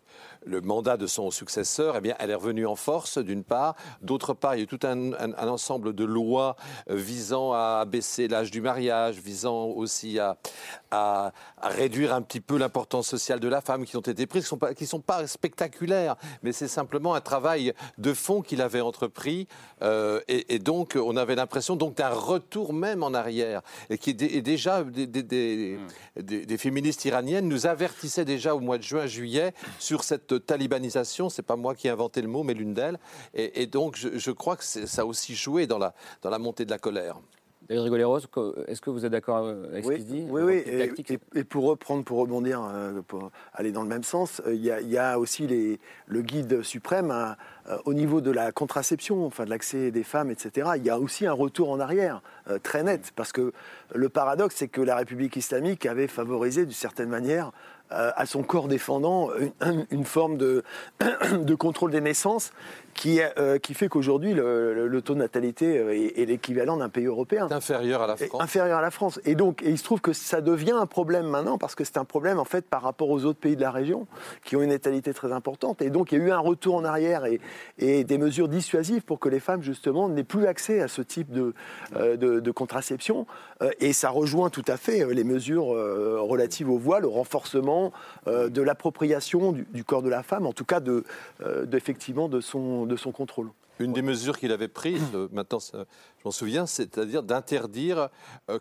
mandat 0.47 0.97
de 0.97 1.07
son 1.07 1.31
successeur, 1.31 1.97
eh 1.97 2.01
bien, 2.01 2.15
elle 2.19 2.31
est 2.31 2.35
revenue 2.35 2.67
en 2.67 2.77
force, 2.77 3.19
d'une 3.19 3.45
part. 3.45 3.77
D'autre 4.03 4.35
part, 4.35 4.55
il 4.55 4.59
y 4.59 4.61
a 4.61 4.65
eu 4.65 4.67
tout 4.67 4.81
un, 4.87 5.13
ensemble 5.49 5.95
de 5.95 6.05
lois 6.05 6.57
euh, 6.89 6.95
visant 6.95 7.53
à 7.53 7.81
abaisser 7.83 8.29
l'âge 8.29 8.51
du 8.51 8.61
mariage, 8.61 9.17
visant 9.17 9.65
aussi 9.65 10.19
à, 10.19 10.39
à, 10.91 11.33
réduire 11.63 12.15
un 12.15 12.23
petit 12.23 12.41
peu 12.41 12.57
l'importance 12.57 13.09
sociale 13.09 13.41
de 13.41 13.49
la 13.49 13.61
femme, 13.61 13.85
qui 13.85 13.97
ont 13.97 14.01
été 14.01 14.27
prises, 14.27 14.49
qui 14.49 14.85
ne 14.85 14.89
sont, 14.89 15.01
pas, 15.01 15.27
spectaculaires, 15.27 16.17
mais 16.43 16.53
c'est 16.53 16.69
simplement 16.69 17.15
un 17.15 17.21
travail 17.21 17.75
de 17.99 18.15
fond 18.15 18.43
qu'il 18.43 18.63
avait 18.63 18.81
entrepris. 18.81 19.47
Euh, 19.83 20.21
et, 20.29 20.59
donc, 20.59 20.97
on 20.97 21.17
avait 21.17 21.35
l'impression 21.35 21.77
d'un 21.77 22.09
retour 22.09 22.73
même 22.73 23.03
en 23.03 23.15
arrière. 23.15 23.63
Et 23.89 23.99
qui 23.99 24.11
est 24.11 24.43
déjà, 24.43 24.83
des, 24.85 25.07
des, 25.07 25.79
des 26.17 26.59
féministes 26.59 27.05
iraniennes 27.05 27.49
nous 27.49 27.67
avertissaient 27.67 28.25
déjà 28.25 28.55
au 28.55 28.61
mois 28.61 28.79
de 28.79 28.83
juin, 28.83 29.07
juillet, 29.07 29.53
sur 29.79 30.05
cette 30.05 30.30
talibanisation, 30.39 31.29
c'est 31.29 31.43
pas 31.43 31.57
moi 31.57 31.75
qui 31.75 31.89
ai 31.89 31.91
inventé 31.91 32.23
le 32.23 32.29
mot, 32.29 32.43
mais 32.43 32.55
l'une 32.55 32.75
d'elles. 32.75 32.99
Et, 33.35 33.67
donc, 33.67 33.97
je, 33.97 34.31
crois 34.31 34.57
que 34.57 34.65
ça 34.65 35.03
a 35.03 35.05
aussi 35.05 35.35
joué 35.35 35.67
dans 35.67 35.79
la, 35.79 35.95
dans 36.23 36.31
la 36.31 36.39
montée 36.39 36.65
de 36.65 36.71
la 36.71 36.79
colère. 36.79 37.17
David 37.71 37.85
Rigoleros, 37.85 38.19
est-ce 38.67 38.81
que 38.81 38.91
vous 38.91 39.07
êtes 39.07 39.13
d'accord 39.13 39.47
avec 39.47 39.85
ce 39.85 39.91
qu'il 39.93 40.05
dit 40.05 40.27
Oui, 40.29 40.43
oui. 40.43 40.65
Et, 41.37 41.45
pour 41.45 41.67
reprendre, 41.67 42.03
pour 42.03 42.19
rebondir, 42.19 42.61
euh, 42.69 43.01
pour 43.07 43.31
aller 43.55 43.71
dans 43.71 43.85
le 43.85 43.89
même 43.89 44.03
sens, 44.03 44.43
euh, 44.45 44.55
il 44.55 44.65
y, 44.65 44.99
a, 44.99 45.21
aussi 45.21 45.47
les, 45.47 45.79
le 46.09 46.23
guide 46.23 46.65
suprême 46.65 47.13
hein, 47.13 47.37
euh, 47.69 47.79
au 47.85 47.95
niveau 47.95 48.21
de 48.21 48.33
la 48.33 48.51
contraception, 48.51 49.25
enfin 49.25 49.45
de 49.45 49.51
l'accès 49.51 49.93
des 49.93 50.03
femmes, 50.03 50.33
etc. 50.33 50.71
Il 50.79 50.85
y 50.85 50.91
a 50.91 50.99
aussi 50.99 51.27
un 51.27 51.33
retour 51.33 51.71
en 51.71 51.79
arrière 51.79 52.23
très 52.65 52.83
net, 52.83 53.13
parce 53.15 53.31
que 53.31 53.53
le 53.95 54.09
paradoxe, 54.09 54.57
c'est 54.59 54.67
que 54.67 54.81
la 54.81 54.97
République 54.97 55.37
islamique 55.37 55.87
avait 55.87 56.09
favorisé 56.09 56.65
d'une 56.65 56.75
certaine 56.75 57.09
manière 57.09 57.53
euh, 57.53 57.80
à 57.91 58.27
son 58.27 58.43
corps 58.43 58.69
défendant 58.69 59.31
une, 59.91 60.05
forme 60.05 60.37
de, 60.37 60.63
de, 61.33 61.55
contrôle 61.55 61.91
des 61.91 62.01
naissances 62.01 62.53
qui, 62.95 63.21
euh, 63.21 63.59
qui 63.59 63.75
fait 63.75 63.89
qu'aujourd'hui 63.89 64.35
le, 64.35 65.01
taux 65.05 65.15
de 65.15 65.19
natalité 65.19 65.75
est, 66.17 66.25
l'équivalent 66.27 66.77
d'un 66.77 66.89
pays 66.89 67.07
européen. 67.07 67.49
inférieur 67.51 68.03
à 68.03 68.07
la 68.07 68.17
France. 68.17 68.41
Inférieur 68.43 68.79
à 68.79 68.83
la 68.83 68.91
France. 68.91 69.21
Et 69.25 69.35
donc, 69.35 69.63
et 69.63 69.71
il 69.71 69.79
se 69.79 69.85
trouve 69.85 70.01
que 70.01 70.13
ça 70.13 70.41
devient 70.41 70.73
un 70.73 70.87
problème 70.87 71.27
maintenant 71.27 71.59
parce 71.59 71.75
que 71.75 71.85
c'est 71.85 71.97
un 71.97 72.05
problème 72.05 72.39
en 72.39 72.45
fait 72.45 72.65
par 72.67 72.83
rapport 72.83 73.09
aux 73.09 73.25
autres 73.25 73.39
pays 73.39 73.57
de 73.57 73.63
la 73.63 73.71
région 73.71 74.07
qui 74.45 74.57
ont 74.57 74.63
une 74.63 74.71
natalité 74.71 75.15
très 75.15 75.33
importante. 75.33 75.83
Et 75.83 75.91
donc, 75.91 76.13
il 76.13 76.19
y 76.19 76.23
a 76.23 76.25
eu 76.25 76.31
un 76.31 76.39
retour 76.39 76.75
en 76.75 76.85
arrière 76.85 77.25
et, 77.25 77.41
et 77.79 78.05
des 78.05 78.19
mesures 78.19 78.49
dissuasives 78.49 79.03
pour 79.03 79.19
que 79.19 79.29
les 79.29 79.41
femmes 79.41 79.63
justement 79.63 80.09
n'aient 80.09 80.25
plus 80.25 80.47
accès 80.47 80.81
à 80.81 80.89
ce 80.89 81.03
type 81.03 81.31
de, 81.31 81.55
euh, 81.97 82.17
de, 82.17 82.51
contraception. 82.51 83.27
et 83.79 83.93
ça 83.93 84.11
rejoint 84.11 84.51
tout 84.51 84.65
à 84.67 84.77
fait 84.77 85.07
les 85.15 85.25
mesures 85.25 85.67
relatives 85.67 86.69
au 86.69 86.79
voile, 86.79 87.07
au 87.07 87.11
renforcement 87.11 87.93
euh, 88.27 88.49
de 88.49 88.63
l'appropriation 88.63 89.53
du, 89.53 89.85
corps 89.85 90.03
de 90.03 90.09
la 90.09 90.23
femme, 90.23 90.47
en 90.47 90.53
tout 90.53 90.65
cas 90.65 90.81
de, 90.81 91.05
euh, 91.43 91.67
effectivement 91.73 92.29
de 92.29 92.41
son, 92.41 92.80
de 92.87 92.97
son 92.97 93.13
contrôle. 93.13 93.51
Une 93.79 93.93
des 93.95 94.03
mesures 94.03 94.39
qu'il 94.39 94.53
avait 94.53 94.69
prises, 94.69 95.03
euh, 95.15 95.29
maintenant 95.33 95.59
je 95.73 95.79
m'en 96.25 96.31
souviens, 96.31 96.67
c'est-à-dire 96.67 97.23
d'interdire 97.23 98.11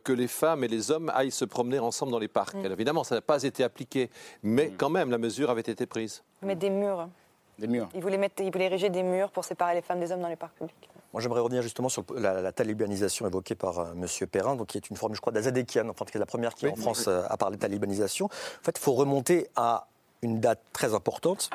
que 0.03 0.13
les 0.13 0.27
femmes 0.27 0.63
et 0.63 0.69
les 0.69 0.91
hommes 0.91 1.11
aillent 1.13 1.31
se 1.31 1.43
promener 1.43 1.79
ensemble 1.79 2.11
dans 2.11 2.19
les 2.19 2.29
parcs. 2.29 2.55
Mm. 2.55 2.71
évidemment, 2.71 3.03
ça 3.03 3.15
n'a 3.15 3.21
pas 3.21 3.43
été 3.43 3.63
appliqué, 3.63 4.09
mais 4.43 4.67
mm. 4.67 4.73
quand 4.77 4.89
même, 4.89 5.11
la 5.11 5.17
mesure 5.17 5.49
avait 5.49 5.61
été 5.61 5.85
prise. 5.85 6.23
Mais 6.41 6.55
des 6.55 6.69
murs. 6.69 7.09
Des 7.57 7.67
murs. 7.67 7.89
Il 7.93 8.01
voulait, 8.01 8.17
mettre, 8.17 8.41
il 8.41 8.51
voulait 8.51 8.65
ériger 8.65 8.89
des 8.89 9.03
murs 9.03 9.29
pour 9.31 9.43
séparer 9.43 9.75
les 9.75 9.81
femmes 9.81 9.99
des 9.99 10.11
hommes 10.11 10.21
dans 10.21 10.29
les 10.29 10.37
parcs 10.37 10.55
publics. 10.55 10.89
Moi, 11.11 11.21
j'aimerais 11.21 11.41
revenir 11.41 11.63
justement 11.63 11.89
sur 11.89 12.05
la, 12.15 12.51
talibanisation 12.51 13.25
évoquée 13.25 13.55
par 13.55 13.79
euh, 13.79 13.93
M. 13.93 14.27
Perrin, 14.27 14.55
donc, 14.55 14.67
qui 14.67 14.77
est 14.77 14.89
une 14.89 14.95
forme, 14.95 15.15
je 15.15 15.21
crois, 15.21 15.33
d'azadékiane, 15.33 15.89
enfin, 15.89 16.05
qui 16.05 16.17
est 16.17 16.19
la 16.19 16.25
première 16.25 16.53
qui, 16.53 16.67
en 16.67 16.75
France, 16.75 17.07
euh, 17.07 17.23
a 17.27 17.35
parlé 17.35 17.57
de 17.57 17.61
talibanisation. 17.61 18.25
En 18.27 18.63
fait, 18.63 18.77
il 18.77 18.81
faut 18.81 18.93
remonter 18.93 19.47
à 19.55 19.87
une 20.21 20.39
date 20.39 20.61
très 20.71 20.93
importante, 20.93 21.49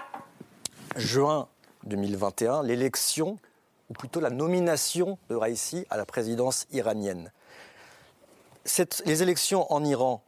juin 0.96 1.48
2021, 1.84 2.62
l'élection, 2.62 3.38
ou 3.90 3.94
plutôt 3.94 4.20
la 4.20 4.30
nomination 4.30 5.18
de 5.28 5.36
Raisi 5.36 5.86
à 5.90 5.96
la 5.96 6.06
présidence 6.06 6.66
iranienne. 6.72 7.30
les 9.04 9.22
élections 9.22 9.72
en 9.72 9.84
Iran 9.84 10.22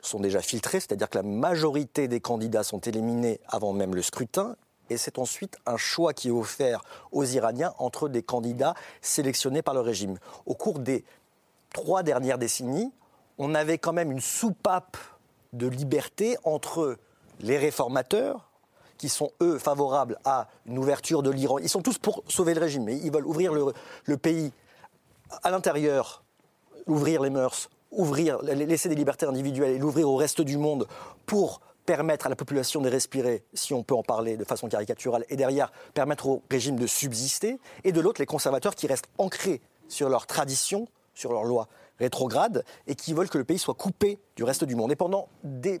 sont 0.00 0.20
déjà 0.20 0.40
filtrées, 0.40 0.80
c'est-à-dire 0.80 1.08
que 1.08 1.18
la 1.18 1.22
majorité 1.22 2.08
des 2.08 2.20
candidats 2.20 2.62
sont 2.62 2.80
éliminés 2.80 3.40
avant 3.48 3.72
même 3.72 3.94
le 3.94 4.02
scrutin, 4.02 4.56
et 4.88 4.96
c'est 4.96 5.18
ensuite 5.18 5.58
un 5.66 5.76
choix 5.76 6.14
qui 6.14 6.28
est 6.28 6.32
offert 6.32 6.84
aux 7.10 7.24
Iraniens 7.24 7.74
entre 7.78 8.08
des 8.08 8.22
candidats 8.22 8.74
sélectionnés 9.00 9.62
par 9.62 9.74
le 9.74 9.80
régime. 9.80 10.18
Au 10.46 10.54
cours 10.54 10.78
des 10.78 11.04
trois 11.72 12.02
dernières 12.02 12.38
décennies, 12.38 12.92
on 13.38 13.54
avait 13.54 13.78
quand 13.78 13.92
même 13.92 14.12
une 14.12 14.20
soupape 14.20 14.96
de 15.52 15.66
liberté 15.66 16.36
entre 16.44 16.98
les 17.40 17.58
réformateurs, 17.58 18.48
qui 18.98 19.08
sont 19.08 19.30
eux 19.42 19.58
favorables 19.58 20.18
à 20.24 20.48
une 20.66 20.78
ouverture 20.78 21.22
de 21.22 21.30
l'Iran. 21.30 21.58
Ils 21.58 21.68
sont 21.68 21.82
tous 21.82 21.98
pour 21.98 22.22
sauver 22.28 22.54
le 22.54 22.60
régime, 22.60 22.84
mais 22.84 22.96
ils 22.96 23.12
veulent 23.12 23.26
ouvrir 23.26 23.52
le, 23.52 24.16
pays 24.16 24.52
à 25.42 25.50
l'intérieur, 25.50 26.24
ouvrir 26.86 27.22
les 27.22 27.30
mœurs, 27.30 27.70
laisser 28.42 28.88
des 28.88 28.94
libertés 28.94 29.26
individuelles 29.26 29.72
et 29.72 29.78
l'ouvrir 29.78 30.08
au 30.08 30.16
reste 30.16 30.40
du 30.40 30.58
monde 30.58 30.86
pour 31.24 31.60
permettre 31.86 32.26
à 32.26 32.28
la 32.28 32.36
population 32.36 32.80
de 32.80 32.90
respirer, 32.90 33.44
si 33.54 33.72
on 33.72 33.82
peut 33.82 33.94
en 33.94 34.02
parler 34.02 34.36
de 34.36 34.44
façon 34.44 34.68
caricaturale, 34.68 35.24
et 35.28 35.36
derrière 35.36 35.72
permettre 35.94 36.26
au 36.26 36.42
régime 36.50 36.76
de 36.76 36.86
subsister, 36.86 37.60
et 37.84 37.92
de 37.92 38.00
l'autre 38.00 38.20
les 38.20 38.26
conservateurs 38.26 38.74
qui 38.74 38.88
restent 38.88 39.08
ancrés 39.18 39.60
sur 39.88 40.08
leurs 40.08 40.26
traditions, 40.26 40.88
sur 41.14 41.32
leurs 41.32 41.44
lois 41.44 41.68
rétrogrades, 41.98 42.64
et 42.88 42.96
qui 42.96 43.14
veulent 43.14 43.30
que 43.30 43.38
le 43.38 43.44
pays 43.44 43.58
soit 43.58 43.74
coupé 43.74 44.18
du 44.34 44.44
reste 44.44 44.64
du 44.64 44.74
monde. 44.74 44.92
Et 44.92 44.96
pendant 44.96 45.28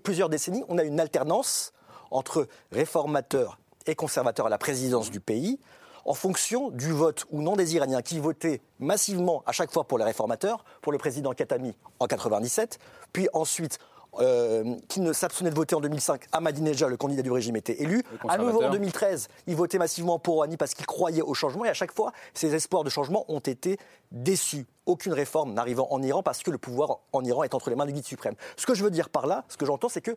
plusieurs 0.02 0.28
décennies, 0.28 0.64
on 0.68 0.78
a 0.78 0.84
une 0.84 1.00
alternance 1.00 1.72
entre 2.10 2.46
réformateurs 2.72 3.58
et 3.86 3.94
conservateurs 3.94 4.46
à 4.46 4.50
la 4.50 4.58
présidence 4.58 5.10
du 5.10 5.20
pays, 5.20 5.58
en 6.04 6.14
fonction 6.14 6.70
du 6.70 6.92
vote 6.92 7.26
ou 7.30 7.42
non 7.42 7.56
des 7.56 7.74
Iraniens 7.74 8.02
qui 8.02 8.20
votaient 8.20 8.60
massivement 8.78 9.42
à 9.46 9.52
chaque 9.52 9.72
fois 9.72 9.84
pour 9.84 9.98
les 9.98 10.04
réformateurs, 10.04 10.64
pour 10.80 10.92
le 10.92 10.98
président 10.98 11.32
Khatami 11.32 11.76
en 11.98 12.06
97, 12.06 12.78
puis 13.12 13.28
ensuite 13.32 13.78
euh, 14.20 14.76
qui 14.88 15.00
ne 15.00 15.12
s'abstenait 15.12 15.50
de 15.50 15.54
voter 15.54 15.74
en 15.74 15.80
2005, 15.80 16.26
Ahmadinejad, 16.32 16.88
le 16.88 16.96
candidat 16.96 17.22
du 17.22 17.30
régime, 17.30 17.56
était 17.56 17.82
élu. 17.82 18.02
À 18.28 18.38
nouveau 18.38 18.62
en 18.62 18.70
2013, 18.70 19.28
il 19.46 19.56
votait 19.56 19.78
massivement 19.78 20.18
pour 20.18 20.36
Rouhani 20.36 20.56
parce 20.56 20.72
qu'il 20.72 20.86
croyait 20.86 21.20
au 21.20 21.34
changement. 21.34 21.66
Et 21.66 21.68
à 21.68 21.74
chaque 21.74 21.92
fois, 21.92 22.12
ces 22.32 22.54
espoirs 22.54 22.82
de 22.82 22.88
changement 22.88 23.26
ont 23.28 23.40
été 23.40 23.78
déçus. 24.12 24.64
Aucune 24.86 25.12
réforme 25.12 25.52
n'arrivant 25.52 25.88
en 25.90 26.02
Iran 26.02 26.22
parce 26.22 26.42
que 26.42 26.50
le 26.50 26.56
pouvoir 26.56 27.00
en 27.12 27.24
Iran 27.24 27.42
est 27.42 27.52
entre 27.52 27.68
les 27.68 27.76
mains 27.76 27.84
du 27.84 27.92
guide 27.92 28.06
suprême. 28.06 28.34
Ce 28.56 28.64
que 28.64 28.74
je 28.74 28.84
veux 28.84 28.90
dire 28.90 29.10
par 29.10 29.26
là, 29.26 29.44
ce 29.48 29.58
que 29.58 29.66
j'entends, 29.66 29.90
c'est 29.90 30.00
que 30.00 30.16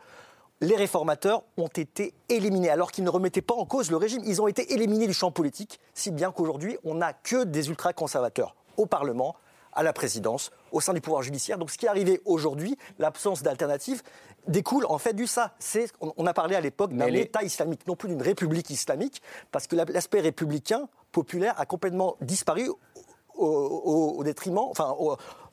les 0.61 0.75
réformateurs 0.75 1.43
ont 1.57 1.67
été 1.67 2.13
éliminés, 2.27 2.69
alors 2.69 2.91
qu'ils 2.91 3.03
ne 3.03 3.09
remettaient 3.09 3.41
pas 3.41 3.55
en 3.55 3.65
cause 3.65 3.91
le 3.91 3.97
régime. 3.97 4.21
Ils 4.25 4.41
ont 4.41 4.47
été 4.47 4.73
éliminés 4.73 5.07
du 5.07 5.13
champ 5.13 5.31
politique, 5.31 5.79
si 5.93 6.11
bien 6.11 6.31
qu'aujourd'hui, 6.31 6.77
on 6.83 6.95
n'a 6.95 7.13
que 7.13 7.43
des 7.43 7.69
ultra-conservateurs 7.69 8.55
au 8.77 8.85
Parlement, 8.85 9.35
à 9.73 9.83
la 9.83 9.93
présidence, 9.93 10.51
au 10.71 10.81
sein 10.81 10.93
du 10.93 11.01
pouvoir 11.01 11.21
judiciaire. 11.21 11.57
Donc 11.57 11.69
ce 11.69 11.77
qui 11.77 11.85
est 11.85 11.89
arrivé 11.89 12.21
aujourd'hui, 12.25 12.77
l'absence 12.97 13.43
d'alternative, 13.43 14.01
découle 14.47 14.85
en 14.87 14.97
fait 14.97 15.13
du 15.13 15.27
ça. 15.27 15.53
On 16.01 16.25
a 16.25 16.33
parlé 16.33 16.55
à 16.55 16.61
l'époque 16.61 16.93
d'un 16.93 17.07
État 17.07 17.43
islamique, 17.43 17.85
non 17.87 17.95
plus 17.95 18.09
d'une 18.09 18.21
république 18.21 18.69
islamique, 18.71 19.21
parce 19.51 19.67
que 19.67 19.75
l'aspect 19.75 20.21
républicain 20.21 20.89
populaire 21.11 21.53
a 21.59 21.65
complètement 21.65 22.17
disparu 22.21 22.69
au, 23.39 24.23
détriment, 24.23 24.59
enfin, 24.69 24.95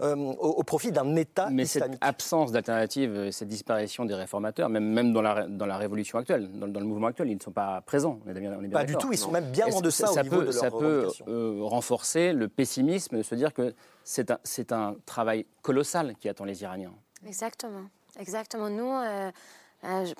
euh, 0.01 0.15
au, 0.17 0.63
profit 0.63 0.93
d'un 0.93 1.17
État 1.17 1.49
Mais 1.51 1.63
islamique. 1.63 1.95
cette 1.95 2.05
absence 2.05 2.53
d'alternative, 2.53 3.31
cette 3.31 3.49
disparition 3.49 4.05
des 4.05 4.15
réformateurs, 4.15 4.69
même, 4.69 4.93
même 4.93 5.13
dans, 5.13 5.23
la, 5.23 5.47
dans 5.47 5.67
la 5.67 5.79
révolution 5.79 6.19
actuelle, 6.19 6.51
dans, 6.53 6.67
le 6.67 6.87
mouvement 6.87 7.09
actuel, 7.09 7.31
ils 7.31 7.37
ne 7.37 7.43
sont 7.43 7.53
pas 7.53 7.81
présents. 7.83 8.19
On 8.27 8.31
est 8.31 8.35
bien, 8.35 8.53
on 8.59 8.65
est 8.65 8.69
bien 8.69 8.79
pas 8.79 8.85
du 8.85 8.97
tout, 8.97 9.13
ils 9.13 9.19
sont 9.19 9.31
même 9.31 9.51
bien 9.51 9.67
en 9.67 9.81
deçà 9.81 10.07
ça 10.09 10.21
au 10.21 10.25
niveau 10.25 10.37
peut, 10.37 10.47
de 10.47 10.53
leur 10.53 10.55
Ça 10.55 10.71
peut 10.71 11.09
euh, 11.29 11.59
renforcer 11.63 12.33
le 12.33 12.49
pessimisme, 12.49 13.19
de 13.19 13.23
se 13.23 13.35
dire 13.35 13.55
que 13.55 13.75
c'est 14.05 14.31
un, 14.31 14.39
un 14.71 14.97
travail 15.07 15.47
colossal 15.63 16.15
qui 16.17 16.29
attend 16.29 16.45
les 16.45 16.63
Iraniens? 16.63 16.93
Exactement. 17.27 17.85
Exactement. 18.19 18.71
Nous, 18.71 18.91
euh, 18.91 19.31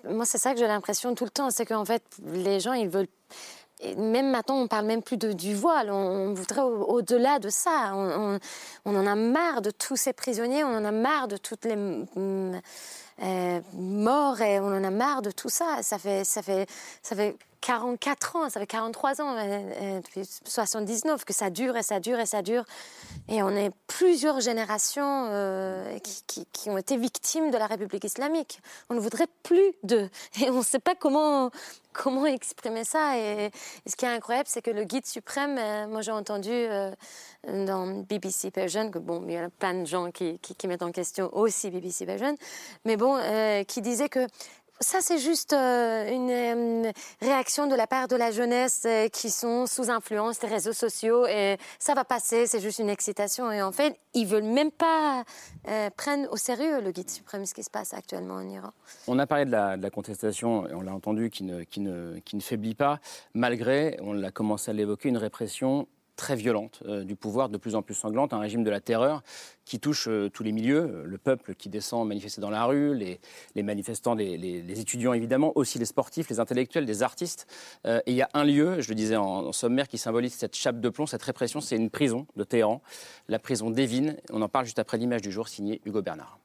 moi, 0.09 0.25
c'est 0.25 0.39
ça 0.39 0.53
que 0.53 0.59
j'ai 0.59 0.67
l'impression 0.67 1.15
tout 1.15 1.25
le 1.25 1.31
temps, 1.31 1.51
c'est 1.51 1.67
qu'en 1.67 1.85
fait, 1.85 2.03
les 2.25 2.61
gens, 2.61 2.73
ils 2.73 2.89
veulent 2.89 3.09
même 3.97 4.31
maintenant, 4.31 4.57
on 4.57 4.69
parle 4.69 4.87
même 4.87 5.03
plus 5.03 5.17
de, 5.17 5.33
du 5.33 5.55
voile. 5.55 5.91
On, 5.91 6.33
voudrait 6.33 6.63
au-delà 6.63 7.39
de 7.39 7.51
ça. 7.51 7.93
On, 7.95 8.39
en 8.85 9.07
a 9.07 9.15
marre 9.15 9.63
de 9.63 9.71
tous 9.71 9.97
ces 9.97 10.13
prisonniers. 10.13 10.65
On 10.65 10.75
en 10.77 10.85
a 10.85 10.93
marre 10.93 11.29
de 11.29 11.37
toutes 11.37 11.65
les 11.65 11.77
mm, 11.77 12.61
euh, 13.23 13.61
morts 13.75 14.41
et 14.41 14.61
on 14.61 14.69
en 14.69 14.85
a 14.85 14.91
marre 14.91 15.23
de 15.23 15.31
tout 15.31 15.51
ça. 15.51 15.83
Ça 15.83 15.99
fait, 15.99 16.25
ça 16.25 16.43
fait, 16.43 16.67
ça 17.03 17.15
fait 17.15 17.37
44 17.67 18.37
ans, 18.37 18.49
ça 18.49 18.61
fait 18.61 18.67
43 18.69 19.21
ans, 19.21 19.37
euh, 19.37 19.41
euh, 19.41 20.01
depuis 20.01 20.25
79, 20.25 21.25
que 21.25 21.33
ça 21.33 21.51
dure 21.51 21.77
et 21.77 21.83
ça 21.83 21.99
dure 21.99 22.21
et 22.21 22.27
ça 22.27 22.41
dure. 22.41 22.65
Et 23.29 23.43
on 23.43 23.51
est 23.51 23.73
plusieurs 23.89 24.39
générations 24.39 25.27
euh, 25.31 25.99
qui, 26.29 26.71
ont 26.71 26.79
été 26.79 26.97
victimes 26.97 27.51
de 27.51 27.59
la 27.59 27.67
République 27.67 28.05
islamique. 28.05 28.61
On 28.89 28.95
ne 28.95 29.01
voudrait 29.01 29.27
plus 29.43 29.73
d'eux. 29.83 30.09
Et 30.41 30.49
on 30.51 30.59
ne 30.59 30.63
sait 30.63 30.79
pas 30.79 30.95
comment, 30.95 31.51
comment 31.93 32.27
exprimer 32.27 32.85
ça. 32.85 33.19
Et, 33.19 33.51
ce 33.85 33.97
qui 33.97 34.05
est 34.05 34.15
incroyable, 34.15 34.49
c'est 34.49 34.63
que 34.63 34.71
le 34.71 34.85
guide 34.85 35.07
suprême, 35.07 35.55
moi 35.91 36.03
j'ai 36.03 36.13
entendu 36.13 36.67
dans 37.49 37.87
BBC 38.05 38.53
Persian, 38.53 38.91
que 38.91 38.99
bon, 39.01 39.25
il 39.27 39.33
y 39.33 39.37
a 39.37 39.49
plein 39.49 39.75
de 39.75 39.87
gens 39.87 40.13
qui 40.13 40.39
mettent 40.69 40.83
en 40.83 40.93
question 40.93 41.31
aussi 41.33 41.71
BBC 41.71 42.07
Persian, 42.07 42.35
mais 42.85 42.97
bon, 42.97 43.19
qui 43.67 43.81
disait 43.81 44.09
que 44.09 44.27
ça, 44.81 45.01
c'est 45.01 45.19
juste 45.19 45.55
euh, 45.55 46.11
une 46.11 46.31
euh, 46.31 46.93
réaction 47.23 47.67
de 47.67 47.75
la 47.75 47.87
part 47.87 48.09
de 48.09 48.17
la 48.17 48.31
jeunesse 48.31 48.83
euh, 48.87 49.09
qui 49.09 49.31
sont 49.31 49.67
sous 49.67 49.91
influence 49.91 50.39
des 50.39 50.49
réseaux 50.49 50.75
sociaux 50.75 51.27
et 51.27 51.57
ça 51.79 51.95
va 51.95 52.05
passer, 52.05 52.47
c'est 52.47 52.61
juste 52.61 52.79
une 52.79 52.91
excitation. 52.91 53.51
Et 53.51 53.63
en 53.63 53.73
fait, 53.73 53.99
ils 54.13 54.27
veulent 54.27 54.43
même 54.43 54.71
pas 54.71 55.25
prendre 55.97 56.31
au 56.31 56.37
sérieux 56.37 56.81
le 56.81 56.93
guide 56.93 57.11
suprême, 57.11 57.45
ce 57.45 57.55
qui 57.55 57.63
se 57.63 57.71
passe 57.71 57.93
actuellement 57.93 58.35
en 58.35 58.49
Iran. 58.49 58.71
On 59.09 59.19
a 59.19 59.27
parlé 59.27 59.45
de 59.45 59.51
la, 59.51 59.91
contestation, 59.91 60.69
et 60.69 60.75
on 60.75 60.81
l'a 60.81 60.95
entendu, 60.95 61.29
qui 61.29 61.43
ne, 61.43 61.65
qui, 61.65 61.81
ne, 61.81 62.19
qui 62.21 62.37
ne 62.37 62.41
faiblit 62.41 62.75
pas, 62.75 63.01
malgré, 63.35 63.99
on 64.01 64.13
l'a 64.13 64.31
commencé 64.31 64.71
à 64.71 64.75
l'évoquer, 64.75 65.09
une 65.09 65.17
répression 65.17 65.89
très 66.17 66.35
violente 66.35 66.83
euh, 66.87 67.05
du 67.05 67.15
pouvoir, 67.15 67.49
de 67.49 67.59
plus 67.59 67.75
en 67.75 67.83
plus 67.83 67.95
sanglante, 67.95 68.33
un 68.33 68.39
régime 68.39 68.65
de 68.65 68.71
la 68.71 68.81
terreur 68.81 69.23
qui 69.65 69.79
touche 69.79 70.09
euh, 70.09 70.29
tous 70.29 70.43
les 70.43 70.53
milieux, 70.53 70.81
euh, 70.81 71.05
le 71.05 71.19
peuple 71.19 71.55
qui 71.55 71.69
descend 71.69 72.09
manifester 72.09 72.41
dans 72.41 72.51
la 72.51 72.65
rue, 72.65 72.97
les, 72.97 73.63
manifestants, 73.63 74.15
les, 74.15 74.81
étudiants 74.81 75.13
évidemment, 75.13 75.53
aussi 75.55 75.79
les 75.79 75.85
sportifs, 75.85 76.29
les 76.29 76.41
intellectuels, 76.41 76.85
les 76.85 77.03
artistes. 77.03 77.47
et 77.85 78.01
il 78.07 78.15
y 78.15 78.23
a 78.23 78.29
un 78.35 78.45
lieu, 78.45 78.81
je 78.81 78.89
le 78.89 78.95
disais 78.95 79.17
en, 79.17 79.53
sommaire, 79.53 79.89
qui 79.89 79.99
symbolise 79.99 80.35
cette 80.35 80.57
chape 80.57 80.81
de 80.81 80.89
plomb, 80.89 81.07
cette 81.07 81.23
répression, 81.23 81.61
c'est 81.61 81.77
une 81.77 81.91
prison 81.91 82.27
de 82.37 82.45
Téhéran, 82.45 82.83
la 83.29 83.39
prison 83.39 83.71
d'Evin. 83.71 84.15
On 84.31 84.43
en 84.43 84.49
parle 84.49 84.65
juste 84.65 84.79
après 84.79 84.99
l'image 84.99 85.23
du 85.23 85.31
jour 85.31 85.49
signée 85.49 85.81
Hugo 85.85 86.03
Bernard. 86.03 86.39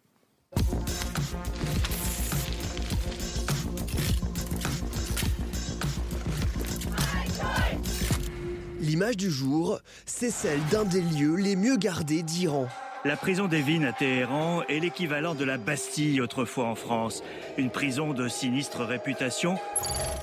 L'image 8.91 9.15
du 9.15 9.31
jour, 9.31 9.79
c'est 10.05 10.31
celle 10.31 10.59
d'un 10.69 10.83
des 10.83 10.99
lieux 10.99 11.35
les 11.35 11.55
mieux 11.55 11.77
gardés 11.77 12.23
d'Iran. 12.23 12.67
La 13.05 13.15
prison 13.15 13.47
d'Evin 13.47 13.85
à 13.85 13.93
Téhéran 13.93 14.63
est 14.67 14.79
l'équivalent 14.79 15.33
de 15.33 15.45
la 15.45 15.57
Bastille 15.57 16.19
autrefois 16.19 16.65
en 16.65 16.75
France. 16.75 17.23
Une 17.57 17.69
prison 17.69 18.11
de 18.11 18.27
sinistre 18.27 18.83
réputation. 18.83 19.55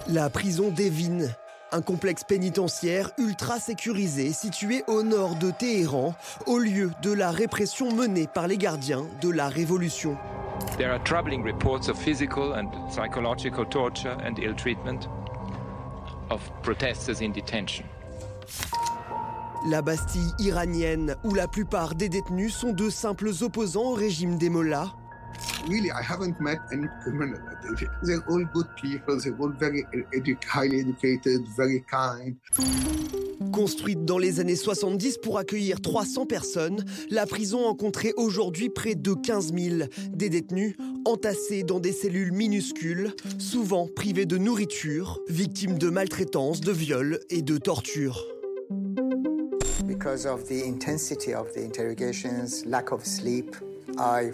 La 0.07 0.29
prison 0.29 0.69
d'Evin, 0.69 1.31
un 1.73 1.81
complexe 1.81 2.25
pénitentiaire 2.25 3.11
ultra 3.17 3.59
sécurisé 3.59 4.35
situé 4.35 4.85
au 4.87 5.03
nord 5.03 5.37
de 5.37 5.51
Téhéran, 5.51 6.15
au 6.45 6.59
lieu 6.59 6.91
de 7.01 7.11
la 7.11 7.31
répression 7.31 7.91
menée 7.91 8.27
par 8.27 8.49
les 8.49 8.59
gardiens 8.59 9.07
de 9.23 9.31
la 9.31 9.49
révolution. 9.49 10.19
There 10.77 10.91
are 10.91 11.03
troubling 11.05 11.43
reports 11.43 11.89
of 11.89 11.99
physical 11.99 12.53
and 12.53 12.69
psychological 12.91 13.65
torture 13.65 14.19
and 14.23 14.39
ill 14.39 14.55
treatment 14.55 15.09
of 16.29 16.43
protesters 16.63 17.23
in 17.23 17.33
detention. 17.33 17.87
La 19.67 19.83
Bastille 19.83 20.33
iranienne, 20.39 21.17
où 21.25 21.35
la 21.35 21.49
plupart 21.49 21.95
des 21.95 22.09
détenus 22.09 22.55
sont 22.55 22.73
de 22.73 22.91
simples 22.91 23.31
opposants 23.43 23.91
au 23.91 23.95
régime 23.95 24.39
des 24.39 24.51
mollahs. 24.51 24.95
Really, 25.69 25.89
I 25.89 26.03
haven't 26.03 26.41
met 26.41 26.59
any 26.73 26.87
criminal. 27.03 27.39
They're 28.03 28.23
all 28.29 28.45
good 28.55 28.67
people. 28.81 29.21
They're 29.21 29.37
all 29.39 29.53
very 29.59 29.85
highly 30.47 30.81
educated, 30.81 31.43
very 31.57 31.85
kind. 31.91 32.37
Construite 33.53 34.05
dans 34.05 34.19
les 34.19 34.41
années 34.41 34.57
70 34.57 35.19
pour 35.19 35.39
accueillir 35.39 35.81
300 35.81 36.27
personnes, 36.27 36.85
la 37.11 37.27
prison 37.27 37.67
en 37.67 37.75
compterait 37.75 38.13
aujourd'hui 38.17 38.69
près 38.69 38.95
de 38.95 39.15
15 39.15 39.53
000. 39.55 39.77
Des 40.13 40.29
détenus 40.29 40.77
entassés 41.05 41.63
dans 41.65 41.81
des 41.81 41.93
cellules 41.93 42.33
minuscules, 42.33 43.15
souvent 43.39 43.89
privés 43.95 44.27
de 44.27 44.39
nourriture, 44.39 45.21
victimes 45.29 45.79
de 45.79 45.91
maltraitance, 45.91 46.61
de 46.61 46.73
viols 46.73 47.21
et 47.31 47.43
de 47.43 47.59
tortures. 47.59 48.25
Because 49.99 50.27
of 50.27 50.47
the 50.47 50.63
intensity 50.65 51.35
of 51.35 51.53
the 51.55 51.61
interrogations, 51.61 52.65
lack 52.65 52.93
of 52.93 53.05
sleep, 53.05 53.57
I 53.99 54.31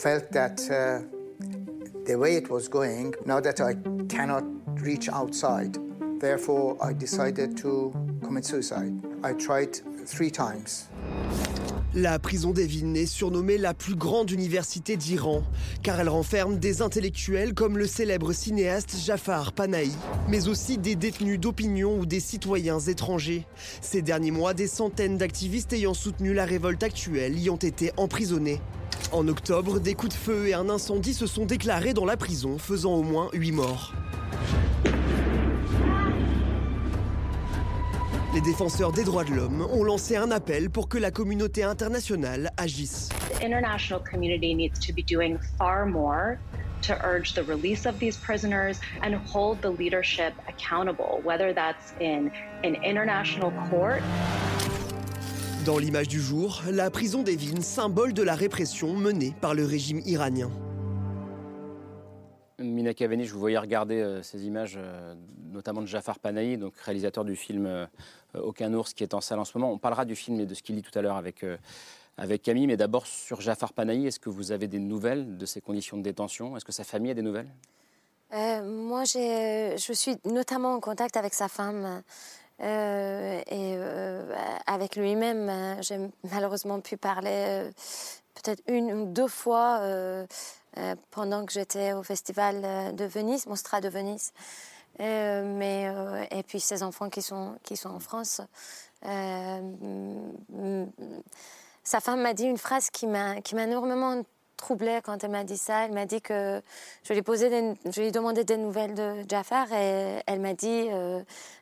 felt 0.00 0.32
that 0.32 0.58
uh, 0.70 1.04
the 2.06 2.16
way 2.16 2.36
it 2.36 2.48
was 2.48 2.68
going, 2.68 3.14
now 3.26 3.38
that 3.40 3.60
I 3.60 3.74
cannot 4.08 4.44
reach 4.80 5.10
outside, 5.10 5.76
therefore 6.20 6.78
I 6.82 6.94
decided 6.94 7.54
to 7.58 7.92
commit 8.22 8.46
suicide. 8.46 8.94
I 9.22 9.34
tried 9.34 9.76
three 10.06 10.30
times. 10.30 10.88
La 11.96 12.18
prison 12.18 12.50
d'Evin 12.50 12.94
est 12.94 13.06
surnommée 13.06 13.56
la 13.56 13.72
plus 13.72 13.94
grande 13.94 14.28
université 14.32 14.96
d'Iran, 14.96 15.44
car 15.84 16.00
elle 16.00 16.08
renferme 16.08 16.58
des 16.58 16.82
intellectuels 16.82 17.54
comme 17.54 17.78
le 17.78 17.86
célèbre 17.86 18.32
cinéaste 18.32 18.96
Jafar 19.04 19.52
Panahi, 19.52 19.92
mais 20.28 20.48
aussi 20.48 20.76
des 20.76 20.96
détenus 20.96 21.38
d'opinion 21.38 21.96
ou 21.96 22.04
des 22.04 22.18
citoyens 22.18 22.80
étrangers. 22.80 23.46
Ces 23.80 24.02
derniers 24.02 24.32
mois, 24.32 24.54
des 24.54 24.66
centaines 24.66 25.18
d'activistes 25.18 25.72
ayant 25.72 25.94
soutenu 25.94 26.34
la 26.34 26.44
révolte 26.44 26.82
actuelle 26.82 27.38
y 27.38 27.48
ont 27.48 27.54
été 27.54 27.92
emprisonnés. 27.96 28.60
En 29.12 29.28
octobre, 29.28 29.78
des 29.78 29.94
coups 29.94 30.16
de 30.16 30.20
feu 30.20 30.48
et 30.48 30.54
un 30.54 30.70
incendie 30.70 31.14
se 31.14 31.28
sont 31.28 31.44
déclarés 31.44 31.94
dans 31.94 32.06
la 32.06 32.16
prison, 32.16 32.58
faisant 32.58 32.94
au 32.94 33.04
moins 33.04 33.30
8 33.34 33.52
morts. 33.52 33.94
Les 38.34 38.40
défenseurs 38.40 38.90
des 38.90 39.04
droits 39.04 39.22
de 39.22 39.32
l'homme 39.32 39.64
ont 39.72 39.84
lancé 39.84 40.16
un 40.16 40.32
appel 40.32 40.68
pour 40.68 40.88
que 40.88 40.98
la 40.98 41.12
communauté 41.12 41.62
internationale 41.62 42.50
agisse. 42.56 43.10
The 43.30 43.44
international 43.44 44.02
community 44.02 44.56
needs 44.56 44.80
to 44.80 44.92
be 44.92 45.04
doing 45.04 45.38
far 45.56 45.86
more 45.86 46.40
to 46.82 46.94
urge 47.04 47.34
the 47.34 47.44
release 47.46 47.86
of 47.86 48.00
these 48.00 48.16
prisoners 48.16 48.80
and 49.04 49.14
hold 49.32 49.60
the 49.62 49.70
leadership 49.70 50.32
accountable, 50.48 51.20
whether 51.24 51.54
that's 51.54 51.94
in 52.00 52.32
an 52.64 52.74
international 52.84 53.52
court. 53.70 54.02
Dans 55.64 55.78
l'image 55.78 56.08
du 56.08 56.20
jour, 56.20 56.60
la 56.68 56.90
prison 56.90 57.22
d'Evin, 57.22 57.60
symbole 57.60 58.14
de 58.14 58.22
la 58.24 58.34
répression 58.34 58.94
menée 58.94 59.32
par 59.40 59.54
le 59.54 59.64
régime 59.64 60.00
iranien. 60.06 60.50
Mina 62.58 62.94
Kaveni, 62.94 63.24
je 63.24 63.32
vous 63.32 63.40
voyais 63.40 63.58
regarder 63.58 64.00
euh, 64.00 64.22
ces 64.22 64.46
images, 64.46 64.74
euh, 64.76 65.14
notamment 65.52 65.82
de 65.82 65.86
Jafar 65.86 66.18
Panahi, 66.18 66.56
donc 66.56 66.76
réalisateur 66.76 67.24
du 67.24 67.34
film 67.34 67.66
euh, 67.66 67.86
Aucun 68.42 68.72
ours, 68.74 68.94
qui 68.94 69.02
est 69.02 69.14
en 69.14 69.20
salle 69.20 69.38
en 69.38 69.44
ce 69.44 69.56
moment. 69.56 69.72
On 69.72 69.78
parlera 69.78 70.04
du 70.04 70.16
film 70.16 70.40
et 70.40 70.46
de 70.46 70.54
ce 70.54 70.62
qu'il 70.62 70.76
dit 70.76 70.82
tout 70.82 70.96
à 70.98 71.02
l'heure 71.02 71.16
avec, 71.16 71.44
avec 72.16 72.42
Camille. 72.42 72.66
Mais 72.66 72.76
d'abord 72.76 73.06
sur 73.06 73.40
Jafar 73.40 73.72
Panahi, 73.72 74.06
est-ce 74.06 74.20
que 74.20 74.30
vous 74.30 74.52
avez 74.52 74.66
des 74.66 74.78
nouvelles 74.78 75.36
de 75.36 75.46
ses 75.46 75.60
conditions 75.60 75.96
de 75.96 76.02
détention? 76.02 76.56
Est-ce 76.56 76.64
que 76.64 76.72
sa 76.72 76.84
famille 76.84 77.10
a 77.10 77.14
des 77.14 77.22
nouvelles? 77.22 77.48
Moi, 78.32 79.04
je 79.04 79.92
suis 79.92 80.16
notamment 80.24 80.74
en 80.74 80.80
contact 80.80 81.16
avec 81.16 81.34
sa 81.34 81.48
femme. 81.48 82.02
et 82.60 83.76
avec 84.66 84.96
lui-même, 84.96 85.76
j'ai 85.82 85.98
malheureusement 86.32 86.80
pu 86.80 86.96
parler 86.96 87.70
peut-être 88.34 88.62
une 88.66 88.92
ou 88.92 89.06
deux 89.06 89.28
fois 89.28 89.80
pendant 91.12 91.46
que 91.46 91.52
j'étais 91.52 91.92
au 91.92 92.02
festival 92.02 92.96
de 92.96 93.04
Venise, 93.04 93.46
Mostra 93.46 93.80
de 93.80 93.88
Venise. 93.88 94.32
Mais, 94.98 95.92
et 96.30 96.42
puis 96.42 96.60
ses 96.60 96.82
enfants 96.82 97.10
qui 97.10 97.22
sont, 97.22 97.56
qui 97.62 97.76
sont 97.76 97.90
en 97.90 98.00
France. 98.00 98.40
sa 101.82 102.00
femme 102.00 102.22
m'a 102.22 102.34
dit 102.34 102.44
une 102.44 102.58
phrase 102.58 102.90
qui 102.90 103.06
m'a 103.06 103.36
énormément 103.52 104.22
troublée 104.56 105.00
quand 105.02 105.22
elle 105.22 105.30
m'a 105.30 105.44
dit 105.44 105.56
ça. 105.56 105.84
Elle 105.84 105.92
m'a 105.92 106.06
dit 106.06 106.20
que 106.20 106.62
je 107.02 107.12
lui, 107.12 107.22
posé 107.22 107.50
je 107.84 108.00
lui 108.00 108.08
ai 108.08 108.10
demandé 108.10 108.44
des 108.44 108.56
nouvelles 108.56 108.94
de 108.94 109.24
Jafar 109.28 109.72
et 109.72 110.22
elle 110.26 110.40
m'a 110.40 110.54
dit 110.54 110.88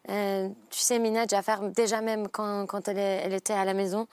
Tu 0.06 0.78
sais, 0.78 0.98
Mina, 0.98 1.26
Jafar, 1.26 1.62
déjà 1.70 2.00
même 2.00 2.28
quand, 2.28 2.66
quand 2.66 2.88
elle, 2.88 3.32
était 3.32 3.52
à 3.52 3.64
la 3.64 3.74
maison, 3.74 4.06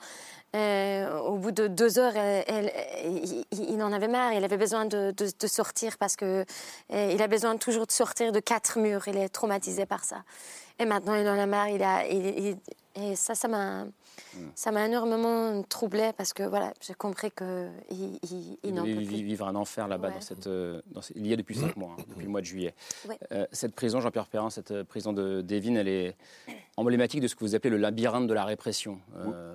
euh, 0.56 1.18
au 1.20 1.36
bout 1.36 1.52
de 1.52 1.68
deux 1.68 1.98
heures, 1.98 2.14
il, 3.52 3.82
en 3.82 3.92
avait 3.92 4.08
marre. 4.08 4.32
Il 4.32 4.42
avait 4.42 4.56
besoin 4.56 4.84
de, 4.84 5.14
sortir 5.46 5.96
parce 5.98 6.16
que 6.16 6.44
euh, 6.92 7.18
a 7.18 7.26
besoin 7.28 7.56
toujours 7.56 7.86
de 7.86 7.92
sortir 7.92 8.32
de 8.32 8.40
quatre 8.40 8.78
murs. 8.78 9.06
Il 9.06 9.16
est 9.16 9.28
traumatisé 9.28 9.86
par 9.86 10.04
ça. 10.04 10.22
Et 10.80 10.84
maintenant, 10.86 11.14
il 11.14 11.28
en 11.28 11.38
a 11.38 11.46
marre. 11.46 11.68
Il 11.68 11.82
a, 11.82 12.06
et 12.08 13.14
ça, 13.14 13.34
ça 13.36 13.46
m'a 13.46 13.86
ça 14.54 14.70
m'a 14.70 14.86
énormément 14.86 15.62
troublée 15.62 16.10
parce 16.16 16.32
que 16.32 16.42
voilà, 16.42 16.72
j'ai 16.80 16.94
compris 16.94 17.30
qu'il 17.30 17.70
il, 17.90 18.58
il, 18.62 18.74
n'en 18.74 18.84
peut 18.84 18.94
plus. 18.94 19.04
vivre 19.04 19.46
un 19.46 19.54
enfer 19.54 19.88
là-bas 19.88 20.10
dans 20.10 20.20
cette, 20.20 20.46
euh, 20.46 20.80
il 21.14 21.26
y 21.26 21.32
a 21.32 21.36
depuis 21.36 21.54
cinq 21.54 21.76
mois, 21.76 21.96
hein, 21.98 22.02
depuis 22.08 22.24
le 22.24 22.30
mois 22.30 22.40
de 22.40 22.46
juillet. 22.46 22.74
Euh, 23.32 23.46
cette 23.52 23.74
prison, 23.74 24.00
Jean-Pierre 24.00 24.26
Perrin, 24.26 24.50
cette 24.50 24.70
euh, 24.70 24.84
prison 24.84 25.12
de 25.12 25.40
Devine, 25.40 25.76
elle 25.76 25.88
est 25.88 26.16
emblématique 26.76 27.20
de 27.20 27.28
ce 27.28 27.34
que 27.34 27.40
vous 27.40 27.54
appelez 27.54 27.70
le 27.70 27.76
labyrinthe 27.76 28.26
de 28.26 28.34
la 28.34 28.44
répression 28.44 29.00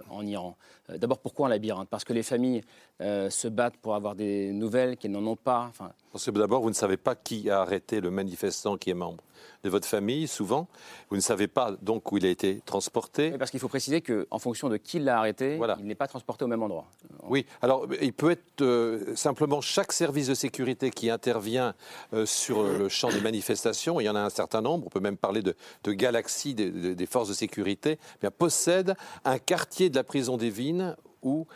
en 0.09 0.25
Iran. 0.25 0.55
D'abord, 0.89 1.17
pourquoi 1.17 1.47
un 1.47 1.49
labyrinthe? 1.49 1.89
Parce 1.89 2.03
que 2.03 2.13
les 2.13 2.21
familles 2.21 2.61
se 2.99 3.47
battent 3.47 3.77
pour 3.77 3.95
avoir 3.95 4.13
des 4.13 4.51
nouvelles 4.51 4.97
qu'elles 4.97 5.11
n'en 5.11 5.25
ont 5.25 5.35
pas. 5.35 5.65
Enfin... 5.69 5.91
Parce 6.11 6.25
que 6.25 6.31
d'abord, 6.31 6.61
vous 6.61 6.69
ne 6.69 6.75
savez 6.75 6.97
pas 6.97 7.15
qui 7.15 7.49
a 7.49 7.61
arrêté 7.61 7.99
le 7.99 8.11
manifestant 8.11 8.77
qui 8.77 8.91
est 8.91 8.95
membre 8.95 9.23
de 9.63 9.69
votre 9.69 9.87
famille, 9.87 10.27
souvent. 10.27 10.67
Vous 11.09 11.15
ne 11.15 11.21
savez 11.21 11.47
pas 11.47 11.71
donc 11.81 12.11
où 12.11 12.17
il 12.17 12.25
a 12.25 12.29
été 12.29 12.61
transporté. 12.65 13.31
parce 13.31 13.51
qu'il 13.51 13.59
faut 13.59 13.67
préciser 13.67 14.01
qu'en 14.01 14.39
fonction 14.39 14.69
de 14.69 14.77
qui 14.77 14.99
l'a 14.99 15.19
arrêté, 15.19 15.59
il 15.79 15.85
n'est 15.85 15.95
pas 15.95 16.07
transporté 16.07 16.45
au 16.45 16.47
même 16.47 16.63
endroit. 16.63 16.85
Oui, 17.23 17.45
alors 17.61 17.87
il 18.01 18.13
peut 18.13 18.31
être 18.31 18.61
euh, 18.61 19.15
simplement 19.15 19.61
chaque 19.61 19.91
service 19.91 20.27
de 20.27 20.33
sécurité 20.33 20.91
qui 20.91 21.09
intervient 21.09 21.73
euh, 22.13 22.25
sur 22.25 22.63
le 22.63 22.89
champ 22.89 23.09
des 23.09 23.21
manifestations, 23.21 23.99
il 23.99 24.05
y 24.05 24.09
en 24.09 24.15
a 24.15 24.21
un 24.21 24.29
certain 24.29 24.61
nombre, 24.61 24.85
on 24.85 24.89
peut 24.89 24.99
même 24.99 25.17
parler 25.17 25.41
de, 25.41 25.55
de 25.83 25.91
galaxies 25.91 26.53
des, 26.53 27.05
forces 27.05 27.29
de 27.29 27.33
sécurité, 27.33 27.97
eh 28.15 28.17
bien, 28.21 28.31
possède 28.31 28.95
un 29.23 29.39
quartier 29.39 29.89
de 29.89 29.95
la 29.95 30.03
prison 30.03 30.37
des 30.37 30.49
Vignes 30.49 30.95
où 31.21 31.47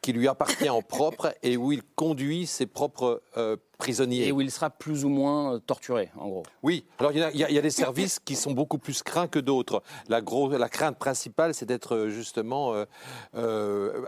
qui 0.00 0.12
lui 0.12 0.28
appartient 0.28 0.68
en 0.68 0.82
propre 0.82 1.34
et 1.42 1.56
où 1.56 1.72
il 1.72 1.82
conduit 1.82 2.46
ses 2.46 2.66
propres 2.66 3.22
euh, 3.36 3.56
prisonniers. 3.78 4.28
Et 4.28 4.32
où 4.32 4.40
il 4.40 4.50
sera 4.50 4.70
plus 4.70 5.04
ou 5.04 5.08
moins 5.08 5.54
euh, 5.54 5.58
torturé, 5.58 6.10
en 6.16 6.28
gros. 6.28 6.42
Oui, 6.62 6.84
alors 6.98 7.12
il 7.12 7.18
y, 7.18 7.58
a, 7.58 7.62
des 7.62 7.70
services 7.70 8.18
qui 8.18 8.36
sont 8.36 8.52
beaucoup 8.52 8.78
plus 8.78 9.02
craints 9.02 9.28
que 9.28 9.38
d'autres. 9.38 9.82
La, 10.08 10.20
la 10.20 10.68
crainte 10.68 10.98
principale, 10.98 11.54
c'est 11.54 11.64
d'être 11.64 11.94
euh, 11.94 12.08
justement 12.10 12.74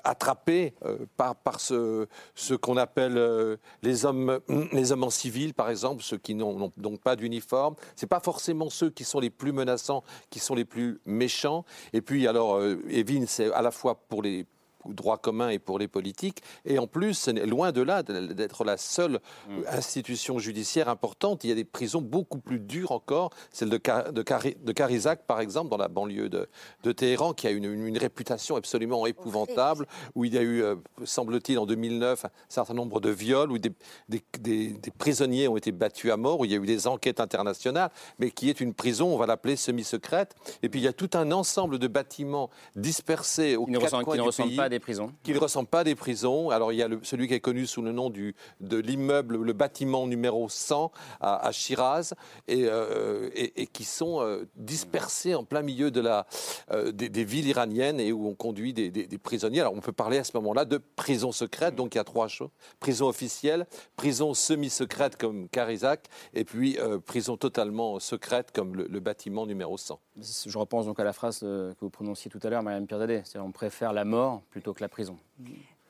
attrapé 0.04 0.74
par, 1.16 1.34
par 1.36 1.60
ce, 1.60 2.06
ce 2.34 2.54
qu'on 2.54 2.76
appelle 2.76 3.58
les, 3.82 4.04
hommes, 4.04 4.40
les 4.72 4.92
hommes 4.92 5.04
en 5.04 5.10
civil, 5.10 5.54
par 5.54 5.70
exemple, 5.70 6.02
ceux 6.02 6.18
qui 6.18 6.34
n'ont 6.34 6.72
donc 6.76 7.00
pas 7.00 7.16
d'uniforme. 7.16 7.74
Ce 7.96 8.06
pas 8.06 8.20
forcément 8.20 8.70
ceux 8.70 8.90
qui 8.90 9.04
sont 9.04 9.20
les 9.20 9.30
plus 9.30 9.52
menaçants, 9.52 10.02
qui 10.30 10.40
sont 10.40 10.54
les 10.54 10.64
plus 10.64 11.00
méchants. 11.06 11.64
Et 11.92 12.00
puis, 12.00 12.26
alors, 12.26 12.60
Evin, 12.88 13.24
c'est 13.26 13.52
à 13.52 13.62
la 13.62 13.70
fois 13.70 13.94
pour 14.08 14.22
les 14.22 14.46
droit 14.86 15.18
commun 15.18 15.50
et 15.50 15.58
pour 15.58 15.78
les 15.78 15.88
politiques. 15.88 16.42
Et 16.64 16.78
en 16.78 16.86
plus, 16.86 17.28
loin 17.28 17.72
de 17.72 17.82
là 17.82 18.02
d'être 18.02 18.64
la 18.64 18.76
seule 18.76 19.20
mm. 19.48 19.62
institution 19.68 20.38
judiciaire 20.38 20.88
importante. 20.88 21.44
Il 21.44 21.48
y 21.48 21.52
a 21.52 21.56
des 21.56 21.64
prisons 21.64 22.00
beaucoup 22.00 22.38
plus 22.38 22.58
dures 22.58 22.92
encore. 22.92 23.30
Celle 23.52 23.70
de, 23.70 23.80
de, 24.10 24.64
de 24.64 24.72
Carizac, 24.72 25.26
par 25.26 25.40
exemple, 25.40 25.70
dans 25.70 25.76
la 25.76 25.88
banlieue 25.88 26.28
de, 26.28 26.48
de 26.82 26.92
Téhéran, 26.92 27.32
qui 27.32 27.46
a 27.46 27.50
une, 27.50 27.64
une, 27.64 27.98
réputation 27.98 28.56
absolument 28.56 29.06
épouvantable, 29.06 29.86
où 30.14 30.24
il 30.24 30.34
y 30.34 30.38
a 30.38 30.42
eu, 30.42 30.62
euh, 30.62 30.76
semble-t-il, 31.04 31.58
en 31.58 31.66
2009, 31.66 32.24
un 32.24 32.30
certain 32.48 32.74
nombre 32.74 33.00
de 33.00 33.10
viols, 33.10 33.52
où 33.52 33.58
des, 33.58 33.72
des, 34.08 34.22
des, 34.38 34.90
prisonniers 34.96 35.48
ont 35.48 35.56
été 35.56 35.72
battus 35.72 36.10
à 36.10 36.16
mort, 36.16 36.40
où 36.40 36.44
il 36.44 36.50
y 36.50 36.54
a 36.54 36.58
eu 36.58 36.66
des 36.66 36.86
enquêtes 36.86 37.20
internationales, 37.20 37.90
mais 38.18 38.30
qui 38.30 38.48
est 38.48 38.60
une 38.60 38.74
prison, 38.74 39.12
on 39.12 39.16
va 39.16 39.26
l'appeler 39.26 39.56
semi-secrète. 39.56 40.34
Et 40.62 40.68
puis 40.68 40.80
il 40.80 40.84
y 40.84 40.88
a 40.88 40.92
tout 40.92 41.10
un 41.14 41.30
ensemble 41.32 41.78
de 41.78 41.88
bâtiments 41.88 42.50
dispersés 42.76 43.56
au 43.56 43.66
quatre 43.66 44.02
coins 44.02 44.16
du 44.16 44.30
pays 44.30 44.56
des 44.70 44.80
prisons. 44.80 45.12
Qui 45.22 45.32
ne 45.32 45.38
ressemble 45.38 45.68
pas 45.68 45.80
à 45.80 45.84
des 45.84 45.94
prisons. 45.94 46.50
Alors 46.50 46.72
il 46.72 46.76
y 46.76 46.82
a 46.82 46.88
celui 47.02 47.28
qui 47.28 47.34
est 47.34 47.40
connu 47.40 47.66
sous 47.66 47.82
le 47.82 47.92
nom 47.92 48.10
du, 48.10 48.34
de 48.60 48.78
l'immeuble, 48.78 49.36
le 49.42 49.52
bâtiment 49.52 50.06
numéro 50.06 50.48
100 50.48 50.92
à, 51.20 51.50
Shiraz, 51.52 52.14
euh, 52.50 53.30
et, 53.34 53.62
et, 53.62 53.66
qui 53.66 53.84
sont 53.84 54.20
euh, 54.20 54.48
dispersés 54.56 55.34
en 55.34 55.44
plein 55.44 55.62
milieu 55.62 55.90
de 55.90 56.00
la, 56.00 56.26
euh, 56.70 56.92
des, 56.92 57.24
villes 57.24 57.48
iraniennes 57.48 58.00
et 58.00 58.12
où 58.12 58.26
on 58.26 58.34
conduit 58.34 58.72
des, 58.72 59.18
prisonniers. 59.18 59.60
Alors 59.60 59.74
on 59.74 59.80
peut 59.80 59.92
parler 59.92 60.18
à 60.18 60.24
ce 60.24 60.32
moment-là 60.36 60.64
de 60.64 60.78
prison 60.78 61.32
secrète, 61.32 61.74
donc 61.74 61.94
il 61.94 61.98
y 61.98 62.00
a 62.00 62.04
trois 62.04 62.28
choses. 62.28 62.50
Prison 62.78 63.08
officielle, 63.08 63.66
prison 63.96 64.34
semi-secrète 64.34 65.16
comme 65.16 65.48
Carizac, 65.48 66.06
et 66.34 66.44
puis 66.44 66.78
prison 67.06 67.36
totalement 67.36 67.98
secrète 67.98 68.52
comme 68.52 68.76
le, 68.76 69.00
bâtiment 69.00 69.46
numéro 69.46 69.78
100. 69.78 69.98
Je 70.46 70.58
repense 70.58 70.84
donc 70.84 71.00
à 71.00 71.04
la 71.04 71.14
phrase 71.14 71.40
que 71.40 71.74
vous 71.80 71.90
prononciez 71.90 72.30
tout 72.30 72.40
à 72.42 72.50
l'heure, 72.50 72.62
Marianne 72.62 72.86
Pirzadeh, 72.86 73.22
c'est 73.24 73.38
on 73.38 73.52
préfère 73.52 73.92
la 73.92 74.04
mort 74.04 74.42
plutôt 74.50 74.59
que 74.60 74.82
la 74.82 74.88
prison. 74.88 75.18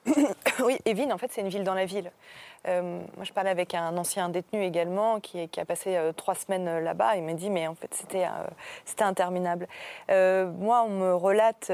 oui, 0.64 0.78
Evin, 0.84 1.10
en 1.10 1.18
fait, 1.18 1.30
c'est 1.32 1.40
une 1.40 1.48
ville 1.48 1.64
dans 1.64 1.74
la 1.74 1.84
ville. 1.84 2.10
Euh, 2.68 3.00
moi, 3.16 3.24
je 3.24 3.32
parlais 3.32 3.50
avec 3.50 3.74
un 3.74 3.96
ancien 3.96 4.28
détenu 4.28 4.62
également 4.62 5.18
qui, 5.20 5.48
a 5.56 5.64
passé 5.64 5.96
euh, 5.96 6.12
trois 6.12 6.34
semaines 6.34 6.68
euh, 6.68 6.80
là-bas. 6.80 7.16
Il 7.16 7.22
m'a 7.22 7.32
dit, 7.32 7.48
mais 7.48 7.66
en 7.66 7.74
fait, 7.74 7.92
c'était 7.94 8.26
interminable. 9.02 9.66
moi, 10.08 10.84
on 10.86 10.90
me 10.90 11.14
relate 11.14 11.72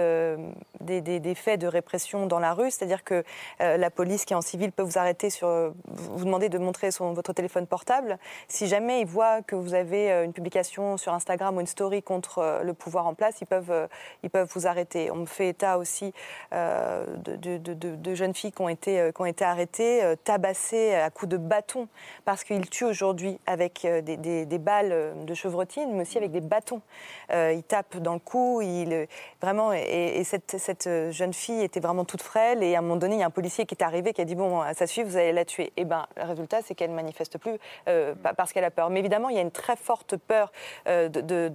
des, 0.80 1.34
faits 1.34 1.61
de 1.61 1.66
répression 1.66 2.26
dans 2.26 2.39
la 2.39 2.53
rue, 2.53 2.70
c'est-à-dire 2.70 3.03
que 3.03 3.24
la 3.59 3.91
police 3.91 4.24
qui 4.24 4.32
est 4.32 4.37
en 4.37 4.43
civil 4.43 4.70
peut 4.70 4.82
vous 4.82 4.99
arrêter 4.99 5.28
vous 5.41 6.24
demander 6.24 6.49
de 6.49 6.59
montrer 6.59 6.91
votre 6.99 7.32
téléphone 7.32 7.66
portable. 7.66 8.18
Si 8.49 8.66
jamais 8.66 9.01
ils 9.01 9.07
voient 9.07 9.43
que 9.43 9.57
vous 9.57 9.74
avez 9.74 10.11
une 10.24 10.32
publication 10.32 10.97
sur 10.97 11.12
Instagram 11.12 11.57
ou 11.57 11.61
une 11.61 11.66
story 11.66 12.03
contre 12.03 12.61
le 12.62 12.74
pouvoir 12.74 13.07
en 13.07 13.14
place, 13.14 13.41
ils 13.41 13.47
peuvent, 13.47 13.89
vous 14.32 14.66
arrêter. 14.66 15.11
On 15.11 15.16
me 15.16 15.26
fait 15.26 15.49
état 15.49 15.78
aussi 15.78 16.12
de, 16.53 18.14
jeunes 18.14 18.34
filles 18.34 18.53
qui 18.53 18.62
ont 18.62 18.68
été 18.68 19.45
arrêtées, 19.45 20.14
tabassées 20.24 20.76
à 20.77 21.11
coups 21.11 21.31
de 21.31 21.37
bâton, 21.37 21.89
parce 22.24 22.45
qu'il 22.45 22.68
tue 22.68 22.85
aujourd'hui 22.85 23.39
avec 23.47 23.85
euh, 23.85 24.01
des, 24.01 24.59
balles 24.59 25.14
de 25.24 25.35
chevrotine, 25.35 25.93
mais 25.93 26.03
aussi 26.03 26.18
avec 26.18 26.31
des 26.31 26.41
bâtons. 26.41 26.81
Euh, 27.33 27.53
il 27.55 27.62
tape 27.62 27.97
dans 27.99 28.14
le 28.14 28.18
cou, 28.18 28.61
il, 28.62 29.07
vraiment, 29.41 29.72
et, 29.72 30.22
cette, 30.24 30.89
jeune 31.11 31.35
fille 31.35 31.62
était 31.62 31.81
vraiment 31.81 32.05
toute 32.05 32.22
frêle, 32.22 32.62
et 32.62 32.74
à 32.74 32.79
un 32.79 32.83
moment 32.83 32.97
donné, 32.97 33.16
il 33.16 33.20
y 33.20 33.22
a 33.22 33.27
un 33.27 33.31
policier 33.31 33.66
qui 33.66 33.74
est 33.74 33.83
arrivé, 33.83 34.12
qui 34.12 34.20
a 34.20 34.24
dit, 34.24 34.35
bon, 34.35 34.62
ça 34.74 34.87
suffit, 34.87 35.03
vous 35.03 35.16
allez 35.16 35.33
la 35.33 35.45
tuer. 35.45 35.72
Et 35.77 35.85
ben, 35.85 36.07
le 36.16 36.24
résultat, 36.24 36.62
c'est 36.62 36.74
qu'elle 36.74 36.91
ne 36.91 36.97
manifeste 36.97 37.39
plus 37.39 37.59
euh, 37.89 38.14
parce 38.37 38.53
qu'elle 38.53 38.64
a 38.64 38.70
peur. 38.70 38.91
Mais 38.91 39.01
évidemment, 39.01 39.29
il 39.29 39.37
y 39.37 39.39
a 39.39 39.43
une 39.43 39.51
très 39.51 39.77
forte 39.77 40.16
peur 40.16 40.53
de, 40.87 41.49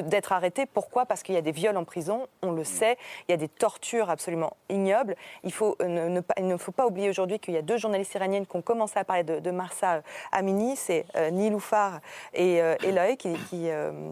d'être 0.00 0.32
arrêtée. 0.32 0.66
Pourquoi? 0.66 1.06
Parce 1.06 1.22
qu'il 1.22 1.34
y 1.34 1.38
a 1.38 1.42
des 1.42 1.52
viols 1.52 1.76
en 1.76 1.84
prison, 1.84 2.26
on 2.42 2.52
le 2.52 2.64
sait, 2.64 2.96
il 3.28 3.32
y 3.32 3.34
a 3.34 3.36
des 3.36 3.48
tortures 3.48 4.10
absolument 4.10 4.56
ignobles. 4.68 5.16
Il 5.44 5.50
ne 5.50 6.56
faut 6.56 6.72
pas 6.72 6.86
oublier 6.86 7.08
aujourd'hui 7.08 7.38
qu'il 7.38 7.54
y 7.54 7.56
a 7.56 7.62
deux 7.62 7.76
journalistes 7.76 8.01
iraniennes 8.14 8.46
qui 8.46 8.56
ont 8.56 8.62
commencé 8.62 8.98
à 8.98 9.04
parler 9.04 9.24
de, 9.24 9.50
Marsa 9.50 9.94
euh, 9.94 10.00
Amini, 10.32 10.76
c'est 10.76 11.04
euh, 11.16 11.30
Niloufar 11.30 12.00
et 12.34 12.62
euh, 12.62 12.74
Eloy 12.82 13.16
qui, 13.16 13.34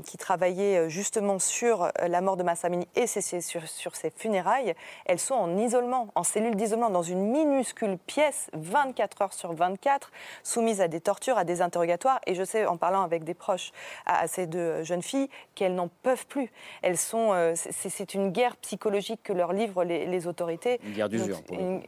qui, 0.04 0.18
travaillaient 0.18 0.90
justement 0.90 1.38
sur 1.38 1.90
la 2.06 2.20
mort 2.20 2.36
de 2.36 2.42
Marsa 2.42 2.66
Amini 2.66 2.86
et 2.94 3.06
sur, 3.06 3.66
sur, 3.66 3.96
ses 3.96 4.10
funérailles. 4.10 4.74
Elles 5.06 5.18
sont 5.18 5.34
en 5.34 5.56
isolement, 5.56 6.08
en 6.14 6.22
cellule 6.22 6.54
d'isolement, 6.56 6.90
dans 6.90 7.02
une 7.02 7.30
minuscule 7.30 7.96
pièce, 7.96 8.50
24 8.52 9.22
heures 9.22 9.32
sur 9.32 9.54
24, 9.54 10.12
soumises 10.42 10.80
à 10.80 10.88
des 10.88 11.00
tortures, 11.00 11.38
à 11.38 11.44
des 11.44 11.62
interrogatoires. 11.62 12.20
Et 12.26 12.34
je 12.34 12.44
sais, 12.44 12.66
en 12.66 12.76
parlant 12.76 13.02
avec 13.02 13.24
des 13.24 13.34
proches 13.34 13.72
à, 14.04 14.26
ces 14.26 14.46
deux 14.46 14.82
jeunes 14.82 15.02
filles, 15.02 15.30
qu'elles 15.54 15.74
n'en 15.74 15.88
peuvent 16.02 16.26
plus. 16.26 16.50
Elles 16.82 16.98
sont, 16.98 17.54
c'est 17.54 18.14
une 18.14 18.30
guerre 18.30 18.56
psychologique 18.58 19.22
que 19.22 19.32
leur 19.32 19.52
livrent 19.52 19.84
les, 19.84 20.26
autorités. 20.26 20.80
Une 20.84 20.92
guerre 20.92 21.08
d'usure. 21.08 21.40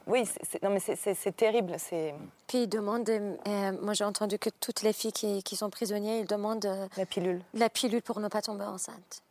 Oui, 0.07 0.24
non 0.62 0.70
mais 0.70 0.80
c'est 0.80 1.36
terrible. 1.36 1.74
Puis 2.47 2.62
ils 2.62 2.68
demandent, 2.68 3.09
euh, 3.09 3.72
moi 3.82 3.95
j'ai 3.95 4.05
entendu 4.05 4.38
que 4.38 4.51
toutes 4.51 4.82
les 4.82 4.93
filles 4.93 5.12
qui, 5.12 5.57
sont 5.57 5.70
prisonnières, 5.70 6.20
ils 6.20 6.26
demandent 6.26 6.88
la 6.97 7.07
pilule. 7.07 7.43
La 7.55 7.68
pilule 7.68 8.03
pour 8.03 8.20
ne 8.20 8.28
pas 8.28 8.43
tomber 8.43 8.64
enceinte. 8.64 9.22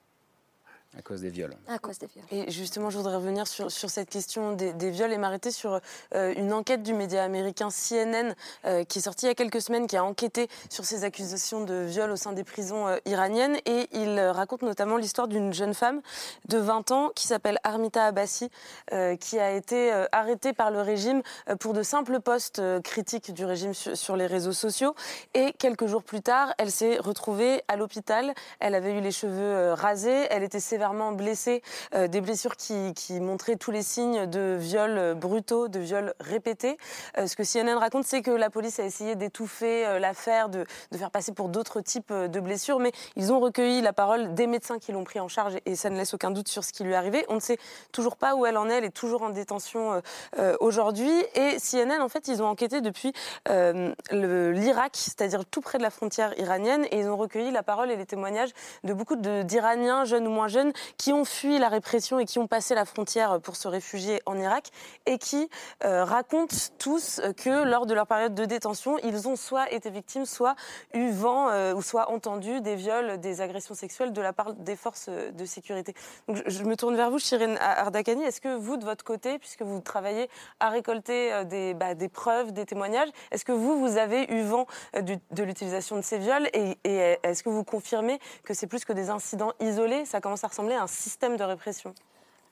À 0.98 1.02
cause 1.02 1.22
des 1.22 1.30
viols. 1.30 1.56
À 1.70 1.80
cause 1.80 2.00
des 2.00 2.08
viols. 2.08 2.26
Et 2.32 2.52
justement, 2.52 2.90
je 2.90 2.98
voudrais 2.98 3.16
revenir 3.16 3.48
sur, 3.48 3.72
sur 3.72 3.90
cette 3.90 4.10
question 4.10 4.52
des, 4.52 4.92
viols 4.92 5.14
et 5.14 5.18
m'arrêter 5.18 5.50
sur 5.50 5.80
euh, 6.16 6.34
une 6.36 6.52
enquête 6.52 6.84
du 6.84 6.94
média 6.94 7.24
américain 7.24 7.70
CNN 7.70 8.36
euh, 8.66 8.84
qui 8.84 9.00
est 9.00 9.02
sortie 9.02 9.26
il 9.26 9.30
y 9.30 9.32
a 9.32 9.36
quelques 9.36 9.62
semaines, 9.62 9.88
qui 9.88 9.96
a 9.96 10.04
enquêté 10.04 10.50
sur 10.70 10.84
ces 10.84 11.06
accusations 11.06 11.64
de 11.64 11.86
viol 11.86 12.12
au 12.12 12.18
sein 12.18 12.34
des 12.34 12.44
prisons 12.44 12.90
euh, 12.90 12.98
iraniennes. 13.06 13.56
Et 13.66 13.88
il 13.94 14.20
raconte 14.20 14.64
notamment 14.64 14.98
l'histoire 14.98 15.30
d'une 15.30 15.54
jeune 15.54 15.74
femme 15.74 16.02
de 16.50 16.58
20 16.58 16.92
ans 16.92 17.10
qui 17.16 17.26
s'appelle 17.26 17.58
Armita 17.64 18.04
Abbasi, 18.04 18.50
qui 19.20 19.40
a 19.40 19.52
été 19.52 19.92
arrêtée 20.12 20.52
par 20.52 20.72
le 20.72 20.82
régime 20.82 21.22
pour 21.60 21.74
de 21.74 21.84
simples 21.84 22.20
posts 22.20 22.62
critiques 22.82 23.34
du 23.34 23.46
régime 23.46 23.74
sur, 23.74 23.96
sur 23.96 24.18
les 24.18 24.26
réseaux 24.26 24.52
sociaux. 24.52 24.94
Et 25.34 25.54
quelques 25.54 25.86
jours 25.86 26.04
plus 26.04 26.22
tard, 26.22 26.54
elle 26.58 26.72
s'est 26.72 26.98
retrouvée 26.98 27.64
à 27.68 27.78
l'hôpital. 27.78 28.34
Elle 28.60 28.76
avait 28.76 28.98
eu 28.98 29.02
les 29.02 29.12
cheveux 29.12 29.74
rasés, 29.74 30.28
elle 30.30 30.44
était 30.44 30.60
sévère 30.60 30.81
sévèrement 30.82 31.12
blessée, 31.12 31.62
euh, 31.94 32.08
des 32.08 32.22
blessures 32.22 32.56
qui, 32.56 33.20
montraient 33.20 33.56
tous 33.56 33.70
les 33.70 33.84
signes 33.84 34.26
de 34.26 34.58
viols 34.60 35.14
brutaux, 35.14 35.68
de 35.68 35.80
viols 35.80 36.16
répétés. 36.20 36.78
Euh, 37.20 37.28
ce 37.28 37.36
que 37.36 37.44
CNN 37.44 37.78
raconte, 37.78 38.06
c'est 38.06 38.24
que 38.24 38.32
la 38.32 38.50
police 38.50 38.80
a 38.80 38.84
essayé 38.84 39.16
d'étouffer 39.16 39.86
euh, 39.86 40.00
l'affaire, 40.00 40.50
de, 40.50 40.66
faire 40.98 41.12
passer 41.12 41.34
pour 41.34 41.50
d'autres 41.50 41.82
types 41.82 42.12
de 42.12 42.40
blessures, 42.40 42.80
mais 42.80 42.94
ils 43.16 43.32
ont 43.32 43.40
recueilli 43.40 43.82
la 43.82 43.94
parole 43.94 44.34
des 44.34 44.48
médecins 44.48 44.80
qui 44.80 44.92
l'ont 44.92 45.04
pris 45.04 45.20
en 45.20 45.28
charge 45.28 45.58
et 45.68 45.76
ça 45.76 45.92
ne 45.92 45.98
laisse 45.98 46.16
aucun 46.16 46.32
doute 46.32 46.48
sur 46.48 46.64
ce 46.64 46.74
qui 46.74 46.84
lui 46.84 46.94
est 46.94 46.96
arrivé. 46.96 47.26
On 47.30 47.36
ne 47.36 47.40
sait 47.40 47.60
toujours 47.92 48.18
pas 48.18 48.34
où 48.34 48.48
elle 48.48 48.58
en 48.58 48.68
est, 48.68 48.80
elle 48.80 48.86
est 48.86 48.90
toujours 48.90 49.22
en 49.22 49.30
détention 49.30 50.02
aujourd'hui. 50.60 51.12
Et 51.36 51.58
CNN, 51.60 52.02
en 52.02 52.10
fait, 52.10 52.28
ils 52.28 52.42
ont 52.42 52.48
enquêté 52.48 52.82
depuis 52.82 53.14
l'Irak, 53.50 54.92
c'est-à-dire 54.94 55.46
tout 55.46 55.62
près 55.62 55.78
de 55.78 55.84
la 55.84 55.90
frontière 55.90 56.38
iranienne, 56.40 56.86
et 56.92 57.00
ils 57.00 57.08
ont 57.08 57.18
recueilli 57.18 57.52
la 57.52 57.64
parole 57.64 57.92
et 57.92 57.96
les 57.96 58.06
témoignages 58.06 58.52
de 58.84 58.94
beaucoup 58.94 59.16
d'Iraniens, 59.16 60.06
jeunes 60.06 60.28
ou 60.28 60.32
moins 60.32 60.48
jeunes, 60.48 60.71
qui 60.98 61.14
ont 61.14 61.26
fui 61.26 61.58
la 61.60 61.70
répression 61.70 62.20
et 62.20 62.26
qui 62.26 62.40
ont 62.40 62.48
passé 62.48 62.76
la 62.76 62.86
frontière 62.86 63.40
pour 63.42 63.56
se 63.56 63.68
réfugier 63.68 64.22
en 64.26 64.38
Irak 64.38 64.70
et 65.06 65.18
qui 65.18 65.50
euh, 65.84 66.04
racontent 66.04 66.56
tous 66.78 67.22
que 67.38 67.64
lors 67.64 67.86
de 67.86 67.94
leur 67.94 68.08
période 68.08 68.36
de 68.36 68.46
détention, 68.46 68.98
ils 69.04 69.28
ont 69.28 69.36
soit 69.36 69.72
été 69.72 69.90
victimes, 69.90 70.26
soit 70.26 70.56
eu 70.94 71.10
vent 71.12 71.50
euh, 71.50 71.74
ou 71.74 71.82
soit 71.82 72.12
entendu 72.12 72.62
des 72.62 72.76
viols, 72.76 73.20
des 73.20 73.42
agressions 73.42 73.76
sexuelles 73.76 74.14
de 74.14 74.22
la 74.22 74.34
part 74.34 74.54
des 74.54 74.76
forces 74.76 75.10
de 75.10 75.46
sécurité. 75.46 75.94
Donc 76.28 76.42
je, 76.46 76.64
me 76.64 76.76
tourne 76.76 76.96
vers 76.96 77.10
vous, 77.10 77.20
Chirine 77.20 77.58
Ardakani. 77.60 78.24
Est-ce 78.24 78.42
que 78.42 78.56
vous, 78.56 78.78
de 78.78 78.86
votre 78.86 79.04
côté, 79.04 79.40
puisque 79.40 79.62
vous 79.62 79.80
travaillez 79.82 80.30
à 80.60 80.70
récolter 80.70 81.34
euh, 81.34 81.44
des, 81.44 81.74
bah, 81.74 81.96
des 81.96 82.10
preuves, 82.10 82.52
des 82.52 82.66
témoignages, 82.66 83.10
est-ce 83.32 83.46
que 83.46 83.52
vous, 83.52 83.80
vous 83.80 83.98
avez 83.98 84.32
eu 84.32 84.42
vent 84.44 84.66
de 84.94 85.44
l'utilisation 85.44 85.96
de 85.96 86.02
ces 86.02 86.18
viols 86.18 86.50
et, 86.54 86.78
et 86.84 87.18
est-ce 87.24 87.44
que 87.44 87.50
vous 87.50 87.64
confirmez 87.64 88.20
que 88.44 88.54
c'est 88.54 88.68
plus 88.68 88.86
que 88.86 88.94
des 88.94 89.10
incidents 89.10 89.54
isolés? 89.60 90.06
Ça 90.06 90.22
commence 90.22 90.44
à 90.44 90.48
ressembler 90.48 90.61
un 90.70 90.88
système 90.88 91.38
de 91.38 91.44
répression 91.44 91.94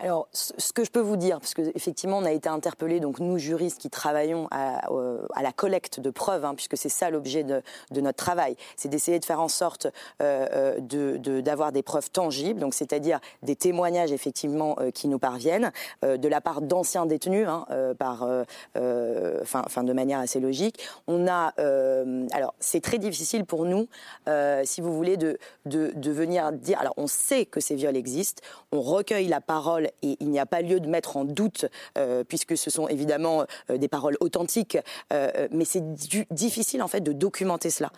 alors, 0.01 0.29
ce 0.31 0.71
que 0.71 0.85
je 0.85 0.91
peux 0.91 1.01
vous 1.01 1.17
dire, 1.17 1.41
parce 1.41 1.53
qu'effectivement, 1.53 2.19
on 2.19 2.23
a 2.23 2.31
été 2.31 2.47
interpellés, 2.47 3.01
donc 3.01 3.19
nous, 3.19 3.37
juristes 3.37 3.81
qui 3.81 3.89
travaillons 3.89 4.47
à, 4.49 4.89
euh, 4.93 5.19
la 5.41 5.51
collecte 5.51 5.99
de 5.99 6.09
preuves, 6.09 6.45
hein, 6.45 6.55
puisque 6.55 6.77
c'est 6.77 6.87
ça 6.87 7.09
l'objet 7.09 7.43
de, 7.43 7.61
notre 7.91 8.17
travail, 8.17 8.55
c'est 8.77 8.87
d'essayer 8.87 9.19
de 9.19 9.25
faire 9.25 9.41
en 9.41 9.49
sorte 9.49 9.87
euh, 10.21 10.77
euh, 10.81 11.41
d'avoir 11.41 11.73
des 11.73 11.83
preuves 11.83 12.09
tangibles, 12.11 12.61
donc 12.61 12.73
c'est-à-dire 12.73 13.19
des 13.43 13.57
témoignages 13.57 14.13
effectivement 14.13 14.77
qui 14.93 15.09
nous 15.09 15.19
parviennent 15.19 15.71
de 16.01 16.27
la 16.29 16.39
part 16.39 16.61
d'anciens 16.61 17.05
détenus, 17.05 17.47
hein, 17.47 17.65
par, 17.97 18.25
de 18.75 19.93
manière 19.93 20.19
assez 20.19 20.39
logique. 20.39 20.79
On 21.07 21.27
a, 21.27 21.53
alors, 22.31 22.53
c'est 22.59 22.81
très 22.81 22.99
difficile 22.99 23.45
pour 23.45 23.65
nous, 23.65 23.87
si 24.63 24.79
vous 24.79 24.95
voulez, 24.95 25.17
de 25.17 25.37
venir 25.65 26.53
dire. 26.53 26.79
Alors, 26.79 26.93
on 26.95 27.07
sait 27.07 27.45
que 27.45 27.59
ces 27.59 27.75
viols 27.75 27.97
existent, 27.97 28.41
on 28.71 28.81
recueille 28.81 29.27
la 29.27 29.41
parole 29.41 29.88
et 30.01 30.17
il 30.19 30.29
n'y 30.29 30.39
a 30.39 30.45
pas 30.45 30.61
lieu 30.61 30.79
de 30.79 30.87
mettre 30.87 31.17
en 31.17 31.25
doute, 31.25 31.65
euh, 31.97 32.23
puisque 32.23 32.57
ce 32.57 32.69
sont 32.69 32.87
évidemment 32.87 33.45
euh, 33.69 33.77
des 33.77 33.87
paroles 33.87 34.17
authentiques, 34.19 34.77
euh, 35.13 35.47
mais 35.51 35.65
c'est 35.65 35.83
difficile 36.31 36.81
en 36.81 36.87
fait 36.87 37.01
de 37.01 37.13
documenter 37.13 37.69
cela. 37.69 37.91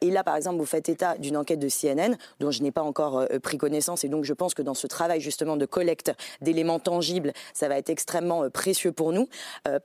et 0.00 0.10
là, 0.10 0.24
par 0.24 0.36
exemple, 0.36 0.58
vous 0.58 0.66
faites 0.66 0.88
état 0.88 1.16
d'une 1.18 1.36
enquête 1.36 1.58
de 1.58 1.68
CNN 1.68 2.16
dont 2.40 2.50
je 2.50 2.62
n'ai 2.62 2.70
pas 2.70 2.82
encore 2.82 3.26
pris 3.42 3.58
connaissance, 3.58 4.04
et 4.04 4.08
donc 4.08 4.24
je 4.24 4.32
pense 4.32 4.54
que 4.54 4.62
dans 4.62 4.74
ce 4.74 4.86
travail 4.86 5.20
justement 5.20 5.56
de 5.56 5.66
collecte 5.66 6.12
d'éléments 6.40 6.78
tangibles, 6.78 7.32
ça 7.52 7.68
va 7.68 7.76
être 7.76 7.90
extrêmement 7.90 8.48
précieux 8.50 8.92
pour 8.92 9.12
nous, 9.12 9.28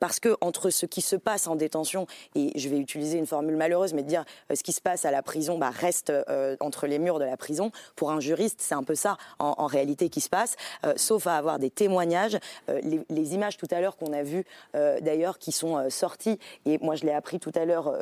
parce 0.00 0.20
que 0.20 0.36
entre 0.40 0.70
ce 0.70 0.86
qui 0.86 1.00
se 1.00 1.16
passe 1.16 1.46
en 1.46 1.56
détention 1.56 2.06
et 2.34 2.52
je 2.58 2.68
vais 2.68 2.78
utiliser 2.78 3.18
une 3.18 3.26
formule 3.26 3.56
malheureuse, 3.56 3.94
mais 3.94 4.02
de 4.02 4.08
dire 4.08 4.24
ce 4.52 4.62
qui 4.62 4.72
se 4.72 4.80
passe 4.80 5.04
à 5.04 5.10
la 5.10 5.22
prison 5.22 5.58
bah, 5.58 5.70
reste 5.70 6.12
entre 6.60 6.86
les 6.86 6.98
murs 6.98 7.18
de 7.18 7.24
la 7.24 7.36
prison. 7.36 7.70
Pour 7.96 8.10
un 8.10 8.20
juriste, 8.20 8.60
c'est 8.60 8.74
un 8.74 8.84
peu 8.84 8.94
ça 8.94 9.16
en, 9.38 9.54
en 9.58 9.66
réalité 9.66 10.08
qui 10.08 10.20
se 10.20 10.28
passe, 10.28 10.56
sauf 10.96 11.26
à 11.26 11.36
avoir 11.36 11.45
des 11.58 11.70
témoignages. 11.70 12.38
Euh, 12.68 12.80
les, 13.10 13.34
images 13.34 13.56
tout 13.56 13.66
à 13.70 13.80
l'heure 13.80 13.96
qu'on 13.96 14.12
a 14.12 14.22
vues, 14.22 14.44
euh, 14.74 15.00
d'ailleurs, 15.00 15.38
qui 15.38 15.50
sont 15.52 15.76
euh, 15.76 15.90
sorties, 15.90 16.38
et 16.64 16.78
moi 16.78 16.94
je 16.94 17.04
l'ai 17.04 17.12
appris 17.12 17.40
tout 17.40 17.52
à 17.54 17.64
l'heure 17.64 17.92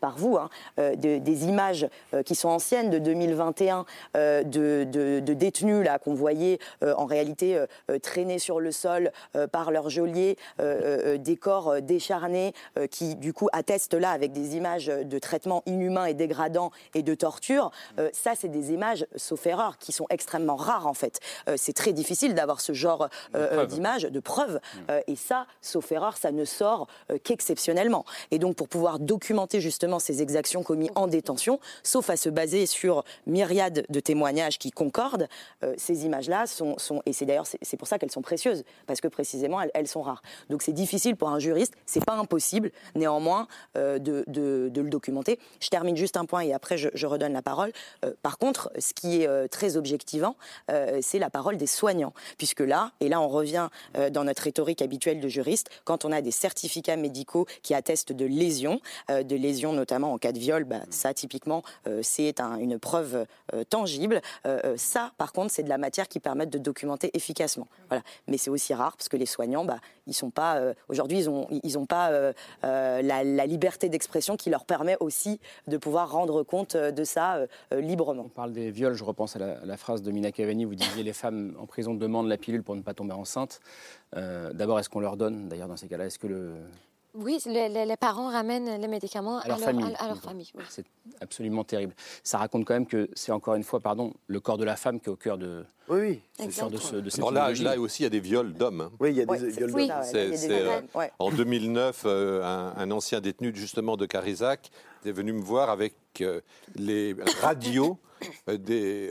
par 0.00 0.18
vous, 0.18 0.36
hein, 0.36 0.48
des 0.96 1.44
images 1.44 1.88
qui 2.24 2.34
sont 2.34 2.48
anciennes 2.48 2.90
de 2.90 2.98
2021 2.98 3.84
de, 4.14 5.20
détenus 5.20 5.84
là 5.84 5.98
qu'on 5.98 6.14
voyait 6.14 6.58
en 6.82 7.06
réalité 7.06 7.62
traîner 8.02 8.38
sur 8.38 8.60
le 8.60 8.72
sol 8.72 9.12
par 9.52 9.70
leur 9.70 9.88
geôlier, 9.88 10.36
des 10.58 11.36
corps 11.36 11.80
décharnés 11.80 12.52
qui 12.90 13.14
du 13.14 13.32
coup 13.32 13.48
attestent 13.52 13.94
là 13.94 14.10
avec 14.10 14.32
des 14.32 14.56
images 14.56 14.86
de 14.86 15.18
traitements 15.18 15.62
inhumains 15.66 16.06
et 16.06 16.14
dégradants 16.14 16.70
et 16.94 17.02
de 17.02 17.14
torture. 17.14 17.70
ça, 18.12 18.32
c'est 18.34 18.48
des 18.48 18.72
images, 18.72 19.06
sauf 19.16 19.46
erreur, 19.46 19.78
qui 19.78 19.92
sont 19.92 20.06
extrêmement 20.10 20.56
rares 20.56 20.86
en 20.86 20.94
fait. 20.94 21.20
c'est 21.56 21.74
très 21.74 21.92
difficile 21.92 22.27
d'avoir 22.34 22.60
ce 22.60 22.72
genre 22.72 23.08
euh, 23.34 23.66
d'image, 23.66 24.02
de 24.02 24.20
preuves. 24.20 24.54
Mm. 24.56 24.78
Euh, 24.90 25.00
et 25.06 25.16
ça, 25.16 25.46
sauf 25.62 25.90
erreur, 25.92 26.16
ça 26.16 26.32
ne 26.32 26.44
sort 26.44 26.86
euh, 27.10 27.18
qu'exceptionnellement. 27.22 28.04
Et 28.30 28.38
donc, 28.38 28.56
pour 28.56 28.68
pouvoir 28.68 28.98
documenter 28.98 29.60
justement 29.60 29.98
ces 29.98 30.22
exactions 30.22 30.62
commises 30.62 30.90
en 30.94 31.06
détention, 31.06 31.60
sauf 31.82 32.10
à 32.10 32.16
se 32.16 32.28
baser 32.28 32.66
sur 32.66 33.04
myriades 33.26 33.84
de 33.88 34.00
témoignages 34.00 34.58
qui 34.58 34.70
concordent, 34.70 35.28
ces 35.76 36.04
images-là 36.04 36.46
sont, 36.46 36.78
sont, 36.78 37.02
et 37.06 37.12
c'est 37.12 37.26
d'ailleurs 37.26 37.46
c'est 37.46 37.76
pour 37.76 37.88
ça 37.88 37.98
qu'elles 37.98 38.10
sont 38.10 38.22
précieuses, 38.22 38.64
parce 38.86 39.00
que 39.00 39.08
précisément 39.08 39.60
elles, 39.74 39.88
sont 39.88 40.02
rares. 40.02 40.22
Donc 40.50 40.62
c'est 40.62 40.72
difficile 40.72 41.16
pour 41.16 41.28
un 41.30 41.38
juriste, 41.38 41.74
c'est 41.86 42.04
pas 42.04 42.14
impossible 42.14 42.70
néanmoins 42.94 43.46
de, 43.74 43.98
de, 43.98 44.70
le 44.74 44.88
documenter. 44.88 45.38
Je 45.60 45.68
termine 45.68 45.96
juste 45.96 46.16
un 46.16 46.24
point 46.24 46.40
et 46.40 46.52
après 46.52 46.76
je, 46.76 46.88
je 46.94 47.06
redonne 47.06 47.32
la 47.32 47.42
parole. 47.42 47.72
par 48.22 48.38
contre, 48.38 48.70
ce 48.78 48.92
qui 48.92 49.22
est 49.22 49.48
très 49.48 49.76
objectivant, 49.76 50.36
c'est 51.00 51.18
la 51.18 51.30
parole 51.30 51.56
des 51.56 51.66
soignants 51.66 52.12
puisque 52.36 52.60
là, 52.60 52.92
et 53.00 53.08
là 53.08 53.20
on 53.20 53.28
revient 53.28 53.68
euh, 53.96 54.10
dans 54.10 54.24
notre 54.24 54.42
rhétorique 54.42 54.82
habituelle 54.82 55.20
de 55.20 55.28
juriste, 55.28 55.70
quand 55.84 56.04
on 56.04 56.12
a 56.12 56.20
des 56.20 56.30
certificats 56.30 56.96
médicaux 56.96 57.46
qui 57.62 57.74
attestent 57.74 58.12
de 58.12 58.26
lésions, 58.26 58.80
euh, 59.10 59.22
de 59.22 59.36
lésions 59.36 59.72
notamment 59.72 60.12
en 60.12 60.18
cas 60.18 60.32
de 60.32 60.38
viol, 60.38 60.64
bah, 60.64 60.80
ça 60.90 61.14
typiquement 61.14 61.62
euh, 61.86 62.00
c'est 62.02 62.40
une 62.40 62.78
preuve 62.78 63.26
tangible. 63.70 64.20
ça, 64.76 65.12
par 65.16 65.32
contre, 65.32 65.52
c'est 65.52 65.62
de 65.62 65.68
la 65.68 65.78
matière 65.78 66.08
qui 66.08 66.20
permet 66.20 66.46
de 66.46 66.58
documenter 66.58 67.10
efficacement. 67.14 67.66
Voilà. 67.88 68.02
Mais 68.26 68.36
c'est 68.36 68.50
aussi 68.50 68.74
rare 68.74 68.96
parce 68.96 69.08
que 69.08 69.16
les 69.16 69.26
soignants, 69.26 69.64
bah, 69.64 69.78
ils 70.06 70.14
sont 70.14 70.30
pas 70.30 70.60
aujourd'hui, 70.88 71.18
ils 71.18 71.30
ont 71.30 71.46
ils 71.50 71.78
ont 71.78 71.86
pas 71.86 72.32
la, 72.62 73.46
liberté 73.46 73.88
d'expression 73.88 74.36
qui 74.36 74.50
leur 74.50 74.64
permet 74.64 74.96
aussi 75.00 75.40
de 75.66 75.76
pouvoir 75.76 76.10
rendre 76.12 76.42
compte 76.42 76.76
de 76.76 77.04
ça 77.04 77.40
librement. 77.72 78.24
On 78.26 78.28
parle 78.28 78.52
des 78.52 78.70
viols, 78.70 78.94
je 78.94 79.04
repense 79.04 79.36
à 79.36 79.38
la, 79.64 79.76
phrase 79.76 80.02
de 80.02 80.10
Mina 80.10 80.30
Cavani, 80.30 80.64
vous 80.64 80.74
disiez 80.74 81.02
les 81.02 81.12
femmes 81.12 81.54
en 81.58 81.66
prison 81.66 81.94
demandent 81.98 82.28
la 82.28 82.36
pilule 82.36 82.62
pour 82.62 82.76
ne 82.76 82.82
pas 82.82 82.94
tomber 82.94 83.12
enceinte. 83.12 83.60
Euh, 84.16 84.52
d'abord, 84.52 84.78
est-ce 84.78 84.88
qu'on 84.88 85.00
leur 85.00 85.16
donne, 85.16 85.48
d'ailleurs, 85.48 85.68
dans 85.68 85.76
ces 85.76 85.88
cas-là, 85.88 86.06
est-ce 86.06 86.18
que 86.18 86.26
le... 86.26 86.54
Oui, 87.14 87.40
les, 87.46 87.96
parents 87.96 88.28
ramènent 88.28 88.80
les 88.80 88.86
médicaments 88.86 89.38
à, 89.38 89.48
leur, 89.48 89.58
famille. 89.58 89.94
À, 89.98 90.08
leur 90.08 90.18
famille 90.18 90.50
C'est 90.68 90.84
absolument 91.20 91.64
terrible. 91.64 91.94
Ça 92.22 92.38
raconte 92.38 92.64
quand 92.64 92.74
même 92.74 92.86
que 92.86 93.08
c'est 93.14 93.32
encore 93.32 93.54
une 93.54 93.64
fois, 93.64 93.80
pardon, 93.80 94.12
le 94.26 94.40
corps 94.40 94.58
de 94.58 94.64
la 94.64 94.76
femme 94.76 95.00
qui 95.00 95.06
est 95.06 95.12
au 95.12 95.16
cœur 95.16 95.38
de, 95.38 95.64
oui, 95.88 96.20
oui. 96.38 96.46
De, 96.46 96.50
ce, 96.52 96.96
de 96.96 97.10
cette 97.10 97.30
là, 97.30 97.52
là, 97.52 97.80
aussi, 97.80 98.02
il 98.02 98.04
y 98.04 98.06
a 98.06 98.10
des 98.10 98.20
viols 98.20 98.52
d'hommes. 98.52 98.82
Hein. 98.82 98.92
Oui, 99.00 99.10
il 99.10 99.16
y 99.16 99.22
a 99.22 99.26
des 99.26 99.48
viols 99.48 99.72
d'hommes. 99.72 99.88
Euh, 100.14 100.80
en 101.18 101.30
2009, 101.30 102.02
euh, 102.04 102.72
un, 102.76 102.90
ancien 102.90 103.20
détenu 103.20 103.52
justement 103.54 103.96
de 103.96 104.06
Carizac 104.06 104.70
est 105.04 105.12
venu 105.12 105.32
me 105.32 105.40
voir 105.40 105.70
avec 105.70 105.94
les 106.76 107.16
radios 107.40 107.98
des 108.48 109.10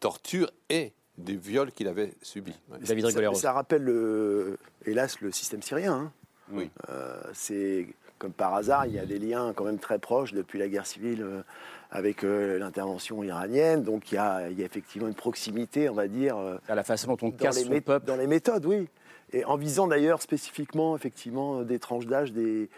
tortures 0.00 0.50
et 0.68 0.92
des 1.18 1.36
viols 1.36 1.72
qu'il 1.72 1.88
avait 1.88 2.14
subis. 2.22 2.58
David 2.80 3.10
ça, 3.10 3.34
ça, 3.34 3.52
rappelle, 3.52 3.82
le, 3.82 4.58
hélas, 4.86 5.20
le 5.20 5.30
système 5.32 5.62
syrien. 5.62 5.94
Hein. 5.94 6.12
Oui. 6.52 6.70
Euh, 6.88 7.20
c'est 7.32 7.86
comme 8.18 8.32
par 8.32 8.54
hasard, 8.54 8.86
il 8.86 8.94
y 8.94 8.98
a 8.98 9.06
des 9.06 9.18
liens 9.18 9.52
quand 9.54 9.64
même 9.64 9.78
très 9.78 9.98
proches 9.98 10.34
depuis 10.34 10.58
la 10.58 10.68
guerre 10.68 10.86
civile 10.86 11.22
euh, 11.22 11.42
avec 11.90 12.22
euh, 12.22 12.58
l'intervention 12.58 13.22
iranienne. 13.22 13.82
Donc 13.82 14.12
il 14.12 14.16
y, 14.16 14.18
a, 14.18 14.50
il 14.50 14.58
y, 14.58 14.62
a, 14.62 14.66
effectivement 14.66 15.08
une 15.08 15.14
proximité, 15.14 15.88
on 15.88 15.94
va 15.94 16.06
dire. 16.06 16.36
à 16.68 16.74
la 16.74 16.84
façon 16.84 17.14
dont 17.14 17.28
on 17.28 17.30
casse 17.30 17.58
les 17.58 17.76
son 17.76 17.80
peuple. 17.80 18.06
Dans 18.06 18.16
les 18.16 18.26
méthodes, 18.26 18.66
oui. 18.66 18.88
Et 19.32 19.44
en 19.44 19.56
visant 19.56 19.86
d'ailleurs 19.86 20.22
spécifiquement, 20.22 20.96
effectivement, 20.96 21.62
des 21.62 21.78
tranches 21.78 22.06
d'âge 22.06 22.32
des, 22.32 22.68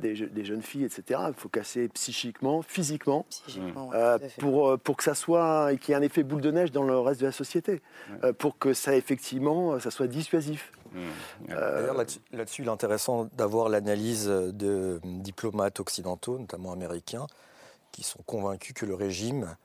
des, 0.00 0.44
jeunes 0.44 0.62
filles, 0.62 0.84
etc. 0.84 1.20
Il 1.28 1.34
faut 1.34 1.48
casser 1.48 1.88
psychiquement, 1.88 2.62
physiquement, 2.62 3.24
pour, 4.38 4.78
pour 4.80 4.96
que 4.96 5.04
ça 5.04 5.14
soit, 5.14 5.72
et 5.72 5.78
qu'il 5.78 5.90
y 5.90 5.92
ait 5.92 6.00
un 6.00 6.02
effet 6.02 6.22
boule 6.24 6.40
de 6.40 6.50
neige 6.50 6.72
dans 6.72 6.82
le 6.82 6.98
reste 6.98 7.20
de 7.20 7.26
la 7.26 7.32
société, 7.32 7.82
pour 8.38 8.58
que 8.58 8.74
ça, 8.74 8.96
effectivement, 8.96 9.78
ça 9.78 9.90
soit 9.90 10.08
dissuasif. 10.08 10.72
D'ailleurs, 11.48 11.94
là-dessus, 12.32 12.62
il 12.62 12.68
est 12.68 12.70
intéressant 12.70 13.28
d'avoir 13.36 13.68
l'analyse 13.68 14.26
de 14.26 15.00
diplomates 15.04 15.80
occidentaux, 15.80 16.38
notamment 16.38 16.72
américains, 16.72 17.26
qui 17.92 18.02
sont 18.02 18.22
convaincus 18.26 18.74
que 18.74 18.86
le 18.86 18.94
régime 18.94 19.56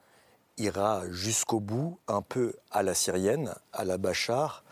ira 0.58 1.04
jusqu'au 1.10 1.60
bout, 1.60 2.00
un 2.08 2.22
peu 2.22 2.54
à 2.72 2.84
la 2.84 2.94
syrienne, 2.94 3.54
à 3.74 3.84
la 3.84 3.98
Bachar, 3.98 4.64
euh, 4.68 4.71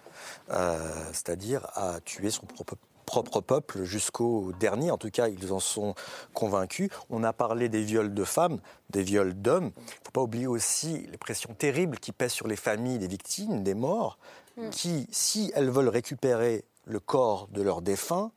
c'est-à-dire 0.50 1.68
à 1.76 2.00
tuer 2.02 2.32
son 2.32 2.46
propre, 2.46 2.76
propre 3.06 3.42
peuple 3.42 3.84
jusqu'au 3.84 4.52
dernier. 4.60 4.92
En 4.92 4.98
tout 4.98 5.10
cas, 5.10 5.28
ils 5.30 5.52
en 5.52 5.60
sont 5.60 5.96
convaincus. 6.34 6.90
On 7.10 7.24
a 7.24 7.34
parlé 7.34 7.68
des 7.68 7.82
viols 7.82 8.14
de 8.14 8.24
femmes, 8.24 8.60
des 8.92 9.02
viols 9.02 9.34
d'hommes. 9.34 9.72
Il 9.76 9.82
ne 9.82 10.06
faut 10.06 10.12
pas 10.14 10.22
oublier 10.22 10.48
aussi 10.48 11.08
les 11.12 11.18
pressions 11.18 11.54
terribles 11.56 11.98
qui 11.98 12.12
pèsent 12.12 12.34
sur 12.34 12.48
les 12.48 12.56
familles 12.56 13.00
des 13.00 13.08
victimes, 13.08 13.64
des 13.64 13.74
morts, 13.74 14.20
mm. 14.58 14.70
qui, 14.70 15.08
si 15.12 15.52
elles 15.56 15.72
veulent 15.72 15.90
récupérer 15.90 16.66
le 16.86 17.00
corps 17.00 17.48
de 17.48 17.64
leurs 17.64 17.82
défunts, 17.82 18.32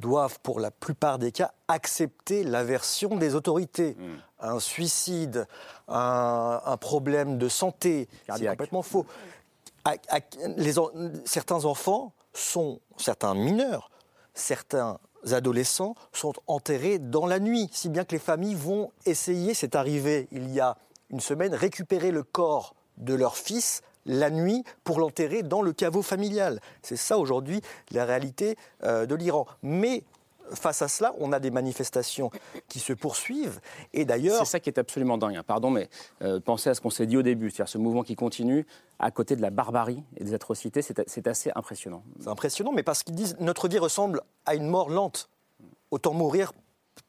doivent, 0.00 0.38
pour 0.40 0.60
la 0.60 0.70
plupart 0.70 1.18
des 1.18 1.32
cas, 1.32 1.52
accepter 1.68 2.44
la 2.44 2.64
version 2.64 3.16
des 3.16 3.34
autorités. 3.34 3.96
Hmm. 3.98 4.16
Un 4.38 4.60
suicide, 4.60 5.46
un, 5.88 6.76
problème 6.78 7.38
de 7.38 7.48
santé, 7.48 8.08
c'est 8.28 8.46
complètement 8.46 8.82
faux. 8.82 9.06
Certains 11.24 11.64
enfants 11.64 12.12
sont, 12.32 12.80
certains 12.96 13.34
mineurs, 13.34 13.90
certains 14.34 14.98
adolescents 15.32 15.94
sont 16.12 16.34
enterrés 16.46 16.98
dans 16.98 17.26
la 17.26 17.40
nuit, 17.40 17.68
si 17.72 17.88
bien 17.88 18.04
que 18.04 18.12
les 18.12 18.20
familles 18.20 18.54
vont 18.54 18.92
essayer, 19.06 19.54
c'est 19.54 19.74
arrivé 19.74 20.28
il 20.30 20.50
y 20.50 20.60
a 20.60 20.76
une 21.10 21.20
semaine, 21.20 21.54
récupérer 21.54 22.10
le 22.10 22.22
corps 22.22 22.74
de 22.98 23.14
leur 23.14 23.36
fils 23.36 23.82
la 24.06 24.30
nuit 24.30 24.64
pour 24.84 25.00
l'enterrer 25.00 25.42
dans 25.42 25.62
le 25.62 25.72
caveau 25.72 26.02
familial. 26.02 26.60
C'est 26.82 26.96
ça 26.96 27.18
aujourd'hui 27.18 27.60
la 27.90 28.04
réalité 28.04 28.56
euh, 28.84 29.04
de 29.04 29.14
l'Iran. 29.14 29.46
Mais 29.62 30.04
face 30.54 30.82
à 30.82 30.88
cela, 30.88 31.14
on 31.18 31.32
a 31.32 31.40
des 31.40 31.50
manifestations 31.50 32.30
qui 32.68 32.78
se 32.78 32.92
poursuivent. 32.92 33.60
Et 33.92 34.04
d'ailleurs. 34.04 34.38
C'est 34.38 34.52
ça 34.52 34.60
qui 34.60 34.70
est 34.70 34.78
absolument 34.78 35.18
dingue. 35.18 35.36
Hein. 35.36 35.42
Pardon, 35.46 35.70
mais 35.70 35.88
euh, 36.22 36.40
pensez 36.40 36.70
à 36.70 36.74
ce 36.74 36.80
qu'on 36.80 36.90
s'est 36.90 37.06
dit 37.06 37.16
au 37.16 37.22
début, 37.22 37.50
c'est-à-dire 37.50 37.68
ce 37.68 37.78
mouvement 37.78 38.02
qui 38.02 38.16
continue 38.16 38.66
à 38.98 39.10
côté 39.10 39.36
de 39.36 39.42
la 39.42 39.50
barbarie 39.50 40.02
et 40.16 40.24
des 40.24 40.34
atrocités, 40.34 40.80
c'est 40.82 41.26
assez 41.26 41.50
impressionnant. 41.54 42.02
C'est 42.20 42.28
impressionnant, 42.28 42.72
mais 42.72 42.82
parce 42.82 43.02
qu'ils 43.02 43.14
disent 43.14 43.36
notre 43.40 43.68
vie 43.68 43.78
ressemble 43.78 44.22
à 44.46 44.54
une 44.54 44.66
mort 44.66 44.88
lente. 44.88 45.28
Autant 45.90 46.14
mourir 46.14 46.52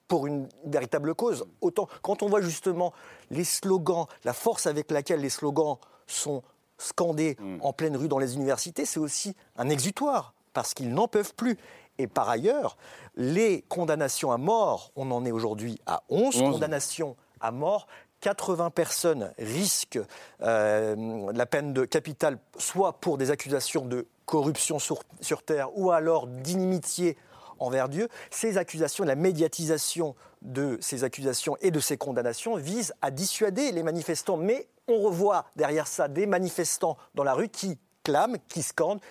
pour 0.08 0.28
une 0.28 0.48
véritable 0.66 1.16
cause. 1.16 1.46
Autant 1.62 1.88
quand 2.02 2.24
on 2.24 2.30
voit 2.30 2.42
justement 2.42 2.94
les 3.30 3.44
slogans, 3.44 4.06
la 4.24 4.34
force 4.34 4.68
avec 4.68 4.92
laquelle 4.92 5.22
les 5.22 5.30
slogans 5.30 5.78
sont 6.06 6.44
scandés 6.78 7.38
mm. 7.40 7.58
en 7.62 7.74
pleine 7.74 7.98
rue 7.98 8.08
dans 8.08 8.20
les 8.20 8.36
universités, 8.36 8.86
c'est 8.86 9.00
aussi 9.00 9.36
un 9.56 9.70
exutoire, 9.70 10.34
parce 10.54 10.74
qu'ils 10.74 10.94
n'en 10.94 11.08
peuvent 11.08 11.34
plus. 11.36 11.58
Et 11.98 12.08
par 12.08 12.30
ailleurs, 12.30 12.78
les 13.16 13.64
condamnations 13.64 14.32
à 14.32 14.38
mort, 14.38 14.92
on 14.96 15.10
en 15.12 15.26
est 15.26 15.32
aujourd'hui 15.32 15.80
à 15.86 16.04
11, 16.10 16.38
condamnations 16.38 17.16
à 17.40 17.52
mort. 17.52 17.88
80 18.22 18.72
personnes 18.72 19.32
risquent 19.38 20.00
euh, 20.42 21.32
la 21.34 21.46
peine 21.46 21.74
de 21.74 21.86
capitale, 21.86 22.40
soit 22.58 22.94
pour 22.94 23.18
des 23.18 23.30
accusations 23.30 23.86
de 23.86 24.08
corruption 24.26 24.80
sur, 24.80 25.04
sur 25.22 25.44
terre, 25.44 25.70
ou 25.78 25.92
alors 25.92 26.28
d'inimitié 26.28 27.16
envers 27.60 27.90
Dieu. 27.90 28.08
Ces 28.32 28.58
accusations, 28.58 29.04
la 29.04 29.16
médiatisation 29.16 30.16
de 30.42 30.78
ces 30.82 31.04
accusations 31.04 31.58
et 31.62 31.72
de 31.72 31.80
ces 31.80 31.98
condamnations 31.98 32.56
visent 32.56 32.94
à 33.02 33.12
dissuader 33.12 33.72
les 33.72 33.84
manifestants. 33.84 34.38
Mais 34.38 34.68
on 34.88 35.00
revoit 35.02 35.46
derrière 35.56 35.88
ça 35.88 36.08
des 36.08 36.26
manifestants 36.26 36.98
dans 37.16 37.24
la 37.24 37.34
rue 37.34 37.50
qui 37.50 37.78
clament, 38.04 38.38
qui 38.48 38.64
scandent. 38.64 39.02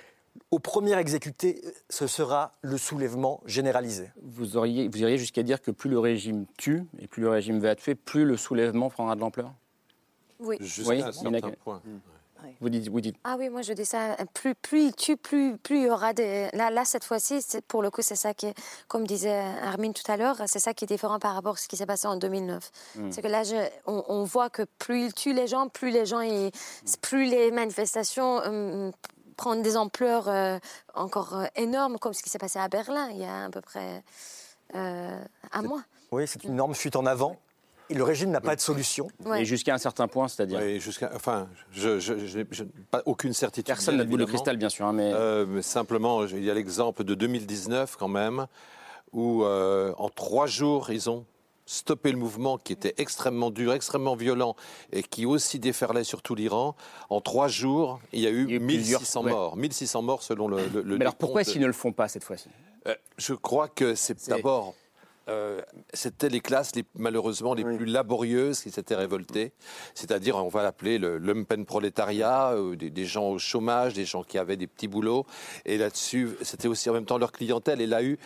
Au 0.51 0.59
premier 0.59 0.97
exécuté, 0.99 1.63
ce 1.91 2.07
sera 2.07 2.55
le 2.63 2.79
soulèvement 2.79 3.41
généralisé. 3.47 4.11
Vous, 4.23 4.57
auriez, 4.57 4.89
vous 4.89 4.99
iriez 4.99 5.19
jusqu'à 5.19 5.43
dire 5.43 5.61
que 5.61 5.71
plus 5.71 5.91
le 5.91 5.99
régime 5.99 6.47
tue 6.57 6.85
et 6.99 7.07
plus 7.07 7.23
le 7.23 7.29
régime 7.29 7.59
va 7.59 7.75
tuer, 7.75 7.95
plus 7.95 8.25
le 8.25 8.37
soulèvement 8.37 8.91
prendra 8.91 9.15
de 9.15 9.21
l'ampleur? 9.21 9.53
Oui. 10.39 10.57
Jusqu'à 10.61 11.09
un 11.09 11.13
certain 11.13 11.51
point. 11.63 11.83
Vous 12.61 12.69
dites, 12.69 12.89
vous 12.89 13.01
dites. 13.01 13.17
Ah 13.25 13.37
oui, 13.39 13.49
moi 13.49 13.63
je 13.63 13.73
dis 13.73 13.85
ça. 13.85 14.17
Plus, 14.35 14.55
plus 14.55 14.87
il 14.87 14.95
tue, 14.95 15.17
plus, 15.17 15.57
plus 15.59 15.79
il 15.79 15.83
y 15.85 15.91
aura 15.91 16.13
des. 16.13 16.49
Là, 16.53 16.71
là 16.71 16.85
cette 16.85 17.05
fois-ci, 17.05 17.41
pour 17.67 17.83
le 17.83 17.91
coup, 17.91 18.03
c'est 18.03 18.17
ça 18.17 18.35
qui, 18.35 18.53
comme 18.89 19.07
disait 19.07 19.41
Armin 19.63 19.93
tout 19.93 20.11
à 20.11 20.17
l'heure, 20.17 20.37
c'est 20.47 20.59
ça 20.59 20.75
qui 20.75 20.85
est 20.85 20.89
différent 20.89 21.19
par 21.19 21.35
rapport 21.35 21.55
à 21.55 21.57
ce 21.57 21.69
qui 21.69 21.77
s'est 21.77 21.87
passé 21.87 22.07
en 22.07 22.17
2009. 22.17 22.71
Hmm. 22.97 23.11
C'est 23.11 23.23
que 23.23 23.29
là, 23.29 23.43
on, 23.87 24.25
voit 24.25 24.51
que 24.51 24.63
plus 24.79 25.07
il 25.07 25.15
tue 25.15 25.33
les 25.33 25.47
gens, 25.47 25.69
plus 25.69 25.91
les 25.91 26.07
gens, 26.07 26.23
hmm. 26.23 26.51
plus 27.01 27.25
les 27.25 27.51
manifestations 27.51 28.37
hum, 28.37 28.93
prennent 29.37 29.63
des 29.63 29.77
ampleurs 29.77 30.29
euh, 30.29 30.59
encore 30.95 31.35
euh, 31.37 31.47
énormes, 31.57 31.99
comme 31.99 32.15
ce 32.15 32.23
qui 32.23 32.31
s'est 32.31 32.39
passé 32.39 32.59
à 32.59 32.69
Berlin 32.69 33.09
il 33.11 33.19
y 33.19 33.25
a 33.25 33.45
à 33.45 33.51
peu 33.51 33.61
près 33.61 34.03
euh, 34.75 35.21
un 35.53 35.63
mois. 35.63 35.83
Oui, 36.13 36.27
c'est 36.27 36.45
une 36.45 36.53
énorme 36.53 36.75
fuite 36.75 36.97
en 36.97 37.07
avant 37.07 37.37
le 37.95 38.03
régime 38.03 38.31
n'a 38.31 38.41
pas 38.41 38.57
de 38.57 38.61
solution. 38.61 39.09
Et 39.37 39.45
jusqu'à 39.45 39.75
un 39.75 39.79
certain 39.79 40.09
point, 40.09 40.29
c'est-à-dire 40.29 40.61
oui, 40.61 40.81
jusqu'à, 40.81 41.11
Enfin, 41.15 41.49
je 41.71 42.37
n'ai 42.39 42.45
pas 42.91 43.03
aucune 43.07 43.33
certitude. 43.33 43.67
Personne 43.67 43.97
n'a 43.97 44.05
de 44.05 44.09
boule 44.09 44.21
de 44.21 44.25
cristal, 44.25 44.57
bien 44.57 44.69
sûr. 44.69 44.87
Hein, 44.87 44.99
euh, 44.99 45.47
mais... 45.49 45.63
simplement, 45.63 46.25
il 46.27 46.43
y 46.43 46.51
a 46.51 46.55
l'exemple 46.55 47.05
de 47.05 47.15
2019, 47.15 47.97
quand 47.97 48.09
même, 48.09 48.47
où 49.13 49.45
euh, 49.45 49.93
en 49.99 50.09
trois 50.09 50.47
jours, 50.47 50.91
ils 50.91 51.09
ont 51.09 51.25
stoppé 51.67 52.13
le 52.13 52.19
mouvement 52.19 52.57
qui 52.59 52.73
était 52.73 52.95
extrêmement 52.99 53.51
dur, 53.51 53.73
extrêmement 53.73 54.15
violent 54.15 54.57
et 54.93 55.03
qui 55.03 55.27
aussi 55.27 55.59
déferlait 55.59 56.05
sur 56.05 56.23
tout 56.23 56.35
l'Iran. 56.35 56.77
En 57.11 57.21
trois 57.21 57.49
jours, 57.49 58.01
il 58.13 58.21
y 58.21 58.27
a 58.27 58.31
eu, 58.31 58.59
1600 58.59 59.25
morts. 59.25 59.57
1600 59.57 60.03
morts 60.03 60.23
selon 60.23 60.49
le. 60.49 60.59
mais 60.85 61.01
alors 61.03 61.17
pourquoi 61.17 61.45
s'ils 61.45 61.61
ne 61.61 61.67
le 61.67 61.73
font 61.73 61.93
pas 61.93 62.09
cette 62.09 62.25
fois-ci? 62.25 62.49
Euh, 62.87 62.95
Je 63.19 63.35
crois 63.35 63.69
que 63.69 63.95
c'est 63.95 64.29
d'abord 64.29 64.75
euh, 65.29 65.61
c'était 65.93 66.29
les 66.29 66.41
classes 66.41 66.73
malheureusement 66.95 67.55
les 67.55 67.65
plus 67.65 67.85
laborieuses 67.85 68.61
qui 68.61 68.71
s'étaient 68.71 68.95
révoltées, 68.95 69.53
c'est-à-dire 69.95 70.37
on 70.37 70.49
va 70.49 70.63
l'appeler 70.63 70.99
le 70.99 71.19
lumpen 71.19 71.65
prolétariat, 71.67 72.53
euh, 72.53 72.77
des, 72.77 73.05
gens 73.05 73.31
au 73.31 73.39
chômage, 73.39 73.95
des 73.95 74.05
gens 74.05 74.23
qui 74.23 74.39
avaient 74.39 74.57
des 74.57 74.67
petits 74.67 74.89
boulots, 74.89 75.27
et 75.65 75.79
là-dessus 75.79 76.37
c'était 76.43 76.69
aussi 76.69 76.89
en 76.91 76.93
même 76.93 77.07
temps 77.07 77.19
leur 77.19 77.33
clientèle. 77.33 77.81
Et 77.81 77.87
là, 77.87 78.03
eu, 78.03 78.19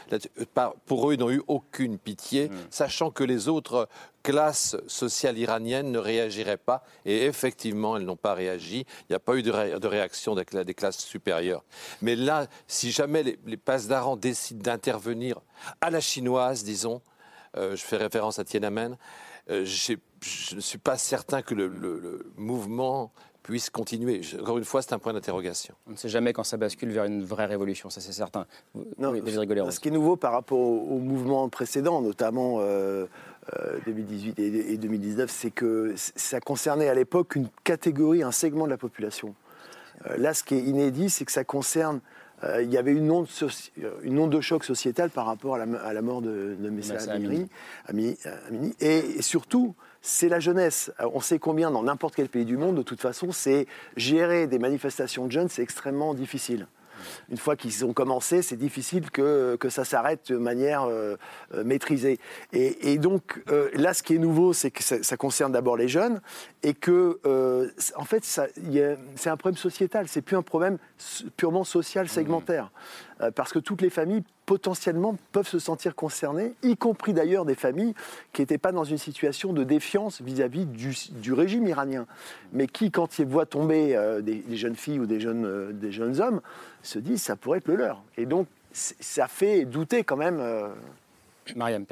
pour 0.86 1.10
eux, 1.10 1.14
ils 1.14 1.20
n'ont 1.20 1.30
eu 1.30 1.42
aucune 1.46 1.98
pitié, 1.98 2.48
mm. 2.48 2.54
sachant 2.70 3.10
que 3.10 3.24
les 3.24 3.48
autres 3.48 3.88
classes 4.22 4.76
sociales 4.86 5.38
iraniennes 5.38 5.90
ne 5.90 5.98
réagiraient 5.98 6.58
pas, 6.58 6.84
et 7.06 7.24
effectivement, 7.24 7.96
elles 7.96 8.04
n'ont 8.04 8.16
pas 8.16 8.34
réagi. 8.34 8.84
Il 9.02 9.12
n'y 9.12 9.16
a 9.16 9.20
pas 9.20 9.36
eu 9.36 9.42
de, 9.42 9.50
réaction 9.86 10.34
des, 10.34 10.74
classes 10.74 10.98
supérieures. 10.98 11.64
Mais 12.02 12.16
là, 12.16 12.46
si 12.66 12.90
jamais 12.90 13.22
les, 13.22 13.38
les 13.46 13.58
d'Aran 13.88 14.16
décident 14.16 14.60
d'intervenir 14.60 15.40
à 15.80 15.90
la 15.90 16.00
chinoise, 16.00 16.64
disons, 16.64 16.89
euh, 16.89 16.89
je 17.56 17.76
fais 17.76 17.96
référence 17.96 18.38
à 18.38 18.44
Tiananmen, 18.44 18.96
euh, 19.50 19.64
je 19.64 19.94
ne 20.54 20.60
suis 20.60 20.78
pas 20.78 20.96
certain 20.96 21.42
que 21.42 21.54
le, 21.54 22.32
mouvement 22.36 23.10
puisse 23.42 23.70
continuer. 23.70 24.20
Encore 24.38 24.58
une 24.58 24.64
fois, 24.64 24.82
c'est 24.82 24.92
un 24.92 24.98
point 24.98 25.14
d'interrogation. 25.14 25.74
On 25.86 25.92
ne 25.92 25.96
sait 25.96 26.10
jamais 26.10 26.32
quand 26.32 26.44
ça 26.44 26.58
bascule 26.58 26.90
vers 26.90 27.04
une 27.04 27.24
vraie 27.24 27.46
révolution, 27.46 27.88
ça 27.88 28.00
c'est 28.00 28.12
certain. 28.12 28.46
Non, 28.98 29.14
ce 29.14 29.80
qui 29.80 29.88
est 29.88 29.92
nouveau 29.92 30.16
par 30.16 30.32
rapport 30.32 30.58
au, 30.58 30.98
mouvement 30.98 31.48
précédent, 31.48 32.02
notamment 32.02 32.58
euh, 32.60 33.06
2018 33.86 34.38
euh, 34.38 34.72
et 34.72 34.76
2019, 34.76 35.30
c'est 35.30 35.50
que 35.50 35.94
ça 35.96 36.40
concernait 36.40 36.88
à 36.88 36.94
l'époque 36.94 37.34
une 37.34 37.48
catégorie, 37.64 38.22
un 38.22 38.32
segment 38.32 38.66
de 38.66 38.70
la 38.70 38.78
population. 38.78 39.34
Euh, 40.06 40.16
là, 40.16 40.34
ce 40.34 40.44
qui 40.44 40.54
est 40.54 40.62
inédit, 40.62 41.10
c'est 41.10 41.24
que 41.24 41.32
ça 41.32 41.44
concerne 41.44 42.00
euh, 42.44 42.62
il 42.62 42.72
y 42.72 42.78
avait 42.78 42.92
une 42.92 43.10
onde, 43.10 43.28
une 44.02 44.18
onde 44.18 44.30
de 44.30 44.40
choc 44.40 44.64
sociétal 44.64 45.10
par 45.10 45.26
rapport 45.26 45.56
à 45.56 45.58
la, 45.92 46.02
mort 46.02 46.22
de, 46.22 46.56
de 46.58 46.70
Messa 46.70 47.12
Amini, 47.12 47.48
Amini, 47.86 48.16
et, 48.80 49.22
surtout, 49.22 49.74
c'est 50.02 50.28
la 50.28 50.40
jeunesse. 50.40 50.90
On 50.98 51.20
sait 51.20 51.38
combien 51.38 51.70
dans 51.70 51.82
n'importe 51.82 52.14
quel 52.14 52.28
pays 52.28 52.44
du 52.44 52.56
monde, 52.56 52.76
de 52.76 52.82
toute 52.82 53.00
façon, 53.00 53.32
c'est 53.32 53.66
gérer 53.96 54.46
des 54.46 54.58
manifestations 54.58 55.26
de 55.26 55.32
jeunes, 55.32 55.48
c'est 55.48 55.62
extrêmement 55.62 56.14
difficile 56.14 56.66
une 57.30 57.36
fois 57.36 57.56
qu'ils 57.56 57.84
ont 57.84 57.92
commencé, 57.92 58.42
c'est 58.42 58.56
difficile 58.56 59.10
que, 59.10 59.56
que 59.56 59.68
ça 59.68 59.84
s'arrête 59.84 60.30
de 60.30 60.36
manière 60.36 60.84
euh, 60.84 61.16
euh, 61.54 61.64
maîtrisée. 61.64 62.18
Et, 62.52 62.98
donc, 62.98 63.42
euh, 63.50 63.70
là, 63.74 63.94
ce 63.94 64.02
qui 64.02 64.14
est 64.14 64.18
nouveau, 64.18 64.52
c'est 64.52 64.70
que 64.70 64.82
ça, 64.82 65.16
concerne 65.16 65.52
d'abord 65.52 65.76
les 65.76 65.88
jeunes 65.88 66.20
et 66.62 66.74
que, 66.74 67.18
en 67.96 68.04
fait, 68.04 68.24
c'est 68.24 69.30
un 69.30 69.36
problème 69.36 69.56
sociétal, 69.56 70.08
c'est 70.08 70.22
plus 70.22 70.36
un 70.36 70.42
problème 70.42 70.78
purement 71.36 71.64
social 71.64 72.08
segmentaire. 72.08 72.70
parce 73.34 73.52
que 73.52 73.58
toutes 73.58 73.82
les 73.82 73.90
familles 73.90 74.22
potentiellement 74.50 75.16
peuvent 75.30 75.46
se 75.46 75.60
sentir 75.60 75.94
concernés, 75.94 76.54
y 76.64 76.76
compris 76.76 77.12
d'ailleurs 77.12 77.44
des 77.44 77.54
familles 77.54 77.94
qui 78.32 78.42
n'étaient 78.42 78.58
pas 78.58 78.72
dans 78.72 78.82
une 78.82 78.98
situation 78.98 79.52
de 79.52 79.62
défiance 79.62 80.20
vis-à-vis 80.20 80.66
du, 80.66 81.32
régime 81.32 81.68
iranien, 81.68 82.04
mais 82.52 82.66
qui, 82.66 82.90
quand 82.90 83.20
ils 83.20 83.26
voient 83.26 83.46
tomber 83.46 83.94
euh, 83.94 84.20
des, 84.22 84.42
jeunes 84.56 84.74
filles 84.74 84.98
ou 84.98 85.06
des 85.06 85.20
jeunes, 85.20 85.44
euh, 85.44 85.72
des 85.72 85.92
jeunes 85.92 86.20
hommes, 86.20 86.40
se 86.82 86.98
disent 86.98 87.22
ça 87.22 87.36
pourrait 87.36 87.58
être 87.58 87.68
le 87.68 87.76
leur. 87.76 88.02
Et 88.16 88.26
donc, 88.26 88.48
ça 88.72 89.28
fait 89.28 89.66
douter 89.66 90.02
quand 90.02 90.16
même. 90.16 90.40
Mariam 91.56 91.84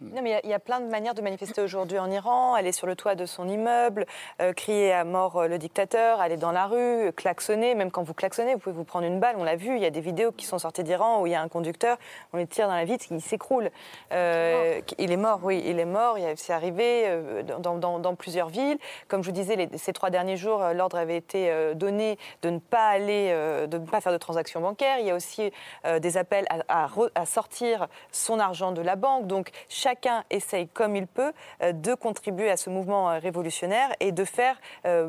Non, 0.00 0.22
mais 0.22 0.40
il 0.44 0.50
y, 0.50 0.54
a 0.54 0.58
plein 0.58 0.80
de 0.80 0.86
manières 0.86 1.14
de 1.14 1.22
manifester 1.22 1.60
aujourd'hui 1.62 1.98
en 1.98 2.10
Iran. 2.10 2.54
Aller 2.54 2.72
sur 2.72 2.86
le 2.86 2.96
toit 2.96 3.14
de 3.14 3.26
son 3.26 3.48
immeuble, 3.48 4.06
euh, 4.40 4.52
crier 4.52 4.92
à 4.92 5.04
mort 5.04 5.36
euh, 5.36 5.48
le 5.48 5.58
dictateur, 5.58 6.20
aller 6.20 6.36
dans 6.36 6.52
la 6.52 6.66
rue, 6.66 7.12
klaxonner. 7.12 7.74
Même 7.74 7.90
quand 7.90 8.02
vous 8.02 8.14
klaxonnez, 8.14 8.54
vous 8.54 8.60
pouvez 8.60 8.74
vous 8.74 8.84
prendre 8.84 9.06
une 9.06 9.20
balle. 9.20 9.36
On 9.38 9.44
l'a 9.44 9.56
vu, 9.56 9.76
il 9.76 9.82
y 9.82 9.86
a 9.86 9.90
des 9.90 10.00
vidéos 10.00 10.32
qui 10.32 10.46
sont 10.46 10.58
sorties 10.58 10.82
d'Iran 10.82 11.20
où 11.20 11.26
il 11.26 11.30
y 11.30 11.34
a 11.34 11.42
un 11.42 11.48
conducteur, 11.48 11.98
on 12.32 12.38
le 12.38 12.46
tire 12.46 12.66
dans 12.68 12.74
la 12.74 12.84
vitre, 12.84 13.06
il 13.10 13.20
s'écroule. 13.20 13.70
Euh, 14.12 14.80
il 14.98 15.12
est 15.12 15.16
mort, 15.16 15.40
oui, 15.42 15.62
il 15.64 15.78
est 15.78 15.84
mort. 15.84 16.18
C'est 16.36 16.52
arrivé 16.52 17.08
dans, 17.58 18.14
plusieurs 18.16 18.48
villes. 18.48 18.78
Comme 19.08 19.22
je 19.22 19.28
vous 19.28 19.34
disais, 19.34 19.68
ces 19.76 19.92
trois 19.92 20.10
derniers 20.10 20.36
jours, 20.36 20.62
l'ordre 20.74 20.98
avait 20.98 21.16
été 21.16 21.74
donné 21.74 22.18
de 22.42 22.50
ne 22.50 22.58
pas 22.58 22.88
aller, 22.88 23.30
de 23.68 23.78
ne 23.78 23.86
pas 23.86 24.00
faire 24.00 24.12
de 24.12 24.18
transactions 24.18 24.60
bancaires. 24.60 24.98
Il 24.98 25.06
y 25.06 25.10
a 25.10 25.14
aussi 25.14 25.52
des 26.00 26.16
appels 26.16 26.46
à, 26.48 26.88
à 27.14 27.26
sortir 27.26 27.88
son 28.12 28.38
argent 28.38 28.72
de 28.72 28.82
la 28.82 28.93
banque 28.96 29.26
donc 29.26 29.50
chacun 29.68 30.24
essaye 30.30 30.68
comme 30.68 30.96
il 30.96 31.06
peut 31.06 31.32
euh, 31.62 31.72
de 31.72 31.94
contribuer 31.94 32.50
à 32.50 32.56
ce 32.56 32.70
mouvement 32.70 33.10
euh, 33.10 33.18
révolutionnaire 33.18 33.90
et 34.00 34.12
de 34.12 34.24
faire 34.24 34.60
euh, 34.86 35.08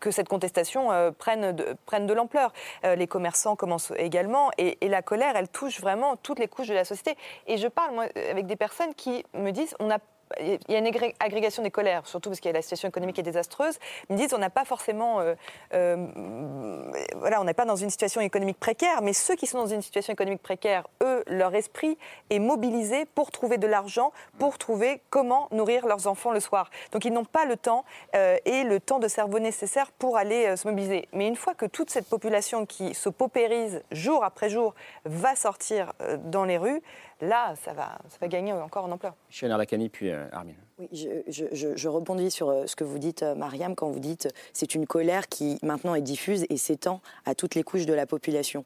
que 0.00 0.10
cette 0.10 0.28
contestation 0.28 0.88
prenne 1.18 1.52
de, 1.52 2.12
l'ampleur. 2.12 2.52
Les 2.84 3.06
commerçants 3.06 3.56
commencent 3.56 3.92
également 3.96 4.50
et, 4.58 4.76
la 4.82 5.02
colère, 5.02 5.36
elle 5.36 5.48
touche 5.48 5.80
vraiment 5.80 6.16
toutes 6.16 6.38
les 6.38 6.48
couches 6.48 6.68
de 6.68 6.74
la 6.74 6.84
société. 6.84 7.16
Et 7.46 7.56
je 7.56 7.68
parle 7.68 8.08
avec 8.30 8.46
des 8.46 8.56
personnes 8.56 8.94
qui 8.94 9.24
me 9.34 9.50
disent 9.50 9.74
on 9.78 9.86
n'a 9.86 9.98
il 10.40 10.58
y 10.68 10.74
a 10.74 10.78
une 10.78 10.90
agrégation 11.20 11.62
des 11.62 11.70
colères, 11.70 12.06
surtout 12.06 12.30
parce 12.30 12.40
que 12.40 12.48
la 12.48 12.62
situation 12.62 12.88
économique 12.88 13.18
est 13.18 13.22
désastreuse. 13.22 13.78
Ils 14.08 14.14
me 14.14 14.18
disent 14.18 14.34
on 14.34 14.38
n'a 14.38 14.50
pas 14.50 14.64
forcément, 14.64 15.20
euh, 15.20 15.34
euh, 15.74 16.06
voilà, 17.16 17.40
on 17.40 17.44
n'est 17.44 17.54
pas 17.54 17.64
dans 17.64 17.76
une 17.76 17.90
situation 17.90 18.20
économique 18.20 18.58
précaire, 18.58 19.02
mais 19.02 19.12
ceux 19.12 19.34
qui 19.34 19.46
sont 19.46 19.58
dans 19.58 19.66
une 19.66 19.82
situation 19.82 20.12
économique 20.12 20.42
précaire, 20.42 20.86
eux, 21.02 21.22
leur 21.26 21.54
esprit 21.54 21.98
est 22.30 22.38
mobilisé 22.38 23.04
pour 23.04 23.30
trouver 23.30 23.58
de 23.58 23.66
l'argent, 23.66 24.12
pour 24.38 24.58
trouver 24.58 25.00
comment 25.10 25.48
nourrir 25.50 25.86
leurs 25.86 26.06
enfants 26.06 26.32
le 26.32 26.40
soir. 26.40 26.70
Donc 26.92 27.04
ils 27.04 27.12
n'ont 27.12 27.24
pas 27.24 27.44
le 27.44 27.56
temps 27.56 27.84
euh, 28.14 28.36
et 28.44 28.64
le 28.64 28.80
temps 28.80 28.98
de 28.98 29.08
cerveau 29.08 29.38
nécessaire 29.38 29.90
pour 29.92 30.16
aller 30.16 30.56
se 30.56 30.66
mobiliser. 30.68 31.08
Mais 31.12 31.28
une 31.28 31.36
fois 31.36 31.54
que 31.54 31.66
toute 31.66 31.90
cette 31.90 32.08
population 32.08 32.66
qui 32.66 32.94
se 32.94 33.08
paupérise 33.08 33.82
jour 33.90 34.24
après 34.24 34.50
jour 34.50 34.74
va 35.04 35.34
sortir 35.36 35.92
dans 36.24 36.44
les 36.44 36.58
rues, 36.58 36.82
là, 37.22 37.54
ça 37.64 37.72
va, 37.72 37.98
ça 38.08 38.18
va 38.20 38.28
gagner 38.28 38.52
encore 38.52 38.84
en 38.84 38.90
ampleur. 38.90 39.14
Camille, 39.66 39.88
puis 39.88 40.10
euh, 40.10 40.26
Armin. 40.32 40.52
Oui, 40.78 40.88
je, 40.92 41.76
je, 41.76 41.88
rebondis 41.88 42.30
sur 42.30 42.50
euh, 42.50 42.66
ce 42.66 42.74
que 42.74 42.82
vous 42.82 42.98
dites, 42.98 43.22
euh, 43.22 43.34
Mariam, 43.34 43.74
quand 43.74 43.88
vous 43.90 44.00
dites 44.00 44.28
c'est 44.52 44.74
une 44.74 44.86
colère 44.86 45.28
qui 45.28 45.58
maintenant 45.62 45.94
est 45.94 46.02
diffuse 46.02 46.44
et 46.50 46.56
s'étend 46.56 47.00
à 47.24 47.34
toutes 47.34 47.54
les 47.54 47.62
couches 47.62 47.86
de 47.86 47.92
la 47.94 48.06
population. 48.06 48.64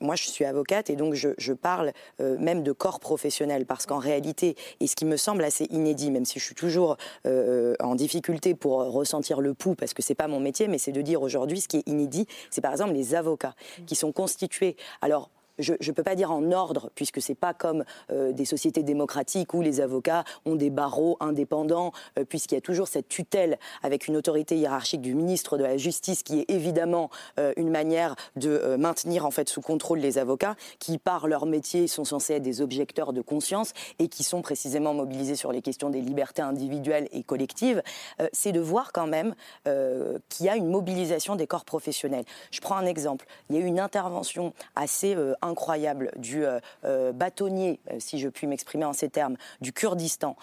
moi, 0.00 0.16
je 0.16 0.24
suis 0.24 0.44
avocate 0.44 0.90
et 0.90 0.96
donc 0.96 1.14
je, 1.14 1.52
parle 1.52 1.92
même 2.18 2.62
de 2.62 2.72
corps 2.72 3.00
professionnel 3.00 3.66
parce 3.66 3.86
qu'en 3.86 3.98
réalité, 3.98 4.56
et 4.80 4.86
ce 4.86 4.96
qui 4.96 5.04
me 5.04 5.16
semble 5.16 5.44
assez 5.44 5.64
inédit, 5.70 6.10
même 6.10 6.24
si 6.24 6.38
je 6.38 6.44
suis 6.44 6.54
toujours 6.54 6.96
en 7.24 7.94
difficulté 7.94 8.54
pour 8.54 8.78
ressentir 8.92 9.40
le 9.40 9.54
pouls 9.54 9.74
parce 9.74 9.94
que 9.94 10.02
c'est 10.02 10.14
pas 10.14 10.28
mon 10.28 10.40
métier, 10.40 10.68
mais 10.68 10.78
c'est 10.78 10.92
de 10.92 11.02
dire 11.02 11.22
aujourd'hui 11.22 11.60
ce 11.60 11.68
qui 11.68 11.78
est 11.78 11.88
inédit, 11.88 12.26
c'est 12.50 12.60
par 12.60 12.72
exemple 12.72 12.92
les 12.92 13.14
avocats 13.14 13.54
qui 13.86 13.94
sont 13.94 14.12
constitués. 14.12 14.76
Alors 15.00 15.30
je 15.58 15.72
ne 15.72 15.92
peux 15.92 16.02
pas 16.02 16.14
dire 16.14 16.30
en 16.30 16.52
ordre, 16.52 16.90
puisque 16.94 17.20
ce 17.20 17.32
n'est 17.32 17.36
pas 17.36 17.54
comme 17.54 17.84
euh, 18.10 18.32
des 18.32 18.44
sociétés 18.44 18.82
démocratiques 18.82 19.54
où 19.54 19.62
les 19.62 19.80
avocats 19.80 20.24
ont 20.44 20.54
des 20.54 20.70
barreaux 20.70 21.16
indépendants, 21.20 21.92
euh, 22.18 22.24
puisqu'il 22.24 22.56
y 22.56 22.58
a 22.58 22.62
toujours 22.62 22.88
cette 22.88 23.08
tutelle 23.08 23.58
avec 23.82 24.06
une 24.06 24.16
autorité 24.16 24.56
hiérarchique 24.56 25.00
du 25.00 25.14
ministre 25.14 25.56
de 25.56 25.64
la 25.64 25.76
Justice, 25.76 26.22
qui 26.22 26.40
est 26.40 26.50
évidemment 26.50 27.10
euh, 27.38 27.52
une 27.56 27.70
manière 27.70 28.16
de 28.36 28.76
maintenir 28.78 29.24
en 29.26 29.30
fait 29.30 29.48
sous 29.48 29.60
contrôle 29.60 29.98
les 29.98 30.18
avocats, 30.18 30.56
qui 30.78 30.98
par 30.98 31.26
leur 31.26 31.46
métier 31.46 31.86
sont 31.86 32.04
censés 32.04 32.34
être 32.34 32.42
des 32.42 32.60
objecteurs 32.60 33.12
de 33.12 33.20
conscience 33.20 33.72
et 33.98 34.08
qui 34.08 34.24
sont 34.24 34.42
précisément 34.42 34.94
mobilisés 34.94 35.36
sur 35.36 35.52
les 35.52 35.62
questions 35.62 35.90
des 35.90 36.00
libertés 36.00 36.42
individuelles 36.42 37.08
et 37.12 37.22
collectives. 37.22 37.82
C'est 38.32 38.52
de 38.52 38.60
voir 38.60 38.92
quand 38.92 39.06
même 39.06 39.34
qu'il 39.64 40.46
y 40.46 40.48
a 40.48 40.56
une 40.56 40.68
mobilisation 40.68 41.36
des 41.36 41.46
corps 41.46 41.64
professionnels. 41.64 42.24
Je 42.50 42.60
prends 42.60 42.76
un 42.76 42.86
exemple. 42.86 43.26
Il 43.48 43.56
y 43.56 43.58
a 43.58 43.62
eu 43.62 43.66
une 43.66 43.80
intervention 43.80 44.52
assez 44.74 45.16
incroyable 45.46 46.10
du 46.16 46.44
euh, 46.44 46.60
euh, 46.84 47.12
bâtonnier, 47.12 47.80
euh, 47.90 47.96
si 47.98 48.18
je 48.18 48.28
puis 48.28 48.46
m'exprimer 48.46 48.84
en 48.84 48.92
ces 48.92 49.08
termes, 49.08 49.36
du 49.60 49.72
Kurdistan, 49.72 50.36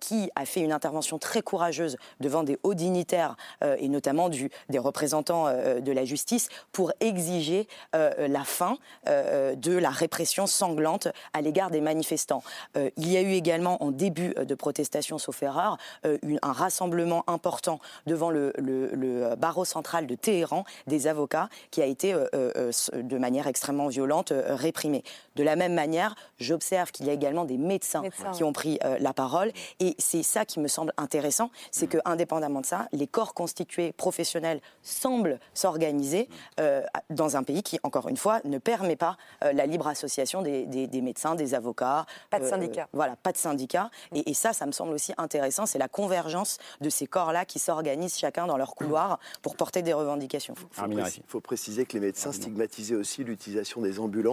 qui 0.00 0.30
a 0.34 0.44
fait 0.44 0.60
une 0.60 0.72
intervention 0.72 1.18
très 1.18 1.42
courageuse 1.42 1.96
devant 2.20 2.42
des 2.42 2.58
hauts 2.62 2.74
dignitaires 2.74 3.36
et 3.78 3.88
notamment 3.88 4.28
des 4.28 4.78
représentants 4.78 5.46
de 5.46 5.92
la 5.92 6.04
justice 6.04 6.48
pour 6.72 6.92
exiger 7.00 7.68
la 7.92 8.44
fin 8.44 8.76
de 9.06 9.76
la 9.76 9.90
répression 9.90 10.46
sanglante 10.46 11.08
à 11.32 11.40
l'égard 11.40 11.70
des 11.70 11.80
manifestants. 11.80 12.42
il 12.74 13.10
y 13.10 13.16
a 13.16 13.22
eu 13.22 13.32
également 13.32 13.82
en 13.82 13.90
début 13.90 14.34
de 14.34 14.54
protestation, 14.54 15.18
sauf 15.18 15.42
erreur, 15.42 15.78
un 16.04 16.52
rassemblement 16.52 17.24
important 17.26 17.80
devant 18.06 18.30
le, 18.30 19.34
barreau 19.36 19.64
central 19.64 20.06
de 20.06 20.14
Téhéran 20.14 20.64
des 20.86 21.06
avocats 21.06 21.48
qui 21.70 21.82
a 21.82 21.86
été 21.86 22.12
de 22.12 23.18
manière 23.18 23.46
extrêmement 23.46 23.88
violente 23.88 24.32
euh, 24.42 24.54
réprimés. 24.54 25.04
De 25.36 25.42
la 25.42 25.56
même 25.56 25.74
manière, 25.74 26.14
j'observe 26.38 26.90
qu'il 26.90 27.06
y 27.06 27.10
a 27.10 27.12
également 27.12 27.44
des 27.44 27.58
médecins, 27.58 28.02
qui 28.34 28.44
ont 28.44 28.52
pris 28.52 28.78
euh, 28.84 28.96
la 29.00 29.12
parole. 29.12 29.52
Et 29.80 29.94
c'est 29.98 30.22
ça 30.22 30.44
qui 30.44 30.60
me 30.60 30.68
semble 30.68 30.92
intéressant, 30.96 31.50
c'est 31.70 31.86
que, 31.86 31.98
indépendamment 32.04 32.60
de 32.60 32.66
ça, 32.66 32.88
les 32.92 33.06
corps 33.06 33.34
constitués 33.34 33.92
professionnels 33.92 34.60
semblent 34.82 35.38
s'organiser 35.54 36.28
euh, 36.60 36.82
dans 37.10 37.36
un 37.36 37.42
pays 37.42 37.62
qui, 37.62 37.78
encore 37.82 38.08
une 38.08 38.16
fois, 38.16 38.40
ne 38.44 38.58
permet 38.58 38.96
pas 38.96 39.16
la 39.40 39.66
libre 39.66 39.88
association 39.88 40.42
des, 40.42 40.88
médecins, 41.02 41.34
des 41.34 41.54
avocats. 41.54 42.06
Pas 42.30 42.38
de 42.38 42.46
syndicats. 42.46 42.88
voilà, 42.92 43.16
pas 43.16 43.32
de 43.32 43.36
syndicats. 43.36 43.90
Et, 44.14 44.30
et, 44.30 44.34
ça, 44.34 44.52
ça 44.52 44.66
me 44.66 44.72
semble 44.72 44.92
aussi 44.92 45.12
intéressant, 45.18 45.66
c'est 45.66 45.78
la 45.78 45.88
convergence 45.88 46.58
de 46.80 46.90
ces 46.90 47.06
corps-là 47.06 47.44
qui 47.44 47.58
s'organisent 47.58 48.18
chacun 48.18 48.46
dans 48.46 48.56
leur 48.56 48.74
couloir 48.74 49.18
pour 49.42 49.56
porter 49.56 49.82
des 49.82 49.92
revendications. 49.92 50.54
Il 50.88 51.22
faut, 51.26 51.40
préciser 51.40 51.84
que 51.84 51.94
les 51.94 52.00
médecins 52.00 52.32
stigmatisaient 52.32 52.94
aussi 52.94 53.24
l'utilisation 53.24 53.80
des 53.80 53.98
ambulances 53.98 54.31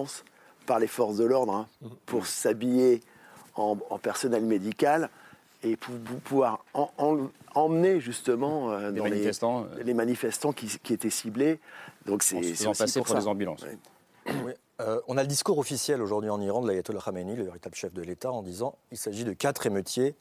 par 0.65 0.79
les 0.79 0.87
forces 0.87 1.17
de 1.17 1.25
l'ordre 1.25 1.53
hein, 1.53 1.67
pour 2.05 2.27
s'habiller 2.27 3.01
en, 3.55 3.75
personnel 4.01 4.43
médical 4.43 5.09
et 5.63 5.75
pour, 5.75 5.95
pouvoir 6.23 6.63
emmener 7.55 7.99
justement 7.99 8.71
euh, 8.71 8.91
les, 8.91 9.01
manifestants, 9.01 9.65
euh. 9.65 9.83
les, 9.83 9.93
manifestants 9.93 10.53
qui, 10.53 10.93
étaient 10.93 11.09
ciblés. 11.09 11.59
Donc 12.05 12.23
c'est 12.23 12.37
en 12.65 12.73
passer 12.73 13.01
pour, 13.01 13.15
les 13.15 13.27
ambulances. 13.27 13.65
Euh, 14.81 15.01
on 15.07 15.17
a 15.17 15.23
le 15.23 15.27
discours 15.27 15.57
officiel 15.57 16.01
aujourd'hui 16.01 16.29
en 16.29 16.39
Iran 16.39 16.61
de 16.61 16.67
l'ayatollah 16.67 17.01
Khamenei, 17.03 17.35
le 17.35 17.43
véritable 17.43 17.75
chef 17.75 17.93
de 17.93 18.01
l'État, 18.01 18.31
en 18.31 18.41
disant 18.41 18.77
il 18.91 18.97
s'agit 18.97 19.25
de 19.25 19.33
quatre 19.33 19.65
émeutiers 19.65 20.15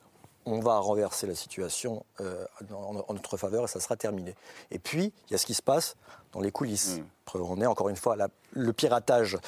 on 0.48 0.60
va 0.60 0.78
renverser 0.78 1.26
la 1.26 1.34
situation 1.34 2.04
euh, 2.20 2.44
en, 2.72 3.12
notre 3.12 3.36
faveur 3.36 3.64
et 3.64 3.68
ça 3.68 3.80
sera 3.80 3.96
terminé. 3.96 4.34
Et 4.70 4.78
puis, 4.78 5.12
il 5.26 5.32
y 5.32 5.34
a 5.34 5.38
ce 5.38 5.46
qui 5.46 5.54
se 5.54 5.62
passe 5.62 5.96
dans 6.32 6.40
les 6.40 6.50
coulisses. 6.50 6.98
Mm. 6.98 7.40
On 7.40 7.60
est 7.60 7.66
encore 7.66 7.88
une 7.88 7.96
fois 7.96 8.16
à 8.22 8.28
le 8.52 8.72
piratage 8.72 9.38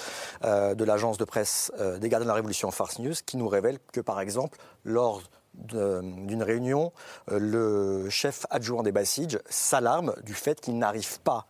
euh, 0.45 0.75
de 0.75 0.85
l'agence 0.85 1.19
de 1.19 1.25
presse 1.25 1.73
euh, 1.79 1.99
des 1.99 2.09
gardiens 2.09 2.27
de 2.27 2.29
la 2.31 2.35
Révolution 2.35 2.71
Farce 2.71 2.99
News 2.99 3.15
qui 3.25 3.37
nous 3.37 3.49
révèle 3.49 3.79
que, 3.93 4.01
par 4.01 4.21
exemple, 4.21 4.59
lors 4.85 5.23
d'une 5.55 6.43
réunion, 6.45 6.93
le 7.27 8.09
chef 8.09 8.47
adjoint 8.51 8.85
des 8.85 8.93
Bassiges 8.93 9.41
s'alarme 9.49 10.15
du 10.23 10.33
fait 10.33 10.61
qu'il 10.61 10.79
n'arrive 10.79 11.19
pas 11.21 11.47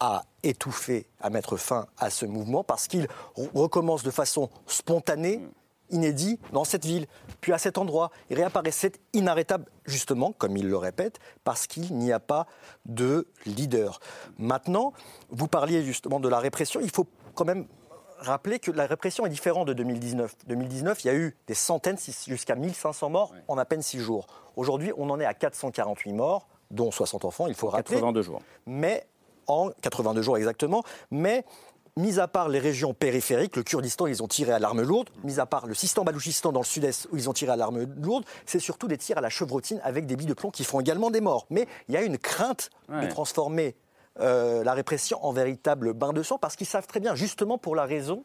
à 0.00 0.24
étouffer, 0.42 1.08
à 1.22 1.30
mettre 1.30 1.56
fin 1.56 1.86
à 1.96 2.10
ce 2.10 2.26
mouvement 2.26 2.62
parce 2.62 2.88
qu'il 2.88 3.08
recommence 3.54 4.02
de 4.02 4.10
façon 4.10 4.50
spontanée. 4.66 5.38
Mm 5.38 5.50
inédit 5.90 6.38
dans 6.52 6.64
cette 6.64 6.84
ville, 6.84 7.06
puis 7.40 7.52
à 7.52 7.58
cet 7.58 7.78
endroit. 7.78 8.10
Il 8.30 8.36
réapparaît. 8.36 8.70
C'est 8.70 9.00
inarrêtable, 9.12 9.66
justement, 9.84 10.32
comme 10.32 10.56
il 10.56 10.68
le 10.68 10.76
répète, 10.76 11.18
parce 11.44 11.66
qu'il 11.66 11.96
n'y 11.96 12.12
a 12.12 12.20
pas 12.20 12.46
de 12.84 13.26
leader. 13.44 14.00
Maintenant, 14.38 14.92
vous 15.30 15.48
parliez 15.48 15.82
justement 15.82 16.20
de 16.20 16.28
la 16.28 16.38
répression. 16.38 16.80
Il 16.80 16.90
faut 16.90 17.06
quand 17.34 17.44
même 17.44 17.66
rappeler 18.18 18.58
que 18.58 18.70
la 18.70 18.86
répression 18.86 19.26
est 19.26 19.30
différente 19.30 19.68
de 19.68 19.72
2019. 19.72 20.34
2019, 20.46 21.04
il 21.04 21.06
y 21.06 21.10
a 21.10 21.14
eu 21.14 21.36
des 21.46 21.54
centaines, 21.54 21.98
jusqu'à 22.26 22.54
1500 22.54 23.10
morts 23.10 23.32
en 23.48 23.58
à 23.58 23.64
peine 23.64 23.82
6 23.82 24.00
jours. 24.00 24.26
Aujourd'hui, 24.56 24.92
on 24.96 25.10
en 25.10 25.20
est 25.20 25.26
à 25.26 25.34
448 25.34 26.12
morts, 26.12 26.48
dont 26.70 26.90
60 26.90 27.24
enfants, 27.24 27.46
il 27.46 27.54
faut 27.54 27.68
rappeler. 27.68 27.96
82 27.96 28.22
jours. 28.22 28.40
Mais 28.66 29.06
en 29.46 29.70
82 29.82 30.22
jours 30.22 30.36
exactement, 30.36 30.82
mais 31.10 31.44
mis 31.96 32.20
à 32.20 32.28
part 32.28 32.48
les 32.48 32.58
régions 32.58 32.92
périphériques, 32.92 33.56
le 33.56 33.62
Kurdistan, 33.62 34.06
ils 34.06 34.22
ont 34.22 34.28
tiré 34.28 34.52
à 34.52 34.58
l'arme 34.58 34.82
lourde, 34.82 35.08
mis 35.24 35.40
à 35.40 35.46
part 35.46 35.66
le 35.66 35.74
Sistan-Balouchistan 35.74 36.52
dans 36.52 36.60
le 36.60 36.66
sud-est 36.66 37.08
où 37.10 37.16
ils 37.16 37.28
ont 37.30 37.32
tiré 37.32 37.52
à 37.52 37.56
l'arme 37.56 37.86
lourde, 38.02 38.24
c'est 38.44 38.58
surtout 38.58 38.86
des 38.86 38.98
tirs 38.98 39.18
à 39.18 39.22
la 39.22 39.30
chevrotine 39.30 39.80
avec 39.82 40.06
des 40.06 40.16
billes 40.16 40.26
de 40.26 40.34
plomb 40.34 40.50
qui 40.50 40.64
font 40.64 40.80
également 40.80 41.10
des 41.10 41.20
morts. 41.20 41.46
Mais 41.50 41.66
il 41.88 41.94
y 41.94 41.96
a 41.96 42.02
une 42.02 42.18
crainte 42.18 42.70
de 42.88 43.06
transformer 43.06 43.76
euh, 44.20 44.62
la 44.62 44.74
répression 44.74 45.24
en 45.24 45.32
véritable 45.32 45.94
bain 45.94 46.12
de 46.12 46.22
sang 46.22 46.38
parce 46.38 46.56
qu'ils 46.56 46.66
savent 46.66 46.86
très 46.86 47.00
bien, 47.00 47.14
justement 47.14 47.58
pour 47.58 47.74
la 47.74 47.84
raison 47.84 48.24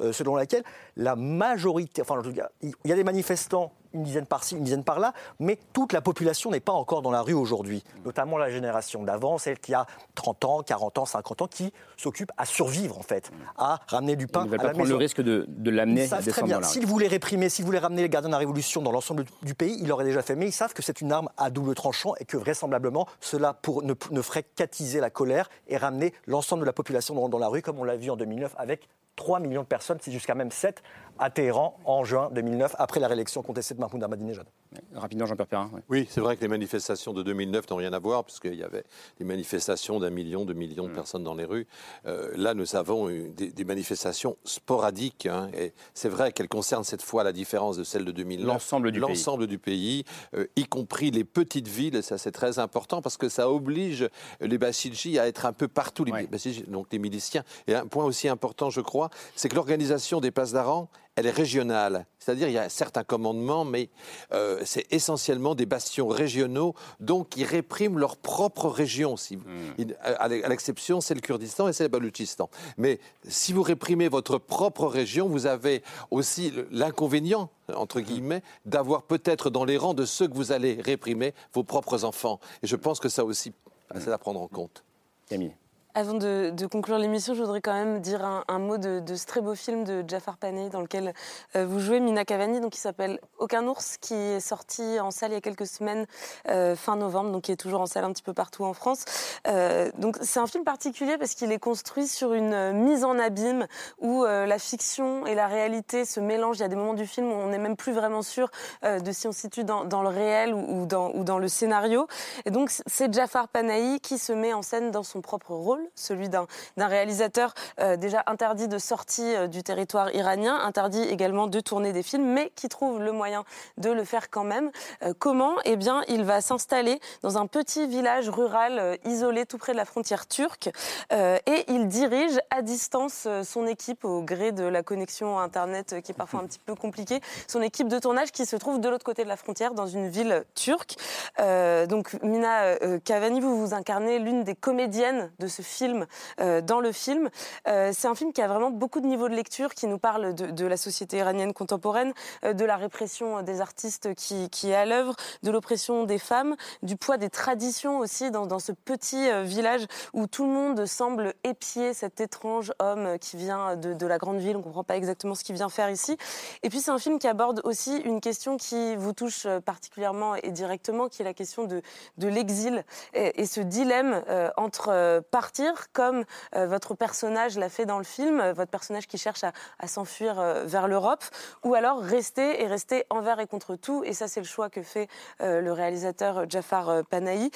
euh, 0.00 0.12
selon 0.12 0.36
laquelle 0.36 0.62
la 0.96 1.16
majorité, 1.16 2.02
enfin, 2.02 2.22
il 2.62 2.72
y 2.84 2.92
a 2.92 2.96
des 2.96 3.04
manifestants 3.04 3.72
une 3.94 4.02
dizaine 4.02 4.26
par-ci, 4.26 4.56
une 4.56 4.64
dizaine 4.64 4.84
par-là, 4.84 5.12
mais 5.38 5.58
toute 5.72 5.92
la 5.92 6.00
population 6.00 6.50
n'est 6.50 6.60
pas 6.60 6.72
encore 6.72 7.02
dans 7.02 7.10
la 7.10 7.22
rue 7.22 7.32
aujourd'hui, 7.32 7.82
notamment 8.04 8.38
la 8.38 8.50
génération 8.50 9.02
d'avant, 9.02 9.38
celle 9.38 9.58
qui 9.58 9.74
a 9.74 9.86
30 10.14 10.44
ans, 10.44 10.62
40 10.62 10.98
ans, 10.98 11.04
50 11.04 11.42
ans, 11.42 11.46
qui 11.46 11.72
s'occupe 11.96 12.32
à 12.36 12.44
survivre 12.44 12.98
en 12.98 13.02
fait, 13.02 13.30
à 13.56 13.80
ramener 13.86 14.16
du 14.16 14.26
pain 14.26 14.46
à 14.52 14.56
la 14.56 14.70
prendre 14.70 14.88
le 14.88 14.96
risque 14.96 15.20
de, 15.20 15.44
de 15.48 15.70
l'amener 15.70 16.12
à 16.12 16.22
très 16.22 16.42
bien. 16.42 16.62
S'ils 16.62 16.86
voulaient 16.86 17.08
réprimer, 17.08 17.48
s'ils 17.48 17.64
voulaient 17.64 17.78
ramener 17.78 18.02
les 18.02 18.08
gardiens 18.08 18.28
de 18.28 18.32
la 18.32 18.38
Révolution 18.38 18.82
dans 18.82 18.92
l'ensemble 18.92 19.24
du 19.42 19.54
pays, 19.54 19.76
ils 19.80 19.88
l'auraient 19.88 20.04
déjà 20.04 20.22
fait. 20.22 20.36
Mais 20.36 20.46
ils 20.46 20.52
savent 20.52 20.72
que 20.72 20.82
c'est 20.82 21.00
une 21.00 21.12
arme 21.12 21.28
à 21.36 21.50
double 21.50 21.74
tranchant 21.74 22.14
et 22.20 22.24
que 22.24 22.36
vraisemblablement 22.36 23.06
cela 23.20 23.54
pour, 23.54 23.82
ne, 23.82 23.94
ne 24.10 24.22
ferait 24.22 24.42
qu'attiser 24.42 25.00
la 25.00 25.10
colère 25.10 25.48
et 25.68 25.76
ramener 25.76 26.12
l'ensemble 26.26 26.60
de 26.62 26.66
la 26.66 26.72
population 26.72 27.14
dans, 27.14 27.28
dans 27.28 27.38
la 27.38 27.48
rue, 27.48 27.62
comme 27.62 27.78
on 27.78 27.84
l'a 27.84 27.96
vu 27.96 28.10
en 28.10 28.16
2009 28.16 28.54
avec 28.56 28.88
3 29.16 29.40
millions 29.40 29.62
de 29.62 29.66
personnes, 29.66 29.98
c'est 30.00 30.12
jusqu'à 30.12 30.34
même 30.34 30.50
7 30.50 30.82
à 31.18 31.30
Téhéran 31.30 31.78
en 31.84 32.04
juin 32.04 32.30
2009, 32.32 32.76
après 32.78 33.00
la 33.00 33.08
réélection 33.08 33.42
contestée 33.42 33.74
de 33.74 33.80
Mahmoud 33.80 34.02
Ahmadinejad. 34.02 34.46
Rapidement, 34.94 35.26
Jean-Pierre 35.26 35.46
Perrin. 35.46 35.70
Oui, 35.90 36.06
c'est 36.08 36.20
vrai 36.20 36.36
que 36.36 36.40
les 36.40 36.48
manifestations 36.48 37.12
de 37.12 37.22
2009 37.22 37.70
n'ont 37.70 37.76
rien 37.76 37.92
à 37.92 37.98
voir, 37.98 38.24
puisqu'il 38.24 38.54
y 38.54 38.62
avait 38.62 38.84
des 39.18 39.24
manifestations 39.24 40.00
d'un 40.00 40.08
million, 40.08 40.46
de 40.46 40.54
millions 40.54 40.84
de 40.84 40.92
mm. 40.92 40.94
personnes 40.94 41.24
dans 41.24 41.34
les 41.34 41.44
rues. 41.44 41.66
Euh, 42.06 42.32
là, 42.36 42.54
nous 42.54 42.74
avons 42.74 43.08
des, 43.08 43.64
manifestations 43.64 44.36
sporadiques, 44.44 45.26
hein, 45.26 45.50
et 45.54 45.72
c'est 45.92 46.08
vrai 46.08 46.32
qu'elles 46.32 46.48
concernent 46.48 46.84
cette 46.84 47.02
fois, 47.02 47.22
la 47.22 47.32
différence 47.32 47.76
de 47.76 47.84
celle 47.84 48.04
de 48.04 48.12
2009, 48.12 48.46
l'ensemble 48.46 48.92
du 48.92 48.98
l'ensemble 48.98 49.46
du 49.46 49.58
pays, 49.58 50.04
euh, 50.34 50.46
y 50.56 50.64
compris 50.64 51.10
les 51.10 51.24
petites 51.24 51.68
villes, 51.68 51.96
et 51.96 52.02
ça 52.02 52.16
c'est 52.16 52.32
très 52.32 52.58
important, 52.58 53.02
parce 53.02 53.18
que 53.18 53.28
ça 53.28 53.50
oblige 53.50 54.08
les 54.40 54.58
Bassidji 54.58 55.18
à 55.18 55.28
être 55.28 55.44
un 55.44 55.52
peu 55.52 55.68
partout, 55.68 56.04
les 56.04 56.28
donc 56.66 56.86
les 56.92 56.98
miliciens. 56.98 57.44
Et 57.66 57.74
un 57.74 57.86
point 57.86 58.04
aussi 58.04 58.28
important, 58.28 58.70
je 58.70 58.80
crois, 58.80 59.01
c'est 59.36 59.48
que 59.48 59.54
l'organisation 59.54 60.20
des 60.20 60.30
passes 60.30 60.52
d'Aran, 60.52 60.88
elle 61.16 61.26
est 61.26 61.30
régionale. 61.30 62.06
C'est-à-dire 62.18 62.48
il 62.48 62.54
y 62.54 62.58
a 62.58 62.68
certains 62.68 63.04
commandements, 63.04 63.64
mais 63.64 63.90
euh, 64.32 64.62
c'est 64.64 64.86
essentiellement 64.90 65.54
des 65.54 65.66
bastions 65.66 66.08
régionaux, 66.08 66.74
donc 67.00 67.30
qui 67.30 67.44
répriment 67.44 67.98
leur 67.98 68.16
propre 68.16 68.68
région. 68.68 69.16
Si, 69.16 69.36
hmm. 69.36 69.92
à 70.02 70.28
l'exception, 70.28 71.00
c'est 71.00 71.14
le 71.14 71.20
Kurdistan 71.20 71.68
et 71.68 71.72
c'est 71.72 71.84
le 71.84 71.88
Baloutchistan. 71.88 72.48
Mais 72.78 72.98
si 73.28 73.52
vous 73.52 73.62
réprimez 73.62 74.08
votre 74.08 74.38
propre 74.38 74.86
région, 74.86 75.28
vous 75.28 75.46
avez 75.46 75.82
aussi 76.10 76.52
l'inconvénient, 76.70 77.50
entre 77.74 78.00
hmm. 78.00 78.04
guillemets, 78.04 78.42
d'avoir 78.64 79.02
peut-être 79.02 79.50
dans 79.50 79.64
les 79.64 79.76
rangs 79.76 79.94
de 79.94 80.06
ceux 80.06 80.28
que 80.28 80.34
vous 80.34 80.52
allez 80.52 80.80
réprimer 80.80 81.34
vos 81.52 81.64
propres 81.64 82.04
enfants. 82.04 82.40
Et 82.62 82.66
je 82.66 82.76
pense 82.76 83.00
que 83.00 83.08
ça 83.08 83.24
aussi, 83.24 83.52
c'est 83.98 84.12
à 84.12 84.18
prendre 84.18 84.40
en 84.40 84.48
compte. 84.48 84.82
Camille. 85.28 85.54
Avant 85.94 86.14
de, 86.14 86.66
conclure 86.70 86.96
l'émission, 86.96 87.34
je 87.34 87.42
voudrais 87.42 87.60
quand 87.60 87.74
même 87.74 88.00
dire 88.00 88.24
un, 88.24 88.58
mot 88.58 88.78
de, 88.78 89.02
ce 89.14 89.26
très 89.26 89.42
beau 89.42 89.54
film 89.54 89.84
de 89.84 90.02
Jafar 90.08 90.38
Panay 90.38 90.70
dans 90.70 90.80
lequel 90.80 91.12
euh, 91.54 91.66
vous 91.66 91.80
jouez 91.80 92.00
Mina 92.00 92.24
Cavani, 92.24 92.60
donc 92.60 92.72
qui 92.72 92.80
s'appelle 92.80 93.20
Aucun 93.38 93.66
ours, 93.66 93.98
qui 93.98 94.14
est 94.14 94.40
sorti 94.40 94.98
en 95.00 95.10
salle 95.10 95.32
il 95.32 95.34
y 95.34 95.36
a 95.36 95.42
quelques 95.42 95.66
semaines, 95.66 96.06
euh, 96.48 96.76
fin 96.76 96.96
novembre, 96.96 97.30
donc 97.32 97.42
qui 97.42 97.52
est 97.52 97.56
toujours 97.56 97.82
en 97.82 97.86
salle 97.86 98.04
un 98.04 98.12
petit 98.12 98.22
peu 98.22 98.32
partout 98.32 98.64
en 98.64 98.72
France. 98.72 99.04
Euh, 99.46 99.90
donc 99.98 100.16
c'est 100.22 100.40
un 100.40 100.46
film 100.46 100.64
particulier 100.64 101.18
parce 101.18 101.34
qu'il 101.34 101.52
est 101.52 101.58
construit 101.58 102.08
sur 102.08 102.32
une 102.32 102.72
mise 102.72 103.04
en 103.04 103.18
abîme 103.18 103.66
où 104.00 104.24
la 104.24 104.58
fiction 104.58 105.26
et 105.26 105.34
la 105.34 105.46
réalité 105.46 106.06
se 106.06 106.20
mélangent. 106.20 106.56
Il 106.56 106.62
y 106.62 106.64
a 106.64 106.68
des 106.68 106.76
moments 106.76 106.94
du 106.94 107.06
film 107.06 107.30
où 107.30 107.34
on 107.34 107.48
n'est 107.48 107.58
même 107.58 107.76
plus 107.76 107.92
vraiment 107.92 108.22
sûr 108.22 108.50
de 108.82 109.12
si 109.12 109.26
on 109.26 109.32
se 109.32 109.40
situe 109.40 109.64
dans, 109.64 109.84
le 109.84 110.08
réel 110.08 110.54
ou, 110.54 110.86
dans, 110.86 111.10
ou 111.12 111.22
dans 111.22 111.38
le 111.38 111.48
scénario. 111.48 112.06
Et 112.46 112.50
donc 112.50 112.70
c'est 112.86 113.12
Jafar 113.12 113.48
Panahi 113.48 114.00
qui 114.00 114.16
se 114.16 114.32
met 114.32 114.54
en 114.54 114.62
scène 114.62 114.90
dans 114.90 115.02
son 115.02 115.20
propre 115.20 115.52
rôle 115.52 115.81
celui 115.94 116.28
d'un 116.28 116.46
réalisateur 116.76 117.54
euh, 117.80 117.96
déjà 117.96 118.22
interdit 118.26 118.68
de 118.68 118.78
sortie 118.78 119.34
euh, 119.34 119.46
du 119.46 119.62
territoire 119.62 120.14
iranien, 120.14 120.56
interdit 120.56 121.02
également 121.02 121.46
de 121.46 121.60
tourner 121.60 121.92
des 121.92 122.02
films, 122.02 122.26
mais 122.26 122.50
qui 122.54 122.68
trouve 122.68 123.00
le 123.00 123.12
moyen 123.12 123.44
de 123.78 123.90
le 123.90 124.04
faire 124.04 124.30
quand 124.30 124.44
même. 124.44 124.70
Euh, 125.02 125.12
comment? 125.18 125.54
Eh 125.64 125.76
bien, 125.76 126.02
il 126.08 126.24
va 126.24 126.40
s'installer 126.40 127.00
dans 127.22 127.38
un 127.38 127.46
petit 127.46 127.86
village 127.86 128.28
rural 128.28 128.98
isolé 129.04 129.46
tout 129.46 129.58
près 129.58 129.72
de 129.72 129.76
la 129.76 129.84
frontière 129.84 130.26
turque 130.26 130.70
et 131.10 131.64
il 131.68 131.88
dirige 131.88 132.38
à 132.50 132.62
distance 132.62 133.26
son 133.44 133.66
équipe 133.66 134.04
au 134.04 134.22
gré 134.22 134.52
de 134.52 134.64
la 134.64 134.82
connexion 134.82 135.38
Internet 135.38 136.00
qui 136.02 136.12
est 136.12 136.14
parfois 136.14 136.40
un 136.40 136.46
petit 136.46 136.58
peu 136.58 136.74
compliquée, 136.74 137.20
son 137.46 137.62
équipe 137.62 137.88
de 137.88 137.98
tournage 137.98 138.32
qui 138.32 138.46
se 138.46 138.56
trouve 138.56 138.80
de 138.80 138.88
l'autre 138.88 139.04
côté 139.04 139.24
de 139.24 139.28
la 139.28 139.36
frontière 139.36 139.74
dans 139.74 139.86
une 139.86 140.08
ville 140.08 140.44
turque. 140.54 140.96
donc 141.38 142.14
Mina 142.22 142.76
Cavani, 143.04 143.40
vous 143.40 143.58
vous 143.58 143.74
incarnez 143.74 144.18
l'une 144.18 144.44
des 144.44 144.54
comédiennes 144.54 145.30
de 145.38 145.46
ce 145.46 145.62
film 145.62 145.71
film 145.72 146.06
euh, 146.40 146.60
dans 146.60 146.80
le 146.80 146.92
film. 146.92 147.30
Euh, 147.66 147.90
c'est 147.92 148.06
un 148.06 148.14
film 148.14 148.32
qui 148.32 148.42
a 148.42 148.48
vraiment 148.48 148.70
beaucoup 148.70 149.00
de 149.00 149.06
niveaux 149.06 149.28
de 149.28 149.34
lecture, 149.34 149.74
qui 149.74 149.86
nous 149.86 149.98
parle 149.98 150.34
de, 150.34 150.66
la 150.66 150.76
société 150.76 151.16
iranienne 151.16 151.52
contemporaine, 151.52 152.12
euh, 152.44 152.52
de 152.52 152.64
la 152.64 152.76
répression 152.76 153.42
des 153.42 153.60
artistes 153.60 154.14
qui, 154.14 154.70
est 154.70 154.74
à 154.74 154.84
l'œuvre, 154.84 155.14
de 155.42 155.50
l'oppression 155.50 156.04
des 156.04 156.18
femmes, 156.18 156.54
du 156.82 156.96
poids 156.96 157.16
des 157.16 157.30
traditions 157.30 157.98
aussi 157.98 158.30
dans, 158.30 158.58
ce 158.58 158.72
petit 158.72 159.30
village 159.44 159.86
où 160.12 160.26
tout 160.26 160.44
le 160.44 160.52
monde 160.52 160.84
semble 160.86 161.32
épier 161.42 161.94
cet 161.94 162.20
étrange 162.20 162.72
homme 162.78 163.18
qui 163.18 163.36
vient 163.36 163.76
de, 163.76 164.06
la 164.06 164.18
grande 164.18 164.38
ville. 164.38 164.56
On 164.56 164.58
ne 164.58 164.64
comprend 164.64 164.84
pas 164.84 164.96
exactement 164.96 165.34
ce 165.34 165.42
qu'il 165.42 165.54
vient 165.54 165.68
faire 165.68 165.90
ici. 165.90 166.16
Et 166.62 166.68
puis 166.68 166.80
c'est 166.80 166.90
un 166.90 166.98
film 166.98 167.18
qui 167.18 167.26
aborde 167.26 167.62
aussi 167.64 167.96
une 167.98 168.20
question 168.20 168.56
qui 168.56 168.94
vous 168.96 169.12
touche 169.12 169.46
particulièrement 169.64 170.34
et 170.36 170.50
directement, 170.50 171.08
qui 171.08 171.22
est 171.22 171.24
la 171.24 171.34
question 171.34 171.64
de, 171.64 171.82
de 172.18 172.28
l'exil 172.28 172.84
et, 173.14 173.40
et, 173.40 173.46
ce 173.46 173.60
dilemme 173.60 174.22
entre 174.56 175.22
partir 175.30 175.61
comme 175.92 176.24
euh, 176.56 176.66
votre 176.66 176.94
personnage 176.94 177.58
l'a 177.58 177.68
fait 177.68 177.86
dans 177.86 177.98
le 177.98 178.04
film, 178.04 178.40
euh, 178.40 178.52
votre 178.52 178.70
personnage 178.70 179.06
qui 179.06 179.18
cherche 179.18 179.44
à, 179.44 179.86
s'enfuir 179.86 180.38
euh, 180.38 180.64
vers 180.64 180.88
l'Europe, 180.88 181.24
ou 181.64 181.74
alors 181.74 182.00
rester 182.00 182.62
et 182.62 182.66
rester 182.66 183.04
envers 183.10 183.40
et 183.40 183.46
contre 183.46 183.76
tout. 183.76 184.02
Et 184.04 184.12
ça, 184.12 184.28
c'est 184.28 184.40
le 184.40 184.46
choix 184.46 184.70
que 184.70 184.82
fait 184.82 185.08
le 185.40 185.70
réalisateur 185.70 186.48
Jafar 186.48 187.04
Panahi. 187.04 187.50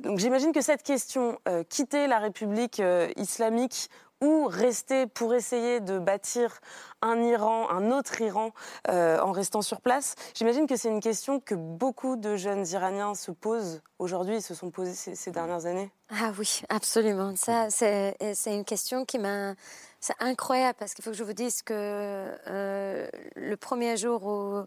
donc 0.00 0.18
j'imagine 0.18 0.52
que 0.52 0.60
cette 0.60 0.82
question, 0.82 1.38
quitter 1.68 2.06
la 2.06 2.18
République 2.18 2.82
islamique 3.16 3.90
ou 4.20 4.46
rester 4.46 5.06
pour 5.06 5.34
essayer 5.34 5.80
de 5.80 5.98
bâtir 5.98 6.60
un 7.02 7.22
Iran, 7.22 7.70
un 7.70 7.90
autre 7.90 8.20
Iran, 8.20 8.52
euh, 8.88 9.18
en 9.20 9.32
restant 9.32 9.62
sur 9.62 9.80
place 9.80 10.14
J'imagine 10.34 10.66
que 10.66 10.76
c'est 10.76 10.90
une 10.90 11.00
question 11.00 11.40
que 11.40 11.54
beaucoup 11.54 12.16
de 12.16 12.36
jeunes 12.36 12.66
Iraniens 12.68 13.14
se 13.14 13.30
posent 13.30 13.82
aujourd'hui 13.98 14.42
se 14.42 14.54
sont 14.54 14.70
posées 14.70 14.94
ces, 14.94 15.30
dernières 15.30 15.66
années. 15.66 15.90
Ah 16.10 16.32
oui, 16.38 16.62
absolument. 16.68 17.34
Ça, 17.36 17.70
c'est 17.70 18.16
une 18.46 18.64
question 18.64 19.04
qui 19.04 19.18
m'a... 19.18 19.54
C'est 20.00 20.16
incroyable 20.18 20.76
parce 20.78 20.94
qu'il 20.94 21.04
faut 21.04 21.10
que 21.10 21.16
je 21.16 21.24
vous 21.24 21.34
dise 21.34 21.62
que 21.62 21.74
euh, 21.74 23.08
le 23.36 23.56
premier 23.56 23.98
jour 23.98 24.24
où 24.24 24.66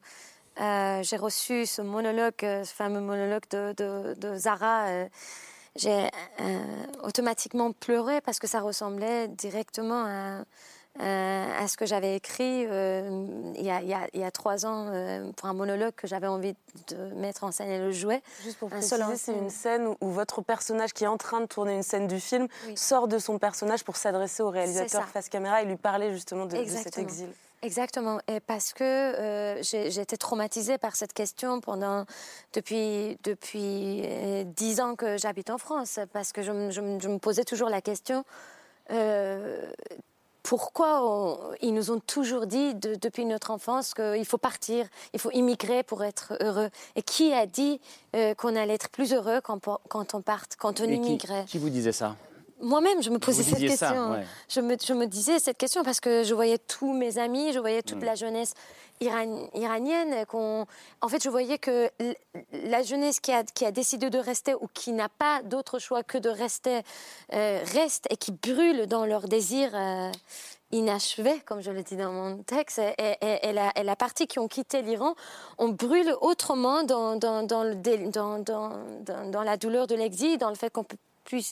euh, 0.62 1.04
j'ai 1.04 1.18
reçu 1.18 1.66
ce 1.66 1.82
monologue, 1.82 2.36
ce 2.40 2.72
fameux 2.74 3.02
monologue 3.02 3.48
de 3.50 4.38
Zara, 4.38 5.08
j'ai 5.76 6.10
euh, 6.40 6.60
automatiquement 7.04 7.72
pleuré 7.72 8.22
parce 8.22 8.40
que 8.40 8.48
ça 8.48 8.62
ressemblait 8.62 9.28
directement 9.28 10.06
à, 10.06 10.44
à 11.00 11.68
ce 11.68 11.76
que 11.78 11.86
j'avais 11.86 12.16
écrit 12.16 12.66
euh, 12.68 13.52
il, 13.56 13.66
y 13.66 13.72
a, 13.72 13.82
il, 13.82 14.20
y 14.20 14.24
a, 14.24 14.32
trois 14.32 14.66
ans 14.66 14.88
euh, 14.90 15.32
pour 15.32 15.50
un 15.50 15.54
monologue 15.54 15.94
que 15.96 16.06
j'avais 16.06 16.28
envie 16.28 16.54
de 16.90 16.98
mettre 17.16 17.44
en 17.44 17.52
scène 17.52 17.70
et 17.70 17.80
le 17.80 17.92
jouer. 17.92 18.22
Juste 18.44 18.60
pour 18.60 18.70
préciser, 18.70 19.16
c'est 19.16 19.34
une 19.34 19.50
scène 19.50 19.96
où, 20.00 20.10
votre 20.10 20.42
personnage 20.44 20.94
qui 20.94 21.06
est 21.06 21.08
en 21.08 21.18
train 21.18 21.42
de 21.42 21.48
tourner 21.48 21.74
une 21.74 21.84
scène 21.84 22.08
du 22.08 22.20
film 22.20 22.48
sort 22.76 23.08
de 23.08 23.18
son 23.18 23.40
personnage 23.40 23.84
pour 23.84 23.96
s'adresser 23.96 24.44
au 24.44 24.52
réalisateur 24.52 25.08
face 25.08 25.30
caméra 25.30 25.64
et 25.64 25.66
lui 25.66 25.78
parler 25.78 26.12
justement 26.12 26.46
de, 26.46 26.58
de 26.58 26.66
cet 26.66 27.00
exil. 27.00 27.30
Exactement, 27.64 28.20
et 28.28 28.42
parce 28.42 28.74
que 28.74 28.84
euh, 28.84 29.64
j'ai 29.64 30.00
été 30.00 30.18
traumatisée 30.18 30.78
par 30.78 30.98
cette 30.98 31.14
question 31.14 31.62
pendant 31.62 32.06
depuis 32.52 33.18
depuis 33.24 34.02
euh, 34.04 34.44
dix 34.44 34.82
ans 34.82 34.96
que 34.96 35.18
j'habite 35.18 35.50
en 35.50 35.58
France, 35.58 35.98
parce 36.12 36.34
que 36.34 36.42
je, 36.42 36.52
me 36.52 37.18
posais 37.20 37.46
toujours 37.46 37.70
la 37.70 37.80
question 37.80 38.26
euh, 38.92 39.72
pourquoi 40.44 41.56
ils 41.62 41.74
nous 41.74 41.90
ont 41.90 42.02
toujours 42.02 42.48
dit 42.48 42.76
depuis 42.76 43.24
notre 43.24 43.50
enfance 43.50 43.94
qu'il 43.94 44.26
faut 44.26 44.38
partir, 44.38 44.86
il 45.14 45.20
faut 45.22 45.32
immigrer 45.32 45.84
pour 45.84 46.04
être 46.04 46.34
heureux. 46.42 46.70
Et 46.98 47.02
qui 47.02 47.32
a 47.32 47.46
dit 47.46 47.80
qu'on 48.38 48.58
allait 48.58 48.74
être 48.74 48.90
plus 48.90 49.14
heureux 49.14 49.40
quand, 49.42 49.62
quand 49.88 50.14
on 50.14 50.22
parte, 50.22 50.58
quand 50.58 50.82
on 50.82 50.84
immigrait? 50.84 51.46
qui 51.48 51.60
vous 51.60 51.70
disait 51.70 51.94
ça? 51.94 52.18
Moi-même, 52.64 53.04
je 53.04 53.10
me 53.10 53.20
posais 53.20 53.44
cette 53.44 53.60
question. 53.60 54.16
je, 54.50 54.62
me, 54.62 54.76
je, 54.84 54.94
me, 54.94 55.06
disais 55.06 55.40
cette 55.40 55.58
question 55.58 55.84
parce 55.84 56.00
que 56.00 56.24
je 56.24 56.34
voyais 56.34 56.58
tous 56.58 56.94
mes 56.94 57.18
amis, 57.18 57.54
je 57.54 57.60
voyais 57.60 57.84
toute 57.84 58.02
mm. 58.02 58.06
la 58.06 58.16
jeunesse 58.16 58.54
iranienne. 59.02 60.26
En 60.34 61.08
fait, 61.08 61.24
je 61.24 61.30
voyais 61.30 61.58
que 61.58 61.90
la 62.52 62.84
jeunesse 62.84 63.20
qui 63.20 63.32
a, 63.32 63.44
qui 63.44 63.66
a 63.66 63.72
décidé 63.72 64.10
de 64.10 64.18
rester 64.18 64.56
ou 64.56 64.68
qui 64.74 64.94
n'a 64.94 65.10
pas 65.10 65.42
d'autre 65.44 65.80
choix 65.80 66.04
que 66.04 66.18
de 66.18 66.30
rester, 66.30 66.82
euh, 67.34 67.62
reste 67.74 68.08
et 68.10 68.18
qui 68.18 68.32
brûle 68.32 68.88
dans 68.88 69.06
leur 69.06 69.28
désir. 69.28 69.72
Euh, 69.74 70.12
inachevé, 70.72 71.40
comme 71.46 71.62
je 71.62 71.70
le 71.70 71.84
dis 71.84 71.96
dans 71.96 72.12
mon 72.12 72.42
texte, 72.42 72.80
et, 72.80 73.16
et, 73.22 73.54
la, 73.54 73.72
et, 73.76 73.84
la, 73.84 73.96
partie 73.96 74.26
qui 74.26 74.40
ont 74.40 74.48
quitté 74.48 74.82
l'Iran, 74.82 75.14
on 75.60 75.70
brûle 75.70 76.16
autrement 76.22 76.84
dans, 76.84 77.16
dans, 77.16 77.44
dans, 77.44 77.64
le, 77.64 77.76
dans, 78.10 78.40
dans, 78.40 78.72
dans 79.30 79.44
la 79.44 79.56
douleur 79.56 79.86
de 79.86 79.94
l'exil, 79.94 80.40
dans 80.40 80.50
le 80.50 80.56
fait 80.56 80.72
qu'on 80.72 80.88
puisse 81.26 81.52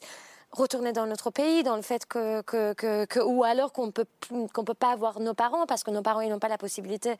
retourner 0.51 0.91
dans 0.91 1.05
notre 1.05 1.29
pays, 1.29 1.63
dans 1.63 1.75
le 1.75 1.81
fait 1.81 2.05
que, 2.05 2.41
que, 2.41 3.19
ou 3.19 3.43
alors 3.43 3.71
qu'on 3.71 3.91
peut 3.91 4.05
qu'on 4.53 4.63
peut 4.63 4.73
pas 4.73 4.91
avoir 4.91 5.19
nos 5.19 5.33
parents 5.33 5.65
parce 5.65 5.83
que 5.83 5.91
nos 5.91 6.01
parents 6.01 6.21
ils 6.21 6.29
n'ont 6.29 6.39
pas 6.39 6.49
la 6.49 6.57
possibilité 6.57 7.15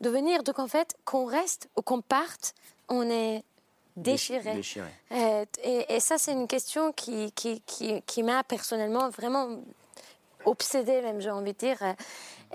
de 0.00 0.10
venir. 0.10 0.42
Donc 0.42 0.58
en 0.58 0.68
fait, 0.68 0.96
qu'on 1.04 1.24
reste 1.24 1.68
ou 1.76 1.82
qu'on 1.82 2.00
parte, 2.00 2.54
on 2.88 3.08
est 3.08 3.44
déchiré. 3.96 4.60
Euh, 5.12 5.44
et, 5.62 6.00
ça, 6.00 6.18
c'est 6.18 6.32
une 6.32 6.48
question 6.48 6.92
qui, 6.92 7.32
qui, 7.32 7.60
qui, 7.66 8.02
qui 8.02 8.22
m'a 8.22 8.42
personnellement 8.42 9.08
vraiment 9.08 9.60
obsédée, 10.44 11.00
même 11.00 11.20
j'ai 11.20 11.30
envie 11.30 11.52
de 11.52 11.58
dire. 11.58 11.78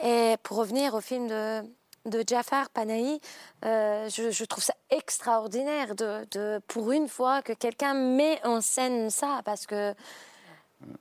Et 0.03 0.35
pour 0.43 0.57
revenir 0.57 0.93
au 0.93 1.01
film 1.01 1.27
de, 1.27 1.63
de 2.05 2.23
Jafar 2.25 2.69
Panahi, 2.69 3.19
euh, 3.65 4.09
je, 4.09 4.45
trouve 4.45 4.63
ça 4.63 4.73
extraordinaire 4.89 5.95
de, 5.95 6.25
de 6.31 6.61
pour 6.67 6.91
une 6.91 7.07
fois 7.07 7.41
que 7.41 7.53
quelqu'un 7.53 7.93
met 7.93 8.39
en 8.45 8.61
scène 8.61 9.09
ça, 9.09 9.41
parce 9.45 9.65
que 9.65 9.93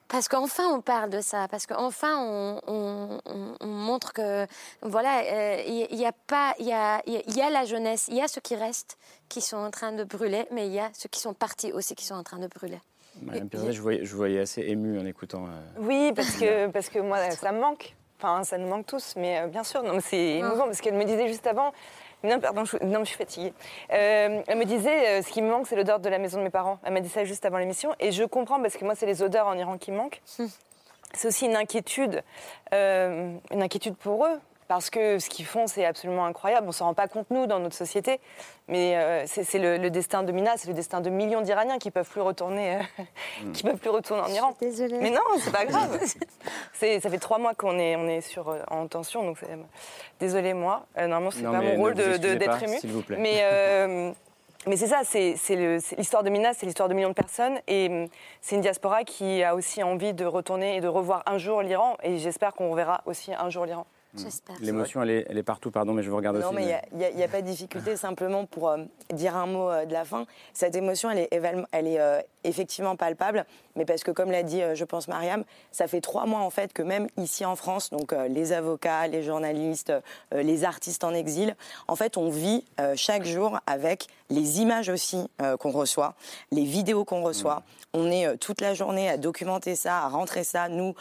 parce 0.08 0.28
qu'enfin 0.28 0.66
on 0.66 0.80
parle 0.80 1.10
de 1.10 1.20
ça, 1.20 1.46
parce 1.48 1.66
qu'enfin 1.66 2.16
on, 2.18 2.60
on, 2.66 3.20
on, 3.60 3.66
montre 3.66 4.12
que 4.12 4.46
voilà, 4.82 5.20
euh, 5.20 5.62
il 5.66 5.96
y, 5.96 6.04
a 6.04 6.12
pas, 6.12 6.54
il 6.58 6.66
y 6.66 6.72
a, 6.72 7.00
il 7.06 7.36
y 7.36 7.40
a 7.40 7.50
la 7.50 7.64
jeunesse, 7.64 8.06
il 8.08 8.16
y 8.16 8.20
a 8.20 8.26
ceux 8.26 8.40
qui 8.40 8.56
restent, 8.56 8.98
qui 9.28 9.40
sont 9.40 9.56
en 9.56 9.70
train 9.70 9.92
de 9.92 10.02
brûler, 10.02 10.46
mais 10.50 10.66
il 10.66 10.72
y 10.72 10.80
a 10.80 10.90
ceux 10.94 11.08
qui 11.08 11.20
sont 11.20 11.34
partis 11.34 11.72
aussi 11.72 11.94
qui 11.94 12.04
sont 12.04 12.16
en 12.16 12.24
train 12.24 12.38
de 12.38 12.48
brûler. 12.48 12.80
Madame 13.22 13.48
je 13.70 13.80
voyais, 13.80 14.04
je 14.04 14.14
voyais 14.14 14.40
assez 14.40 14.62
ému 14.62 14.98
en 14.98 15.04
écoutant. 15.04 15.46
Euh, 15.46 15.80
oui, 15.80 16.12
parce 16.14 16.36
que 16.36 16.66
parce 16.68 16.88
que 16.88 16.98
moi 16.98 17.30
ça 17.30 17.52
me 17.52 17.60
manque. 17.60 17.94
Enfin, 18.20 18.42
ça 18.42 18.58
nous 18.58 18.66
manque 18.66 18.86
tous, 18.86 19.14
mais 19.16 19.38
euh, 19.38 19.46
bien 19.46 19.62
sûr, 19.62 19.82
non, 19.84 20.00
c'est 20.00 20.38
émouvant 20.38 20.64
parce 20.64 20.80
qu'elle 20.80 20.94
me 20.94 21.04
disait 21.04 21.28
juste 21.28 21.46
avant. 21.46 21.72
Non, 22.24 22.40
pardon, 22.40 22.64
je, 22.64 22.76
non, 22.82 23.00
je 23.00 23.10
suis 23.10 23.16
fatiguée. 23.16 23.52
Euh, 23.92 24.42
elle 24.44 24.58
me 24.58 24.64
disait, 24.64 25.20
euh, 25.20 25.22
ce 25.22 25.30
qui 25.30 25.40
me 25.40 25.48
manque, 25.48 25.68
c'est 25.68 25.76
l'odeur 25.76 26.00
de 26.00 26.08
la 26.08 26.18
maison 26.18 26.38
de 26.38 26.42
mes 26.42 26.50
parents. 26.50 26.80
Elle 26.82 26.94
m'a 26.94 27.00
dit 27.00 27.08
ça 27.08 27.24
juste 27.24 27.46
avant 27.46 27.58
l'émission. 27.58 27.94
Et 28.00 28.10
je 28.10 28.24
comprends, 28.24 28.60
parce 28.60 28.76
que 28.76 28.84
moi, 28.84 28.96
c'est 28.96 29.06
les 29.06 29.22
odeurs 29.22 29.46
en 29.46 29.56
Iran 29.56 29.78
qui 29.78 29.92
me 29.92 29.98
manquent. 29.98 30.20
Hum. 30.40 30.48
C'est 31.14 31.28
aussi 31.28 31.46
une 31.46 31.56
inquiétude, 31.56 32.22
une 32.72 33.62
inquiétude 33.62 33.96
pour 33.96 34.26
eux, 34.26 34.38
parce 34.68 34.90
que 34.90 35.18
ce 35.18 35.30
qu'ils 35.30 35.46
font, 35.46 35.66
c'est 35.66 35.86
absolument 35.86 36.26
incroyable. 36.26 36.66
On 36.66 36.68
ne 36.68 36.74
s'en 36.74 36.84
rend 36.84 36.94
pas 36.94 37.08
compte, 37.08 37.30
nous, 37.30 37.46
dans 37.46 37.58
notre 37.58 37.74
société, 37.74 38.20
mais 38.68 38.96
euh, 38.96 39.24
c'est 39.26 39.58
le, 39.58 39.88
destin 39.88 40.22
de 40.22 40.30
Mina, 40.30 40.52
c'est 40.58 40.68
le 40.68 40.74
destin 40.74 41.00
de 41.00 41.08
millions 41.08 41.40
d'Iraniens 41.40 41.78
qui 41.78 41.88
ne 41.88 41.92
peuvent 41.92 42.08
plus 42.08 42.20
retourner, 42.20 42.76
euh, 42.76 43.02
hmm. 43.44 43.52
qui 43.52 43.62
peuvent 43.62 43.78
plus 43.78 43.88
retourner 43.88 44.22
en 44.22 44.28
Iran. 44.28 44.54
Désolée. 44.60 44.98
Mais 45.00 45.10
non, 45.10 45.22
c'est 45.40 45.50
pas 45.50 45.64
grave. 45.66 45.98
ça 46.72 47.00
fait 47.00 47.18
trois 47.18 47.38
mois 47.38 47.54
qu'on 47.54 47.78
est, 47.78 47.96
on 47.96 48.06
est 48.06 48.20
sur, 48.20 48.50
euh, 48.50 48.60
en 48.70 48.86
tension, 48.86 49.24
donc 49.24 49.38
désolée 50.20 50.52
moi. 50.52 50.86
normalement, 50.96 51.30
c'est 51.30 51.42
pas 51.42 51.62
mon 51.62 51.76
rôle 51.76 51.94
d'être 51.94 52.62
ému. 52.62 52.78
Mais 53.18 54.14
mais 54.66 54.76
c'est 54.76 54.88
ça, 54.88 55.00
c'est 55.02 55.34
l'histoire 55.96 56.22
de 56.22 56.28
Mina, 56.28 56.52
c'est 56.52 56.66
l'histoire 56.66 56.90
de 56.90 56.94
millions 56.94 57.08
de 57.08 57.14
personnes. 57.14 57.58
Et 57.68 57.88
hum, 57.88 58.08
c'est 58.42 58.56
une 58.56 58.60
diaspora 58.60 59.04
qui 59.04 59.42
a 59.42 59.54
aussi 59.54 59.82
envie 59.82 60.12
de 60.12 60.26
retourner 60.26 60.76
et 60.76 60.80
de 60.82 60.88
revoir 60.88 61.22
un 61.24 61.38
jour 61.38 61.62
l'Iran. 61.62 61.96
Et 62.02 62.18
j'espère 62.18 62.52
qu'on 62.52 62.70
reverra 62.70 63.00
aussi 63.06 63.32
un 63.32 63.48
jour 63.48 63.64
l'Iran. 63.64 63.86
L'émotion, 64.60 65.02
elle, 65.02 65.26
elle 65.28 65.38
est, 65.38 65.42
partout, 65.42 65.70
pardon, 65.70 65.92
mais 65.92 66.02
je 66.02 66.10
vous 66.10 66.16
regarde 66.16 66.36
aussi. 66.36 66.46
Non, 66.46 66.52
mais 66.52 66.80
il 66.92 67.16
n'y 67.16 67.22
a, 67.22 67.28
pas 67.28 67.42
de 67.42 67.46
difficulté, 67.46 67.96
simplement 67.96 68.46
pour 68.46 68.70
euh, 68.70 68.78
dire 69.12 69.36
un 69.36 69.46
mot 69.46 69.70
euh, 69.70 69.84
de 69.84 69.92
la 69.92 70.04
fin. 70.04 70.26
Cette 70.52 70.74
émotion, 70.76 71.10
elle 71.10 71.18
est, 71.18 71.66
elle 71.72 71.86
est 71.86 72.00
euh, 72.00 72.20
effectivement 72.44 72.96
palpable, 72.96 73.44
mais 73.76 73.84
parce 73.84 74.02
que, 74.02 74.10
comme 74.10 74.30
l'a 74.30 74.42
dit, 74.42 74.60
je 74.74 74.84
pense, 74.84 75.08
Mariam, 75.08 75.44
ça 75.72 75.86
fait 75.86 76.00
trois 76.00 76.26
mois, 76.26 76.40
en 76.40 76.50
fait, 76.50 76.72
que 76.72 76.82
même 76.82 77.06
ici 77.16 77.44
en 77.44 77.56
France, 77.56 77.90
donc 77.90 78.12
les 78.28 78.52
avocats, 78.52 79.06
les 79.06 79.22
journalistes, 79.22 79.92
les 80.32 80.64
artistes 80.64 81.04
en 81.04 81.14
exil, 81.14 81.56
en 81.86 81.96
fait, 81.96 82.16
on 82.16 82.28
vit 82.28 82.64
chaque 82.96 83.24
jour 83.24 83.58
avec 83.66 84.06
les 84.30 84.60
images 84.60 84.88
aussi 84.88 85.28
qu'on 85.58 85.70
reçoit, 85.70 86.14
les 86.50 86.64
vidéos 86.64 87.04
qu'on 87.04 87.22
reçoit. 87.22 87.56
Mmh. 87.56 87.62
On 87.94 88.10
est 88.10 88.36
toute 88.36 88.60
la 88.60 88.74
journée 88.74 89.08
à 89.08 89.16
documenter 89.16 89.74
ça, 89.74 89.98
à 89.98 90.08
rentrer 90.08 90.44
ça, 90.44 90.68
nous, 90.68 90.94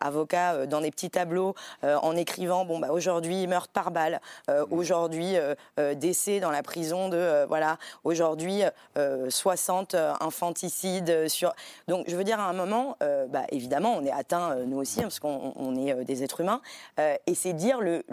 avocats, 0.00 0.66
dans 0.66 0.80
des 0.80 0.90
petits 0.90 1.10
tableaux, 1.10 1.54
en 1.82 2.16
écrivant 2.16 2.64
bon, 2.64 2.78
bah, 2.78 2.88
aujourd'hui, 2.90 3.46
meurtre 3.46 3.72
par 3.72 3.90
balle, 3.90 4.20
euh, 4.48 4.64
mmh. 4.66 4.72
aujourd'hui, 4.72 5.36
euh, 5.36 5.54
euh, 5.78 5.94
décès 5.94 6.40
dans 6.40 6.50
la 6.50 6.62
prison 6.62 7.08
de, 7.08 7.44
voilà, 7.48 7.78
aujourd'hui, 8.04 8.62
60 9.28 9.94
infanticides 10.20 10.85
sur. 11.28 11.54
Donc, 11.88 12.04
je 12.08 12.16
veux 12.16 12.24
dire, 12.24 12.40
à 12.40 12.48
un 12.48 12.52
moment, 12.52 12.96
bah, 13.00 13.44
évidemment, 13.50 13.94
on 13.96 14.04
est 14.04 14.12
atteint, 14.12 14.56
nous 14.66 14.78
aussi, 14.78 15.00
hein, 15.00 15.04
parce 15.04 15.20
qu'on 15.20 15.76
est 15.76 16.04
des 16.04 16.22
êtres 16.22 16.40
humains, 16.40 16.60
et 16.98 17.34
c'est 17.34 17.52
dire 17.52 17.80
le, 17.80 18.04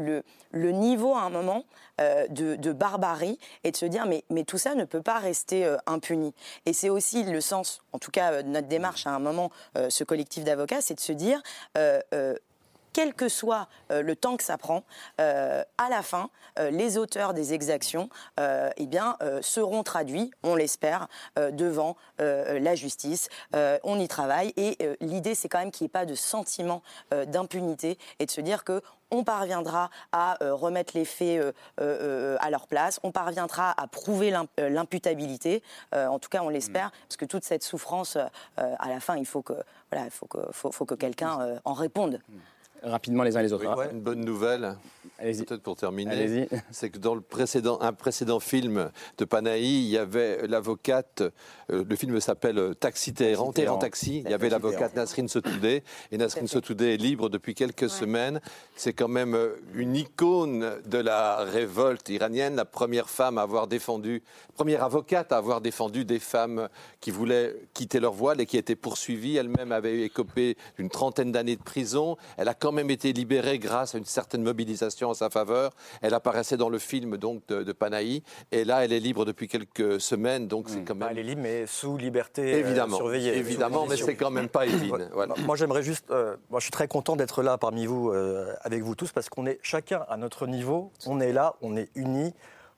niveau, 0.72 1.16
à 1.16 1.22
un 1.22 1.30
moment, 1.30 1.66
de, 2.00 2.72
barbarie, 2.72 3.40
et 3.64 3.72
de 3.72 3.78
se 3.78 3.86
dire, 3.86 4.06
mais 4.06 4.44
tout 4.44 4.58
ça 4.58 4.76
ne 4.76 4.86
peut 4.86 5.02
pas 5.02 5.20
rester 5.20 5.76
impuni. 5.86 6.34
Et 6.66 6.74
c'est 6.74 6.90
aussi 6.90 7.24
le 7.24 7.42
sens, 7.42 7.82
en 7.92 8.00
tout 8.00 8.12
cas, 8.12 8.44
de 8.44 8.50
notre 8.50 8.68
démarche 8.68 9.08
à 9.08 9.12
un 9.12 9.20
moment, 9.20 9.52
ce 9.90 10.04
collectif 10.04 10.44
d'avocats, 10.44 10.82
c'est 10.82 10.96
de 10.96 11.00
se 11.00 11.14
dire, 11.14 11.42
quel 12.94 13.14
que 13.14 13.28
soit 13.28 13.68
euh, 13.92 14.02
le 14.02 14.16
temps 14.16 14.38
que 14.38 14.44
ça 14.44 14.58
prend, 14.58 14.84
euh, 15.20 15.64
à 15.78 15.90
la 15.90 16.02
fin, 16.02 16.30
euh, 16.60 16.70
les 16.70 16.98
auteurs 16.98 17.34
des 17.34 17.54
exactions 17.54 18.10
eh 18.78 18.86
bien, 18.86 19.18
seront 19.42 19.84
traduits, 19.84 20.32
on 20.44 20.56
l'espère, 20.56 21.08
devant 21.38 21.96
la 22.20 22.76
justice. 22.76 23.30
on 23.84 24.00
y 24.00 24.08
travaille 24.08 24.54
et 24.58 24.78
l'idée, 25.02 25.34
c'est 25.34 25.50
quand 25.50 25.60
même 25.60 25.72
qu'il 25.72 25.86
n'y 25.86 25.88
ait 25.88 25.90
pas 25.90 26.06
de 26.06 26.16
sentiment 26.16 26.84
d'impunité 27.28 27.98
et 28.20 28.26
de 28.26 28.32
se 28.32 28.42
dire 28.42 28.64
que 28.64 28.82
on 29.12 29.24
parviendra 29.24 29.90
à 30.12 30.38
remettre 30.42 30.94
les 30.96 31.06
faits 31.06 31.56
à 31.78 32.50
leur 32.50 32.68
place, 32.68 33.00
on 33.04 33.12
parviendra 33.12 33.74
à 33.82 33.88
prouver 33.88 34.34
l'imputabilité, 34.58 35.64
en 35.94 36.20
tout 36.20 36.30
cas 36.30 36.42
on 36.44 36.50
l'espère, 36.50 36.88
mmh. 36.88 37.08
parce 37.08 37.18
que 37.18 37.26
toute 37.26 37.44
cette 37.44 37.64
souffrance, 37.64 38.18
à 38.58 38.90
la 38.90 39.00
fin, 39.00 39.18
il 39.18 39.26
faut 39.26 39.42
que, 39.42 39.54
voilà, 39.92 40.06
il 40.06 40.12
faut 40.12 40.28
que, 40.28 40.40
faut, 40.52 40.86
que 40.86 40.96
quelqu'un 40.96 41.60
en 41.66 41.74
réponde. 41.74 42.20
Rapidement 42.84 43.24
les 43.24 43.38
uns 43.38 43.42
les 43.42 43.54
autres. 43.54 43.66
Une 43.92 44.02
bonne 44.02 44.26
nouvelle, 44.26 44.76
peut-être 45.18 45.62
pour 45.62 45.78
terminer, 45.78 46.48
c'est 46.72 46.90
que 46.90 46.98
dans 46.98 47.16
le 47.16 47.22
précédent, 47.22 47.78
un 47.82 47.94
précédent 47.94 48.42
film 48.42 48.92
de 49.18 49.26
Panahi, 49.26 49.86
il 49.86 49.90
y 49.90 49.98
avait 49.98 50.46
l'avocate, 50.48 51.24
euh, 51.72 51.86
le 51.88 51.96
film 51.96 52.20
s'appelle 52.20 52.76
Taxi 52.80 53.14
Téhéran, 53.14 53.54
Téhéran 53.54 53.78
Taxi, 53.78 54.24
il 54.26 54.30
y 54.30 54.34
avait 54.34 54.50
l'avocate 54.50 54.96
Nasrin 54.96 55.28
Sotoudeh, 55.30 55.84
et 56.12 56.18
Nasrin 56.18 56.46
Sotoudeh 56.46 56.96
est 56.96 56.98
libre 56.98 57.30
depuis 57.30 57.56
quelques 57.56 57.90
semaines. 57.90 58.42
C'est 58.76 58.94
quand 58.94 59.08
même 59.08 59.34
euh, 59.34 59.56
une 59.74 59.96
icône 59.96 60.70
de 60.86 60.98
la 60.98 61.38
révolte 61.38 62.10
iranienne, 62.10 62.56
la 62.56 62.66
première 62.66 63.10
femme 63.10 63.38
à 63.38 63.44
avoir 63.44 63.68
défendu, 63.68 64.24
première 64.56 64.84
avocate 64.84 65.32
à 65.32 65.38
avoir 65.38 65.62
défendu 65.62 66.04
des 66.04 66.20
femmes 66.20 66.68
qui 67.00 67.12
voulaient 67.12 67.56
quitter 67.74 68.02
leur 68.02 68.14
voile 68.14 68.42
et 68.42 68.46
qui 68.46 68.58
étaient 68.58 68.76
poursuivies. 68.76 69.38
Elle-même 69.38 69.72
avait 69.72 70.02
écopé 70.02 70.58
d'une 70.78 70.90
trentaine 70.90 71.32
d'années 71.32 71.56
de 71.56 71.64
prison. 71.64 72.18
Elle 72.38 72.50
a 72.50 72.54
quand 72.54 72.73
même 72.74 72.90
été 72.90 73.14
libérée 73.14 73.60
grâce 73.60 73.96
à 73.96 73.98
une 73.98 74.06
certaine 74.06 74.44
mobilisation 74.44 75.10
en 75.10 75.14
sa 75.14 75.30
faveur. 75.30 75.72
Elle 76.02 76.14
apparaissait 76.14 76.58
dans 76.58 76.70
le 76.70 76.80
film 76.80 77.18
donc 77.18 77.46
de, 77.48 77.64
de 77.64 77.72
Panahi, 77.72 78.24
et 78.52 78.66
là, 78.66 78.84
elle 78.84 78.94
est 78.94 79.00
libre 79.00 79.26
depuis 79.26 79.48
quelques 79.48 80.00
semaines, 80.02 80.48
donc 80.48 80.70
c'est 80.70 80.78
hmm. 80.78 80.86
quand 80.86 80.96
même. 80.96 81.10
elle 81.12 81.20
est 81.20 81.24
libre, 81.24 81.42
mais 81.42 81.68
sous 81.68 81.98
liberté 81.98 82.64
euh, 82.64 82.90
surveillée. 82.90 83.38
Évidemment, 83.38 83.86
mais 83.88 83.98
c'est 83.98 84.16
quand 84.16 84.32
même 84.32 84.50
pas 84.50 84.66
évident. 84.66 84.98
Moi, 85.46 85.56
j'aimerais 85.56 85.84
juste. 85.84 86.10
Euh, 86.12 86.36
moi, 86.50 86.60
je 86.60 86.66
suis 86.66 86.72
très 86.72 86.88
content 86.88 87.16
d'être 87.16 87.44
là 87.44 87.58
parmi 87.58 87.86
vous, 87.86 88.10
euh, 88.10 88.54
avec 88.62 88.82
vous 88.84 88.96
tous, 88.96 89.12
parce 89.12 89.30
qu'on 89.30 89.46
est 89.46 89.60
chacun 89.62 90.06
à 90.10 90.18
notre 90.18 90.48
niveau. 90.48 90.92
On 91.06 91.20
est 91.20 91.34
là, 91.34 91.56
on 91.62 91.76
est 91.76 91.90
unis 91.96 92.34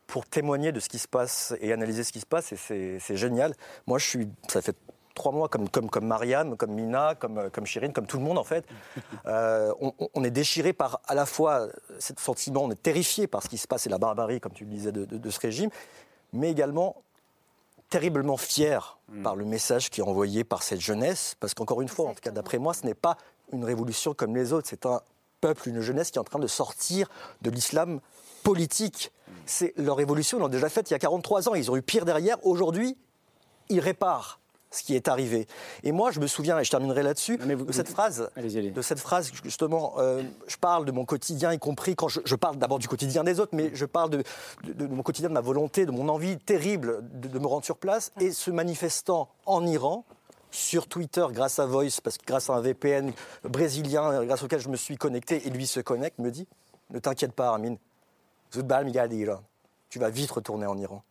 pour 0.07 0.25
témoigner 0.25 0.71
de 0.71 0.79
ce 0.79 0.89
qui 0.89 0.99
se 0.99 1.07
passe 1.07 1.55
et 1.61 1.73
analyser 1.73 2.03
ce 2.03 2.11
qui 2.11 2.19
se 2.19 2.25
passe, 2.25 2.51
et 2.51 2.99
c'est 2.99 3.17
génial. 3.17 3.53
Moi, 3.87 3.97
je 3.97 4.05
suis. 4.05 4.27
Ça 4.47 4.61
fait 4.61 4.75
trois 5.15 5.31
mois, 5.31 5.49
comme, 5.49 5.67
comme, 5.69 5.89
comme 5.89 6.05
Mariam, 6.05 6.55
comme 6.55 6.71
Mina, 6.71 7.15
comme, 7.15 7.49
comme 7.49 7.65
Chirine, 7.65 7.93
comme 7.93 8.05
tout 8.05 8.17
le 8.17 8.23
monde 8.23 8.37
en 8.37 8.43
fait. 8.43 8.65
Euh, 9.27 9.73
on, 10.13 10.23
est 10.23 10.29
déchiré 10.29 10.71
par 10.71 11.01
à 11.07 11.15
la 11.15 11.25
fois 11.25 11.67
ce 11.99 12.13
sentiment, 12.17 12.63
on 12.63 12.71
est 12.71 12.81
terrifié 12.81 13.25
par 13.25 13.41
ce 13.41 13.49
qui 13.49 13.57
se 13.57 13.67
passe 13.67 13.87
et 13.87 13.89
la 13.89 13.97
barbarie, 13.97 14.39
comme 14.39 14.51
tu 14.51 14.65
le 14.65 14.69
disais, 14.69 14.91
de, 14.91 15.29
ce 15.29 15.39
régime, 15.39 15.69
mais 16.31 16.51
également 16.51 17.01
terriblement 17.89 18.37
fier 18.37 18.99
mm. 19.09 19.23
par 19.23 19.35
le 19.35 19.45
message 19.45 19.89
qui 19.89 20.01
est 20.01 20.03
envoyé 20.03 20.43
par 20.43 20.61
cette 20.61 20.79
jeunesse, 20.79 21.35
parce 21.39 21.53
qu'encore 21.53 21.81
une 21.81 21.87
fois, 21.87 22.09
en 22.09 22.13
tout 22.13 22.21
cas 22.21 22.31
d'après 22.31 22.59
moi, 22.59 22.73
ce 22.73 22.85
n'est 22.85 22.93
pas 22.93 23.17
une 23.51 23.63
révolution 23.63 24.13
comme 24.13 24.35
les 24.35 24.53
autres, 24.53 24.67
c'est 24.69 24.85
un 24.85 25.01
peuple, 25.41 25.69
une 25.69 25.81
jeunesse 25.81 26.11
qui 26.11 26.17
est 26.17 26.21
en 26.21 26.25
train 26.25 26.39
de 26.39 26.47
sortir 26.47 27.09
de 27.41 27.49
l'islam 27.49 27.99
politique. 28.43 29.11
Mm. 29.27 29.31
C'est 29.47 29.73
leur 29.77 29.97
révolution, 29.97 30.37
ils 30.37 30.41
l'ont 30.41 30.49
déjà 30.49 30.69
faite 30.69 30.91
il 30.91 30.93
y 30.93 30.95
a 30.95 30.99
43 30.99 31.49
ans, 31.49 31.55
ils 31.55 31.71
ont 31.71 31.77
eu 31.77 31.81
pire 31.81 32.05
derrière. 32.05 32.37
Aujourd'hui, 32.45 32.95
ils 33.69 33.79
réparent 33.79 34.39
ce 34.75 34.83
qui 34.83 34.95
est 34.95 35.07
arrivé. 35.07 35.47
Et 35.83 35.91
moi, 35.91 36.11
je 36.11 36.19
me 36.19 36.27
souviens, 36.27 36.59
et 36.59 36.63
je 36.63 36.71
terminerai 36.71 37.03
là-dessus, 37.03 37.37
de 37.37 37.71
cette 37.71 37.89
phrase, 37.89 38.29
de 38.35 38.81
cette 38.81 38.99
phrase 38.99 39.31
justement, 39.43 39.95
euh, 39.97 40.23
je 40.47 40.57
parle 40.57 40.85
de 40.85 40.91
mon 40.91 41.05
quotidien, 41.05 41.53
y 41.53 41.59
compris 41.59 41.95
quand 41.95 42.07
je, 42.07 42.35
parle 42.35 42.57
d'abord 42.57 42.79
du 42.79 42.87
quotidien 42.87 43.23
des 43.23 43.39
autres, 43.39 43.55
mais 43.55 43.71
je 43.73 43.85
parle 43.85 44.09
de, 44.09 44.23
de, 44.63 44.87
mon 44.87 45.03
quotidien, 45.03 45.29
de 45.29 45.33
ma 45.33 45.41
volonté, 45.41 45.85
de 45.85 45.91
mon 45.91 46.09
envie 46.09 46.37
terrible 46.37 46.99
de, 47.13 47.39
me 47.39 47.47
rendre 47.47 47.65
sur 47.65 47.77
place. 47.77 48.11
Et 48.19 48.31
ce 48.31 48.51
manifestant 48.51 49.29
en 49.45 49.65
Iran, 49.65 50.05
sur 50.51 50.87
Twitter 50.87 51.25
grâce 51.31 51.59
à 51.59 51.65
Voice, 51.65 51.99
parce 52.03 52.17
que 52.17 52.25
grâce 52.25 52.49
à 52.49 52.53
un 52.53 52.61
VPN 52.61 53.11
brésilien 53.43 54.23
grâce 54.25 54.43
auquel 54.43 54.59
je 54.59 54.69
me 54.69 54.77
suis 54.77 54.97
connecté 54.97 55.45
et 55.45 55.49
lui 55.49 55.67
se 55.67 55.79
connecte, 55.81 56.19
me 56.19 56.31
dit 56.31 56.47
Ne 56.91 56.99
t'inquiète 56.99 57.33
pas, 57.33 57.49
Armin, 57.49 57.75
tu 58.51 59.99
vas 59.99 60.09
vite 60.09 60.31
retourner 60.31 60.65
en 60.65 60.77
Iran. 60.77 61.03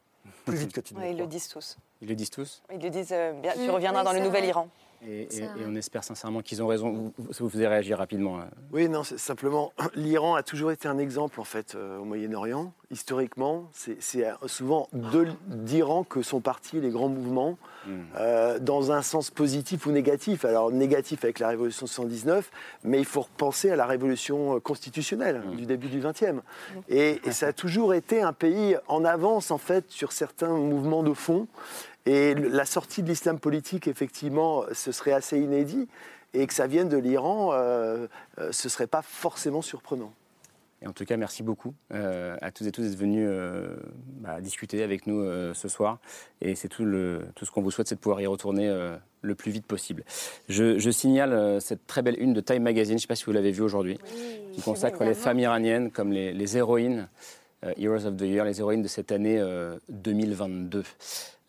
Plus 0.44 0.56
vite 0.56 0.72
que 0.72 0.80
tu 0.80 0.94
ne 0.94 1.06
Ils 1.06 1.16
le 1.16 1.26
disent 1.26 1.48
tous. 1.48 1.78
Ils 2.02 2.08
le 2.08 2.14
disent 2.14 2.30
tous 2.30 2.62
Ils 2.72 2.82
le 2.82 2.90
disent, 2.90 3.12
euh, 3.12 3.32
bien, 3.32 3.52
tu 3.52 3.70
reviendras 3.70 4.04
dans 4.04 4.12
le 4.12 4.20
nouvel 4.20 4.44
Iran. 4.44 4.68
Et, 5.06 5.28
on 5.66 5.74
espère 5.74 6.02
sincèrement 6.02 6.40
qu'ils 6.40 6.62
ont 6.62 6.66
raison. 6.66 6.90
Vous, 6.90 7.14
vous, 7.18 7.48
vous 7.48 7.58
réagir 7.58 7.98
rapidement. 7.98 8.40
Hein. 8.40 8.48
Oui, 8.72 8.88
non, 8.88 9.04
simplement, 9.04 9.72
l'Iran 9.94 10.34
a 10.34 10.42
toujours 10.42 10.70
été 10.70 10.88
un 10.88 10.98
exemple 10.98 11.40
en 11.40 11.44
fait 11.44 11.74
euh, 11.74 11.98
au 11.98 12.04
Moyen-Orient. 12.04 12.72
Historiquement, 12.90 13.68
c'est 13.72 13.98
souvent 14.46 14.88
d'Iran 15.46 16.04
que 16.04 16.22
sont 16.22 16.40
partis 16.40 16.80
les 16.80 16.90
grands 16.90 17.08
mouvements. 17.08 17.58
Euh, 18.18 18.58
dans 18.58 18.92
un 18.92 19.02
sens 19.02 19.30
positif 19.30 19.86
ou 19.86 19.92
négatif. 19.92 20.44
Alors 20.44 20.70
négatif 20.70 21.24
avec 21.24 21.38
la 21.38 21.48
révolution 21.48 21.86
119, 21.86 22.50
mais 22.84 22.98
il 22.98 23.04
faut 23.04 23.22
repenser 23.22 23.70
à 23.70 23.76
la 23.76 23.86
révolution 23.86 24.60
constitutionnelle 24.60 25.42
hmm. 25.46 25.56
du 25.56 25.66
début 25.66 25.88
du 25.88 26.00
XXe. 26.00 26.40
Et, 26.88 27.20
et 27.24 27.32
ça 27.32 27.48
a 27.48 27.52
toujours 27.52 27.94
été 27.94 28.22
un 28.22 28.32
pays 28.32 28.76
en 28.88 29.04
avance 29.04 29.50
en 29.50 29.58
fait 29.58 29.84
sur 29.88 30.12
certains 30.12 30.48
mouvements 30.48 31.02
de 31.02 31.12
fond. 31.12 31.46
Et 32.06 32.34
la 32.34 32.66
sortie 32.66 33.02
de 33.02 33.08
l'islam 33.08 33.38
politique, 33.38 33.88
effectivement, 33.88 34.64
ce 34.72 34.92
serait 34.92 35.12
assez 35.12 35.38
inédit. 35.38 35.88
Et 36.34 36.46
que 36.46 36.52
ça 36.52 36.66
vienne 36.66 36.88
de 36.88 36.96
l'Iran, 36.96 37.50
euh, 37.52 38.08
euh, 38.38 38.50
ce 38.50 38.66
ne 38.66 38.70
serait 38.70 38.88
pas 38.88 39.02
forcément 39.02 39.62
surprenant. 39.62 40.12
Et 40.84 40.86
en 40.86 40.92
tout 40.92 41.04
cas, 41.04 41.16
merci 41.16 41.42
beaucoup 41.42 41.74
euh, 41.92 42.36
à 42.42 42.50
tous 42.50 42.66
et 42.66 42.72
tous 42.72 42.82
d'être 42.82 42.96
venus 42.96 43.28
bah, 44.20 44.40
discuter 44.40 44.82
avec 44.82 45.06
nous 45.06 45.24
ce 45.54 45.68
soir. 45.68 45.98
Et 46.40 46.54
c'est 46.54 46.68
tout, 46.68 46.84
tout, 47.34 47.44
ce 47.44 47.50
qu'on 47.50 47.62
vous 47.62 47.70
souhaite, 47.70 47.88
c'est 47.88 47.94
de 47.94 48.00
pouvoir 48.00 48.20
y 48.20 48.26
retourner 48.26 48.70
le 49.22 49.34
plus 49.34 49.50
vite 49.50 49.66
possible. 49.66 50.04
Je, 50.48 50.90
signale 50.90 51.60
cette 51.60 51.86
très 51.86 52.02
belle 52.02 52.16
une 52.18 52.34
de 52.34 52.40
Time 52.40 52.62
Magazine, 52.62 52.92
je 52.92 52.94
ne 52.94 53.00
sais 53.00 53.06
pas 53.06 53.16
si 53.16 53.24
vous 53.24 53.32
l'avez 53.32 53.50
vue 53.50 53.62
aujourd'hui, 53.62 53.98
qui 54.52 54.60
consacre 54.60 55.04
les 55.04 55.14
femmes 55.14 55.38
iraniennes 55.38 55.90
comme 55.90 56.12
les, 56.12 56.34
les 56.34 56.56
héroïnes, 56.58 57.08
Heroes 57.78 58.04
of 58.04 58.16
the 58.16 58.22
Year, 58.22 58.44
les 58.44 58.60
héroïnes 58.60 58.82
de 58.82 58.88
cette 58.88 59.10
année 59.10 59.42
2022. 59.88 60.82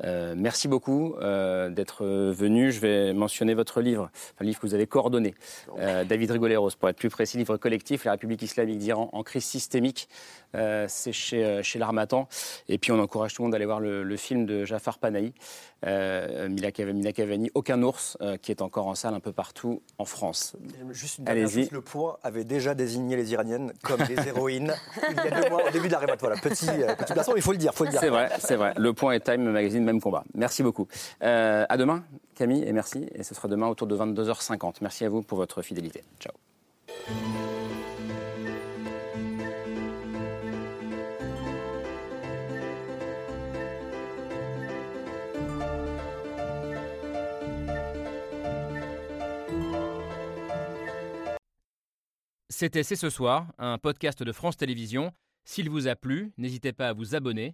Euh, 0.03 0.33
merci 0.37 0.67
beaucoup 0.67 1.15
euh, 1.21 1.69
d'être 1.69 2.05
venu. 2.05 2.71
Je 2.71 2.79
vais 2.79 3.13
mentionner 3.13 3.53
votre 3.53 3.81
livre, 3.81 4.09
un 4.39 4.43
livre 4.43 4.59
que 4.59 4.67
vous 4.67 4.73
avez 4.73 4.87
coordonné, 4.87 5.35
euh, 5.79 6.03
David 6.03 6.31
Rigoleros, 6.31 6.71
pour 6.79 6.89
être 6.89 6.97
plus 6.97 7.09
précis, 7.09 7.37
livre 7.37 7.57
collectif, 7.57 8.03
La 8.05 8.11
République 8.11 8.41
islamique 8.41 8.77
d'Iran 8.77 9.09
en 9.13 9.23
crise 9.23 9.45
systémique. 9.45 10.09
c'est 10.87 11.11
chez, 11.11 11.61
chez 11.63 11.79
l'Armatan. 11.79 12.27
Et 12.69 12.77
puis 12.77 12.91
on 12.91 12.99
encourage 12.99 13.33
tout 13.33 13.41
le 13.41 13.45
monde 13.45 13.51
d'aller 13.51 13.65
voir 13.65 13.79
le, 13.79 14.17
film 14.17 14.45
de 14.45 14.63
Jafar 14.63 14.99
Panahi, 14.99 15.33
Mila, 15.83 16.71
Cavani, 16.71 17.51
Aucun 17.53 17.81
ours, 17.83 18.17
qui 18.41 18.51
est 18.51 18.61
encore 18.61 18.87
en 18.87 18.95
salle 18.95 19.13
un 19.13 19.19
peu 19.19 19.33
partout 19.33 19.81
en 19.97 20.05
France. 20.05 20.55
Juste 20.91 21.19
une 21.19 21.25
dernière 21.25 21.49
chose, 21.49 21.71
le 21.71 21.81
point 21.81 22.17
avait 22.23 22.45
déjà 22.45 22.73
désigné 22.73 23.17
les 23.17 23.33
Iraniennes 23.33 23.73
comme 23.83 24.01
des 24.03 24.15
héroïnes 24.27 24.73
il 25.09 25.15
y 25.15 25.19
a 25.19 25.41
deux 25.41 25.49
mois 25.49 25.67
au 25.67 25.71
début 25.71 25.87
de 25.87 25.93
la 25.93 25.99
Voilà, 26.17 26.35
petit, 26.37 26.67
petit 26.67 27.13
il 27.35 27.41
faut 27.41 27.51
le 27.51 27.57
dire. 27.57 27.73
Faut 27.73 27.83
le 27.83 27.91
dire. 27.91 27.99
C'est 27.99 28.09
vrai, 28.09 28.29
c'est 28.39 28.55
vrai. 28.55 28.73
Le 28.77 28.93
point 28.93 29.13
est 29.13 29.19
Time 29.19 29.43
Magazine 29.51 29.84
même 29.85 30.01
combat. 30.01 30.23
Merci 30.33 30.63
beaucoup. 30.63 30.87
Euh, 31.23 31.65
à 31.69 31.77
demain, 31.77 32.03
Camille, 32.35 32.63
et 32.63 32.73
merci. 32.73 33.07
Et 33.13 33.23
ce 33.23 33.33
sera 33.33 33.47
demain 33.47 33.67
autour 33.67 33.87
de 33.87 33.95
22h50. 33.95 34.75
Merci 34.81 35.05
à 35.05 35.09
vous 35.09 35.21
pour 35.21 35.37
votre 35.37 35.61
fidélité. 35.61 36.03
Ciao. 36.19 36.33
C'était 52.57 52.83
C'est 52.83 52.95
ce 52.95 53.09
soir, 53.09 53.47
un 53.57 53.77
podcast 53.77 54.23
de 54.23 54.31
France 54.31 54.55
Télévisions. 54.55 55.11
S'il 55.43 55.69
vous 55.69 55.89
a 55.89 55.95
plu, 55.97 56.31
n'hésitez 56.37 56.71
pas 56.71 56.87
à 56.87 56.93
vous 56.93 57.13
abonner 57.13 57.53